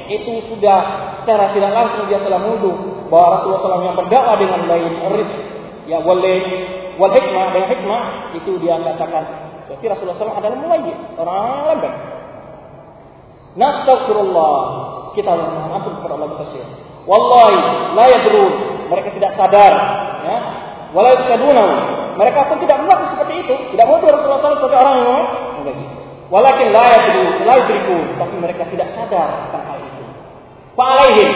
itu 0.08 0.32
sudah 0.52 0.78
secara 1.20 1.52
tidak 1.52 1.72
langsung 1.72 2.08
dia 2.08 2.20
telah 2.24 2.40
menuduh 2.40 3.08
bahwa 3.12 3.40
Rasulullah 3.40 3.60
SAW 3.60 3.88
yang 3.92 3.98
berdakwah 3.98 4.36
dengan 4.40 4.60
lain 4.68 4.92
ris, 5.16 5.32
ya 5.88 5.98
boleh 6.00 6.40
wal 6.96 7.12
hikmah 7.12 7.52
dengan 7.52 7.68
hikmah 7.68 8.02
itu 8.36 8.50
dia 8.60 8.76
katakan 8.80 9.24
berarti 9.68 9.84
Rasulullah 9.84 10.16
SAW 10.16 10.40
adalah 10.40 10.58
muwajib 10.58 10.96
orang 11.20 11.60
lambat. 11.68 11.94
Nastaghfirullah 13.58 14.56
kita 15.12 15.30
mohon 15.34 15.72
ampun 15.76 15.92
kepada 16.00 16.14
Allah 16.16 16.30
Taala. 16.40 16.87
Wallahi 17.08 17.58
la 17.96 18.04
yadrun 18.04 18.52
mereka 18.92 19.08
tidak 19.16 19.32
sadar 19.40 19.72
ya 20.28 20.36
wala 20.92 21.08
yasaduna 21.16 21.66
mereka 22.18 22.50
pun 22.50 22.58
tidak 22.58 22.82
mengaku 22.82 23.14
seperti 23.14 23.46
itu, 23.46 23.54
tidak 23.70 23.86
mau 23.86 24.02
Rasulullah 24.02 24.42
SAW 24.42 24.58
sebagai 24.58 24.78
orang 24.82 24.94
yang 24.98 25.22
mengaji. 25.62 25.86
Walakin 26.28 26.68
la 26.74 26.84
yadru, 26.90 27.24
la 27.46 27.54
yudriku, 27.62 27.96
tapi 28.18 28.34
mereka 28.42 28.62
tidak 28.74 28.90
sadar 28.98 29.28
tentang 29.46 29.64
hal 29.70 29.78
itu. 29.78 30.02
Fa'alaihim 30.74 31.30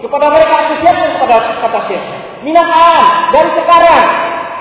kepada 0.00 0.26
mereka 0.32 0.54
aku 0.64 0.72
siapkan 0.80 1.10
kepada 1.12 1.36
kata 1.60 1.80
Syekh. 1.92 2.04
Minahan 2.40 3.04
dari 3.36 3.50
sekarang 3.52 4.06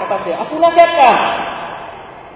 kata 0.04 0.16
Syekh, 0.28 0.36
aku 0.36 0.54
nasihatkan 0.60 1.16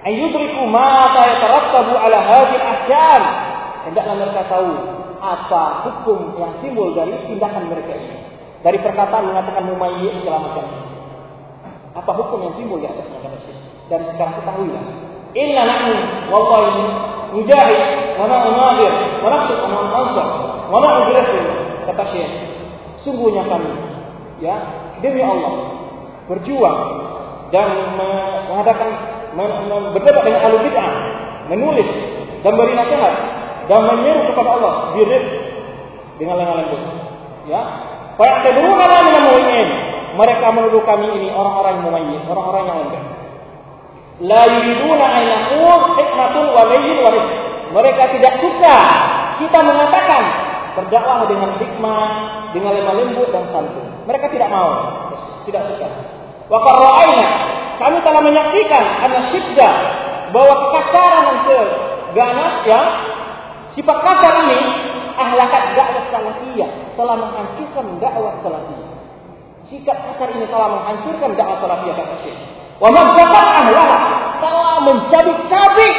ayyudriku 0.07 0.64
ma 0.72 1.11
yatarattabu 1.11 1.94
ala 1.99 2.15
hadhihi 2.15 2.64
ahkam. 2.64 3.22
Hendaklah 3.91 4.15
mereka 4.23 4.41
tahu 4.48 4.72
apa 5.22 5.85
hukum 5.85 6.41
yang 6.41 6.57
timbul 6.65 6.98
dari 6.98 7.14
tindakan 7.30 7.69
mereka 7.69 7.93
ini. 7.93 8.18
Dari 8.61 8.77
perkataan 8.81 9.30
mengatakan 9.30 9.69
mumayyi 9.69 10.22
selamatkan 10.22 10.91
apa 11.91 12.11
hukum 12.15 12.39
yang 12.48 12.56
timbul 12.56 12.80
di 12.80 12.88
atasnya 12.88 13.19
kata 13.19 13.38
Syekh? 13.45 13.60
Dan 13.91 13.99
sekarang 14.15 14.35
ketahuilah. 14.41 14.84
Inna 15.35 15.61
nahnu 15.64 15.95
wallahi 16.31 16.84
mujahid 17.35 17.81
wa 18.19 18.26
na'u 18.27 18.49
nadir 18.52 18.93
wa 19.23 19.27
naqsud 19.31 19.57
an 19.60 19.72
ansar 19.91 20.27
wa 20.72 20.77
na'u 20.80 20.99
kata 21.85 22.03
Syekh. 22.15 22.31
Sungguhnya 23.06 23.43
kami 23.45 23.72
ya 24.41 24.56
demi 25.02 25.22
Allah 25.22 25.53
berjuang 26.30 26.80
dan 27.52 27.98
mengadakan 28.48 28.89
berdebat 29.91 30.23
dengan 30.23 30.41
ahli 30.48 30.57
bid'ah, 30.64 30.91
menulis 31.52 31.89
dan 32.41 32.52
beri 32.56 32.73
nasihat 32.77 33.14
dan 33.72 33.88
menyeru 33.88 34.27
kepada 34.27 34.60
Allah 34.60 34.91
birid 34.99 35.23
dengan 36.19 36.35
lengan 36.43 36.68
lembut. 36.68 36.81
Ya, 37.48 37.61
Fa 38.19 38.23
ya'taduruna 38.27 38.85
min 39.07 39.14
al-mu'minin 39.15 39.69
mereka 40.19 40.52
menuduh 40.52 40.84
kami 40.84 41.07
ini 41.15 41.31
orang-orang 41.31 41.80
yang 41.80 41.85
mumayyiz, 41.88 42.23
orang-orang 42.27 42.64
yang 42.68 42.77
lembek. 42.84 43.03
La 44.27 44.43
yuriduna 44.43 45.06
an 45.07 45.23
yaqul 45.23 45.81
hikmatun 45.98 46.45
wa 46.52 46.61
layyin 46.68 46.98
wa 46.99 47.11
Mereka 47.72 48.03
tidak 48.19 48.34
suka 48.43 48.77
kita 49.39 49.60
mengatakan 49.64 50.23
berdakwah 50.76 51.23
dengan 51.31 51.56
hikmah, 51.56 52.07
dengan 52.52 52.76
lemah 52.76 52.95
lembut 52.99 53.31
dan 53.31 53.48
santun. 53.56 53.88
Mereka 54.03 54.35
tidak 54.35 54.52
mau, 54.52 54.69
tidak 55.48 55.64
suka. 55.72 55.88
Wa 56.52 56.60
qarra'aina, 56.60 57.27
kami 57.80 57.98
telah 58.03 58.22
menyaksikan 58.22 58.84
anak 59.07 59.31
syidda 59.31 59.69
bahwa 60.35 60.53
kekasaran 60.60 61.23
dan 61.23 61.68
keganas 62.11 62.56
ya 62.68 62.81
sifat 63.77 63.98
kasar 64.03 64.34
ini 64.48 64.60
ahlakat 65.15 65.64
dakwah 65.76 66.06
salafiyah 66.11 66.69
telah 66.95 67.15
menghancurkan 67.19 67.85
dakwah 67.99 68.35
salafiyah. 68.43 68.89
Sikap 69.72 69.98
kasar 70.11 70.27
ini 70.35 70.45
telah 70.52 70.68
menghancurkan 70.72 71.30
dakwah 71.35 71.57
salafiyah 71.64 71.95
kata 71.95 72.15
Syekh. 72.26 72.39
Wa 72.81 72.89
mazzakat 72.89 73.45
ahlaha 73.61 73.98
telah 74.41 74.76
mencabik-cabik 74.89 75.95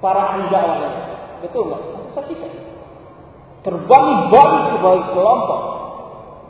para 0.00 0.20
ahli 0.34 0.44
dakwah 0.48 0.76
ini. 0.80 1.02
Betul 1.44 1.62
enggak? 1.68 1.82
Saksikan. 2.16 2.50
Terbagi-bagi 3.64 4.60
ke 4.76 4.78
kelompok. 5.16 5.62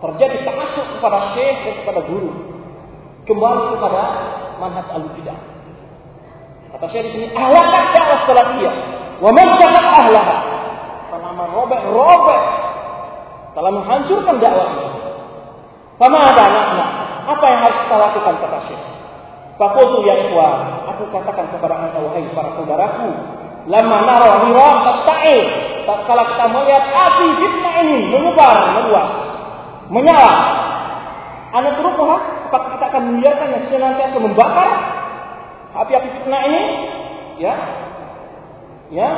Terjadi 0.03 0.37
ta'asuk 0.45 0.87
kepada 0.99 1.33
syekh 1.33 1.57
dan 1.65 1.75
kepada 1.81 2.01
guru. 2.05 2.31
Kembali 3.25 3.63
kepada 3.79 4.03
manhaj 4.61 4.87
al-bidah. 4.93 5.54
Kata 6.75 6.87
syekh 6.91 7.07
di 7.07 7.11
sini, 7.15 7.27
ahlakat 7.39 7.95
dakwah 7.95 8.19
salafiyah. 8.27 8.75
Wa 9.23 9.31
mazzakat 9.31 9.87
ahlaha. 9.87 10.37
Telah 11.15 11.31
merobek-robek. 11.39 12.43
Telah 13.55 13.71
menghancurkan 13.71 14.37
dakwah 14.43 14.69
ini. 14.75 14.89
Fama 16.03 16.19
ada 16.19 16.45
nahna. 16.51 16.87
Apa 17.25 17.45
yang 17.47 17.61
harus 17.63 17.79
kita 17.87 17.97
lakukan 17.97 18.35
kata 18.43 18.59
syekh? 18.67 18.83
Fakultu 19.55 20.03
ya 20.03 20.19
ikhwan, 20.19 20.83
aku 20.91 21.07
katakan 21.15 21.47
kepada 21.55 21.79
anda 21.79 22.03
wahai 22.03 22.27
para 22.35 22.59
saudaraku, 22.59 23.07
lama 23.71 23.99
naro 24.03 24.51
hiram 24.51 24.77
tasta'il, 24.83 25.47
kalau 25.87 26.25
kita 26.27 26.45
melihat 26.51 26.85
api 26.91 27.27
fitnah 27.39 27.75
ini 27.87 27.99
menyebar, 28.11 28.57
meluas, 28.75 29.15
menyala, 29.95 30.35
anda 31.55 31.71
terus 31.79 31.95
apakah 31.95 32.69
kita 32.75 32.85
akan 32.91 33.03
membiarkannya 33.15 33.61
senantiasa 33.71 34.19
membakar 34.19 34.69
api-api 35.75 36.09
fitnah 36.21 36.43
ini? 36.47 36.63
Ya, 37.35 37.55
ya, 38.95 39.11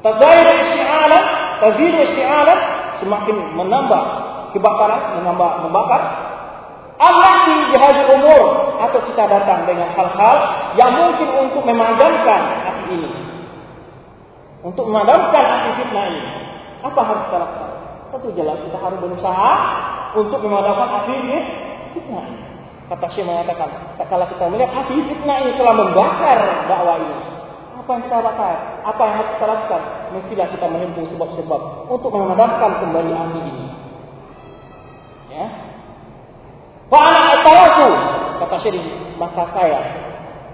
tazayir 0.00 0.48
isti'alah, 0.56 1.22
tazir 1.60 1.92
isti'alah, 1.92 2.58
semakin 3.04 3.36
menambah 3.52 4.02
kebakaran, 4.56 5.20
menambah 5.20 5.50
membakar, 5.68 6.02
Allah 6.94 7.34
di 7.50 7.74
haji 7.74 8.02
umur 8.06 8.42
atau 8.78 9.00
kita 9.02 9.26
datang 9.26 9.66
dengan 9.66 9.90
hal-hal 9.98 10.36
yang 10.78 10.90
mungkin 10.94 11.28
untuk 11.42 11.66
memadamkan 11.66 12.40
api 12.70 12.94
ini. 12.94 13.10
Untuk 14.62 14.88
memadamkan 14.88 15.44
api 15.44 15.70
fitnah 15.82 16.04
ini. 16.08 16.22
Apa 16.86 17.00
harus 17.02 17.22
kita 17.28 17.38
lakukan? 17.42 17.70
Tentu 18.14 18.28
jelas 18.38 18.56
kita 18.62 18.78
harus 18.78 18.98
berusaha 19.02 19.52
untuk 20.14 20.38
memadamkan 20.46 20.88
api 21.02 21.12
fitnah 21.98 22.24
ini. 22.30 22.53
Kata 22.84 23.06
Syekh 23.16 23.24
mengatakan, 23.24 23.96
kalau 23.96 24.26
kita 24.28 24.44
melihat 24.52 24.70
api 24.76 24.94
fitnah 25.08 25.36
ini 25.40 25.52
telah 25.56 25.74
membakar 25.76 26.38
dakwah 26.68 27.00
ini. 27.00 27.16
Apa 27.80 27.90
yang 27.96 28.02
kita 28.04 28.16
lakukan? 28.20 28.56
Apa 28.84 29.00
yang 29.04 29.14
harus 29.20 29.30
kita 29.36 29.46
lakukan? 29.48 29.82
Mestilah 30.12 30.48
kita 30.52 30.66
menempuh 30.68 31.04
sebab-sebab 31.16 31.60
untuk 31.88 32.10
memadamkan 32.12 32.70
kembali 32.84 33.12
api 33.12 33.40
ini. 33.40 33.66
Ya, 35.32 35.46
Fa'ana 36.94 37.20
ataraku 37.40 37.88
kata 38.44 38.56
Syekh 38.60 38.86
maka 39.16 39.42
saya 39.56 39.80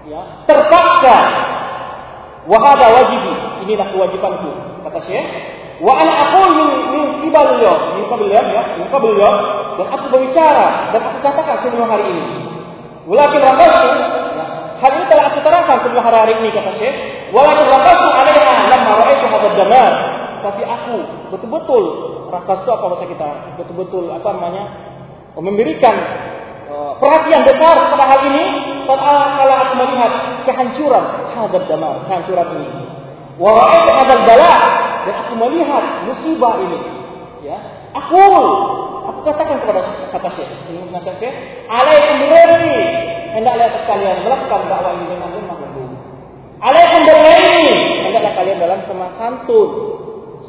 ya 0.07 0.21
terpaksa 0.47 1.17
wahada 2.47 2.87
wajibi 2.97 3.33
inilah 3.67 3.87
kewajibanku 3.93 4.51
kata 4.87 4.99
Syekh 5.05 5.27
wa 5.81 5.93
ana 5.97 6.13
aqul 6.29 6.49
min 6.53 6.69
min 6.93 7.03
qibal 7.25 7.57
min 7.97 8.03
qabl 8.05 8.27
ya. 8.29 8.43
Min 8.77 8.87
qabl 8.93 9.17
dan 9.81 9.87
aku 9.97 10.05
berbicara 10.13 10.93
dan 10.93 11.01
aku 11.01 11.17
katakan 11.25 11.57
sebelum 11.65 11.89
hari 11.89 12.05
ini. 12.05 12.23
Walakin 13.09 13.41
raqasu 13.41 13.89
hal 14.81 14.91
ini 14.97 15.05
telah 15.09 15.25
aku 15.29 15.39
terangkan 15.41 15.77
sebelum 15.85 16.03
hari, 16.05 16.17
hari 16.21 16.33
ini 16.37 16.49
kata 16.53 16.71
Syekh. 16.77 16.95
Walakin 17.33 17.65
raqasu 17.65 18.07
alaiha 18.13 18.53
lamma 18.69 18.91
ra'aitu 19.01 19.25
hadzal 19.25 19.55
jamal 19.57 19.93
tapi 20.41 20.61
aku 20.65 20.95
betul-betul 21.29 21.83
raqasu 22.33 22.67
apa 22.73 22.85
bahasa 22.93 23.05
kita? 23.09 23.29
Betul-betul 23.61 24.09
apa 24.09 24.27
namanya? 24.37 24.63
Memberikan 25.37 25.95
uh, 26.67 26.93
perhatian 26.99 27.41
besar 27.45 27.89
pada 27.93 28.05
hal 28.05 28.21
ini. 28.27 28.45
Kalau 28.81 29.55
aku 29.55 29.73
melihat 29.77 30.11
kehancuran 30.43 31.05
hadap 31.37 31.63
damar, 31.69 32.03
kehancuran 32.09 32.47
ini. 32.57 32.69
Wa 33.37 33.49
ra'aitu 33.55 33.89
hadzal 33.97 34.23
bala 34.27 34.53
dan 35.07 35.15
aku 35.25 35.33
melihat 35.37 35.83
musibah 36.07 36.55
ini. 36.61 36.79
Ya, 37.41 37.57
aku 37.97 38.21
aku 39.01 39.19
katakan 39.25 39.57
kepada 39.65 39.81
kata 40.13 40.29
Syekh, 40.37 40.49
kata 40.69 41.11
Syekh, 41.17 41.35
alaikum 41.65 42.15
birri 42.21 42.79
hendaklah 43.33 43.81
kalian 43.89 44.21
melakukan 44.21 44.61
dakwah 44.69 44.93
ini 44.93 45.05
dengan 45.09 45.29
lemah 45.33 45.57
lembut. 45.57 45.91
Alaikum 46.61 47.01
birri 47.09 47.65
hendaklah 48.05 48.33
kalian 48.37 48.57
dalam 48.61 48.79
semangat 48.85 49.13
santun, 49.17 49.69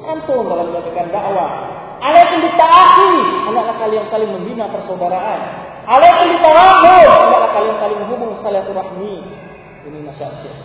santun 0.05 0.45
dalam 0.45 0.67
melakukan 0.69 1.09
dakwah. 1.09 1.51
Alaikum 2.03 2.43
bita'akhi, 2.43 3.13
hendaklah 3.47 3.77
kalian 3.79 4.05
saling 4.11 4.31
membina 4.35 4.67
persaudaraan. 4.75 5.41
Alaikum 5.83 6.27
bitarahum, 6.35 7.07
hendaklah 7.27 7.51
kalian 7.55 7.77
saling 7.79 7.99
menghubung 8.07 8.39
silaturahmi. 8.43 9.15
Ini 9.83 9.99
nasihat 10.07 10.35
Syekh. 10.47 10.59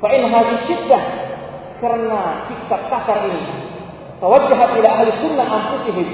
Fa 0.00 0.08
in 0.12 0.28
hadhihi 0.28 0.60
syiddah 0.68 1.02
karena 1.80 2.48
sikap 2.48 2.82
kasar 2.88 3.28
ini 3.28 3.42
tawajjahat 4.20 4.70
ila 4.80 4.88
ahli 5.00 5.10
sunnah 5.20 5.46
anfusihim. 5.46 6.08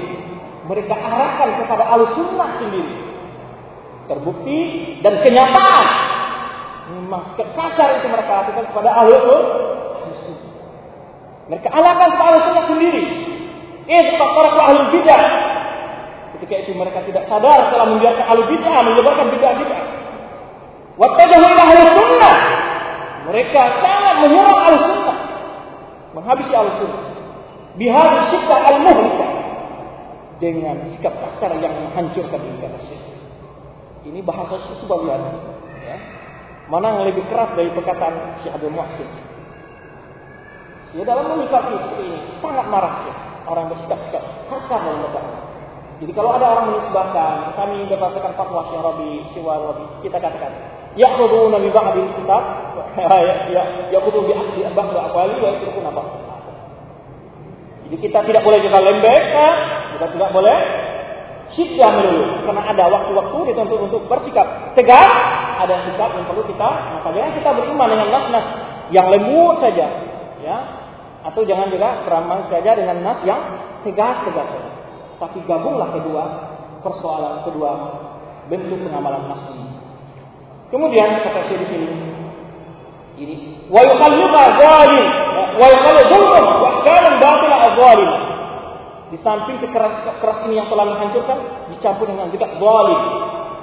Mereka 0.63 0.95
arahkan 0.95 1.49
kepada 1.59 1.83
ahli 1.91 2.05
sunnah 2.15 2.49
sendiri. 2.59 2.93
Terbukti 4.03 4.59
dan 4.99 5.23
kenyataan 5.23 5.85
memang 6.91 7.23
sikap 7.35 7.49
kasar 7.55 7.99
itu 7.99 8.07
mereka 8.11 8.43
lakukan 8.43 8.65
kepada 8.71 8.89
ahli 8.91 9.13
sunnah. 9.23 10.51
Mereka 11.51 11.67
arahkan 11.71 12.07
kepada 12.15 12.27
ahli 12.31 12.41
sunnah 12.47 12.65
sendiri. 12.67 13.03
Eh, 13.83 14.03
taqarraf 14.15 14.55
ahli 14.63 14.79
bidah. 14.95 15.23
Ketika 16.39 16.55
itu 16.63 16.71
mereka 16.75 17.03
tidak 17.07 17.27
sadar 17.27 17.71
telah 17.71 17.87
membiarkan 17.87 18.25
ahli 18.27 18.43
bidah 18.51 18.77
menyebarkan 18.83 19.27
bidah-bidah. 19.31 19.81
Wattajahu 20.95 21.43
ila 21.43 21.63
ahli 21.67 21.81
sunnah. 21.95 22.35
Mereka 23.23 23.61
sangat 23.79 24.15
menyerang 24.27 24.59
ahli 24.67 24.77
sunnah. 24.83 25.22
Menghabisi 26.13 26.53
ahli 26.53 26.71
sunnah. 26.77 27.03
Bihadhi 27.77 28.19
sikap 28.33 28.61
al-muhlikah. 28.61 29.31
Dengan 30.41 30.77
sikap 30.93 31.13
kasar 31.17 31.57
yang 31.61 31.73
menghancurkan 31.87 32.41
ini 32.41 32.57
kata 32.61 32.79
Ini 34.03 34.19
bahasa 34.21 34.59
sebagian. 34.83 35.21
Ya. 35.83 35.97
Mana 36.69 36.99
yang 36.99 37.05
lebih 37.11 37.25
keras 37.27 37.53
dari 37.57 37.69
perkataan 37.73 38.41
Syekh 38.41 38.55
Abdul 38.55 38.73
Muhsin. 38.75 39.09
Ya 40.93 41.03
dalam 41.09 41.25
menyikapi 41.33 41.73
seperti 41.73 42.03
ini 42.05 42.19
sangat 42.37 42.69
marah 42.69 43.09
ya 43.09 43.15
orang 43.49 43.65
bersikap-sikap 43.73 44.23
kasar 44.49 44.79
dalam 44.85 45.01
berdakwah. 45.09 45.41
Jadi 46.01 46.11
kalau 46.11 46.35
ada 46.35 46.45
orang 46.57 46.65
menisbahkan, 46.73 47.55
kami 47.55 47.87
berdasarkan 47.87 48.33
fatwa 48.35 48.61
Syekh 48.67 48.81
Rabi, 48.83 49.11
Syekh 49.31 49.45
Rabi, 49.45 49.85
kita 50.03 50.17
katakan, 50.19 50.53
ya 52.97 53.49
ya 53.49 53.63
ya'khudhu 53.89 54.29
bi 54.29 54.33
ahli 54.33 54.61
ba'd 54.73 54.93
aqwali 54.93 55.33
wa 55.41 55.49
yatrukuna 55.57 55.89
ba'd. 55.89 56.09
Jadi 57.89 57.95
kita 58.09 58.19
tidak 58.25 58.41
boleh 58.45 58.59
juga 58.61 58.79
lembek, 58.79 59.21
kita 59.97 60.07
tidak 60.13 60.29
boleh 60.33 60.57
sikap 61.53 61.91
melulu, 61.99 62.47
karena 62.47 62.63
ada 62.65 62.83
waktu-waktu 62.89 63.37
dituntut 63.53 63.79
untuk 63.85 64.01
bersikap 64.09 64.73
tegas, 64.73 65.11
ada 65.61 65.85
sikap 65.85 66.09
yang 66.17 66.25
perlu 66.25 66.41
kita, 66.49 66.69
makanya 66.97 67.37
kita 67.37 67.49
beriman 67.53 67.87
dengan 67.93 68.07
nas-nas 68.09 68.45
yang 68.89 69.05
lembut 69.11 69.61
saja, 69.61 69.85
ya, 70.41 70.57
atau 71.21 71.41
jangan 71.45 71.69
juga 71.69 72.01
beramal 72.07 72.49
saja 72.49 72.71
dengan 72.73 72.97
nas 73.05 73.19
yang 73.27 73.41
tegas-tegas 73.85 74.47
saja. 74.49 74.71
Tapi 75.21 75.45
gabunglah 75.45 75.93
kedua 75.93 76.23
persoalan 76.81 77.47
kedua 77.47 77.71
bentuk 78.51 78.79
pengamalan 78.89 79.23
nas 79.29 79.43
ini. 79.55 79.72
Kemudian 80.73 81.21
kata 81.21 81.45
saya 81.45 81.57
di 81.61 81.67
sini 81.69 81.87
ini 83.13 83.35
wa 83.69 83.77
yukallimu 83.85 84.25
zalim 84.57 85.05
wa 85.53 85.67
zulmun 86.09 86.45
wa 86.65 86.69
kalam 86.81 87.13
batil 87.21 87.53
zalim. 87.77 88.11
Di 89.13 89.17
samping 89.21 89.61
kekeras 89.61 90.01
keras 90.17 90.41
ini 90.49 90.57
yang 90.57 90.65
telah 90.73 90.89
menghancurkan 90.89 91.69
dicampur 91.69 92.09
dengan 92.09 92.33
juga 92.33 92.49
zalim. 92.57 93.01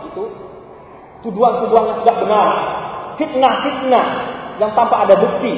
Itu 0.07 0.23
tuduhan-tuduhan 1.27 1.85
yang 1.91 1.99
tidak 2.07 2.17
benar, 2.23 2.49
fitnah-fitnah 3.19 4.07
yang 4.63 4.71
tanpa 4.79 5.03
ada 5.03 5.19
bukti. 5.19 5.55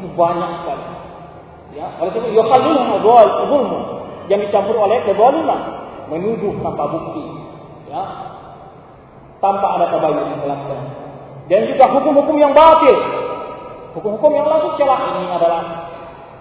Itu 0.00 0.08
banyak 0.16 0.50
sekali. 0.64 0.84
Ya, 1.76 1.92
oleh 2.00 2.08
itu 2.08 2.40
yukallimu 2.40 3.04
zulmun 3.04 3.68
yang 4.32 4.40
dicampur 4.48 4.80
oleh 4.80 5.04
kezaliman, 5.04 5.60
menuduh 6.08 6.56
tanpa 6.64 6.88
bukti. 6.88 7.24
Ya, 7.92 8.02
tanpa 9.40 9.66
ada 9.80 9.86
tabayun 9.92 10.36
yang 10.36 10.40
dilakukan. 10.42 10.80
Dan 11.46 11.60
juga 11.70 11.84
hukum-hukum 11.94 12.36
yang 12.42 12.52
batil. 12.56 12.96
Hukum-hukum 13.96 14.30
yang 14.34 14.46
langsung 14.50 14.74
celah 14.76 15.00
ini 15.14 15.30
adalah 15.30 15.62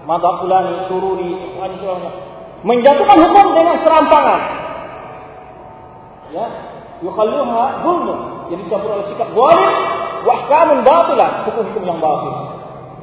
madhab 0.03 0.43
ulani, 0.43 0.89
sururi, 0.89 1.55
menjatuhkan 2.65 3.17
hukum 3.22 3.45
dengan 3.53 3.76
serampangan. 3.85 4.41
Ya, 6.34 6.45
yukhalluha 7.05 7.65
zulmun. 7.85 8.19
Jadi 8.49 8.63
campur 8.69 8.89
oleh 8.97 9.05
sikap 9.09 9.30
zalim 9.34 9.73
wa 10.26 10.34
ahkamun 10.41 10.80
hukum-hukum 11.45 11.84
yang 11.85 11.99
batil. 12.01 12.34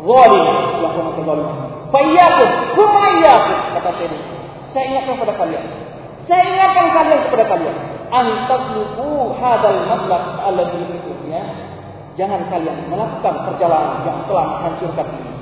Zalim, 0.02 0.44
melakukan 0.82 1.12
kezaliman. 1.14 1.56
Fa 1.94 2.00
iyyakum, 2.02 2.50
kuma 2.74 3.02
iyyakum 3.22 3.58
kata 3.78 3.90
saya. 3.94 4.18
Saya 4.74 4.84
ingatkan 4.88 5.14
kepada 5.20 5.34
kalian. 5.38 5.64
Saya 6.26 6.42
ingatkan 6.50 6.86
kalian 6.90 7.20
kepada 7.28 7.44
kalian. 7.46 7.76
Antasluku 8.12 9.32
hadal 9.40 9.88
matlab 9.88 10.24
alladhi 10.44 11.00
ya. 11.32 11.42
Jangan 12.12 12.44
kalian 12.52 12.92
melakukan 12.92 13.34
perjalanan 13.48 14.04
yang 14.04 14.20
telah 14.28 14.44
menghancurkan 14.52 15.06
ini. 15.16 15.32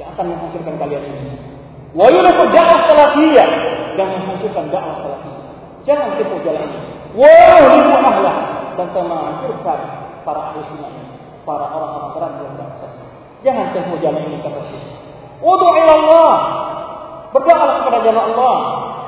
Yang 0.00 0.08
akan 0.16 0.24
menghancurkan 0.32 0.74
kalian 0.80 1.02
ini. 1.04 1.36
Wa 1.92 2.08
yuriku 2.08 2.48
dakwah 2.48 2.80
salafiyah 2.88 3.48
dan 4.00 4.06
menghancurkan 4.08 4.64
dakwah 4.72 4.96
salafiyah. 5.04 5.44
Jangan 5.84 6.16
tempuh 6.16 6.40
jalan 6.40 6.64
ini. 6.64 6.80
Wa 7.12 7.28
yuhliku 7.28 7.92
ahlah 8.00 8.36
dan 8.80 8.88
menghancurkan 8.96 9.78
para 10.24 10.40
ahli 10.56 10.64
para 11.46 11.64
orang-orang 11.70 12.10
berat 12.16 12.32
yang 12.40 12.56
bangsa. 12.58 12.88
Jangan 13.44 13.66
tempuh 13.76 14.00
jalan 14.00 14.24
ini 14.26 14.40
kata 14.40 14.60
Syekh. 14.72 14.84
Udu 15.44 15.66
Allah. 15.68 16.32
Berdoalah 17.36 17.84
kepada 17.84 17.98
jalan 18.00 18.22
Allah. 18.32 18.56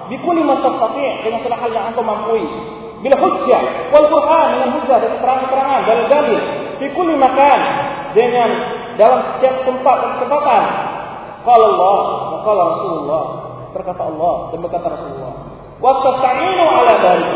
Bikuli 0.09 0.41
mastati' 0.41 1.25
dengan 1.25 1.45
segala 1.45 1.57
hal 1.61 1.71
yang 1.73 1.87
engkau 1.93 2.05
mampu. 2.05 2.41
Bila 2.99 3.15
hujjah 3.15 3.93
wal 3.95 4.09
Quran 4.11 4.47
dengan 4.59 4.69
hujjah 4.75 4.99
dan 4.99 5.11
keterangan-keterangan 5.21 5.81
dan 5.87 5.99
dalil. 6.11 6.41
Bikuli 6.83 7.15
makan 7.15 7.61
dengan 8.17 8.49
dalam 8.99 9.21
setiap 9.37 9.63
tempat 9.69 9.97
dan 10.03 10.11
kesempatan. 10.19 10.63
Qala 11.47 11.67
Allah 11.71 12.01
qala 12.43 12.63
Rasulullah. 12.75 13.25
Berkata 13.77 14.03
Allah 14.09 14.35
dan 14.51 14.59
berkata 14.65 14.87
Rasulullah. 14.91 15.35
Wa 15.79 15.93
tasta'inu 16.03 16.65
ala 16.65 16.93
dzalik 16.99 17.33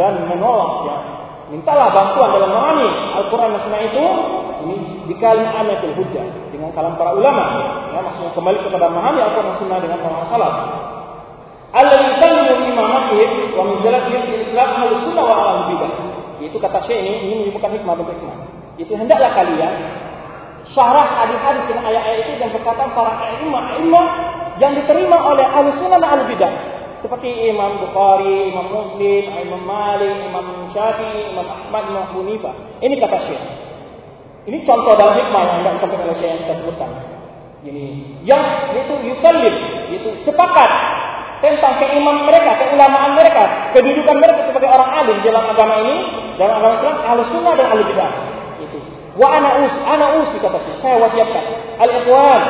dan 0.00 0.12
menolak 0.30 0.72
ya. 0.88 0.98
Mintalah 1.52 1.92
bantuan 1.92 2.32
dalam 2.32 2.48
memahami 2.48 2.88
Al-Quran 3.20 3.52
dan 3.52 3.60
Sunnah 3.60 3.82
itu 3.84 4.04
ini 4.64 4.76
dikali 5.04 5.44
amatul 5.44 5.92
hujjah 6.00 6.24
dengan 6.48 6.72
kalam 6.72 6.96
para 6.96 7.12
ulama. 7.12 7.44
Ya, 7.92 8.00
maksudnya 8.00 8.32
kembali 8.32 8.58
kepada 8.64 8.88
memahami 8.88 9.20
Al-Quran 9.20 9.48
dan 9.52 9.56
Sunnah 9.60 9.78
dengan 9.84 9.98
orang 10.00 10.32
salaf. 10.32 10.54
Alladhi 11.72 12.04
yusallimu 12.04 12.68
imamatihim 12.68 13.30
wa 13.56 13.64
min 13.64 13.76
jalatihim 13.80 14.20
fil 14.28 14.40
Islam 14.44 14.68
ahlu 14.76 15.08
sunnah 15.08 15.24
wa 15.24 15.36
ahlu 15.40 15.60
bidah. 15.72 15.92
Itu 16.44 16.56
kata 16.60 16.84
Syekh 16.84 17.00
ini, 17.00 17.12
ini 17.24 17.34
menyebutkan 17.48 17.72
hikmah 17.72 17.96
bentuk 17.96 18.12
hikmah. 18.12 18.38
Itu 18.76 18.92
hendaklah 18.92 19.32
kalian 19.32 19.74
syarah 20.76 21.08
hadis-hadis 21.24 21.64
dengan 21.68 21.84
ayat-ayat 21.88 22.18
itu 22.28 22.32
dan 22.40 22.50
perkataan 22.52 22.90
para 22.92 23.12
imam-imam 23.40 24.06
yang 24.60 24.72
diterima 24.76 25.16
oleh 25.16 25.48
ahlu 25.48 25.72
sunnah 25.80 25.96
dan 25.96 26.08
ahlu 26.12 26.24
bidah. 26.28 26.52
Seperti 27.00 27.50
Imam 27.50 27.82
Bukhari, 27.82 28.52
Imam 28.54 28.68
Muslim, 28.70 29.22
Imam 29.32 29.62
Malik, 29.66 30.16
Imam 30.28 30.70
Syafi'i, 30.70 31.34
Imam 31.34 31.48
Ahmad, 31.50 31.82
Imam 31.90 32.04
Hanifah. 32.14 32.54
Ini 32.78 32.94
kata 33.00 33.16
Syekh. 33.26 33.42
Ini 34.46 34.58
contoh 34.68 34.94
dalam 34.94 35.18
hikmah 35.18 35.40
yang 35.40 35.56
tidak 35.62 35.72
disampaikan 35.80 36.04
oleh 36.04 36.16
Syekh 36.20 36.30
yang 36.30 36.40
kita 36.44 36.54
sebutkan. 36.62 36.90
Ini 37.62 37.84
yang 38.26 38.44
itu 38.74 38.94
yusallim, 39.08 39.54
itu 39.94 40.08
sepakat 40.26 40.70
tentang 41.42 41.74
keimanan 41.82 42.22
mereka, 42.22 42.54
keulamaan 42.62 43.18
mereka, 43.18 43.74
kedudukan 43.74 44.16
mereka 44.22 44.46
sebagai 44.46 44.70
orang 44.70 44.90
alim 44.94 45.18
dalam 45.26 45.44
agama 45.50 45.74
ini, 45.82 45.96
dalam 46.38 46.54
agama 46.62 46.74
Islam, 46.78 46.96
ahlu 47.02 47.22
sunnah 47.34 47.52
dan 47.58 47.66
ahlu 47.74 47.82
bidah. 47.90 48.10
Itu. 48.62 48.78
Wa 49.18 49.28
ana 49.34 49.50
us, 49.66 49.74
ana 49.82 50.06
usi 50.22 50.38
kata 50.38 50.62
saya, 50.78 51.02
wasiatkan. 51.02 51.44
Al-ikhwan, 51.82 52.42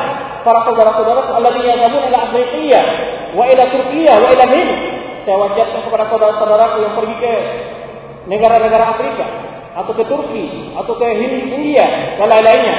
para 0.45 0.59
saudara-saudara 0.69 1.25
alladzina 1.33 1.73
yadhhabuna 1.73 2.05
ila 2.13 2.19
Afriqiya 2.29 2.81
wa 3.33 3.43
ila 3.49 3.63
Turkiya 3.73 4.13
wa 4.21 4.27
ila 4.29 4.45
Hind. 4.53 4.71
Saya 5.25 5.37
wasiatkan 5.41 5.79
kepada 5.89 6.03
saudara-saudaraku 6.13 6.77
yang 6.85 6.93
pergi 6.93 7.15
ke 7.17 7.33
negara-negara 8.29 8.93
Afrika 8.93 9.25
atau 9.73 9.91
ke 9.97 10.03
Turki 10.05 10.45
atau 10.77 10.93
ke 10.93 11.07
Hind, 11.17 11.49
India 11.49 12.15
dan 12.21 12.29
lain-lainnya. 12.29 12.75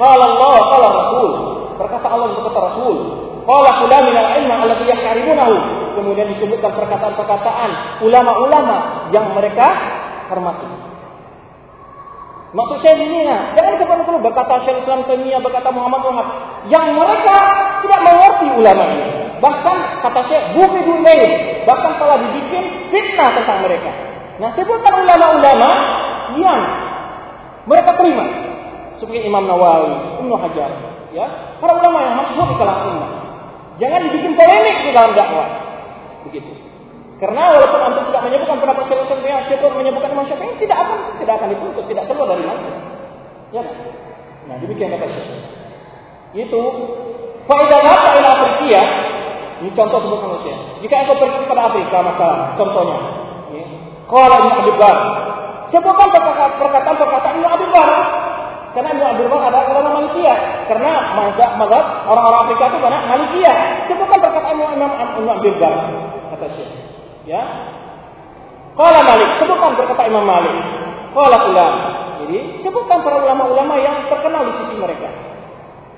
Qala 0.00 0.24
Allah, 0.32 0.56
qala 0.72 0.88
Rasul. 0.96 1.30
Berkata 1.76 2.06
Allah 2.08 2.32
berkata 2.40 2.60
Rasul. 2.72 2.96
Qala 3.42 3.70
fulan 3.82 4.02
min 4.06 4.16
al-ilma 4.16 4.54
alladhi 4.62 4.86
yahrimunahu. 4.86 5.54
Kemudian 5.98 6.30
disebutkan 6.36 6.72
perkataan-perkataan 6.72 8.00
ulama-ulama 8.06 9.08
yang 9.12 9.34
mereka 9.34 9.66
hormati. 10.32 10.92
Maksud 12.52 12.84
saya 12.84 13.00
ini, 13.00 13.24
nah, 13.24 13.56
jangan 13.56 13.80
kepada 13.80 14.04
perlu 14.04 14.20
berkata 14.20 14.60
Syekh 14.68 14.84
Islam 14.84 15.08
Taimiyah, 15.08 15.40
berkata 15.40 15.72
Muhammad 15.72 16.04
Muhammad, 16.04 16.26
yang 16.68 16.92
mereka 16.92 17.36
tidak 17.80 18.00
mengerti 18.04 18.46
ulama 18.60 18.84
ini. 18.92 19.04
Bahkan 19.40 19.78
kata 20.04 20.20
Syekh 20.28 20.44
bumi 20.52 20.80
dunia 20.84 21.28
bahkan 21.64 21.96
telah 21.96 22.20
dibikin 22.20 22.92
fitnah 22.92 23.30
tentang 23.40 23.58
mereka. 23.64 23.90
Nah, 24.36 24.52
sebutkan 24.52 25.00
ulama-ulama 25.00 25.70
yang 26.36 26.60
mereka 27.64 27.90
terima, 27.96 28.26
seperti 29.00 29.24
Imam 29.24 29.48
Nawawi, 29.48 30.20
Ibnu 30.20 30.34
Hajar, 30.36 30.70
ya, 31.16 31.56
para 31.56 31.72
ulama 31.78 31.98
yang 32.04 32.14
masuk 32.20 32.36
di 32.52 32.56
kalangan. 32.60 33.21
Jangan 33.80 34.00
dibikin 34.08 34.32
polemik 34.36 34.76
di 34.84 34.90
dalam 34.92 35.12
dakwah. 35.16 35.48
Begitu. 36.28 36.52
Karena 37.22 37.54
walaupun 37.54 37.80
antum 37.80 38.04
tidak 38.10 38.22
menyebutkan 38.26 38.58
pendapat 38.58 38.84
Syekh 38.90 39.06
Syafi'i, 39.06 39.46
Syekh 39.46 39.62
menyebutkan 39.78 40.10
Imam 40.10 40.26
Syafi'i, 40.26 40.58
tidak 40.58 40.78
akan 40.82 40.98
tidak 41.22 41.34
akan 41.38 41.48
dituntut, 41.54 41.84
tidak 41.86 42.04
keluar 42.10 42.26
dari 42.34 42.44
mana. 42.44 42.70
Ya 43.54 43.62
kan? 43.62 43.76
Nah, 44.50 44.56
demikian 44.58 44.90
kata 44.90 45.06
Syekh. 45.06 45.28
Itu 46.34 46.60
faedah 47.46 47.80
apa 47.80 48.08
ila 48.18 48.28
Afrika? 48.34 48.82
Ini 49.62 49.70
contoh 49.78 49.98
sebutkan 50.02 50.42
Syekh. 50.42 50.58
Jika 50.82 50.94
engkau 51.06 51.16
pergi 51.22 51.38
kepada 51.46 51.62
Afrika, 51.70 51.96
masalah 52.02 52.58
contohnya. 52.58 52.98
Kalau 54.10 54.36
Ibnu 54.44 54.52
Abdul 54.60 54.76
Bar. 54.76 54.98
Sebutkan 55.72 56.08
perkataan-perkataan 56.12 57.34
Ibnu 57.40 57.48
Abdul. 57.48 57.72
Karena 58.72 58.90
Ibnu 58.96 59.28
Bar 59.28 59.52
adalah 59.52 59.68
ulama 59.68 59.90
Malaysia. 60.00 60.32
Karena 60.68 61.12
mazhab 61.12 61.60
mazhab 61.60 61.84
orang-orang 62.08 62.40
Afrika 62.48 62.64
itu 62.72 62.78
banyak 62.80 63.02
Malaysia. 63.08 63.52
Sebutkan 63.88 64.18
perkataan 64.20 64.56
Imam 64.56 64.92
Ibnu 64.96 65.28
Abdul. 65.28 65.54
Kata 66.32 66.46
Syekh. 66.56 66.70
Ya. 67.28 67.42
Qala 68.72 69.04
Malik, 69.04 69.28
sebutkan 69.36 69.76
berkata 69.76 70.02
Imam 70.08 70.24
Malik. 70.24 70.56
Qala 71.12 71.36
fulan. 71.44 71.74
Jadi, 72.24 72.64
sebutkan 72.64 73.04
para 73.04 73.20
ulama-ulama 73.20 73.76
yang 73.76 74.08
terkenal 74.08 74.48
di 74.48 74.52
sisi 74.64 74.80
mereka. 74.80 75.12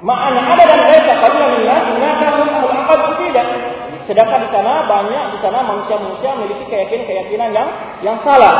Ma'ana 0.05 0.53
ada 0.53 0.69
dan 0.69 0.81
mereka 0.85 1.17
qalilan 1.17 1.51
minnas 1.55 1.85
innaka 1.97 2.27
min 2.45 2.51
al-aqad 2.61 3.01
tidak. 3.25 3.47
Sedangkan 4.05 4.45
di 4.45 4.49
sana 4.53 4.85
banyak 4.85 5.25
di 5.33 5.39
sana 5.41 5.65
manusia-manusia 5.65 6.37
memiliki 6.37 6.69
keyakinan-keyakinan 6.69 7.51
yang 7.57 7.69
yang 8.05 8.17
salah. 8.21 8.53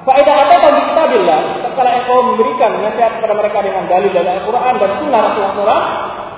Faedah 0.00 0.34
apa 0.48 0.54
bagi 0.64 0.80
kitabillah? 0.88 1.40
Tatkala 1.60 1.90
engkau 2.00 2.24
memberikan 2.32 2.72
nasihat 2.80 3.20
kepada 3.20 3.36
mereka 3.36 3.58
dengan 3.60 3.84
dalil 3.84 4.08
dari 4.08 4.28
Al-Quran 4.32 4.74
dan 4.80 4.90
Sunnah 4.96 5.20
Rasulullah, 5.28 5.82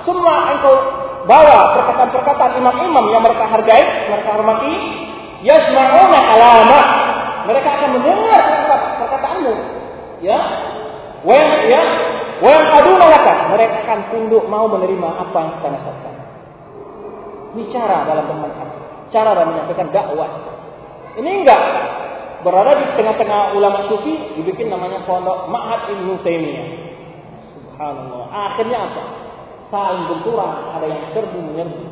semua 0.03 0.35
engkau 0.51 0.75
bawa 1.23 1.79
perkataan-perkataan 1.79 2.59
imam-imam 2.59 3.05
yang 3.07 3.23
mereka 3.23 3.47
hargai, 3.47 3.83
mereka 4.11 4.29
hormati, 4.35 4.73
yasma'una 5.47 6.19
kalama. 6.27 6.79
Mereka 7.43 7.67
akan 7.67 7.89
mendengar 7.99 8.43
perkataanmu. 8.99 9.53
Ya. 10.23 10.39
Wa 11.23 11.35
ya, 11.67 11.81
wa 12.43 12.51
aduna 12.51 13.05
laka. 13.07 13.33
Mereka 13.55 13.75
akan 13.87 13.99
tunduk 14.11 14.43
mau 14.51 14.67
menerima 14.67 15.07
apa 15.07 15.37
yang 15.39 15.51
kita 15.59 15.67
nasihatkan. 15.71 16.15
Ini 17.55 17.63
cara 17.71 18.03
dalam 18.07 18.27
bermanfaat. 18.27 18.69
Cara 19.15 19.29
dalam 19.35 19.55
menyampaikan 19.55 19.87
dakwah. 19.95 20.31
Ini 21.15 21.29
enggak 21.43 21.61
berada 22.43 22.77
di 22.77 22.85
tengah-tengah 22.99 23.57
ulama 23.57 23.87
sufi 23.89 24.35
dibikin 24.37 24.69
namanya 24.69 25.07
pondok 25.07 25.49
Ma'had 25.49 25.95
Ibnu 25.95 26.19
Taimiyah. 26.21 26.67
Subhanallah. 27.55 28.23
Akhirnya 28.29 28.77
apa? 28.91 29.03
Saling 29.73 30.05
benturan, 30.11 30.69
ada 30.75 30.85
yang 30.85 31.01
serbu 31.15 31.39
menyerbu. 31.39 31.83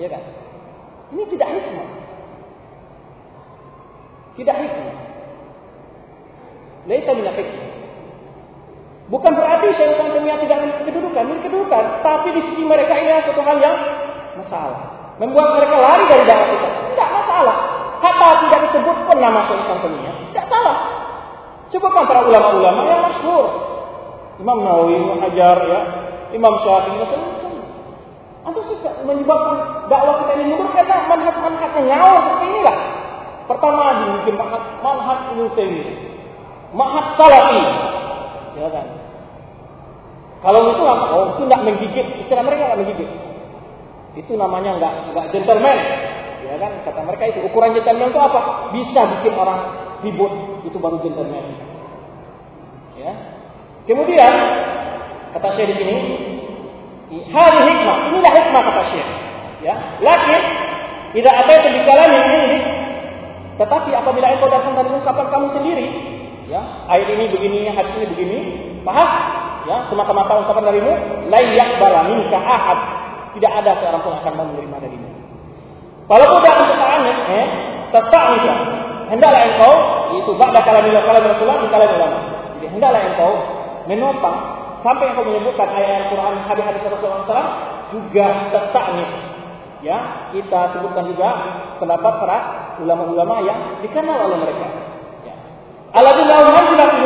Ya 0.00 0.08
kan? 0.10 0.22
Ini 1.12 1.22
tidak 1.30 1.48
hikmah. 1.54 1.88
Tidak 4.40 4.56
hikmah. 4.56 4.96
Laisa 6.88 7.10
min 7.14 7.28
hikmah. 7.28 7.68
Bukan 9.12 9.32
berarti 9.36 9.66
Syekh 9.76 10.00
Taimiyah 10.00 10.40
tidak 10.40 10.56
memiliki 10.64 10.82
kedudukan, 10.88 11.22
memiliki 11.28 11.46
kedudukan, 11.52 11.84
tapi 12.00 12.28
di 12.32 12.42
sisi 12.48 12.62
mereka 12.64 12.96
ini 12.96 13.12
adalah 13.12 13.28
satu 13.28 13.42
hal 13.44 13.56
yang 13.60 13.76
masalah. 14.40 14.80
Membuat 15.20 15.60
mereka 15.60 15.76
lari 15.76 16.04
dari 16.08 16.24
dakwah 16.24 16.48
kita. 16.48 16.68
Tidak 16.96 17.08
masalah. 17.12 17.56
Pun 18.80 19.18
nama 19.20 19.44
Syekh 19.50 19.60
Taimiyah. 19.68 20.14
Tidak 20.32 20.46
salah. 20.48 20.76
Sebutkan 21.68 22.04
para 22.08 22.24
ulama-ulama 22.24 22.80
yang 22.88 23.02
masyhur. 23.04 23.46
Imam 24.40 24.64
Nawawi, 24.64 24.96
Imam 24.96 25.18
Hajar, 25.20 25.58
ya, 25.68 25.80
Imam 26.32 26.56
Syafi'i, 26.64 26.96
macam-macam. 27.00 27.52
Atau 28.42 28.60
menyebabkan 29.06 29.86
dakwah 29.86 30.14
kita 30.24 30.32
ini 30.34 30.44
mundur 30.50 30.74
karena 30.74 31.06
manhaj-manhaj 31.06 31.72
yang 31.78 31.86
ngawur 31.94 32.20
seperti 32.26 32.44
inilah. 32.50 32.76
Pertama 33.46 33.82
dibikin 34.02 34.34
manhaj 34.34 34.64
manhaj 34.82 35.18
Ibnu. 35.30 35.46
Manhaj 36.74 37.06
Salafi. 37.14 37.62
Ya 38.58 38.68
kan? 38.68 38.86
Kalau 40.42 40.60
itu 40.74 40.82
apa? 40.82 41.06
Oh, 41.14 41.24
itu 41.38 41.42
tidak 41.46 41.62
menggigit. 41.62 42.06
Istilah 42.26 42.42
mereka 42.42 42.62
tidak 42.66 42.80
menggigit. 42.82 43.10
Itu 44.18 44.32
namanya 44.34 44.70
nggak 44.82 44.94
nggak 45.14 45.26
gentleman. 45.30 45.78
Ya 46.42 46.56
kan? 46.58 46.72
Kata 46.82 47.00
mereka 47.06 47.24
itu 47.30 47.40
ukuran 47.46 47.74
gentleman 47.76 48.10
itu 48.10 48.20
apa? 48.20 48.70
Bisa 48.74 49.00
bikin 49.18 49.32
orang 49.38 49.60
ribut. 50.02 50.32
Itu 50.66 50.76
baru 50.82 50.98
gentleman. 51.02 51.44
Ya. 52.98 53.12
Kemudian 53.86 54.32
kata 55.34 55.48
saya 55.58 55.66
di 55.70 55.76
sini, 55.78 55.96
hari 57.30 57.60
hikmah. 57.66 57.98
Inilah 58.12 58.32
hikmah 58.34 58.62
kata 58.62 58.82
saya. 58.90 59.06
Ya. 59.62 59.74
Lakin 60.02 60.42
tidak 61.18 61.34
ada 61.46 61.52
yang 61.60 61.74
dikalam 61.82 62.10
yang 62.10 62.26
ini. 62.30 62.58
Tetapi 63.60 63.90
apabila 63.92 64.26
engkau 64.32 64.48
datang 64.48 64.74
dari 64.74 64.90
ungkapan 64.90 65.26
kamu 65.28 65.46
sendiri, 65.54 65.86
ya, 66.48 66.88
ayat 66.88 67.08
ini 67.14 67.24
begini, 67.28 67.68
hadis 67.68 67.94
ini 68.00 68.06
begini, 68.16 68.38
bahas 68.82 69.12
ya 69.66 69.86
semata-mata 69.86 70.42
ungkapan 70.42 70.64
darimu 70.74 70.92
lain 71.30 71.50
yakbala 71.54 72.06
minka 72.10 72.38
ahad 72.38 72.78
tidak 73.38 73.52
ada 73.62 73.70
seorang 73.78 74.02
pun 74.02 74.14
akan 74.18 74.32
menerima 74.34 74.76
darimu 74.82 75.08
kalau 76.12 76.26
tidak 76.36 76.54
untuk 76.60 76.76
ta'anis 76.76 77.18
eh 77.32 77.46
tasa'nisa 77.88 78.54
hendaklah 79.08 79.40
engkau 79.48 79.72
itu 80.20 80.30
ba'da 80.36 80.60
kalamil 80.60 80.92
kalam 81.08 81.24
Rasulullah 81.24 81.64
di 81.64 81.68
kalam 81.72 81.88
ulama 81.96 82.18
jadi 82.60 82.66
hendaklah 82.68 83.00
engkau 83.00 83.32
menopang 83.88 84.36
sampai 84.84 85.08
engkau 85.08 85.24
menyebutkan 85.24 85.72
ayat 85.72 86.04
Al-Quran 86.04 86.34
hadis-hadis 86.44 86.84
Rasulullah 86.84 87.24
SAW 87.24 87.48
juga 87.96 88.26
tasa'nis 88.52 89.12
ya 89.80 90.28
kita 90.36 90.76
sebutkan 90.76 91.08
juga 91.08 91.28
pendapat 91.80 92.12
para 92.20 92.38
ulama-ulama 92.84 93.40
yang 93.40 93.58
dikenal 93.80 94.28
oleh 94.28 94.36
mereka 94.36 94.66
ya. 95.24 95.34
Alladzi 95.96 96.22
lahu 96.28 96.52
manzilah 96.52 96.86
fi 96.92 97.00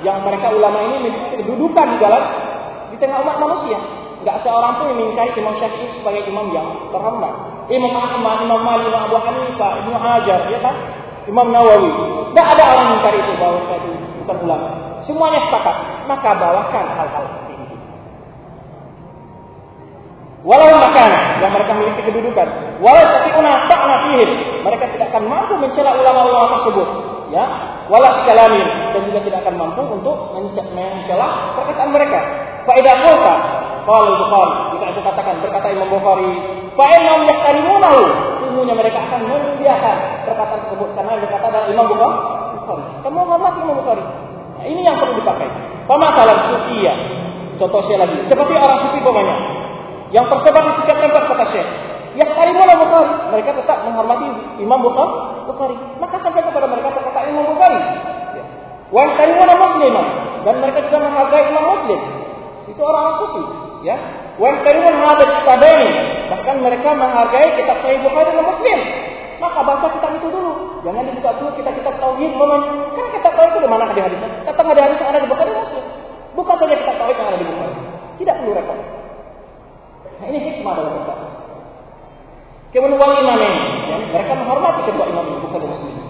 yang 0.00 0.24
mereka 0.24 0.48
ulama 0.56 0.78
ini 0.96 1.36
kedudukan 1.36 1.86
di 1.94 1.98
dalam 2.00 2.22
di 2.90 2.96
tengah 2.96 3.20
umat 3.20 3.36
manusia. 3.36 3.78
Enggak 4.20 4.44
seorang 4.44 4.76
pun 4.76 4.92
yang 4.92 4.98
mengingkari 5.00 5.32
Imam 5.36 5.56
Syafi'i 5.56 5.96
sebagai 6.00 6.28
imam 6.28 6.52
yang 6.52 6.92
terhormat. 6.92 7.49
Imam 7.70 7.94
Ahmad, 7.94 8.42
Imam 8.42 8.60
Malik, 8.66 8.90
Imam 8.90 9.06
Abu 9.06 9.16
Hanifah, 9.22 9.70
Ibnu 9.86 9.94
Hajar, 9.94 10.40
ya 10.50 10.58
kan? 10.58 10.74
Imam 11.30 11.54
Nawawi. 11.54 11.90
Tidak 12.34 12.46
ada 12.58 12.62
orang 12.74 12.86
mengingkari 12.90 13.18
itu 13.22 13.32
bahwa 13.38 13.58
itu 13.62 13.90
bukan 14.22 14.36
ulama. 14.42 14.68
Semuanya 15.06 15.40
sepakat. 15.46 15.76
Maka 16.10 16.30
bawakan 16.34 16.84
hal-hal 16.98 17.24
seperti 17.30 17.52
ini. 17.54 17.76
Walau 20.42 20.72
makan 20.82 21.10
yang 21.44 21.52
mereka 21.52 21.70
memiliki 21.76 22.02
kedudukan, 22.08 22.48
walau 22.80 23.04
tapi 23.04 23.28
una 23.36 23.68
tak 23.68 23.80
mereka 24.64 24.84
tidak 24.92 25.12
akan 25.12 25.24
mampu 25.28 25.52
mencela 25.60 25.92
ulama-ulama 25.96 26.46
tersebut. 26.60 26.88
Ya, 27.30 27.44
wala 27.86 28.26
kalamin 28.26 28.66
dan 28.90 29.00
juga 29.06 29.20
tidak 29.22 29.38
akan 29.46 29.54
mampu 29.54 29.82
untuk 29.86 30.34
mencela 30.34 31.54
perkataan 31.54 31.90
mereka. 31.94 32.18
Fa 32.66 32.72
idza 32.74 32.92
qulta 33.04 33.34
qala 33.90 34.10
Bukhari, 34.14 34.54
jika 34.78 34.86
itu 34.94 35.00
katakan 35.02 35.34
berkata 35.42 35.66
Imam 35.74 35.90
Bukhari, 35.90 36.30
fa 36.78 36.84
innahum 36.94 37.26
yaqtalimunahu, 37.26 38.00
sungguhnya 38.38 38.74
mereka 38.78 39.02
akan 39.10 39.20
membiarkan 39.26 39.96
perkataan 40.30 40.60
tersebut 40.70 40.88
karena 40.94 41.18
berkata 41.18 41.46
dari 41.50 41.66
Imam 41.74 41.86
Bukhari. 41.90 42.18
Kamu 43.02 43.18
hormati 43.26 43.58
Imam 43.66 43.76
Bukhari. 43.82 44.04
Nah, 44.62 44.64
ini 44.70 44.86
yang 44.86 44.94
perlu 45.02 45.18
dipakai. 45.18 45.50
Pemasalan 45.90 46.38
sufiyah. 46.54 46.96
Contoh 47.58 47.82
saya 47.82 48.06
lagi, 48.06 48.30
seperti 48.30 48.52
orang 48.54 48.78
sufi 48.86 49.02
umpamanya 49.02 49.36
yang 50.14 50.26
tersebar 50.26 50.62
di 50.64 50.72
setiap 50.80 50.98
tempat 51.02 51.22
kata 51.26 51.44
Syekh. 51.50 51.68
Yang 52.14 52.30
kali 52.34 52.50
Bukhari, 52.54 53.10
mereka 53.34 53.50
tetap 53.58 53.78
menghormati 53.82 54.26
Imam 54.62 54.78
Bukhari. 54.86 55.76
Maka 55.98 56.16
sampai 56.22 56.46
kepada 56.46 56.66
mereka 56.70 56.94
perkataan 56.94 57.26
Imam 57.26 57.46
Bukhari. 57.50 57.80
Ya. 58.38 58.44
Wan 58.94 59.08
kali 59.18 59.32
Muslim 59.34 59.94
dan 60.46 60.54
mereka 60.62 60.78
juga 60.86 60.98
menghargai 61.02 61.44
Imam 61.50 61.64
Muslim. 61.74 62.00
Itu 62.70 62.80
orang 62.86 63.18
suci. 63.22 63.69
Ya. 63.80 63.96
Mana 64.40 65.06
ada 65.16 65.24
kitabani 65.40 65.90
bahkan 66.32 66.56
mereka 66.62 66.88
menghargai 66.96 67.58
kitab 67.60 67.76
Sahih 67.84 68.00
Bukhari 68.00 68.30
dan 68.32 68.44
Muslim. 68.44 68.78
Maka 69.40 69.60
baca 69.64 69.86
kitab 69.88 70.10
itu 70.20 70.28
dulu. 70.28 70.52
Jangan 70.84 71.04
dibuka 71.08 71.32
dulu 71.40 71.50
kita 71.56 71.70
kitab 71.76 71.94
tauhid 71.96 72.32
memang 72.36 72.60
kan 72.92 73.06
kita 73.08 73.28
tahu 73.32 73.46
itu 73.48 73.58
di 73.64 73.68
mana 73.68 73.88
hadis-hadisnya. 73.88 74.30
Kata 74.44 74.60
ada 74.60 74.82
hadis 74.84 74.96
yang 75.00 75.10
ada 75.12 75.20
di 75.24 75.28
Bukhari 75.28 75.52
Muslim. 75.52 75.84
Bukan 76.36 76.56
saja 76.60 76.74
kita 76.76 76.92
tahu 76.96 77.08
yang 77.12 77.28
ada 77.28 77.38
di 77.40 77.46
Bukhari. 77.48 77.74
Tidak 78.20 78.34
perlu 78.36 78.52
repot. 78.52 78.78
Nah, 80.20 80.26
ini 80.28 80.38
hikmah 80.44 80.72
dalam 80.76 80.92
Islam. 81.00 81.18
Kemudian 82.70 83.02
imam 83.02 83.10
ini, 83.18 83.50
ya, 83.90 83.96
mereka 84.14 84.32
menghormati 84.38 84.86
kedua 84.86 85.10
imam 85.10 85.42
bukan 85.42 85.74
muslim. 85.74 86.06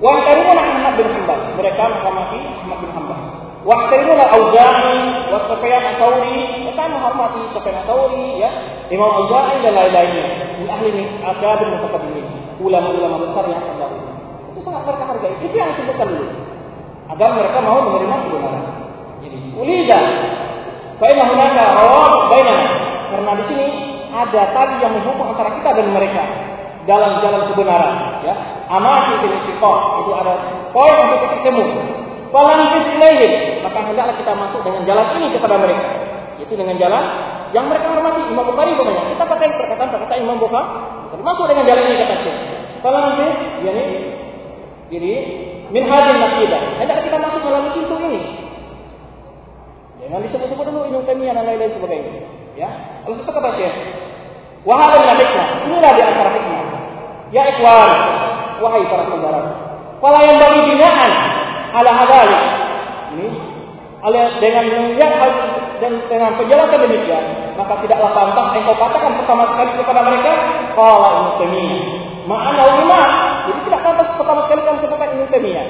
Wa 0.00 0.24
karimuna 0.24 0.62
Ahmad 0.64 0.96
bin 0.96 1.04
Hanbal, 1.04 1.52
mereka 1.52 1.82
menghormati 1.84 2.38
Ahmad 2.64 2.78
bin 2.80 2.90
Hanbal. 2.96 3.07
Wa 3.66 3.90
karimuna 3.90 4.24
Auza'i 4.30 4.98
wa 5.34 5.38
Sufyan 5.50 5.82
Ats-Tsauri, 5.82 6.38
mereka 6.62 6.82
menghormati 6.90 7.40
Sufyan 7.50 7.82
Ats-Tsauri, 7.82 8.38
ya, 8.38 8.50
Imam 8.90 9.10
Auza'i 9.10 9.58
dan 9.62 9.74
lain-lainnya. 9.74 10.26
Ini 10.58 10.66
ahli 10.70 10.88
ini 10.94 11.04
akabir 11.22 11.66
mutaqaddimin, 11.74 12.26
ulama-ulama 12.62 13.26
besar 13.26 13.44
yang 13.50 13.62
terdahulu. 13.62 14.10
Itu 14.54 14.60
sangat 14.62 14.82
mereka 14.86 15.04
hargai. 15.10 15.34
Itu 15.42 15.54
yang 15.54 15.70
disebutkan 15.74 16.06
dulu. 16.06 16.26
Agar 17.08 17.28
mereka 17.34 17.58
mau 17.64 17.78
menerima 17.82 18.16
kebenaran. 18.28 18.64
Jadi, 19.24 19.38
ulida 19.58 20.00
inna 20.98 21.24
hunaka 21.30 21.62
rawabit 21.78 22.22
bainana. 22.30 22.66
Karena 23.08 23.32
di 23.38 23.44
sini 23.48 23.66
ada 24.12 24.42
tali 24.52 24.76
yang 24.82 24.92
menghubung 24.98 25.30
antara 25.30 25.54
kita 25.56 25.70
dan 25.78 25.86
mereka 25.94 26.22
dalam 26.88 27.20
jalan 27.20 27.52
kebenaran 27.52 28.24
ya 28.24 28.34
amati 28.72 29.20
itu 29.20 30.10
ada 30.16 30.34
poin 30.72 30.96
untuk 31.04 31.20
kita 31.44 31.50
temu 32.30 32.34
falan 32.34 32.58
ilaihim 32.76 33.32
maka 33.64 33.78
hendaklah 33.88 34.14
kita 34.20 34.32
masuk 34.36 34.60
dengan 34.60 34.82
jalan 34.84 35.06
ini 35.16 35.26
kepada 35.36 35.54
mereka. 35.56 35.84
Yaitu 36.38 36.54
dengan 36.54 36.76
jalan 36.78 37.04
yang 37.50 37.66
mereka 37.66 37.90
hormati 37.90 38.20
Imam 38.28 38.44
Bukhari 38.46 38.76
umpamanya 38.76 39.02
kita 39.16 39.24
pakai 39.24 39.48
perkataan 39.56 39.88
perkataan 39.90 40.20
Imam 40.20 40.36
Bukhari. 40.36 40.68
Masuk 41.18 41.44
dengan 41.50 41.64
jalan 41.66 41.82
ini 41.88 41.96
kata 42.04 42.16
Syekh. 42.22 42.38
Falan 42.84 43.16
yakni 43.64 43.84
jadi 44.88 45.12
min 45.68 45.84
hadin 45.84 46.16
naqidah 46.16 46.62
hendaklah 46.80 47.04
kita 47.04 47.18
masuk 47.18 47.40
melalui 47.42 47.70
pintu 47.74 47.96
ini. 48.06 48.20
Jangan 49.98 50.24
disebut-sebut 50.24 50.64
dulu 50.72 50.88
Ibnu 50.88 51.00
Taimiyah 51.04 51.36
dan 51.36 51.44
lain-lain 51.44 51.74
sebagainya. 51.74 52.12
Ya. 52.56 52.68
Lalu 53.04 53.20
itu 53.20 53.32
kata 53.34 53.50
Syekh 53.58 53.76
Wahai 54.66 54.90
adalah 54.90 55.16
hikmah. 55.16 55.48
Inilah 55.64 55.92
di 55.94 56.02
antara 56.02 56.30
hikmah. 56.34 56.66
Ya 57.28 57.42
ikhwan, 57.56 57.90
wahai 58.64 58.84
para 58.88 59.04
saudara. 59.06 59.42
Fala 60.00 60.18
yang 60.24 60.40
bagi 60.40 60.60
binaan 60.64 61.12
ala 61.74 61.90
hadali. 61.92 62.38
Ini 63.08 63.28
dengan 64.38 64.64
hal 65.18 65.30
dan 65.78 65.92
dengan 66.06 66.34
penjelasan 66.38 66.78
demikian, 66.86 67.24
maka 67.58 67.78
tidaklah 67.82 68.10
pantas 68.14 68.46
engkau 68.54 68.74
katakan 68.78 69.14
pertama 69.18 69.42
sekali 69.54 69.70
kepada 69.78 70.00
mereka, 70.06 70.32
qala 70.74 71.08
Ibnu 71.14 71.30
Taimiyah. 71.38 71.82
Ma'ana 72.28 72.62
ulama. 72.66 73.00
Jadi 73.48 73.58
tidak 73.70 73.80
pantas 73.86 74.08
pertama 74.14 74.40
sekali 74.46 74.60
kamu 74.66 74.78
katakan 74.86 75.08
Ibnu 75.18 75.26
Taimiyah. 75.30 75.66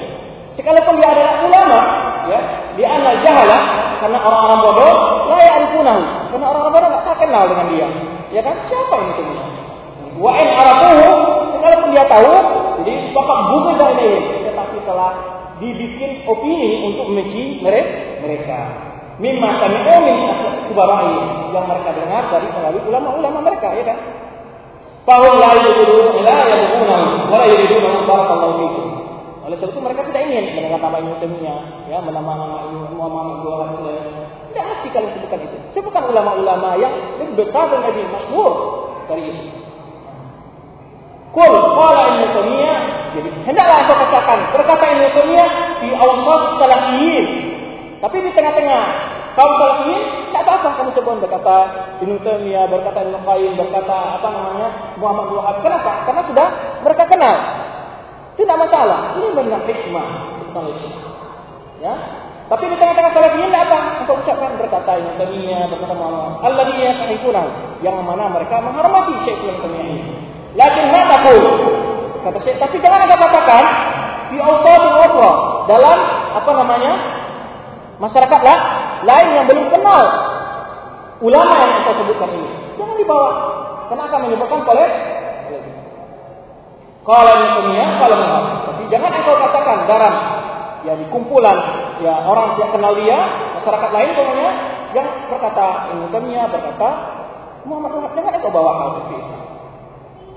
Sekalipun 0.57 0.99
dia 0.99 1.09
adalah 1.15 1.33
ulama, 1.45 1.79
ya, 2.27 2.39
dia 2.75 2.87
adalah 2.91 3.15
jahala 3.23 3.57
karena 4.03 4.17
orang-orang 4.19 4.59
bodoh, 4.59 4.95
la 5.31 5.39
ya'rifunahu. 5.39 6.01
Karena 6.35 6.45
orang-orang 6.51 6.73
bodoh 6.75 6.89
tidak 6.99 7.17
kenal 7.21 7.43
dengan 7.47 7.65
dia. 7.71 7.87
Ya 8.35 8.41
kan? 8.43 8.55
Siapa 8.67 8.95
ini 8.99 9.11
sebenarnya? 9.15 9.47
Wa 10.19 10.31
in 10.35 10.49
arafuhu, 10.51 11.09
pun 11.63 11.89
dia 11.95 12.05
tahu, 12.11 12.33
jadi 12.83 12.93
bapak 13.15 13.39
bumi 13.47 13.71
dari 13.79 13.95
ini, 14.03 14.37
tetapi 14.51 14.77
telah 14.83 15.38
dibikin 15.59 16.23
opini 16.25 16.87
untuk 16.87 17.11
membenci 17.11 17.59
mereka. 18.23 18.59
Mimma 19.19 19.59
sami'u 19.59 19.95
min 20.07 20.17
kubarai 20.71 21.11
yang 21.51 21.65
mereka 21.67 21.89
dengar 21.91 22.23
dari 22.31 22.47
melalui 22.55 22.83
ulama-ulama 22.87 23.39
mereka, 23.43 23.67
ya 23.75 23.83
kan? 23.83 23.99
Fahum 25.03 25.43
la 25.43 25.51
yuridun 25.59 26.23
ila 26.23 26.35
yadkhuna 26.47 26.97
wa 27.27 27.35
la 27.35 27.45
yuridun 27.51 27.83
barakallahu 28.07 28.53
fikum. 28.63 28.87
Oleh 29.43 29.57
sebab 29.59 29.71
itu 29.75 29.79
mereka 29.83 30.01
tidak 30.07 30.21
ingin 30.29 30.43
mendengar 30.55 30.79
nama 30.79 30.97
Ibnu 31.03 31.15
Taimiyah, 31.19 31.59
ya, 31.91 31.97
menama 31.99 32.31
nama 32.37 32.57
Ibnu 32.69 32.95
Muhammad 32.95 33.25
bin 33.43 33.51
Abdul 33.51 34.29
tidak 34.49 34.65
mesti 34.65 34.87
kalian 34.89 35.11
sebutkan 35.13 35.39
itu. 35.45 35.57
Sebutkan 35.77 36.03
ulama-ulama 36.09 36.69
yang 36.81 36.93
besar 37.37 37.69
dan 37.69 37.85
lebih 37.85 38.05
masyhur 38.09 38.53
dari 39.05 39.23
itu. 39.29 39.43
Kul 41.29 41.53
qala 41.77 42.01
Ibnu 42.09 42.25
Taimiyah 42.33 42.77
jadi 43.15 43.29
hendaklah 43.45 43.77
aku 43.85 43.93
katakan 44.53 44.87
Ibnu 44.95 45.09
Taimiyah 45.15 45.49
di 45.81 45.89
awsat 45.95 46.41
salafiyin. 46.61 47.25
Tapi 47.99 48.15
di 48.23 48.31
tengah-tengah 48.31 48.83
kaum 49.35 49.53
salafiyin 49.59 50.03
tidak 50.31 50.43
apa-apa 50.45 50.69
kamu 50.79 50.89
sebut 50.95 51.15
berkata 51.25 51.55
Ibnu 52.05 52.17
Taimiyah, 52.21 52.65
berkata 52.69 52.99
Ibnu 53.03 53.19
Qayyim, 53.25 53.53
berkata 53.57 53.95
apa 54.19 54.27
namanya 54.29 54.67
Muhammad 55.01 55.27
Wahab. 55.35 55.55
Kenapa? 55.65 55.91
Karena 56.07 56.21
sudah 56.27 56.47
mereka 56.85 57.03
kenal. 57.09 57.35
Tidak 58.39 58.55
masalah. 58.55 59.19
Ini 59.19 59.27
benar 59.35 59.61
hikmah. 59.67 60.07
Ya, 61.79 61.93
tapi 62.49 62.65
di 62.65 62.75
tengah-tengah 62.81 63.13
salafiyin 63.13 63.53
apa? 63.53 64.01
Untuk 64.01 64.25
ucapkan 64.25 64.57
berkata 64.57 64.97
yang 64.97 65.13
Taimiyah, 65.21 65.69
berkata 65.69 65.93
Muhammad. 65.93 66.41
Alladzina 66.41 66.81
yastahikuna 66.81 67.43
yang 67.85 68.01
mana 68.01 68.25
mereka 68.25 68.57
menghormati 68.57 69.13
Syekh 69.21 69.37
Ibnu 69.37 69.61
Taimiyah 69.61 69.85
ini. 69.85 70.03
Lakin 70.57 70.85
taqul? 70.89 71.37
Kata 72.19 72.39
Syekh, 72.43 72.59
tapi 72.59 72.75
jangan 72.83 73.07
ada 73.07 73.15
katakan 73.15 73.63
di 74.29 74.37
awsadul 74.37 74.95
ukhra 74.99 75.31
dalam 75.71 75.99
apa 76.35 76.51
namanya? 76.53 76.93
Masyarakat 77.99 78.41
lah 78.43 78.59
lain 79.03 79.27
yang 79.35 79.45
belum 79.47 79.65
kenal 79.71 80.03
ulama 81.19 81.53
yang 81.59 81.71
kita 81.83 81.91
sebutkan 81.99 82.29
ini. 82.31 82.49
Jangan 82.79 82.95
dibawa. 82.95 83.29
Karena 83.91 84.03
akan 84.07 84.19
menyebabkan 84.29 84.61
kolek. 84.63 84.91
Kalau 87.03 87.33
dunia, 87.63 87.85
kalau 87.99 88.15
mahal. 88.21 88.43
Tapi 88.69 88.83
jangan 88.91 89.11
engkau 89.17 89.35
katakan 89.39 89.77
garam 89.89 90.15
ya 90.87 90.95
di 90.95 91.05
kumpulan 91.11 91.57
ya 91.99 92.23
orang 92.23 92.55
yang 92.55 92.71
kenal 92.71 92.95
dia, 92.95 93.19
masyarakat 93.59 93.89
lain 93.91 94.09
pokoknya 94.15 94.49
yang 94.95 95.07
berkata 95.27 95.91
ilmu 95.91 96.07
dunia, 96.07 96.47
berkata 96.47 96.89
Muhammad 97.67 97.91
Muhammad 97.99 98.11
jangan 98.15 98.31
engkau 98.39 98.51
bawa 98.51 98.71
hal 98.79 98.89
seperti 98.95 99.15
itu. 99.19 99.35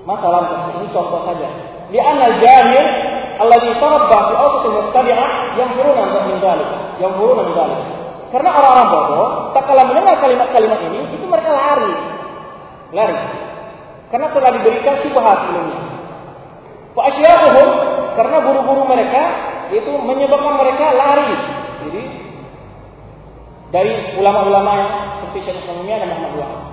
Masalah 0.03 0.41
ini 0.75 0.87
contoh 0.91 1.21
saja. 1.23 1.49
Li'anna 1.93 2.25
al-jahil 2.33 2.85
alladhi 3.37 3.71
tarabba 3.77 4.17
fi 4.17 4.33
awsat 4.33 4.63
al-mubtadi'ah 4.65 5.29
yanfuruna 5.61 6.01
min 6.25 6.35
dzalik. 6.41 6.69
Yanfuruna 6.97 7.41
min 7.45 7.53
dzalik. 7.53 7.79
Karena 8.33 8.49
orang-orang 8.49 8.87
bodoh, 8.89 9.27
tak 9.53 9.63
kala 9.69 9.85
mendengar 9.85 10.17
kalimat-kalimat 10.17 10.79
ini, 10.89 11.05
itu 11.13 11.25
mereka 11.29 11.53
lari. 11.53 11.93
Lari. 12.89 13.17
Karena 14.09 14.27
telah 14.33 14.51
diberikan 14.57 14.95
subhat 15.05 15.53
ilmunya. 15.53 15.81
Wa 16.97 17.03
asyaruhum 17.13 17.69
karena 18.13 18.37
guru-guru 18.41 18.83
mereka 18.89 19.21
itu 19.73 19.91
menyebabkan 20.01 20.53
mereka 20.61 20.85
lari. 20.93 21.29
Jadi 21.85 22.03
dari 23.73 23.91
ulama-ulama 24.21 24.71
yang 24.77 24.91
seperti 25.21 25.49
Syekh 25.49 25.57
Islamiyah 25.65 25.97
dan 26.05 26.09
Muhammad. 26.13 26.72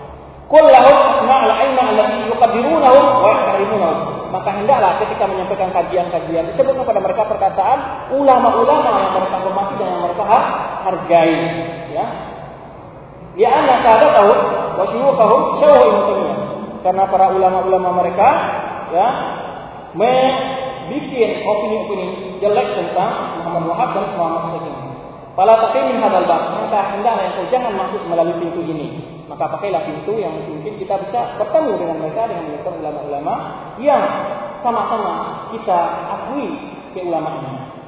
Kullahum 0.51 0.97
asma'al 1.15 1.53
ilma 1.63 1.83
allati 1.95 2.27
yuqaddirunahum 2.27 3.05
wa 3.23 3.29
yahtarimuna. 3.31 3.91
Maka 4.35 4.51
hendaklah 4.51 4.99
ketika 4.99 5.31
menyampaikan 5.31 5.71
kajian-kajian 5.71 6.51
disebut 6.51 6.75
kepada 6.75 6.99
mereka 6.99 7.23
perkataan 7.27 8.11
ulama-ulama 8.15 8.91
yang 8.99 9.13
mereka 9.15 9.37
hormati 9.47 9.75
dan 9.79 9.87
yang 9.95 10.03
mereka 10.07 10.25
hargai, 10.87 11.35
ya. 11.95 12.07
Ya 13.39 13.49
anna 13.55 13.79
sadatahu 13.79 14.33
wa 14.75 14.85
syuyukhahum 14.91 15.41
syawhu 15.63 15.87
ilmu 15.87 16.35
Karena 16.83 17.07
para 17.07 17.31
ulama-ulama 17.31 18.03
mereka 18.03 18.29
ya 18.91 19.07
membuat 19.95 21.31
opini-opini 21.47 22.39
jelek 22.43 22.69
tentang 22.75 23.39
Muhammad 23.39 23.71
Wahab 23.71 23.89
dan 23.95 24.05
Muhammad 24.19 24.43
Syafi'i. 24.59 24.91
Fala 25.39 25.55
taqim 25.63 25.95
min 25.95 25.97
hadzal 26.03 26.27
bab, 26.27 26.43
maka 26.59 26.79
hendaklah 26.91 27.23
yang 27.23 27.35
kau 27.39 27.47
jangan 27.55 27.73
masuk 27.79 28.03
melalui 28.11 28.35
pintu 28.43 28.61
ini. 28.67 29.00
Maka 29.31 29.47
pakailah 29.47 29.87
pintu 29.87 30.19
yang 30.19 30.35
mungkin 30.35 30.75
kita 30.75 30.99
bisa 31.07 31.39
bertemu 31.39 31.73
dengan 31.79 31.97
mereka 32.03 32.27
dengan 32.27 32.51
mendengar 32.51 32.75
ulama-ulama 32.83 33.35
yang 33.79 34.03
sama-sama 34.59 35.47
kita 35.55 35.79
akui 36.19 36.51
keulamaannya. 36.99 37.79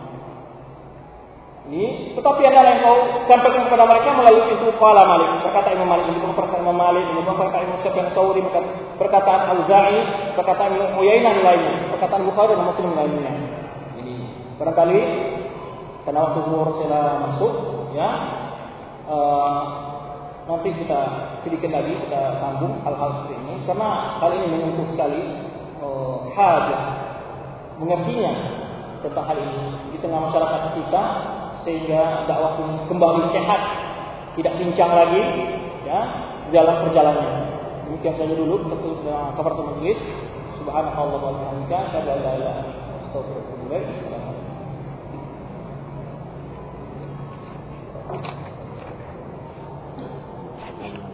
Ini, 1.63 2.15
tetapi 2.19 2.43
adalah 2.43 2.75
yang 2.75 2.83
kau 2.83 2.99
sampaikan 3.31 3.71
kepada 3.71 3.87
mereka 3.87 4.19
melalui 4.19 4.51
pintu 4.51 4.71
Qala 4.83 5.07
Malik. 5.07 5.47
Berkata 5.47 5.71
Imam 5.71 5.91
Malik, 5.91 6.11
ini 6.11 6.19
perkataan 6.19 6.63
Imam 6.63 6.79
Malik, 6.79 7.05
ini 7.07 7.23
perkataan 7.23 7.63
Imam 7.71 7.79
Syafi'i 7.87 8.11
Sauri, 8.15 8.43
perkataan 8.99 9.41
Auza'i, 9.47 9.99
perkataan 10.35 10.71
Imam 10.75 10.91
Uyainah 10.99 11.35
lainnya, 11.39 11.75
perkataan 11.95 12.23
Bukhari 12.27 12.59
dan 12.59 12.67
Muslim 12.67 12.91
lainnya. 12.99 13.33
Ini 13.99 14.15
barangkali 14.59 15.01
karena 16.03 16.19
waktu 16.19 16.39
umur 16.51 16.67
sudah 16.83 17.07
masuk, 17.31 17.53
ya. 17.95 18.11
Uh, 19.07 19.92
nanti 20.43 20.69
kita 20.75 21.01
sedikit 21.47 21.71
lagi 21.71 21.95
kita 22.07 22.43
sambung 22.43 22.83
hal-hal 22.83 23.23
seperti 23.23 23.35
ini 23.47 23.55
karena 23.63 23.91
kali 24.19 24.35
ini 24.43 24.47
menyentuh 24.51 24.87
sekali 24.91 25.21
uh, 25.79 26.27
hajat 26.35 26.81
mengertinya 27.79 28.33
tentang 29.03 29.27
hal 29.27 29.39
ini 29.39 29.63
di 29.95 29.99
tengah 29.99 30.21
masyarakat 30.31 30.61
kita 30.79 31.03
sehingga 31.63 32.27
dakwah 32.27 32.59
kembali 32.91 33.31
sehat, 33.31 33.61
tidak 34.35 34.55
pincang 34.59 34.91
lagi, 34.91 35.23
ya, 35.87 36.01
dalam 36.51 36.83
perjalanannya. 36.87 37.43
Demikian 37.87 38.15
saja 38.19 38.35
dulu 38.35 38.67
untuk 38.67 39.07
kabar 39.07 39.53
majelis. 39.55 39.99
Subhanallah 40.59 41.19
wa 41.19 41.35
bihamdika, 41.39 41.79
asyhadu 41.91 42.07
la 42.07 42.15
ilaha 42.19 42.39
illa 42.39 42.53
anta. 48.11 48.42
Amen. 50.83 51.12